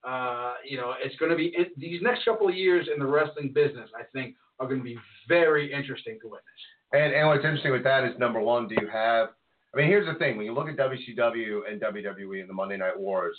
Uh, 0.07 0.55
you 0.65 0.77
know, 0.77 0.95
it's 1.03 1.17
going 1.17 1.31
to 1.31 1.37
be 1.37 1.57
these 1.77 2.01
next 2.03 2.25
couple 2.25 2.49
of 2.49 2.55
years 2.55 2.89
in 2.93 3.01
the 3.01 3.07
wrestling 3.07 3.53
business. 3.53 3.91
I 3.99 4.05
think 4.13 4.37
are 4.61 4.67
going 4.67 4.81
to 4.81 4.85
be 4.85 4.99
very 5.29 5.73
interesting 5.73 6.19
to 6.23 6.29
witness. 6.29 6.45
And, 6.93 7.13
and 7.13 7.29
what's 7.29 7.45
interesting 7.45 7.73
with 7.73 7.85
that 7.85 8.05
is 8.05 8.19
number 8.19 8.41
one, 8.41 8.69
do 8.69 8.77
you 8.81 8.89
have? 8.89 9.31
I 9.75 9.79
mean, 9.79 9.89
here's 9.89 10.07
the 10.07 10.19
thing: 10.19 10.37
when 10.37 10.47
you 10.47 10.55
look 10.55 10.69
at 10.69 10.77
WCW 10.77 11.71
and 11.71 11.81
WWE 11.81 12.41
and 12.41 12.49
the 12.49 12.55
Monday 12.55 12.77
Night 12.77 12.99
Wars, 12.99 13.37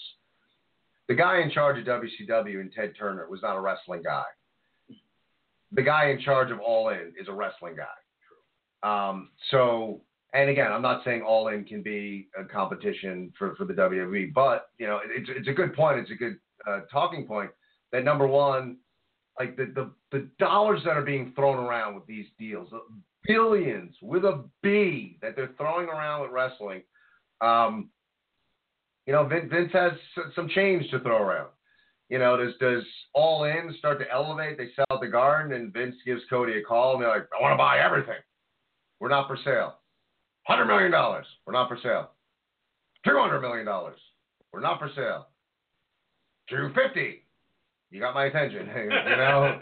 the 1.07 1.15
guy 1.15 1.41
in 1.41 1.49
charge 1.49 1.79
of 1.79 1.85
WCW 1.85 2.59
and 2.59 2.71
Ted 2.71 2.93
Turner 2.97 3.29
was 3.29 3.41
not 3.41 3.55
a 3.55 3.61
wrestling 3.61 4.03
guy. 4.03 4.23
The 5.71 5.81
guy 5.81 6.09
in 6.09 6.19
charge 6.19 6.51
of 6.51 6.59
All 6.59 6.89
In 6.89 7.13
is 7.19 7.27
a 7.27 7.33
wrestling 7.33 7.75
guy. 7.75 7.85
Um, 8.83 9.29
so, 9.51 10.01
and 10.33 10.49
again, 10.49 10.71
I'm 10.71 10.81
not 10.81 11.03
saying 11.05 11.21
All 11.21 11.47
In 11.47 11.63
can 11.63 11.81
be 11.81 12.27
a 12.37 12.43
competition 12.43 13.31
for, 13.37 13.55
for 13.55 13.65
the 13.65 13.73
WWE, 13.73 14.33
but 14.33 14.69
you 14.77 14.87
know, 14.87 14.99
it's 15.05 15.29
it's 15.33 15.47
a 15.47 15.53
good 15.53 15.73
point. 15.73 15.99
It's 15.99 16.11
a 16.11 16.15
good 16.15 16.37
uh, 16.67 16.81
talking 16.91 17.25
point 17.25 17.49
that 17.91 18.03
number 18.03 18.27
one, 18.27 18.77
like 19.39 19.55
the, 19.55 19.71
the 19.73 19.91
the 20.11 20.27
dollars 20.39 20.81
that 20.85 20.97
are 20.97 21.03
being 21.03 21.31
thrown 21.35 21.57
around 21.57 21.95
with 21.95 22.05
these 22.07 22.25
deals, 22.37 22.69
billions 23.23 23.95
with 24.01 24.25
a 24.25 24.43
B 24.61 25.17
that 25.21 25.35
they're 25.35 25.51
throwing 25.57 25.87
around 25.87 26.23
with 26.23 26.31
wrestling. 26.31 26.83
Um, 27.39 27.89
you 29.05 29.13
know, 29.13 29.25
Vince, 29.25 29.49
Vince 29.49 29.71
has 29.71 29.93
some 30.35 30.49
change 30.49 30.89
to 30.91 30.99
throw 30.99 31.21
around. 31.21 31.49
You 32.09 32.19
know, 32.19 32.35
does 32.35 32.53
does 32.59 32.83
All 33.13 33.45
In 33.45 33.73
start 33.79 33.99
to 33.99 34.11
elevate? 34.11 34.57
They 34.57 34.69
sell 34.75 34.99
the 34.99 35.07
garden, 35.07 35.53
and 35.53 35.71
Vince 35.71 35.95
gives 36.05 36.21
Cody 36.29 36.57
a 36.57 36.63
call, 36.63 36.93
and 36.95 37.01
they're 37.01 37.09
like, 37.09 37.27
"I 37.37 37.41
want 37.41 37.53
to 37.53 37.57
buy 37.57 37.79
everything. 37.79 38.19
We're 38.99 39.09
not 39.09 39.27
for 39.27 39.37
sale. 39.43 39.79
Hundred 40.47 40.65
million 40.65 40.91
dollars. 40.91 41.25
We're 41.45 41.53
not 41.53 41.67
for 41.67 41.77
sale. 41.83 42.11
Two 43.05 43.17
hundred 43.17 43.41
million 43.41 43.65
dollars. 43.65 43.99
We're 44.53 44.61
not 44.61 44.79
for 44.79 44.89
sale. 44.95 45.27
250. 46.49 47.23
You 47.91 47.99
got 47.99 48.13
my 48.13 48.25
attention. 48.25 48.67
you 48.75 48.89
know, 48.89 49.59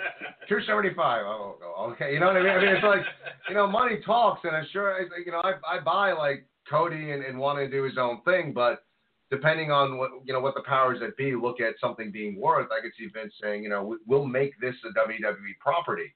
275. 0.48 1.24
Oh, 1.26 1.92
okay. 1.92 2.14
You 2.14 2.20
know 2.20 2.28
what 2.28 2.38
I 2.38 2.44
mean? 2.44 2.52
I 2.52 2.60
mean, 2.60 2.70
it's 2.70 2.84
like, 2.84 3.02
you 3.50 3.56
know, 3.56 3.66
money 3.68 3.98
talks, 4.06 4.42
and 4.44 4.56
I'm 4.56 4.68
sure, 4.72 4.96
you 5.26 5.32
know, 5.32 5.42
I, 5.44 5.54
I 5.68 5.80
buy 5.80 6.12
like 6.12 6.48
Cody 6.70 7.12
and, 7.12 7.24
and 7.24 7.40
wanting 7.40 7.70
to 7.70 7.76
do 7.76 7.84
his 7.84 7.98
own 7.98 8.22
thing, 8.24 8.54
but 8.54 8.84
depending 9.32 9.72
on 9.72 9.98
what, 9.98 10.12
you 10.24 10.34
know, 10.34 10.40
what 10.40 10.54
the 10.54 10.64
powers 10.68 11.00
that 11.02 11.18
be 11.18 11.36
look 11.36 11.60
at 11.60 11.74
something 11.82 12.12
being 12.12 12.40
worth, 12.40 12.70
I 12.72 12.82
could 12.82 12.92
see 12.98 13.08
Vince 13.12 13.34
saying, 13.42 13.64
you 13.64 13.70
know, 13.70 13.98
we'll 14.06 14.26
make 14.26 14.54
this 14.62 14.76
a 14.86 15.00
WWE 15.00 15.58
property. 15.60 16.14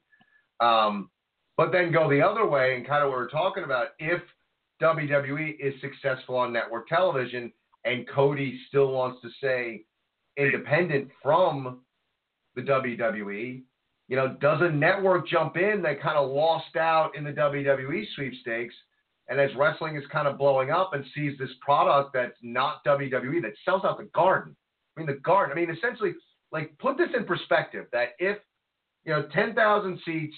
Um, 0.60 1.10
but 1.58 1.72
then 1.72 1.92
go 1.92 2.08
the 2.08 2.22
other 2.22 2.48
way 2.48 2.76
and 2.76 2.88
kind 2.88 3.04
of 3.04 3.10
what 3.10 3.18
we're 3.18 3.30
talking 3.30 3.64
about. 3.64 3.90
If 3.98 4.22
WWE 4.82 5.56
is 5.60 5.74
successful 5.82 6.36
on 6.36 6.54
network 6.54 6.88
television 6.88 7.52
and 7.86 8.08
Cody 8.10 8.60
still 8.68 8.92
wants 8.92 9.22
to 9.22 9.30
say, 9.42 9.86
independent 10.38 11.10
from 11.22 11.80
the 12.56 12.62
WWE. 12.62 13.62
You 14.08 14.16
know, 14.16 14.36
does 14.42 14.60
a 14.62 14.70
network 14.70 15.28
jump 15.28 15.58
in 15.58 15.82
that 15.84 16.02
kind 16.02 16.18
of 16.18 16.32
lost 16.32 16.76
out 16.76 17.16
in 17.16 17.24
the 17.24 17.32
WWE 17.32 18.04
sweepstakes? 18.16 18.74
And 19.28 19.40
as 19.40 19.52
wrestling 19.56 19.96
is 19.96 20.04
kind 20.12 20.28
of 20.28 20.38
blowing 20.38 20.72
up 20.72 20.94
and 20.94 21.06
sees 21.14 21.38
this 21.38 21.52
product 21.62 22.12
that's 22.14 22.38
not 22.42 22.84
WWE 22.86 23.42
that 23.44 23.54
sells 23.64 23.84
out 23.86 24.00
the 24.00 24.10
garden. 24.16 24.56
I 24.98 25.02
mean, 25.02 25.08
the 25.08 25.22
garden. 25.22 25.56
I 25.56 25.62
mean, 25.62 25.70
essentially, 25.76 26.14
like, 26.52 26.76
put 26.80 26.98
this 26.98 27.10
in 27.16 27.26
perspective 27.26 27.86
that 27.92 28.10
if, 28.18 28.38
you 29.06 29.14
know, 29.14 29.28
10,000 29.32 30.00
seats 30.04 30.36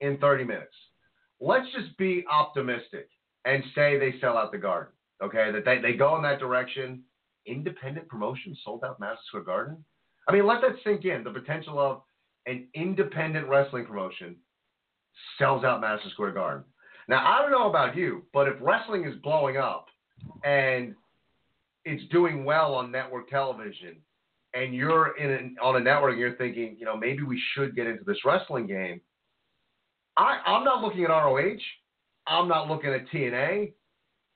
in 0.00 0.18
30 0.18 0.44
minutes, 0.44 0.74
let's 1.40 1.66
just 1.72 1.96
be 1.96 2.24
optimistic 2.30 3.08
and 3.46 3.62
say 3.74 3.98
they 3.98 4.14
sell 4.20 4.36
out 4.36 4.52
the 4.52 4.58
Garden. 4.58 4.92
Okay, 5.22 5.50
that 5.50 5.64
they, 5.64 5.78
they 5.80 5.96
go 5.96 6.16
in 6.16 6.22
that 6.22 6.38
direction. 6.38 7.02
Independent 7.46 8.08
promotion 8.08 8.54
sold 8.64 8.84
out 8.84 9.00
Madison 9.00 9.22
Square 9.28 9.44
Garden. 9.44 9.84
I 10.28 10.32
mean, 10.32 10.46
let 10.46 10.60
that 10.60 10.72
sink 10.84 11.04
in. 11.04 11.24
The 11.24 11.30
potential 11.30 11.78
of 11.78 12.02
an 12.46 12.66
independent 12.74 13.48
wrestling 13.48 13.86
promotion 13.86 14.36
sells 15.38 15.64
out 15.64 15.80
Madison 15.80 16.10
Square 16.10 16.32
Garden. 16.32 16.64
Now, 17.08 17.24
I 17.24 17.40
don't 17.40 17.52
know 17.52 17.70
about 17.70 17.96
you, 17.96 18.24
but 18.34 18.48
if 18.48 18.56
wrestling 18.60 19.04
is 19.04 19.14
blowing 19.22 19.56
up 19.56 19.86
and 20.44 20.94
it's 21.84 22.02
doing 22.10 22.44
well 22.44 22.74
on 22.74 22.90
network 22.90 23.30
television, 23.30 23.96
and 24.54 24.74
you're 24.74 25.16
in 25.18 25.30
an, 25.30 25.56
on 25.62 25.76
a 25.76 25.80
network 25.80 26.12
and 26.12 26.20
you're 26.20 26.36
thinking, 26.36 26.76
you 26.78 26.84
know, 26.84 26.96
maybe 26.96 27.22
we 27.22 27.40
should 27.54 27.76
get 27.76 27.86
into 27.86 28.02
this 28.04 28.16
wrestling 28.24 28.66
game. 28.66 29.00
I, 30.16 30.40
I'm 30.46 30.64
not 30.64 30.82
looking 30.82 31.04
at 31.04 31.10
ROH. 31.10 31.58
I'm 32.26 32.48
not 32.48 32.68
looking 32.68 32.90
at 32.90 33.08
TNA. 33.08 33.72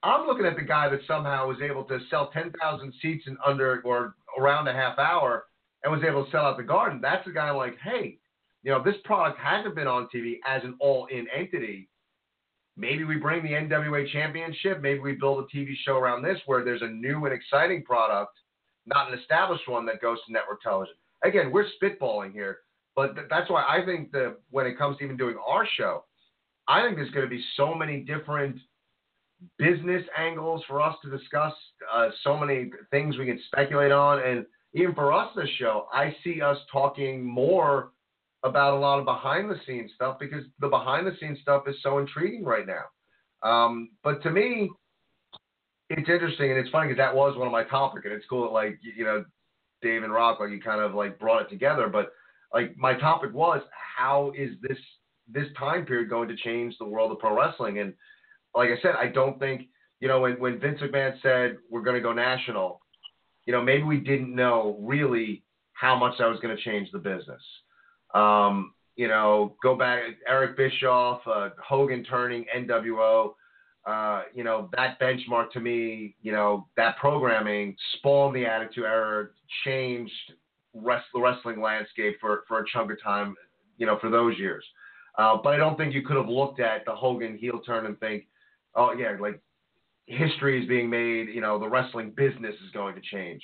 I'm 0.02 0.26
looking 0.26 0.46
at 0.46 0.56
the 0.56 0.62
guy 0.62 0.88
that 0.88 1.00
somehow 1.06 1.48
was 1.48 1.58
able 1.62 1.84
to 1.84 1.98
sell 2.08 2.30
10,000 2.32 2.94
seats 3.02 3.24
in 3.26 3.36
under 3.44 3.82
or 3.82 4.14
around 4.38 4.68
a 4.68 4.72
half 4.72 4.98
hour 4.98 5.44
and 5.82 5.92
was 5.92 6.02
able 6.06 6.24
to 6.24 6.30
sell 6.30 6.44
out 6.44 6.56
the 6.56 6.62
garden. 6.62 7.00
That's 7.02 7.24
the 7.26 7.32
guy 7.32 7.50
like, 7.50 7.76
hey, 7.82 8.18
you 8.62 8.70
know, 8.70 8.82
this 8.82 8.96
product 9.04 9.38
hasn't 9.38 9.74
been 9.74 9.86
on 9.86 10.08
TV 10.14 10.38
as 10.46 10.62
an 10.64 10.76
all 10.80 11.06
in 11.06 11.26
entity. 11.36 11.88
Maybe 12.76 13.04
we 13.04 13.16
bring 13.16 13.42
the 13.42 13.50
NWA 13.50 14.10
championship. 14.10 14.80
Maybe 14.80 15.00
we 15.00 15.12
build 15.12 15.44
a 15.44 15.56
TV 15.56 15.72
show 15.84 15.96
around 15.96 16.22
this 16.22 16.38
where 16.46 16.64
there's 16.64 16.82
a 16.82 16.88
new 16.88 17.24
and 17.26 17.34
exciting 17.34 17.84
product, 17.84 18.32
not 18.86 19.12
an 19.12 19.18
established 19.18 19.68
one 19.68 19.84
that 19.86 20.00
goes 20.00 20.18
to 20.26 20.32
network 20.32 20.62
television. 20.62 20.94
Again, 21.24 21.52
we're 21.52 21.66
spitballing 21.82 22.32
here, 22.32 22.58
but 22.96 23.14
th- 23.14 23.26
that's 23.28 23.50
why 23.50 23.62
I 23.62 23.84
think 23.84 24.12
that 24.12 24.36
when 24.50 24.66
it 24.66 24.78
comes 24.78 24.96
to 24.98 25.04
even 25.04 25.18
doing 25.18 25.36
our 25.46 25.66
show, 25.76 26.04
I 26.70 26.84
think 26.84 26.96
there's 26.96 27.10
going 27.10 27.26
to 27.26 27.30
be 27.30 27.42
so 27.56 27.74
many 27.74 28.00
different 28.00 28.56
business 29.58 30.04
angles 30.16 30.62
for 30.68 30.80
us 30.80 30.94
to 31.02 31.10
discuss, 31.10 31.52
uh, 31.92 32.10
so 32.22 32.36
many 32.36 32.70
things 32.92 33.18
we 33.18 33.26
can 33.26 33.40
speculate 33.46 33.90
on. 33.90 34.20
And 34.24 34.46
even 34.72 34.94
for 34.94 35.12
us, 35.12 35.30
this 35.34 35.48
show, 35.58 35.88
I 35.92 36.14
see 36.22 36.40
us 36.40 36.56
talking 36.70 37.24
more 37.24 37.90
about 38.44 38.74
a 38.74 38.76
lot 38.78 39.00
of 39.00 39.04
behind 39.04 39.50
the 39.50 39.56
scenes 39.66 39.90
stuff 39.96 40.18
because 40.20 40.44
the 40.60 40.68
behind 40.68 41.08
the 41.08 41.16
scenes 41.20 41.38
stuff 41.42 41.64
is 41.66 41.74
so 41.82 41.98
intriguing 41.98 42.44
right 42.44 42.66
now. 42.66 42.84
Um, 43.42 43.90
but 44.04 44.22
to 44.22 44.30
me, 44.30 44.70
it's 45.88 46.08
interesting 46.08 46.50
and 46.50 46.60
it's 46.60 46.70
funny 46.70 46.86
because 46.86 46.98
that 46.98 47.16
was 47.16 47.36
one 47.36 47.48
of 47.48 47.52
my 47.52 47.64
topic 47.64 48.04
and 48.04 48.14
it's 48.14 48.24
cool 48.30 48.44
that 48.44 48.52
like 48.52 48.78
you 48.96 49.04
know 49.04 49.24
Dave 49.82 50.04
and 50.04 50.12
Rock 50.12 50.38
like 50.38 50.50
you 50.50 50.60
kind 50.60 50.80
of 50.80 50.94
like 50.94 51.18
brought 51.18 51.42
it 51.42 51.50
together. 51.50 51.88
But 51.88 52.12
like 52.54 52.76
my 52.76 52.94
topic 52.94 53.34
was 53.34 53.60
how 53.96 54.32
is 54.38 54.50
this 54.62 54.78
this 55.32 55.48
time 55.58 55.86
period 55.86 56.10
going 56.10 56.28
to 56.28 56.36
change 56.36 56.74
the 56.78 56.86
world 56.86 57.12
of 57.12 57.18
pro 57.18 57.36
wrestling? 57.36 57.78
And 57.78 57.94
like 58.54 58.70
I 58.70 58.80
said, 58.82 58.94
I 58.98 59.08
don't 59.08 59.38
think 59.38 59.62
you 60.00 60.08
know 60.08 60.20
when 60.20 60.40
when 60.40 60.60
Vince 60.60 60.80
McMahon 60.80 61.20
said 61.22 61.58
we're 61.70 61.82
going 61.82 61.96
to 61.96 62.02
go 62.02 62.12
national, 62.12 62.80
you 63.46 63.52
know 63.52 63.62
maybe 63.62 63.82
we 63.82 63.98
didn't 63.98 64.34
know 64.34 64.78
really 64.80 65.42
how 65.72 65.96
much 65.96 66.18
that 66.18 66.26
was 66.26 66.40
going 66.40 66.56
to 66.56 66.62
change 66.62 66.90
the 66.92 66.98
business. 66.98 67.42
Um, 68.14 68.74
you 68.96 69.08
know, 69.08 69.56
go 69.62 69.76
back 69.76 70.02
Eric 70.28 70.56
Bischoff, 70.56 71.22
uh, 71.26 71.50
Hogan 71.62 72.04
turning 72.04 72.44
NWO. 72.54 73.32
Uh, 73.86 74.22
you 74.34 74.44
know 74.44 74.68
that 74.76 75.00
benchmark 75.00 75.50
to 75.52 75.60
me. 75.60 76.14
You 76.20 76.32
know 76.32 76.66
that 76.76 76.98
programming 76.98 77.76
spawned 77.96 78.36
the 78.36 78.44
Attitude 78.44 78.84
Era, 78.84 79.28
changed 79.64 80.12
rest, 80.74 81.06
the 81.14 81.20
wrestling 81.20 81.62
landscape 81.62 82.16
for 82.20 82.44
for 82.46 82.60
a 82.60 82.64
chunk 82.70 82.90
of 82.92 83.02
time. 83.02 83.34
You 83.78 83.86
know 83.86 83.98
for 84.00 84.10
those 84.10 84.36
years. 84.38 84.64
Uh, 85.18 85.36
but 85.42 85.54
I 85.54 85.56
don't 85.56 85.76
think 85.76 85.94
you 85.94 86.02
could 86.02 86.16
have 86.16 86.28
looked 86.28 86.60
at 86.60 86.84
the 86.84 86.94
Hogan 86.94 87.36
heel 87.36 87.60
turn 87.60 87.86
and 87.86 87.98
think, 88.00 88.26
oh 88.74 88.92
yeah, 88.92 89.16
like 89.20 89.40
history 90.06 90.62
is 90.62 90.68
being 90.68 90.88
made. 90.88 91.28
You 91.28 91.40
know 91.40 91.58
the 91.58 91.68
wrestling 91.68 92.12
business 92.16 92.54
is 92.64 92.70
going 92.72 92.94
to 92.94 93.00
change. 93.00 93.42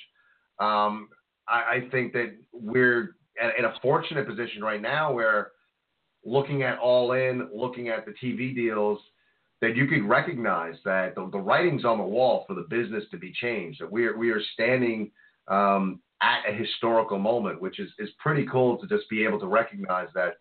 Um, 0.59 1.09
I, 1.47 1.75
I 1.75 1.87
think 1.91 2.13
that 2.13 2.35
we're 2.51 3.15
in 3.57 3.65
a 3.65 3.73
fortunate 3.81 4.27
position 4.27 4.61
right 4.61 4.81
now 4.81 5.13
where 5.13 5.51
looking 6.25 6.63
at 6.63 6.79
All 6.79 7.13
In, 7.13 7.49
looking 7.53 7.89
at 7.89 8.05
the 8.05 8.13
TV 8.23 8.53
deals, 8.55 8.99
that 9.61 9.75
you 9.75 9.87
could 9.87 10.03
recognize 10.03 10.75
that 10.85 11.15
the, 11.15 11.29
the 11.31 11.39
writing's 11.39 11.85
on 11.85 11.97
the 11.97 12.03
wall 12.03 12.45
for 12.47 12.53
the 12.53 12.65
business 12.69 13.03
to 13.11 13.17
be 13.17 13.31
changed. 13.33 13.81
That 13.81 13.91
we 13.91 14.05
are 14.05 14.17
we 14.17 14.31
are 14.31 14.41
standing 14.53 15.11
um, 15.47 15.99
at 16.21 16.41
a 16.47 16.53
historical 16.53 17.17
moment, 17.17 17.61
which 17.61 17.79
is 17.79 17.89
is 17.99 18.09
pretty 18.19 18.45
cool 18.51 18.77
to 18.77 18.87
just 18.87 19.09
be 19.09 19.23
able 19.23 19.39
to 19.39 19.47
recognize 19.47 20.09
that 20.13 20.33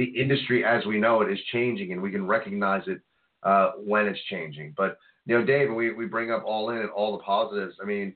the 0.00 0.18
industry 0.18 0.64
as 0.64 0.86
we 0.86 0.98
know 0.98 1.20
it 1.20 1.30
is 1.30 1.38
changing, 1.52 1.92
and 1.92 2.00
we 2.00 2.10
can 2.10 2.26
recognize 2.26 2.82
it 2.86 3.02
uh, 3.42 3.72
when 3.84 4.06
it's 4.06 4.18
changing. 4.30 4.72
But 4.74 4.96
you 5.26 5.38
know, 5.38 5.44
Dave, 5.44 5.70
we 5.70 5.92
we 5.92 6.06
bring 6.06 6.30
up 6.30 6.42
All 6.46 6.70
In 6.70 6.78
and 6.78 6.88
all 6.88 7.18
the 7.18 7.22
positives. 7.22 7.76
I 7.82 7.84
mean, 7.84 8.14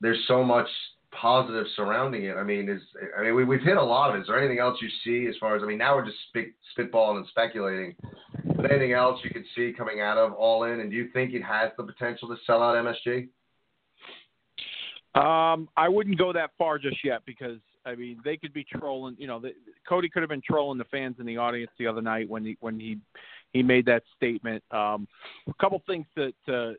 there's 0.00 0.22
so 0.28 0.44
much 0.44 0.68
positive 1.10 1.66
surrounding 1.74 2.26
it. 2.26 2.36
I 2.36 2.44
mean, 2.44 2.68
is 2.68 2.80
I 3.18 3.22
mean 3.22 3.34
we, 3.34 3.42
we've 3.42 3.62
hit 3.62 3.76
a 3.76 3.82
lot 3.82 4.10
of 4.10 4.16
it. 4.16 4.20
Is 4.20 4.26
there 4.28 4.38
anything 4.38 4.60
else 4.60 4.78
you 4.80 4.88
see 5.04 5.28
as 5.28 5.34
far 5.40 5.56
as 5.56 5.62
I 5.64 5.66
mean 5.66 5.78
now 5.78 5.96
we're 5.96 6.06
just 6.06 6.18
spit, 6.28 6.52
spitballing 6.78 7.16
and 7.16 7.26
speculating, 7.26 7.96
but 8.56 8.70
anything 8.70 8.92
else 8.92 9.18
you 9.24 9.30
could 9.30 9.44
see 9.56 9.74
coming 9.76 10.00
out 10.00 10.18
of 10.18 10.34
All 10.34 10.62
In, 10.62 10.78
and 10.78 10.88
do 10.88 10.96
you 10.96 11.08
think 11.12 11.34
it 11.34 11.42
has 11.42 11.72
the 11.76 11.82
potential 11.82 12.28
to 12.28 12.36
sell 12.46 12.62
out 12.62 12.76
MSG? 12.76 13.26
Um, 15.16 15.68
I 15.76 15.88
wouldn't 15.88 16.16
go 16.16 16.32
that 16.32 16.50
far 16.56 16.78
just 16.78 17.04
yet 17.04 17.22
because 17.26 17.58
I 17.86 17.94
mean 17.94 18.18
they 18.24 18.36
could 18.36 18.52
be 18.52 18.64
trolling. 18.64 19.16
You 19.18 19.26
know, 19.26 19.38
the, 19.38 19.52
Cody 19.88 20.08
could 20.08 20.22
have 20.22 20.30
been 20.30 20.42
trolling 20.42 20.78
the 20.78 20.84
fans 20.84 21.16
in 21.18 21.26
the 21.26 21.36
audience 21.36 21.70
the 21.78 21.86
other 21.86 22.02
night 22.02 22.28
when 22.28 22.44
he 22.44 22.56
when 22.60 22.78
he 22.78 22.98
he 23.52 23.62
made 23.62 23.86
that 23.86 24.02
statement. 24.16 24.62
Um, 24.70 25.06
a 25.48 25.54
couple 25.60 25.82
things 25.86 26.06
to 26.16 26.32
to 26.46 26.74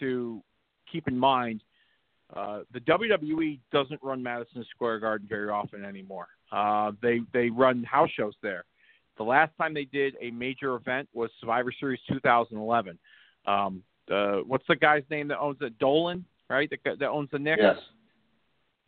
to 0.00 0.42
keep 0.90 1.08
in 1.08 1.18
mind 1.18 1.62
uh, 2.34 2.60
the 2.72 2.80
WWE 2.80 3.58
doesn't 3.72 4.02
run 4.02 4.22
Madison 4.22 4.64
Square 4.70 5.00
Garden 5.00 5.26
very 5.28 5.48
often 5.48 5.84
anymore. 5.84 6.28
Uh, 6.52 6.92
they 7.02 7.20
they 7.32 7.48
run 7.50 7.82
house 7.84 8.10
shows 8.10 8.34
there. 8.42 8.64
The 9.16 9.24
last 9.24 9.52
time 9.58 9.74
they 9.74 9.86
did 9.86 10.14
a 10.20 10.30
major 10.30 10.74
event 10.76 11.08
was 11.12 11.30
Survivor 11.40 11.72
Series 11.78 12.00
2011. 12.08 12.98
Um, 13.46 13.82
uh, 14.12 14.38
what's 14.46 14.66
the 14.68 14.76
guy's 14.76 15.02
name 15.10 15.28
that 15.28 15.38
owns 15.38 15.58
it? 15.60 15.78
Dolan, 15.78 16.24
right? 16.48 16.70
That, 16.70 16.98
that 16.98 17.08
owns 17.08 17.28
the 17.32 17.38
Knicks. 17.38 17.60
Yes. 17.62 17.76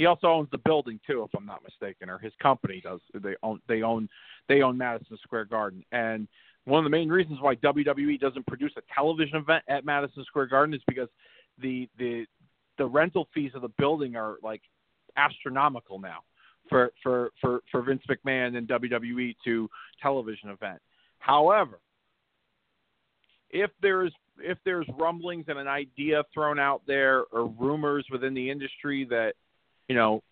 He 0.00 0.06
also 0.06 0.28
owns 0.28 0.48
the 0.50 0.56
building 0.56 0.98
too, 1.06 1.24
if 1.24 1.30
I'm 1.36 1.44
not 1.44 1.62
mistaken, 1.62 2.08
or 2.08 2.16
his 2.16 2.32
company 2.42 2.80
does. 2.82 3.00
They 3.12 3.34
own 3.42 3.60
they 3.68 3.82
own 3.82 4.08
they 4.48 4.62
own 4.62 4.78
Madison 4.78 5.18
Square 5.22 5.44
Garden, 5.44 5.84
and 5.92 6.26
one 6.64 6.78
of 6.78 6.84
the 6.84 6.96
main 6.96 7.10
reasons 7.10 7.38
why 7.42 7.56
WWE 7.56 8.18
doesn't 8.18 8.46
produce 8.46 8.72
a 8.78 8.94
television 8.94 9.36
event 9.36 9.62
at 9.68 9.84
Madison 9.84 10.24
Square 10.24 10.46
Garden 10.46 10.74
is 10.74 10.80
because 10.88 11.10
the 11.60 11.86
the 11.98 12.24
the 12.78 12.86
rental 12.86 13.28
fees 13.34 13.50
of 13.54 13.60
the 13.60 13.68
building 13.76 14.16
are 14.16 14.36
like 14.42 14.62
astronomical 15.18 15.98
now 15.98 16.20
for 16.70 16.92
for 17.02 17.28
for 17.38 17.60
for 17.70 17.82
Vince 17.82 18.02
McMahon 18.08 18.56
and 18.56 18.66
WWE 18.68 19.36
to 19.44 19.68
television 20.00 20.48
event. 20.48 20.80
However, 21.18 21.78
if 23.50 23.70
there's 23.82 24.14
if 24.38 24.56
there's 24.64 24.86
rumblings 24.98 25.44
and 25.48 25.58
an 25.58 25.68
idea 25.68 26.22
thrown 26.32 26.58
out 26.58 26.80
there 26.86 27.24
or 27.32 27.48
rumors 27.48 28.06
within 28.10 28.32
the 28.32 28.50
industry 28.50 29.04
that 29.04 29.34
you 29.90 29.96
know 29.96 30.22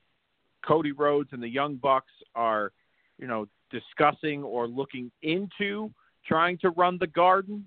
Cody 0.64 0.93
Rhodes 0.93 1.30
and 1.32 1.43
the 1.43 1.48
Young 1.48 1.74
Bucks 1.74 2.12
are 2.36 2.70
you 3.18 3.26
know 3.26 3.48
discussing 3.72 4.44
or 4.44 4.68
looking 4.68 5.10
into 5.22 5.90
trying 6.24 6.59
to 6.59 6.70
run 6.70 6.97
the 7.01 7.09
Garden, 7.09 7.66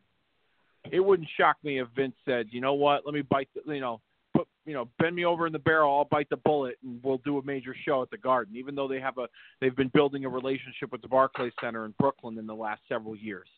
it 0.89 1.01
wouldn't 1.01 1.27
shock 1.37 1.57
me 1.63 1.81
if 1.81 1.89
Vince 1.93 2.15
said, 2.23 2.47
you 2.51 2.61
know 2.61 2.75
what, 2.75 3.01
let 3.05 3.13
me 3.13 3.21
bite, 3.21 3.49
the, 3.53 3.73
you 3.73 3.81
know, 3.81 3.99
put 4.33 4.47
you 4.65 4.73
know 4.73 4.87
bend 4.99 5.17
me 5.17 5.25
over 5.25 5.45
in 5.47 5.51
the 5.51 5.59
barrel. 5.59 5.97
I'll 5.97 6.05
bite 6.05 6.29
the 6.29 6.37
bullet 6.37 6.77
and 6.81 7.03
we'll 7.03 7.17
do 7.25 7.39
a 7.39 7.43
major 7.43 7.75
show 7.85 8.01
at 8.01 8.09
the 8.09 8.17
garden. 8.17 8.55
Even 8.55 8.73
though 8.73 8.87
they 8.87 9.01
have 9.01 9.17
a 9.17 9.27
they've 9.59 9.75
been 9.75 9.91
building 9.93 10.23
a 10.23 10.29
relationship 10.29 10.93
with 10.93 11.01
the 11.01 11.09
barclays 11.09 11.51
center 11.59 11.83
in 11.83 11.93
brooklyn 11.99 12.37
in 12.37 12.47
the 12.47 12.55
last 12.55 12.79
several 12.87 13.17
years. 13.17 13.49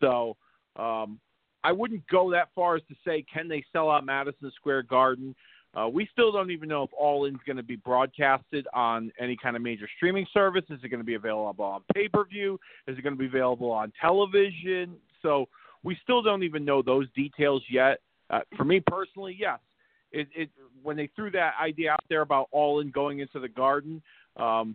So 0.00 0.36
um 0.74 1.20
i 1.62 1.70
wouldn't 1.70 2.06
go 2.08 2.30
that 2.32 2.48
far 2.54 2.74
as 2.76 2.82
to 2.88 2.94
say 3.04 3.24
can 3.32 3.46
they 3.48 3.64
sell 3.72 3.90
out 3.90 4.04
madison 4.04 4.50
square 4.56 4.82
garden 4.82 5.34
uh, 5.78 5.88
we 5.88 6.08
still 6.12 6.32
don't 6.32 6.50
even 6.50 6.68
know 6.68 6.82
if 6.82 6.90
All 6.98 7.26
In's 7.26 7.38
going 7.46 7.56
to 7.56 7.62
be 7.62 7.76
broadcasted 7.76 8.66
on 8.74 9.12
any 9.20 9.36
kind 9.36 9.54
of 9.54 9.62
major 9.62 9.88
streaming 9.96 10.26
service. 10.32 10.64
Is 10.70 10.80
it 10.82 10.88
going 10.88 11.00
to 11.00 11.06
be 11.06 11.14
available 11.14 11.64
on 11.64 11.82
pay 11.94 12.08
per 12.08 12.24
view? 12.24 12.58
Is 12.86 12.98
it 12.98 13.02
going 13.02 13.14
to 13.14 13.18
be 13.18 13.26
available 13.26 13.70
on 13.70 13.92
television? 14.00 14.96
So 15.22 15.46
we 15.84 15.96
still 16.02 16.22
don't 16.22 16.42
even 16.42 16.64
know 16.64 16.82
those 16.82 17.06
details 17.14 17.62
yet. 17.70 17.98
Uh, 18.30 18.40
for 18.56 18.64
me 18.64 18.80
personally, 18.86 19.36
yes, 19.38 19.58
it, 20.10 20.28
it 20.34 20.50
when 20.82 20.96
they 20.96 21.08
threw 21.14 21.30
that 21.32 21.54
idea 21.60 21.92
out 21.92 22.04
there 22.08 22.22
about 22.22 22.48
all 22.50 22.80
in 22.80 22.90
going 22.90 23.20
into 23.20 23.38
the 23.38 23.48
garden, 23.48 24.02
um, 24.36 24.74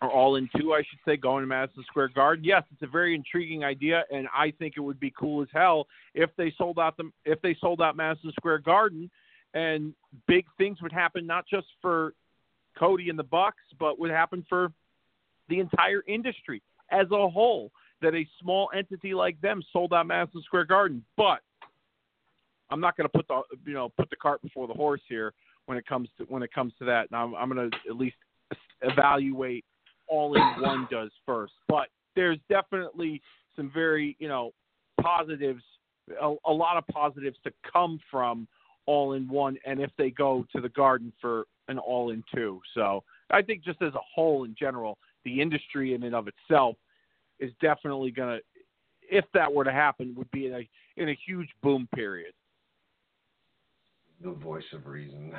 or 0.00 0.10
all 0.10 0.36
in 0.36 0.48
two, 0.56 0.72
I 0.72 0.78
should 0.78 1.00
say, 1.04 1.16
going 1.16 1.42
to 1.42 1.48
Madison 1.48 1.82
Square 1.88 2.10
Garden. 2.14 2.44
Yes, 2.44 2.62
it's 2.72 2.82
a 2.82 2.86
very 2.86 3.14
intriguing 3.14 3.64
idea, 3.64 4.04
and 4.12 4.28
I 4.32 4.52
think 4.58 4.74
it 4.76 4.80
would 4.80 5.00
be 5.00 5.12
cool 5.18 5.42
as 5.42 5.48
hell 5.52 5.86
if 6.14 6.30
they 6.36 6.54
sold 6.56 6.78
out 6.78 6.96
the 6.96 7.10
if 7.24 7.40
they 7.42 7.56
sold 7.60 7.82
out 7.82 7.96
Madison 7.96 8.32
Square 8.38 8.58
Garden, 8.60 9.10
and 9.54 9.94
big 10.26 10.44
things 10.56 10.80
would 10.82 10.92
happen 10.92 11.26
not 11.26 11.44
just 11.46 11.66
for 11.80 12.14
Cody 12.78 13.10
and 13.10 13.18
the 13.18 13.24
Bucks, 13.24 13.62
but 13.78 13.98
would 13.98 14.10
happen 14.10 14.44
for 14.48 14.72
the 15.48 15.60
entire 15.60 16.02
industry 16.06 16.62
as 16.90 17.06
a 17.10 17.28
whole. 17.28 17.70
that 18.00 18.14
a 18.14 18.26
small 18.40 18.70
entity 18.76 19.12
like 19.12 19.40
them 19.40 19.60
sold 19.72 19.92
out 19.92 20.06
Madison 20.06 20.42
Square 20.42 20.66
Garden. 20.66 21.04
But 21.16 21.40
I'm 22.70 22.80
not 22.80 22.96
going 22.96 23.08
to 23.08 23.16
put 23.16 23.26
the 23.28 23.42
you 23.66 23.74
know 23.74 23.88
put 23.88 24.10
the 24.10 24.16
cart 24.16 24.42
before 24.42 24.68
the 24.68 24.74
horse 24.74 25.00
here 25.08 25.32
when 25.66 25.76
it 25.78 25.86
comes 25.86 26.08
to 26.18 26.24
when 26.24 26.42
it 26.42 26.52
comes 26.52 26.72
to 26.78 26.84
that. 26.84 27.10
Now 27.10 27.24
I'm, 27.24 27.34
I'm 27.34 27.50
going 27.50 27.70
to 27.70 27.76
at 27.88 27.96
least 27.96 28.16
evaluate 28.82 29.64
all 30.06 30.34
in 30.34 30.62
one 30.62 30.86
does 30.90 31.10
first. 31.26 31.54
But 31.68 31.88
there's 32.14 32.38
definitely 32.48 33.20
some 33.56 33.70
very 33.72 34.16
you 34.18 34.28
know 34.28 34.52
positives, 35.00 35.62
a, 36.20 36.34
a 36.46 36.52
lot 36.52 36.76
of 36.76 36.86
positives 36.88 37.36
to 37.44 37.52
come 37.70 37.98
from 38.10 38.46
all 38.88 39.12
in 39.12 39.28
one, 39.28 39.58
and 39.66 39.80
if 39.80 39.90
they 39.98 40.08
go 40.08 40.46
to 40.54 40.62
the 40.62 40.70
Garden 40.70 41.12
for 41.20 41.44
an 41.68 41.78
all 41.78 42.10
in 42.10 42.24
two. 42.34 42.58
So 42.74 43.04
I 43.30 43.42
think 43.42 43.62
just 43.62 43.82
as 43.82 43.92
a 43.94 44.00
whole 44.14 44.44
in 44.44 44.56
general, 44.58 44.96
the 45.26 45.42
industry 45.42 45.92
in 45.92 46.04
and 46.04 46.14
of 46.14 46.26
itself 46.26 46.76
is 47.38 47.52
definitely 47.60 48.10
going 48.10 48.38
to, 48.38 48.42
if 49.14 49.26
that 49.34 49.52
were 49.52 49.64
to 49.64 49.72
happen, 49.72 50.14
would 50.16 50.30
be 50.30 50.46
in 50.46 50.54
a 50.54 50.68
in 50.96 51.10
a 51.10 51.18
huge 51.26 51.50
boom 51.62 51.86
period. 51.94 52.32
The 54.22 54.30
voice 54.30 54.64
of 54.72 54.86
reason. 54.86 55.32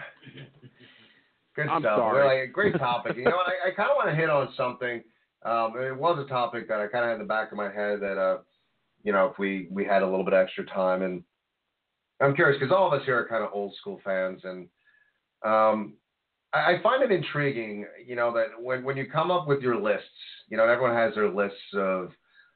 Good 1.55 1.67
I'm 1.67 1.81
stuff. 1.81 1.97
sorry. 1.97 2.41
Like, 2.41 2.53
great 2.53 2.77
topic. 2.77 3.17
you 3.17 3.25
know, 3.25 3.31
I, 3.31 3.69
I 3.69 3.71
kind 3.75 3.89
of 3.89 3.95
want 3.95 4.09
to 4.09 4.15
hit 4.15 4.29
on 4.29 4.49
something. 4.55 5.03
Um, 5.43 5.73
it 5.75 5.97
was 5.97 6.23
a 6.23 6.29
topic 6.29 6.67
that 6.67 6.79
I 6.79 6.87
kind 6.87 7.03
of 7.03 7.09
had 7.09 7.13
in 7.15 7.19
the 7.19 7.25
back 7.25 7.51
of 7.51 7.57
my 7.57 7.71
head 7.71 7.99
that, 8.01 8.17
uh, 8.17 8.37
you 9.03 9.11
know, 9.11 9.25
if 9.25 9.39
we 9.39 9.67
we 9.71 9.85
had 9.85 10.03
a 10.03 10.05
little 10.07 10.23
bit 10.23 10.35
extra 10.35 10.65
time, 10.67 11.01
and 11.01 11.23
I'm 12.21 12.35
curious 12.35 12.59
because 12.59 12.73
all 12.75 12.87
of 12.87 12.99
us 12.99 13.05
here 13.05 13.17
are 13.17 13.27
kind 13.27 13.43
of 13.43 13.51
old 13.53 13.73
school 13.75 13.99
fans, 14.03 14.41
and 14.43 14.67
um, 15.45 15.93
I, 16.53 16.73
I 16.75 16.81
find 16.83 17.03
it 17.03 17.11
intriguing, 17.11 17.85
you 18.05 18.15
know, 18.15 18.33
that 18.33 18.61
when 18.61 18.83
when 18.83 18.97
you 18.97 19.05
come 19.09 19.31
up 19.31 19.47
with 19.47 19.61
your 19.61 19.79
lists, 19.81 20.07
you 20.49 20.57
know, 20.57 20.67
everyone 20.67 20.95
has 20.95 21.15
their 21.15 21.29
lists 21.29 21.57
of 21.75 22.11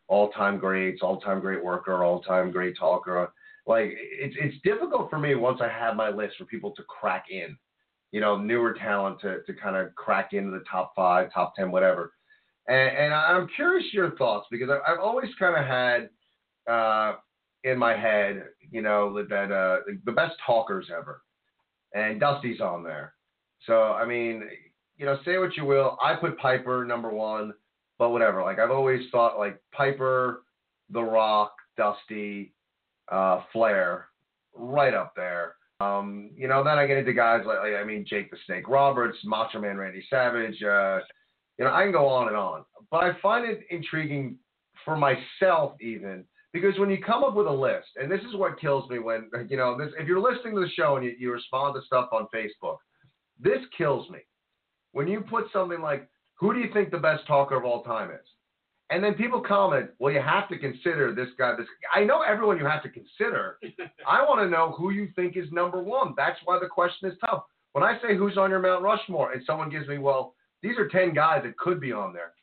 all-time 0.07 0.57
greats, 0.57 1.02
all-time 1.02 1.40
great 1.40 1.64
worker, 1.64 2.03
all-time 2.03 2.52
great 2.52 2.77
talker. 2.77 3.31
Like 3.65 3.91
it's 3.98 4.35
it's 4.40 4.61
difficult 4.64 5.10
for 5.10 5.18
me 5.18 5.35
once 5.35 5.61
I 5.61 5.69
have 5.69 5.95
my 5.95 6.10
list 6.10 6.35
for 6.38 6.45
people 6.45 6.72
to 6.76 6.84
crack 6.84 7.26
in, 7.30 7.57
you 8.11 8.19
know, 8.19 8.38
newer 8.38 8.73
talent 8.73 9.22
to 9.22 9.41
to 9.44 9.53
kind 9.53 9.77
of 9.77 9.95
crack 9.95 10.34
into 10.34 10.52
the 10.52 10.64
top 10.69 10.91
five, 10.95 11.31
top 11.34 11.56
ten, 11.56 11.72
whatever. 11.72 12.11
And, 12.68 12.98
and 12.98 13.14
I'm 13.14 13.48
curious 13.56 13.85
your 13.94 14.15
thoughts 14.18 14.48
because 14.52 14.69
I- 14.69 14.91
I've 14.91 14.99
always 14.99 15.30
kind 15.40 15.56
of 15.57 15.65
had 15.65 16.10
uh, 16.72 17.15
in 17.64 17.77
my 17.77 17.95
head, 17.95 18.44
you 18.72 18.81
know, 18.81 19.23
that, 19.23 19.52
uh, 19.52 19.77
the 20.06 20.11
best 20.11 20.35
talkers 20.45 20.88
ever, 20.95 21.22
and 21.94 22.19
Dusty's 22.19 22.61
on 22.61 22.84
there. 22.84 23.14
So 23.65 23.94
I 23.94 24.06
mean, 24.06 24.44
you 24.98 25.06
know, 25.06 25.18
say 25.26 25.38
what 25.38 25.56
you 25.56 25.65
will, 25.65 25.98
I 26.02 26.15
put 26.15 26.38
Piper 26.38 26.85
number 26.85 27.10
one, 27.10 27.53
but 27.98 28.10
whatever. 28.10 28.41
Like 28.41 28.60
I've 28.60 28.72
always 28.72 29.02
thought, 29.11 29.38
like 29.38 29.61
Piper, 29.72 30.44
The 30.90 31.03
Rock, 31.03 31.53
Dusty, 31.77 32.53
uh, 33.11 33.41
Flair, 33.52 34.07
right 34.53 34.94
up 34.94 35.14
there. 35.15 35.56
Um, 35.80 36.31
you 36.35 36.48
know, 36.48 36.64
then 36.64 36.77
I 36.77 36.88
get 36.88 36.98
into 36.98 37.14
guys 37.14 37.41
like, 37.45 37.60
like 37.60 37.73
I 37.73 37.84
mean, 37.84 38.06
Jake 38.07 38.31
the 38.31 38.38
Snake 38.45 38.68
Roberts, 38.68 39.18
Macho 39.23 39.60
Man 39.60 39.77
Randy 39.77 40.03
Savage. 40.10 40.61
Uh, 40.61 40.99
you 41.57 41.65
know, 41.65 41.73
I 41.73 41.84
can 41.84 41.91
go 41.91 42.07
on 42.07 42.27
and 42.27 42.38
on, 42.38 42.64
but 42.91 43.03
I 43.03 43.11
find 43.22 43.49
it 43.49 43.61
intriguing 43.69 44.38
for 44.85 44.95
myself 44.95 45.73
even 45.81 46.26
because 46.54 46.78
when 46.78 46.90
you 46.90 47.00
come 47.04 47.24
up 47.24 47.34
with 47.34 47.48
a 47.48 47.52
list, 47.52 47.88
and 48.00 48.10
this 48.10 48.22
is 48.22 48.36
what 48.36 48.60
kills 48.60 48.90
me 48.90 49.00
when 49.00 49.30
you 49.50 49.58
know 49.58 49.78
this. 49.78 49.92
If 50.00 50.08
you're 50.08 50.22
listening 50.22 50.56
to 50.56 50.62
the 50.62 50.70
show 50.70 50.96
and 50.96 51.06
you, 51.06 51.14
you 51.18 51.32
respond 51.32 51.76
to 51.76 51.86
stuff 51.86 52.10
on 52.12 52.28
Facebook, 52.34 52.78
this 53.40 53.60
kills 53.78 54.10
me. 54.10 54.20
When 54.92 55.08
you 55.08 55.22
put 55.22 55.46
something 55.52 55.82
like, 55.82 56.08
"Who 56.36 56.54
do 56.54 56.60
you 56.60 56.72
think 56.72 56.92
the 56.92 56.98
best 56.98 57.26
talker 57.28 57.56
of 57.56 57.66
all 57.66 57.84
time 57.84 58.12
is?" 58.12 58.28
and 58.94 59.04
then 59.04 59.16
people 59.16 59.42
comment, 59.42 59.90
"Well, 59.98 60.14
you 60.14 60.22
have 60.22 60.48
to 60.50 60.58
consider 60.58 61.14
this 61.14 61.30
guy." 61.38 61.56
This 61.56 61.68
I 61.94 62.04
know 62.04 62.22
everyone 62.22 62.60
you 62.60 62.66
have 62.66 62.84
to 62.84 62.90
consider. 62.90 63.58
I 64.08 64.24
want 64.24 64.42
to 64.42 64.50
know 64.50 64.72
who 64.78 64.92
you 64.92 65.10
think 65.16 65.36
is 65.36 65.52
number 65.52 65.82
one. 65.82 66.14
That's 66.16 66.40
why 66.46 66.60
the 66.60 66.68
question 66.68 67.10
is 67.10 67.18
tough. 67.26 67.44
When 67.72 67.84
I 67.84 68.00
say 68.02 68.16
who's 68.16 68.38
on 68.38 68.52
your 68.52 68.60
Mount 68.60 68.84
Rushmore, 68.84 69.32
and 69.32 69.44
someone 69.46 69.70
gives 69.70 69.88
me, 69.88 69.98
"Well, 69.98 70.36
these 70.62 70.78
are 70.78 70.88
ten 70.88 71.14
guys 71.14 71.42
that 71.44 71.58
could 71.58 71.80
be 71.80 71.92
on 71.92 72.14
there," 72.14 72.34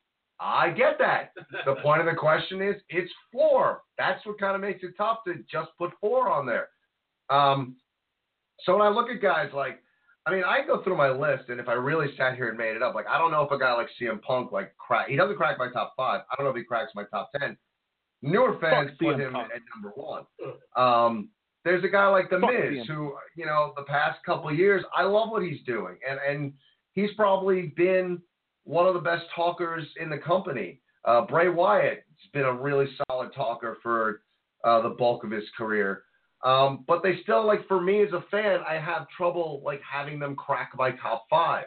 I 0.41 0.71
get 0.71 0.99
that. 0.99 1.33
The 1.67 1.77
point 1.83 2.01
of 2.01 2.07
the 2.07 2.15
question 2.15 2.63
is 2.63 2.77
it's 2.89 3.13
four. 3.31 3.83
That's 3.99 4.25
what 4.25 4.41
kind 4.41 4.55
of 4.55 4.61
makes 4.63 4.83
it 4.83 4.93
tough 4.97 5.19
to 5.27 5.35
just 5.51 5.71
put 5.79 5.91
four 6.01 6.31
on 6.31 6.47
there. 6.47 6.69
Um, 7.29 7.77
so 8.65 8.73
when 8.77 8.83
I 8.83 8.89
look 8.89 9.09
at 9.11 9.21
guys 9.21 9.51
like, 9.55 9.83
I 10.27 10.33
mean, 10.33 10.45
I 10.45 10.67
go 10.67 10.83
through 10.83 10.97
my 10.97 11.11
list, 11.11 11.49
and 11.49 11.59
if 11.61 11.69
I 11.69 11.73
really 11.73 12.09
sat 12.17 12.37
here 12.37 12.49
and 12.49 12.59
made 12.59 12.77
it 12.77 12.83
up, 12.83 12.95
like 12.95 13.07
I 13.07 13.19
don't 13.19 13.31
know 13.31 13.43
if 13.43 13.51
a 13.51 13.59
guy 13.59 13.73
like 13.75 13.89
CM 14.01 14.21
Punk 14.23 14.53
like 14.53 14.75
crack. 14.77 15.09
He 15.09 15.17
doesn't 15.17 15.37
crack 15.37 15.59
my 15.59 15.71
top 15.73 15.95
five. 15.97 16.23
I 16.31 16.37
don't 16.37 16.45
know 16.45 16.51
if 16.51 16.57
he 16.57 16.65
cracks 16.65 16.93
my 16.95 17.05
top 17.05 17.31
ten. 17.39 17.57
Newer 18.23 18.59
fans 18.61 18.91
Fuck 18.91 18.99
put 18.99 19.17
CM 19.17 19.27
him 19.29 19.33
Punk. 19.33 19.49
at 19.55 19.63
number 19.75 19.93
one. 19.95 20.25
Um, 20.77 21.31
there's 21.65 21.85
a 21.85 21.89
guy 21.89 22.07
like 22.09 22.29
The 22.31 22.39
Fuck 22.39 22.51
Miz 22.53 22.87
CM 22.87 22.87
who, 22.87 23.15
you 23.35 23.47
know, 23.47 23.73
the 23.77 23.85
past 23.85 24.19
couple 24.25 24.49
of 24.51 24.57
years, 24.57 24.85
I 24.95 25.05
love 25.05 25.31
what 25.31 25.43
he's 25.43 25.63
doing, 25.67 25.97
and 26.09 26.19
and 26.29 26.53
he's 26.93 27.11
probably 27.17 27.73
been 27.77 28.21
one 28.65 28.87
of 28.87 28.95
the 28.95 29.01
best 29.01 29.25
talkers 29.35 29.87
in 30.01 30.11
the 30.11 30.19
company. 30.19 30.81
Uh, 31.05 31.23
Bray 31.23 31.49
Wyatt 31.49 32.05
has 32.09 32.31
been 32.33 32.45
a 32.45 32.53
really 32.53 32.87
solid 33.09 33.33
talker 33.35 33.79
for 33.83 34.23
uh, 34.65 34.83
the 34.83 34.91
bulk 34.91 35.25
of 35.25 35.31
his 35.31 35.45
career. 35.57 36.05
Um, 36.45 36.85
but 36.87 37.03
they 37.03 37.21
still 37.23 37.47
like 37.47 37.67
for 37.69 37.81
me 37.81 38.03
as 38.03 38.13
a 38.13 38.25
fan, 38.31 38.61
I 38.67 38.75
have 38.75 39.09
trouble 39.15 39.63
like 39.65 39.81
having 39.91 40.19
them 40.19 40.37
crack 40.37 40.73
my 40.77 40.91
top 40.93 41.27
five. 41.29 41.67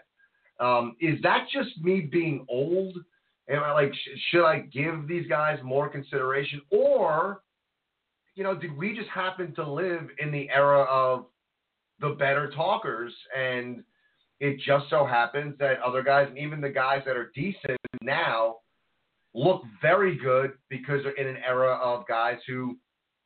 Um, 0.59 0.95
is 0.99 1.21
that 1.23 1.47
just 1.51 1.69
me 1.81 2.01
being 2.01 2.45
old? 2.49 2.97
Am 3.49 3.61
I 3.61 3.71
like 3.73 3.93
sh- 3.93 4.19
should 4.29 4.45
I 4.45 4.59
give 4.59 5.07
these 5.07 5.27
guys 5.27 5.59
more 5.63 5.89
consideration, 5.89 6.61
or 6.71 7.41
you 8.35 8.43
know, 8.43 8.55
did 8.55 8.75
we 8.75 8.95
just 8.95 9.09
happen 9.09 9.53
to 9.55 9.67
live 9.69 10.07
in 10.19 10.31
the 10.31 10.49
era 10.49 10.83
of 10.83 11.25
the 11.99 12.09
better 12.09 12.49
talkers 12.51 13.13
and 13.37 13.83
it 14.43 14.59
just 14.59 14.89
so 14.89 15.05
happens 15.05 15.55
that 15.57 15.79
other 15.79 16.03
guys, 16.03 16.27
and 16.27 16.37
even 16.37 16.59
the 16.59 16.69
guys 16.69 17.01
that 17.05 17.15
are 17.15 17.31
decent 17.33 17.79
now, 18.01 18.57
look 19.33 19.61
very 19.81 20.17
good 20.17 20.51
because 20.69 21.01
they're 21.01 21.13
in 21.13 21.27
an 21.33 21.41
era 21.47 21.79
of 21.81 22.05
guys 22.07 22.37
who 22.45 22.77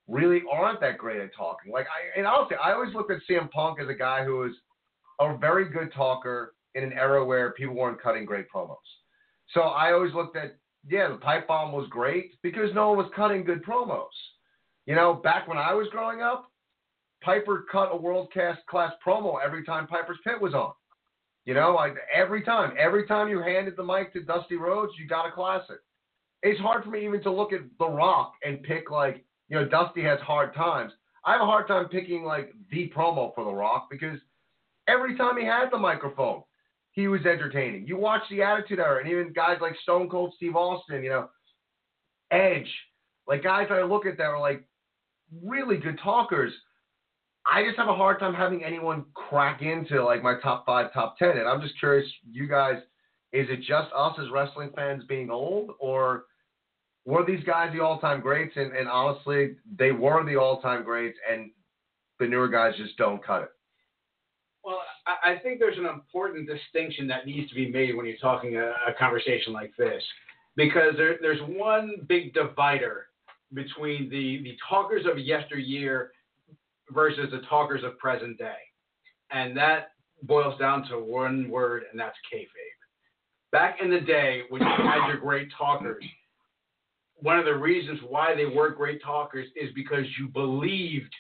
really 0.07 0.44
aren't 0.49 0.80
that 0.80 0.99
great 0.99 1.19
at 1.19 1.31
talking. 1.35 1.72
Like, 1.72 1.88
I, 1.88 2.19
and 2.19 2.27
honestly, 2.27 2.56
I 2.64 2.72
always 2.72 2.94
looked 2.94 3.11
at 3.11 3.18
CM 3.27 3.49
Punk 3.49 3.80
as 3.81 3.89
a 3.89 3.95
guy 3.95 4.23
who 4.23 4.38
was 4.38 4.52
a 5.19 5.35
very 5.38 5.68
good 5.68 5.91
talker 5.91 6.53
in 6.76 6.84
an 6.84 6.94
era 6.94 7.26
where 7.26 7.52
people 7.53 7.73
weren't 7.73 7.99
cutting 7.99 8.23
great 8.23 8.45
promos. 8.53 8.76
So 9.56 9.61
I 9.61 9.94
always 9.94 10.14
looked 10.14 10.38
at, 10.38 10.56
yeah, 10.88 11.07
the 11.10 11.15
pipe 11.15 11.48
bomb 11.48 11.72
was 11.72 11.88
great 11.89 12.34
because 12.44 12.69
no 12.76 12.89
one 12.89 12.98
was 12.99 13.11
cutting 13.15 13.44
good 13.44 13.65
promos. 13.65 14.06
You 14.85 14.94
know, 14.94 15.15
back 15.15 15.48
when 15.48 15.57
I 15.57 15.73
was 15.73 15.88
growing 15.91 16.22
up, 16.22 16.52
Piper 17.23 17.65
cut 17.72 17.89
a 17.91 17.98
world 17.98 18.31
class 18.31 18.57
class 18.69 18.94
promo 19.06 19.38
every 19.44 19.65
time 19.65 19.88
Piper's 19.88 20.19
Pit 20.23 20.39
was 20.39 20.53
on. 20.53 20.73
You 21.48 21.53
know, 21.53 21.74
like 21.74 21.95
every 22.14 22.44
time, 22.44 22.74
every 22.78 23.07
time 23.07 23.30
you 23.30 23.40
handed 23.41 23.78
the 23.78 23.84
mic 23.84 24.11
to 24.11 24.22
Dusty 24.22 24.57
Rhodes, 24.57 24.91
you 24.99 25.07
got 25.07 25.30
a 25.30 25.32
classic. 25.32 25.78
It's 26.44 26.60
hard 26.60 26.84
for 26.84 26.90
me 26.90 27.06
even 27.06 27.24
to 27.24 27.32
look 27.32 27.53
at 27.53 27.61
The 27.80 27.88
Rock 27.88 28.34
and 28.44 28.61
pick 28.61 28.91
like, 28.91 29.24
you 29.48 29.57
know, 29.57 29.65
Dusty 29.65 30.03
has 30.03 30.19
hard 30.19 30.53
times. 30.53 30.91
I 31.24 31.32
have 31.32 31.41
a 31.41 31.45
hard 31.45 31.69
time 31.69 31.88
picking 31.88 32.26
like 32.26 32.53
the 32.69 32.91
promo 32.94 33.34
for 33.34 33.45
The 33.45 33.53
Rock 33.53 33.88
because 33.90 34.19
every 34.90 35.15
time 35.15 35.38
he 35.38 35.45
had 35.45 35.69
the 35.72 35.78
microphone, 35.78 36.44
he 36.91 37.07
was 37.07 37.22
entertaining. 37.22 37.88
You 37.88 37.95
watch 37.95 38.24
the 38.30 38.41
Attitude 38.41 38.80
Era, 38.80 38.99
and 38.99 39.10
even 39.10 39.32
guys 39.32 39.60
like 39.61 39.76
Stone 39.84 40.10
Cold 40.10 40.34
Steve 40.36 40.57
Austin, 40.57 41.02
you 41.02 41.11
know, 41.11 41.30
Edge, 42.30 42.69
like 43.26 43.44
guys 43.44 43.68
that 43.69 43.80
I 43.80 43.84
look 43.84 44.06
at 44.06 44.18
that 44.18 44.24
are 44.24 44.40
like 44.41 44.68
really 45.41 45.78
good 45.78 45.98
talkers. 46.03 46.52
I 47.49 47.64
just 47.64 47.78
have 47.78 47.88
a 47.88 47.95
hard 47.95 48.19
time 48.19 48.34
having 48.34 48.64
anyone 48.64 49.06
crack 49.14 49.61
into 49.61 50.03
like 50.03 50.22
my 50.22 50.36
top 50.41 50.65
five, 50.65 50.91
top 50.94 51.18
ten. 51.18 51.38
And 51.38 51.48
I'm 51.48 51.61
just 51.61 51.80
curious, 51.80 52.07
you 52.30 52.48
guys, 52.48 52.76
is 53.34 53.48
it 53.49 53.60
just 53.60 53.91
us 53.95 54.15
as 54.19 54.30
wrestling 54.32 54.72
fans 54.76 55.03
being 55.07 55.30
old, 55.30 55.72
or 55.80 56.26
were 57.06 57.26
these 57.26 57.44
guys 57.44 57.72
the 57.74 57.84
all-time 57.84 58.22
greats? 58.22 58.53
And, 58.56 58.76
and 58.76 58.88
honestly, 58.88 59.56
they 59.78 59.91
were 59.91 60.26
the 60.26 60.36
all-time 60.36 60.84
greats, 60.84 61.18
and 61.30 61.52
the 62.19 62.28
newer 62.28 62.48
guys 62.48 62.74
just 62.78 62.98
don't 62.98 63.24
cut 63.24 63.44
it. 63.44 63.49
Well, 64.64 64.80
I, 65.24 65.38
think 65.38 65.60
there's 65.60 65.78
an 65.78 65.86
important 65.86 66.49
distinction 66.49 67.07
that 67.07 67.26
needs 67.26 67.48
to 67.49 67.56
be 67.56 67.69
made 67.69 67.95
when 67.95 68.06
you're 68.06 68.18
talking 68.18 68.57
a, 68.57 68.72
a 68.90 68.94
conversation 68.99 69.53
like 69.53 69.72
this, 69.78 70.03
because 70.57 70.95
there, 70.98 71.18
there's 71.22 71.40
one 71.48 71.95
big 72.10 72.34
divider 72.34 73.07
between 73.53 74.10
the, 74.10 74.41
the 74.44 74.57
talkers 74.69 75.06
of 75.10 75.18
yesteryear 75.18 76.11
versus 76.91 77.30
the 77.31 77.41
talkers 77.47 77.84
of 77.84 77.97
present 77.97 78.38
day, 78.38 78.57
and 79.31 79.55
that 79.57 79.89
boils 80.23 80.57
down 80.59 80.88
to 80.89 80.97
one 80.97 81.49
word, 81.49 81.84
and 81.91 81.99
that's 81.99 82.18
kayfabe. 82.31 82.47
Back 83.51 83.77
in 83.81 83.89
the 83.89 84.01
day, 84.01 84.41
when 84.49 84.61
you 84.61 84.68
had 84.68 85.07
your 85.07 85.18
great 85.18 85.49
talkers, 85.57 86.03
one 87.15 87.39
of 87.39 87.45
the 87.45 87.55
reasons 87.55 87.99
why 88.07 88.35
they 88.35 88.45
were 88.45 88.69
great 88.69 89.01
talkers 89.01 89.47
is 89.55 89.69
because 89.73 90.05
you 90.19 90.27
believed 90.27 91.14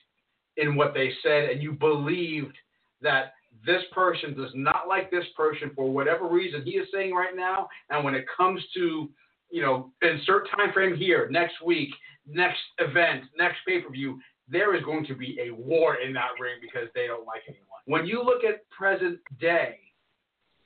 in 0.57 0.75
what 0.75 0.93
they 0.93 1.11
said, 1.23 1.49
and 1.49 1.61
you 1.61 1.73
believed 1.73 2.55
that 3.01 3.33
this 3.65 3.81
person 3.91 4.35
does 4.35 4.51
not 4.53 4.87
like 4.87 5.09
this 5.09 5.25
person 5.35 5.71
for 5.75 5.91
whatever 5.91 6.27
reason 6.27 6.63
he 6.63 6.71
is 6.71 6.87
saying 6.93 7.13
right 7.13 7.35
now. 7.35 7.67
And 7.89 8.03
when 8.03 8.15
it 8.15 8.25
comes 8.37 8.61
to 8.75 9.09
you 9.49 9.61
know, 9.61 9.91
insert 10.01 10.49
time 10.55 10.73
frame 10.73 10.95
here, 10.95 11.27
next 11.31 11.55
week, 11.65 11.89
next 12.27 12.59
event, 12.79 13.23
next 13.37 13.57
pay 13.67 13.81
per 13.81 13.89
view, 13.89 14.19
there 14.49 14.75
is 14.75 14.83
going 14.83 15.05
to 15.05 15.15
be 15.15 15.37
a 15.41 15.53
war 15.53 15.95
in 15.95 16.13
that 16.13 16.31
ring 16.39 16.55
because 16.61 16.87
they 16.95 17.07
don't 17.07 17.25
like 17.25 17.41
anyone. 17.47 17.81
When 17.85 18.05
you 18.05 18.23
look 18.23 18.43
at 18.43 18.69
present 18.69 19.19
day, 19.39 19.79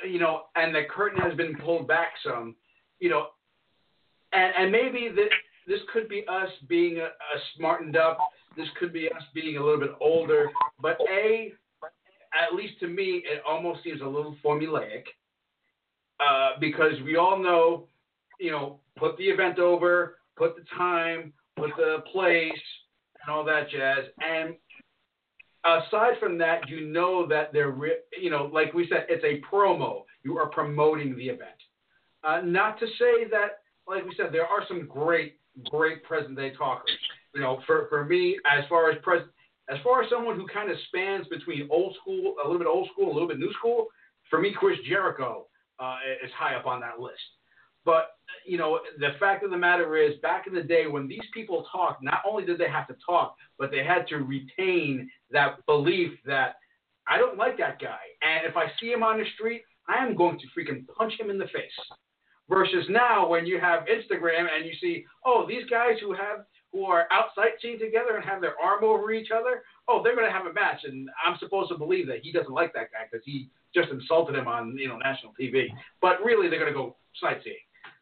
you 0.07 0.19
know, 0.19 0.43
and 0.55 0.73
the 0.73 0.83
curtain 0.89 1.19
has 1.21 1.35
been 1.35 1.55
pulled 1.57 1.87
back 1.87 2.13
some, 2.25 2.55
you 2.99 3.09
know, 3.09 3.27
and, 4.33 4.53
and 4.57 4.71
maybe 4.71 5.09
this, 5.13 5.29
this 5.67 5.79
could 5.93 6.09
be 6.09 6.23
us 6.27 6.49
being 6.67 6.97
a, 6.97 7.05
a 7.05 7.37
smartened 7.57 7.97
up. 7.97 8.17
This 8.57 8.67
could 8.79 8.91
be 8.91 9.07
us 9.07 9.23
being 9.33 9.57
a 9.57 9.63
little 9.63 9.79
bit 9.79 9.95
older. 9.99 10.49
But 10.81 10.97
A, 11.09 11.53
at 12.33 12.55
least 12.55 12.79
to 12.79 12.87
me, 12.87 13.23
it 13.25 13.41
almost 13.47 13.83
seems 13.83 14.01
a 14.01 14.05
little 14.05 14.35
formulaic 14.43 15.03
uh, 16.19 16.51
because 16.59 16.93
we 17.03 17.15
all 17.17 17.37
know, 17.37 17.87
you 18.39 18.51
know, 18.51 18.79
put 18.97 19.17
the 19.17 19.23
event 19.25 19.59
over, 19.59 20.17
put 20.35 20.55
the 20.55 20.63
time, 20.77 21.33
put 21.55 21.71
the 21.77 21.97
place, 22.11 22.51
and 23.21 23.33
all 23.33 23.43
that 23.45 23.69
jazz. 23.69 24.05
And 24.19 24.55
aside 25.63 26.13
from 26.19 26.37
that, 26.39 26.67
you 26.69 26.87
know 26.87 27.27
that 27.27 27.53
they're, 27.53 27.71
re- 27.71 27.99
you 28.19 28.29
know, 28.29 28.49
like 28.53 28.73
we 28.73 28.87
said, 28.89 29.05
it's 29.09 29.23
a 29.23 29.41
promo. 29.53 30.03
You 30.23 30.37
are 30.37 30.49
promoting 30.49 31.15
the 31.15 31.25
event. 31.25 31.49
Uh, 32.23 32.41
not 32.43 32.79
to 32.79 32.85
say 32.99 33.27
that, 33.31 33.59
like 33.87 34.03
we 34.05 34.13
said, 34.15 34.27
there 34.31 34.45
are 34.45 34.63
some 34.67 34.87
great, 34.87 35.39
great 35.69 36.03
present 36.03 36.35
day 36.37 36.53
talkers. 36.53 36.91
You 37.33 37.41
know, 37.41 37.61
for, 37.65 37.87
for 37.89 38.05
me, 38.05 38.37
as 38.45 38.63
far 38.69 38.91
as 38.91 38.97
present, 39.01 39.31
as 39.69 39.77
far 39.83 40.03
as 40.03 40.09
someone 40.09 40.35
who 40.35 40.45
kind 40.47 40.69
of 40.69 40.77
spans 40.87 41.27
between 41.27 41.67
old 41.71 41.95
school, 42.01 42.35
a 42.43 42.47
little 42.47 42.59
bit 42.59 42.67
old 42.67 42.89
school, 42.91 43.11
a 43.11 43.13
little 43.13 43.27
bit 43.27 43.39
new 43.39 43.51
school, 43.53 43.87
for 44.29 44.39
me, 44.39 44.53
Chris 44.57 44.77
Jericho 44.87 45.47
uh, 45.79 45.97
is 46.23 46.31
high 46.37 46.55
up 46.55 46.65
on 46.65 46.79
that 46.81 46.99
list. 46.99 47.21
But 47.85 48.11
you 48.45 48.57
know, 48.57 48.79
the 48.99 49.09
fact 49.19 49.43
of 49.43 49.51
the 49.51 49.57
matter 49.57 49.97
is, 49.97 50.13
back 50.21 50.47
in 50.47 50.53
the 50.53 50.63
day 50.63 50.87
when 50.87 51.07
these 51.07 51.25
people 51.33 51.65
talked, 51.71 52.03
not 52.03 52.21
only 52.27 52.45
did 52.45 52.57
they 52.57 52.69
have 52.69 52.87
to 52.87 52.95
talk, 53.05 53.35
but 53.57 53.71
they 53.71 53.83
had 53.83 54.07
to 54.07 54.17
retain 54.17 55.09
that 55.31 55.65
belief 55.65 56.11
that 56.25 56.55
I 57.07 57.17
don't 57.17 57.37
like 57.37 57.57
that 57.57 57.79
guy, 57.79 57.99
and 58.21 58.45
if 58.45 58.55
I 58.55 58.67
see 58.79 58.91
him 58.91 59.03
on 59.03 59.19
the 59.19 59.25
street, 59.35 59.63
I 59.87 60.05
am 60.05 60.15
going 60.15 60.39
to 60.39 60.45
freaking 60.57 60.85
punch 60.97 61.13
him 61.19 61.29
in 61.29 61.37
the 61.37 61.45
face. 61.45 61.71
Versus 62.49 62.85
now, 62.89 63.27
when 63.27 63.45
you 63.45 63.59
have 63.59 63.85
Instagram 63.85 64.47
and 64.53 64.65
you 64.65 64.73
see, 64.81 65.05
oh, 65.25 65.45
these 65.47 65.65
guys 65.69 65.95
who 66.01 66.13
have 66.13 66.45
who 66.73 66.85
are 66.85 67.07
out 67.11 67.25
sightseeing 67.35 67.79
together 67.79 68.15
and 68.15 68.23
have 68.23 68.39
their 68.39 68.55
arm 68.61 68.83
over 68.83 69.11
each 69.11 69.29
other, 69.31 69.63
oh, 69.89 70.01
they're 70.01 70.15
going 70.15 70.27
to 70.27 70.31
have 70.31 70.45
a 70.45 70.53
match, 70.53 70.81
and 70.83 71.09
I'm 71.25 71.37
supposed 71.39 71.69
to 71.71 71.77
believe 71.77 72.07
that 72.07 72.19
he 72.21 72.31
doesn't 72.31 72.53
like 72.53 72.73
that 72.73 72.91
guy 72.91 73.07
because 73.09 73.25
he 73.25 73.49
just 73.73 73.89
insulted 73.89 74.35
him 74.35 74.47
on 74.47 74.77
you 74.77 74.87
know 74.87 74.97
national 74.97 75.33
TV. 75.39 75.67
But 76.01 76.23
really, 76.23 76.49
they're 76.49 76.59
going 76.59 76.71
to 76.71 76.77
go 76.77 76.95
sightseeing. 77.21 77.55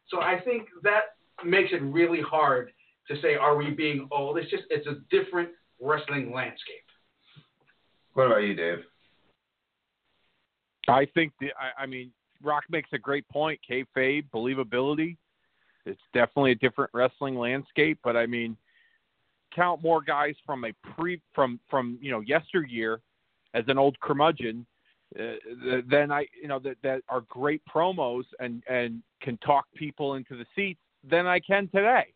So 0.10 0.22
I 0.22 0.40
think 0.40 0.68
that 0.84 1.15
makes 1.45 1.72
it 1.72 1.81
really 1.81 2.22
hard 2.22 2.72
to 3.07 3.22
say, 3.22 3.36
are 3.36 3.56
we 3.56 3.72
being 3.72 4.07
old? 4.11 4.38
It's 4.38 4.49
just 4.49 4.64
it's 4.69 4.88
a 4.88 4.98
different 5.10 5.49
wrestling 5.80 6.34
landscape. 6.34 6.84
What 8.14 8.27
about 8.27 8.44
you, 8.44 8.53
Dave? 8.53 8.80
I 10.88 11.06
think 11.14 11.34
the, 11.40 11.48
I, 11.48 11.84
I 11.84 11.86
mean 11.86 12.11
Rock 12.41 12.64
makes 12.69 12.90
a 12.94 12.98
great 12.98 13.27
point. 13.30 13.60
Kayfabe, 13.69 14.26
believability. 14.34 15.18
It's 15.86 16.02
definitely 16.14 16.52
a 16.52 16.56
different 16.56 16.91
wrestling 16.94 17.36
landscape, 17.36 17.99
but 18.03 18.15
I 18.15 18.26
mean, 18.26 18.57
count 19.56 19.81
more 19.81 20.02
guys 20.02 20.36
from 20.45 20.65
a 20.65 20.73
pre 20.95 21.22
from 21.34 21.60
from 21.69 21.98
you 22.02 22.11
know 22.11 22.19
yesteryear 22.22 23.02
as 23.53 23.64
an 23.68 23.77
old 23.77 23.99
curmudgeon 23.99 24.65
uh, 25.18 25.81
then 25.90 26.11
I, 26.11 26.26
you 26.40 26.48
know, 26.48 26.60
that 26.60 26.77
that 26.84 27.02
are 27.10 27.22
great 27.22 27.61
promos 27.73 28.26
and 28.40 28.64
and 28.69 29.02
can 29.22 29.38
talk 29.38 29.65
people 29.76 30.15
into 30.15 30.38
the 30.38 30.45
seats 30.56 30.81
than 31.10 31.26
I 31.26 31.40
can 31.40 31.68
today. 31.69 32.14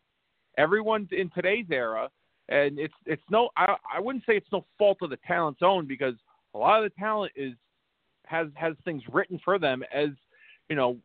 Everyone's 0.58 1.08
in 1.10 1.30
today's 1.30 1.66
era, 1.70 2.08
and 2.48 2.78
it's 2.78 2.94
it's 3.06 3.22
no, 3.30 3.50
I 3.56 3.74
I 3.92 4.00
wouldn't 4.00 4.24
say 4.26 4.36
it's 4.36 4.52
no 4.52 4.64
fault 4.78 4.98
of 5.02 5.10
the 5.10 5.18
talent's 5.26 5.62
own 5.62 5.86
because 5.86 6.14
a 6.54 6.58
lot 6.58 6.82
of 6.82 6.90
the 6.90 7.00
talent 7.00 7.32
is 7.34 7.54
has 8.26 8.48
has 8.54 8.74
things 8.84 9.02
written 9.12 9.40
for 9.44 9.58
them 9.58 9.82
as 9.92 10.10
you 10.68 10.76
know 10.76 10.96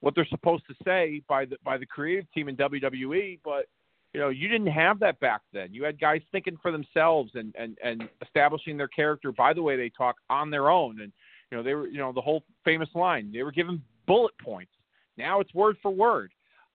what 0.00 0.14
they're 0.14 0.26
supposed 0.26 0.64
to 0.68 0.74
say 0.84 1.22
by 1.28 1.44
the 1.44 1.56
by 1.64 1.76
the 1.76 1.86
creative 1.86 2.30
team 2.32 2.48
in 2.48 2.56
WWE, 2.56 3.38
but 3.44 3.66
you 4.14 4.20
know, 4.20 4.28
you 4.28 4.48
didn't 4.48 4.68
have 4.68 5.00
that 5.00 5.18
back 5.18 5.40
then. 5.52 5.74
You 5.74 5.82
had 5.82 6.00
guys 6.00 6.22
thinking 6.30 6.56
for 6.62 6.70
themselves 6.70 7.32
and 7.34 7.54
and 7.58 7.76
and 7.82 8.08
establishing 8.22 8.76
their 8.76 8.88
character 8.88 9.32
by 9.32 9.52
the 9.52 9.62
way 9.62 9.76
they 9.76 9.90
talk 9.90 10.16
on 10.30 10.50
their 10.50 10.70
own. 10.70 11.00
And 11.00 11.12
you 11.54 11.58
know, 11.60 11.62
they 11.62 11.74
were, 11.74 11.86
you 11.86 11.98
know, 11.98 12.10
the 12.10 12.20
whole 12.20 12.42
famous 12.64 12.88
line. 12.96 13.30
They 13.32 13.44
were 13.44 13.52
given 13.52 13.80
bullet 14.08 14.34
points. 14.42 14.72
Now 15.16 15.38
it's 15.38 15.54
word 15.54 15.76
for 15.80 15.92
word. 15.92 16.32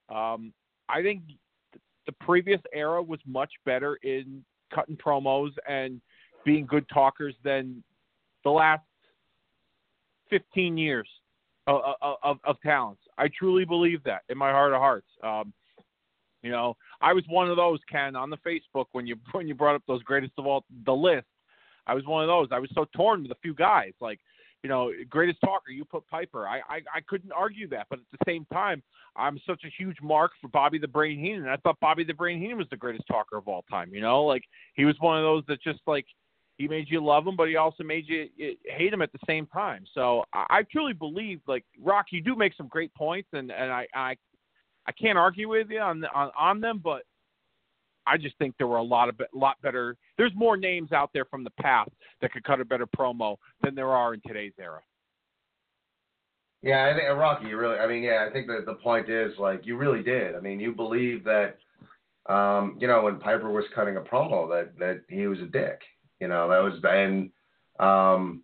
Um, 0.08 0.54
I 0.88 1.02
think 1.02 1.20
the 2.06 2.12
previous 2.12 2.62
era 2.72 3.02
was 3.02 3.20
much 3.26 3.50
better 3.66 3.96
in 3.96 4.42
cutting 4.74 4.96
promos 4.96 5.50
and 5.68 6.00
being 6.46 6.64
good 6.64 6.88
talkers 6.88 7.34
than 7.44 7.84
the 8.42 8.48
last 8.50 8.80
15 10.30 10.78
years 10.78 11.08
of, 11.66 11.82
of, 12.00 12.38
of 12.42 12.56
talents. 12.62 13.02
I 13.18 13.28
truly 13.38 13.66
believe 13.66 14.02
that 14.04 14.22
in 14.30 14.38
my 14.38 14.50
heart 14.50 14.72
of 14.72 14.78
hearts. 14.78 15.08
Um, 15.22 15.52
you 16.42 16.50
know, 16.50 16.74
I 17.02 17.12
was 17.12 17.24
one 17.28 17.50
of 17.50 17.58
those 17.58 17.80
Ken 17.92 18.16
on 18.16 18.30
the 18.30 18.38
Facebook 18.38 18.86
when 18.92 19.06
you 19.06 19.16
when 19.32 19.46
you 19.46 19.54
brought 19.54 19.74
up 19.74 19.82
those 19.86 20.02
greatest 20.04 20.32
of 20.38 20.46
all 20.46 20.64
the 20.86 20.94
list. 20.94 21.26
I 21.86 21.92
was 21.92 22.06
one 22.06 22.22
of 22.22 22.28
those. 22.28 22.48
I 22.50 22.58
was 22.58 22.70
so 22.74 22.86
torn 22.96 23.24
with 23.24 23.32
a 23.32 23.40
few 23.42 23.52
guys. 23.52 23.92
Like 24.00 24.20
you 24.62 24.68
know, 24.68 24.92
greatest 25.08 25.40
talker, 25.40 25.70
you 25.70 25.84
put 25.84 26.06
Piper. 26.08 26.46
I, 26.46 26.58
I 26.68 26.76
I 26.94 27.00
couldn't 27.08 27.32
argue 27.32 27.68
that, 27.68 27.86
but 27.88 27.98
at 27.98 28.04
the 28.12 28.18
same 28.26 28.46
time, 28.52 28.82
I'm 29.16 29.40
such 29.46 29.62
a 29.64 29.82
huge 29.82 29.96
mark 30.02 30.32
for 30.40 30.48
Bobby 30.48 30.78
the 30.78 30.88
Brain 30.88 31.18
Heenan. 31.18 31.48
I 31.48 31.56
thought 31.56 31.80
Bobby 31.80 32.04
the 32.04 32.14
Brain 32.14 32.40
Heenan 32.40 32.58
was 32.58 32.68
the 32.70 32.76
greatest 32.76 33.06
talker 33.08 33.36
of 33.36 33.48
all 33.48 33.64
time. 33.70 33.94
You 33.94 34.00
know, 34.00 34.24
like 34.24 34.42
he 34.74 34.84
was 34.84 34.96
one 35.00 35.16
of 35.16 35.24
those 35.24 35.44
that 35.48 35.62
just 35.62 35.80
like 35.86 36.06
he 36.58 36.68
made 36.68 36.90
you 36.90 37.02
love 37.02 37.26
him, 37.26 37.36
but 37.36 37.48
he 37.48 37.56
also 37.56 37.82
made 37.82 38.04
you 38.06 38.28
hate 38.66 38.92
him 38.92 39.00
at 39.00 39.12
the 39.12 39.18
same 39.26 39.46
time. 39.46 39.84
So 39.94 40.24
I, 40.34 40.46
I 40.50 40.62
truly 40.70 40.92
believe, 40.92 41.40
like 41.46 41.64
Rock, 41.80 42.06
you 42.10 42.20
do 42.20 42.36
make 42.36 42.52
some 42.54 42.68
great 42.68 42.94
points, 42.94 43.28
and 43.32 43.50
and 43.50 43.72
I 43.72 43.86
I 43.94 44.16
I 44.86 44.92
can't 44.92 45.16
argue 45.16 45.48
with 45.48 45.70
you 45.70 45.80
on 45.80 46.04
on 46.14 46.30
on 46.38 46.60
them, 46.60 46.80
but 46.84 47.02
I 48.06 48.16
just 48.16 48.36
think 48.38 48.54
there 48.58 48.66
were 48.66 48.78
a 48.78 48.82
lot 48.82 49.08
of 49.08 49.20
lot 49.34 49.60
better. 49.62 49.96
There's 50.16 50.32
more 50.34 50.56
names 50.56 50.92
out 50.92 51.10
there 51.12 51.24
from 51.24 51.44
the 51.44 51.50
past 51.60 51.90
that 52.20 52.32
could 52.32 52.44
cut 52.44 52.60
a 52.60 52.64
better 52.64 52.86
promo 52.86 53.36
than 53.62 53.74
there 53.74 53.90
are 53.90 54.14
in 54.14 54.20
today's 54.26 54.52
era. 54.58 54.80
Yeah, 56.62 56.90
I 56.90 56.98
think 56.98 57.08
Rocky, 57.18 57.54
really. 57.54 57.78
I 57.78 57.86
mean, 57.86 58.02
yeah, 58.02 58.26
I 58.28 58.32
think 58.32 58.46
that 58.48 58.66
the 58.66 58.74
point 58.74 59.08
is 59.08 59.32
like 59.38 59.64
you 59.64 59.76
really 59.76 60.02
did. 60.02 60.34
I 60.34 60.40
mean, 60.40 60.60
you 60.60 60.72
believe 60.72 61.24
that, 61.24 61.58
um, 62.26 62.76
you 62.78 62.86
know, 62.86 63.02
when 63.02 63.18
Piper 63.18 63.50
was 63.50 63.64
cutting 63.74 63.96
a 63.96 64.00
promo, 64.00 64.48
that 64.50 64.78
that 64.78 65.02
he 65.08 65.26
was 65.26 65.38
a 65.40 65.46
dick. 65.46 65.80
You 66.20 66.28
know, 66.28 66.48
that 66.50 66.62
was 66.62 66.74
and, 66.84 67.30
um, 67.78 68.42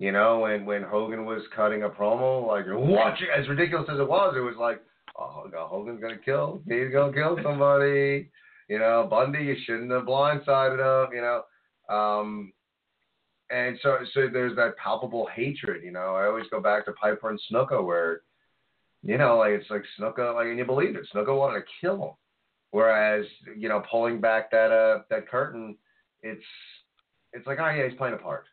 you 0.00 0.10
know, 0.10 0.40
when 0.40 0.66
when 0.66 0.82
Hogan 0.82 1.24
was 1.24 1.42
cutting 1.54 1.84
a 1.84 1.88
promo, 1.88 2.46
like 2.46 2.64
watch 2.68 3.20
it, 3.20 3.28
as 3.36 3.48
ridiculous 3.48 3.88
as 3.92 4.00
it 4.00 4.08
was, 4.08 4.34
it 4.36 4.40
was 4.40 4.56
like, 4.58 4.80
Hogan's 5.18 6.00
gonna 6.00 6.18
kill, 6.18 6.62
he's 6.68 6.92
gonna 6.92 7.12
kill 7.12 7.38
somebody. 7.42 8.30
You 8.68 8.78
know, 8.78 9.06
Bundy, 9.08 9.44
you 9.44 9.56
shouldn't 9.64 9.90
have 9.90 10.02
blindsided 10.02 10.78
him. 10.78 11.14
You 11.14 11.22
know, 11.22 11.94
um, 11.94 12.52
and 13.50 13.78
so 13.82 13.98
so 14.12 14.28
there's 14.32 14.56
that 14.56 14.76
palpable 14.76 15.28
hatred. 15.34 15.82
You 15.82 15.90
know, 15.90 16.14
I 16.14 16.26
always 16.26 16.46
go 16.50 16.60
back 16.60 16.84
to 16.84 16.92
Piper 16.92 17.30
and 17.30 17.40
Snuka, 17.50 17.84
where, 17.84 18.20
you 19.02 19.18
know, 19.18 19.38
like 19.38 19.52
it's 19.52 19.70
like 19.70 19.84
Snuka, 19.98 20.34
like 20.34 20.46
and 20.46 20.58
you 20.58 20.64
believe 20.64 20.96
it, 20.96 21.08
Snuka 21.14 21.36
wanted 21.36 21.60
to 21.60 21.66
kill 21.80 22.02
him, 22.02 22.14
whereas 22.70 23.24
you 23.56 23.68
know, 23.68 23.82
pulling 23.90 24.20
back 24.20 24.50
that 24.50 24.70
uh 24.70 25.02
that 25.10 25.28
curtain, 25.28 25.76
it's 26.22 26.44
it's 27.32 27.46
like 27.46 27.58
oh 27.60 27.70
yeah, 27.70 27.88
he's 27.88 27.98
playing 27.98 28.14
a 28.14 28.18
part. 28.18 28.44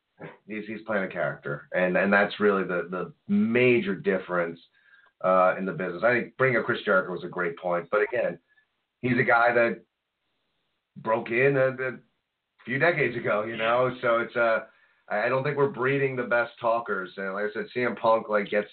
He's 0.47 0.65
he's 0.65 0.81
playing 0.87 1.03
a 1.03 1.09
character, 1.09 1.67
and 1.73 1.97
and 1.97 2.11
that's 2.11 2.39
really 2.39 2.63
the 2.63 2.87
the 2.89 3.11
major 3.27 3.95
difference 3.95 4.59
uh, 5.23 5.55
in 5.57 5.65
the 5.65 5.71
business. 5.71 6.03
I 6.03 6.11
think 6.11 6.37
bringing 6.37 6.59
up 6.59 6.65
Chris 6.65 6.79
Jericho 6.85 7.11
was 7.11 7.23
a 7.23 7.29
great 7.29 7.57
point, 7.57 7.87
but 7.91 8.01
again, 8.01 8.37
he's 9.01 9.17
a 9.19 9.23
guy 9.23 9.53
that 9.53 9.81
broke 10.97 11.29
in 11.29 11.57
a, 11.57 11.69
a 11.69 11.97
few 12.65 12.79
decades 12.79 13.15
ago, 13.15 13.43
you 13.43 13.57
know. 13.57 13.95
So 14.01 14.19
it's 14.19 14.35
uh, 14.35 14.59
I 15.09 15.29
don't 15.29 15.43
think 15.43 15.57
we're 15.57 15.69
breeding 15.69 16.15
the 16.15 16.23
best 16.23 16.53
talkers, 16.59 17.11
and 17.17 17.33
like 17.33 17.45
I 17.45 17.53
said, 17.53 17.65
CM 17.75 17.97
Punk 17.99 18.29
like 18.29 18.49
gets 18.49 18.69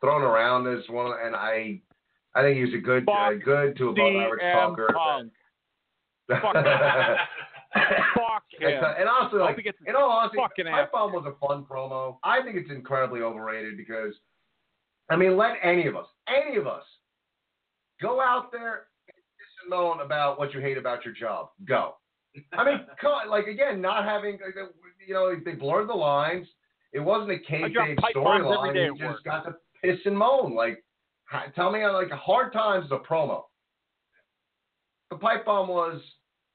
thrown 0.00 0.22
around 0.22 0.66
as 0.66 0.82
one, 0.88 1.12
and 1.24 1.34
I 1.34 1.80
I 2.34 2.42
think 2.42 2.64
he's 2.64 2.74
a 2.74 2.82
good 2.82 3.08
uh, 3.08 3.32
good 3.44 3.76
to 3.78 3.88
above 3.90 4.14
average 4.14 4.40
talker. 4.52 4.88
Punk. 4.92 5.32
Fuck, 6.28 6.54
Fuck 8.14 8.44
him. 8.58 8.82
And 8.98 9.08
also, 9.08 9.38
like, 9.38 9.58
in 9.86 9.96
all 9.96 10.10
honesty, 10.10 10.38
my 10.64 10.86
phone 10.92 11.12
was 11.12 11.24
a 11.26 11.46
fun 11.46 11.64
promo. 11.64 12.18
I 12.22 12.42
think 12.42 12.56
it's 12.56 12.70
incredibly 12.70 13.22
overrated 13.22 13.76
because 13.76 14.14
I 15.10 15.16
mean, 15.16 15.36
let 15.36 15.56
any 15.62 15.86
of 15.86 15.96
us, 15.96 16.06
any 16.28 16.56
of 16.56 16.66
us, 16.66 16.84
go 18.00 18.20
out 18.20 18.50
there 18.52 18.86
and 19.08 19.16
piss 19.16 19.62
and 19.62 19.70
moan 19.70 20.00
about 20.00 20.38
what 20.38 20.54
you 20.54 20.60
hate 20.60 20.78
about 20.78 21.04
your 21.04 21.14
job. 21.14 21.50
Go. 21.66 21.94
I 22.52 22.64
mean, 22.64 22.80
like 23.28 23.46
again, 23.46 23.80
not 23.80 24.04
having, 24.04 24.38
you 25.06 25.14
know, 25.14 25.34
they 25.44 25.52
blurred 25.52 25.88
the 25.88 25.94
lines. 25.94 26.46
It 26.92 27.00
wasn't 27.00 27.30
a 27.30 27.52
kayfabe 27.52 27.98
storyline. 28.14 28.74
You 28.74 28.96
just 28.98 29.24
got 29.24 29.44
to 29.44 29.56
piss 29.82 29.98
and 30.04 30.16
moan. 30.16 30.54
Like, 30.54 30.84
Tell 31.54 31.70
me, 31.70 31.86
like, 31.86 32.10
hard 32.10 32.52
times 32.52 32.86
is 32.86 32.92
a 32.92 32.98
promo. 32.98 33.44
The 35.10 35.16
pipe 35.16 35.44
bomb 35.44 35.68
was, 35.68 36.00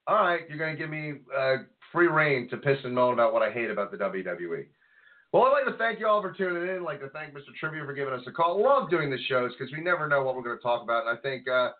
all 0.06 0.16
right, 0.16 0.40
you're 0.48 0.58
going 0.58 0.74
to 0.74 0.78
give 0.80 0.90
me 0.90 1.14
uh, 1.36 1.56
free 1.92 2.06
reign 2.06 2.48
to 2.50 2.56
piss 2.56 2.78
and 2.84 2.94
moan 2.94 3.14
about 3.14 3.32
what 3.32 3.42
I 3.42 3.50
hate 3.50 3.70
about 3.70 3.90
the 3.90 3.96
WWE. 3.96 4.66
Well, 5.32 5.42
I'd 5.42 5.52
like 5.52 5.66
to 5.66 5.78
thank 5.78 6.00
you 6.00 6.06
all 6.06 6.22
for 6.22 6.32
tuning 6.32 6.62
in. 6.62 6.76
I'd 6.76 6.82
like 6.82 7.00
to 7.00 7.10
thank 7.10 7.34
Mr. 7.34 7.54
Trivia 7.60 7.84
for 7.84 7.92
giving 7.92 8.14
us 8.14 8.22
a 8.26 8.32
call. 8.32 8.62
Love 8.62 8.88
doing 8.88 9.10
the 9.10 9.18
shows 9.28 9.52
because 9.58 9.70
we 9.74 9.82
never 9.82 10.08
know 10.08 10.22
what 10.22 10.34
we're 10.34 10.42
going 10.42 10.56
to 10.56 10.62
talk 10.62 10.82
about. 10.82 11.06
And 11.06 11.18
I 11.18 11.20
think 11.20 11.46
uh, 11.46 11.70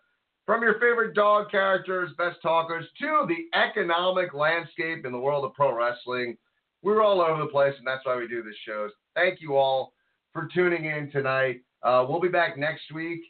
from 0.45 0.61
your 0.61 0.73
favorite 0.75 1.15
dog 1.15 1.49
characters, 1.49 2.11
best 2.15 2.39
talkers, 2.43 2.85
to 2.99 3.25
the 3.27 3.57
economic 3.57 4.35
landscape 4.35 5.03
in 5.03 5.11
the 5.11 5.17
world 5.17 5.45
of 5.45 5.55
pro 5.55 5.73
wrestling, 5.73 6.37
we're 6.83 7.01
all 7.01 7.21
over 7.21 7.41
the 7.41 7.49
place, 7.49 7.73
and 7.79 7.87
that's 7.87 8.05
why 8.05 8.17
we 8.17 8.27
do 8.27 8.43
the 8.43 8.53
shows. 8.67 8.91
Thank 9.15 9.41
you 9.41 9.55
all 9.55 9.93
for 10.31 10.47
tuning 10.53 10.85
in 10.85 11.09
tonight. 11.09 11.61
Uh, 11.81 12.05
we'll 12.07 12.21
be 12.21 12.29
back 12.29 12.55
next 12.55 12.91
week. 12.93 13.21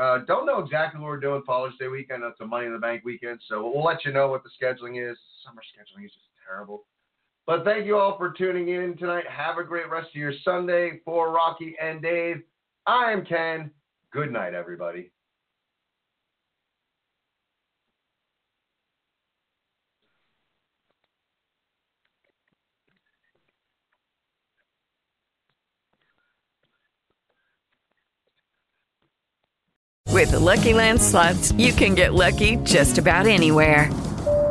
Uh, 0.00 0.20
don't 0.26 0.46
know 0.46 0.58
exactly 0.58 1.00
what 1.00 1.08
we're 1.08 1.20
doing 1.20 1.42
Father's 1.46 1.74
Day 1.78 1.88
weekend. 1.88 2.24
It's 2.24 2.40
a 2.40 2.46
Money 2.46 2.66
in 2.66 2.72
the 2.72 2.78
Bank 2.78 3.04
weekend, 3.04 3.40
so 3.46 3.70
we'll 3.70 3.84
let 3.84 4.06
you 4.06 4.12
know 4.12 4.28
what 4.28 4.42
the 4.42 4.50
scheduling 4.50 5.10
is. 5.10 5.18
Summer 5.44 5.60
scheduling 5.60 6.06
is 6.06 6.12
just 6.12 6.26
terrible. 6.46 6.84
But 7.46 7.64
thank 7.64 7.86
you 7.86 7.96
all 7.96 8.18
for 8.18 8.32
tuning 8.32 8.70
in 8.70 8.96
tonight. 8.96 9.24
Have 9.28 9.58
a 9.58 9.64
great 9.64 9.88
rest 9.88 10.08
of 10.08 10.16
your 10.16 10.32
Sunday. 10.44 11.00
For 11.04 11.30
Rocky 11.30 11.76
and 11.80 12.02
Dave, 12.02 12.42
I 12.86 13.12
am 13.12 13.24
Ken. 13.24 13.70
Good 14.12 14.32
night, 14.32 14.52
everybody. 14.52 15.12
With 30.16 30.30
the 30.30 30.40
Lucky 30.40 30.72
Land 30.72 31.00
slots, 31.00 31.52
you 31.52 31.72
can 31.74 31.94
get 31.94 32.14
lucky 32.14 32.56
just 32.64 32.96
about 32.96 33.26
anywhere. 33.26 33.90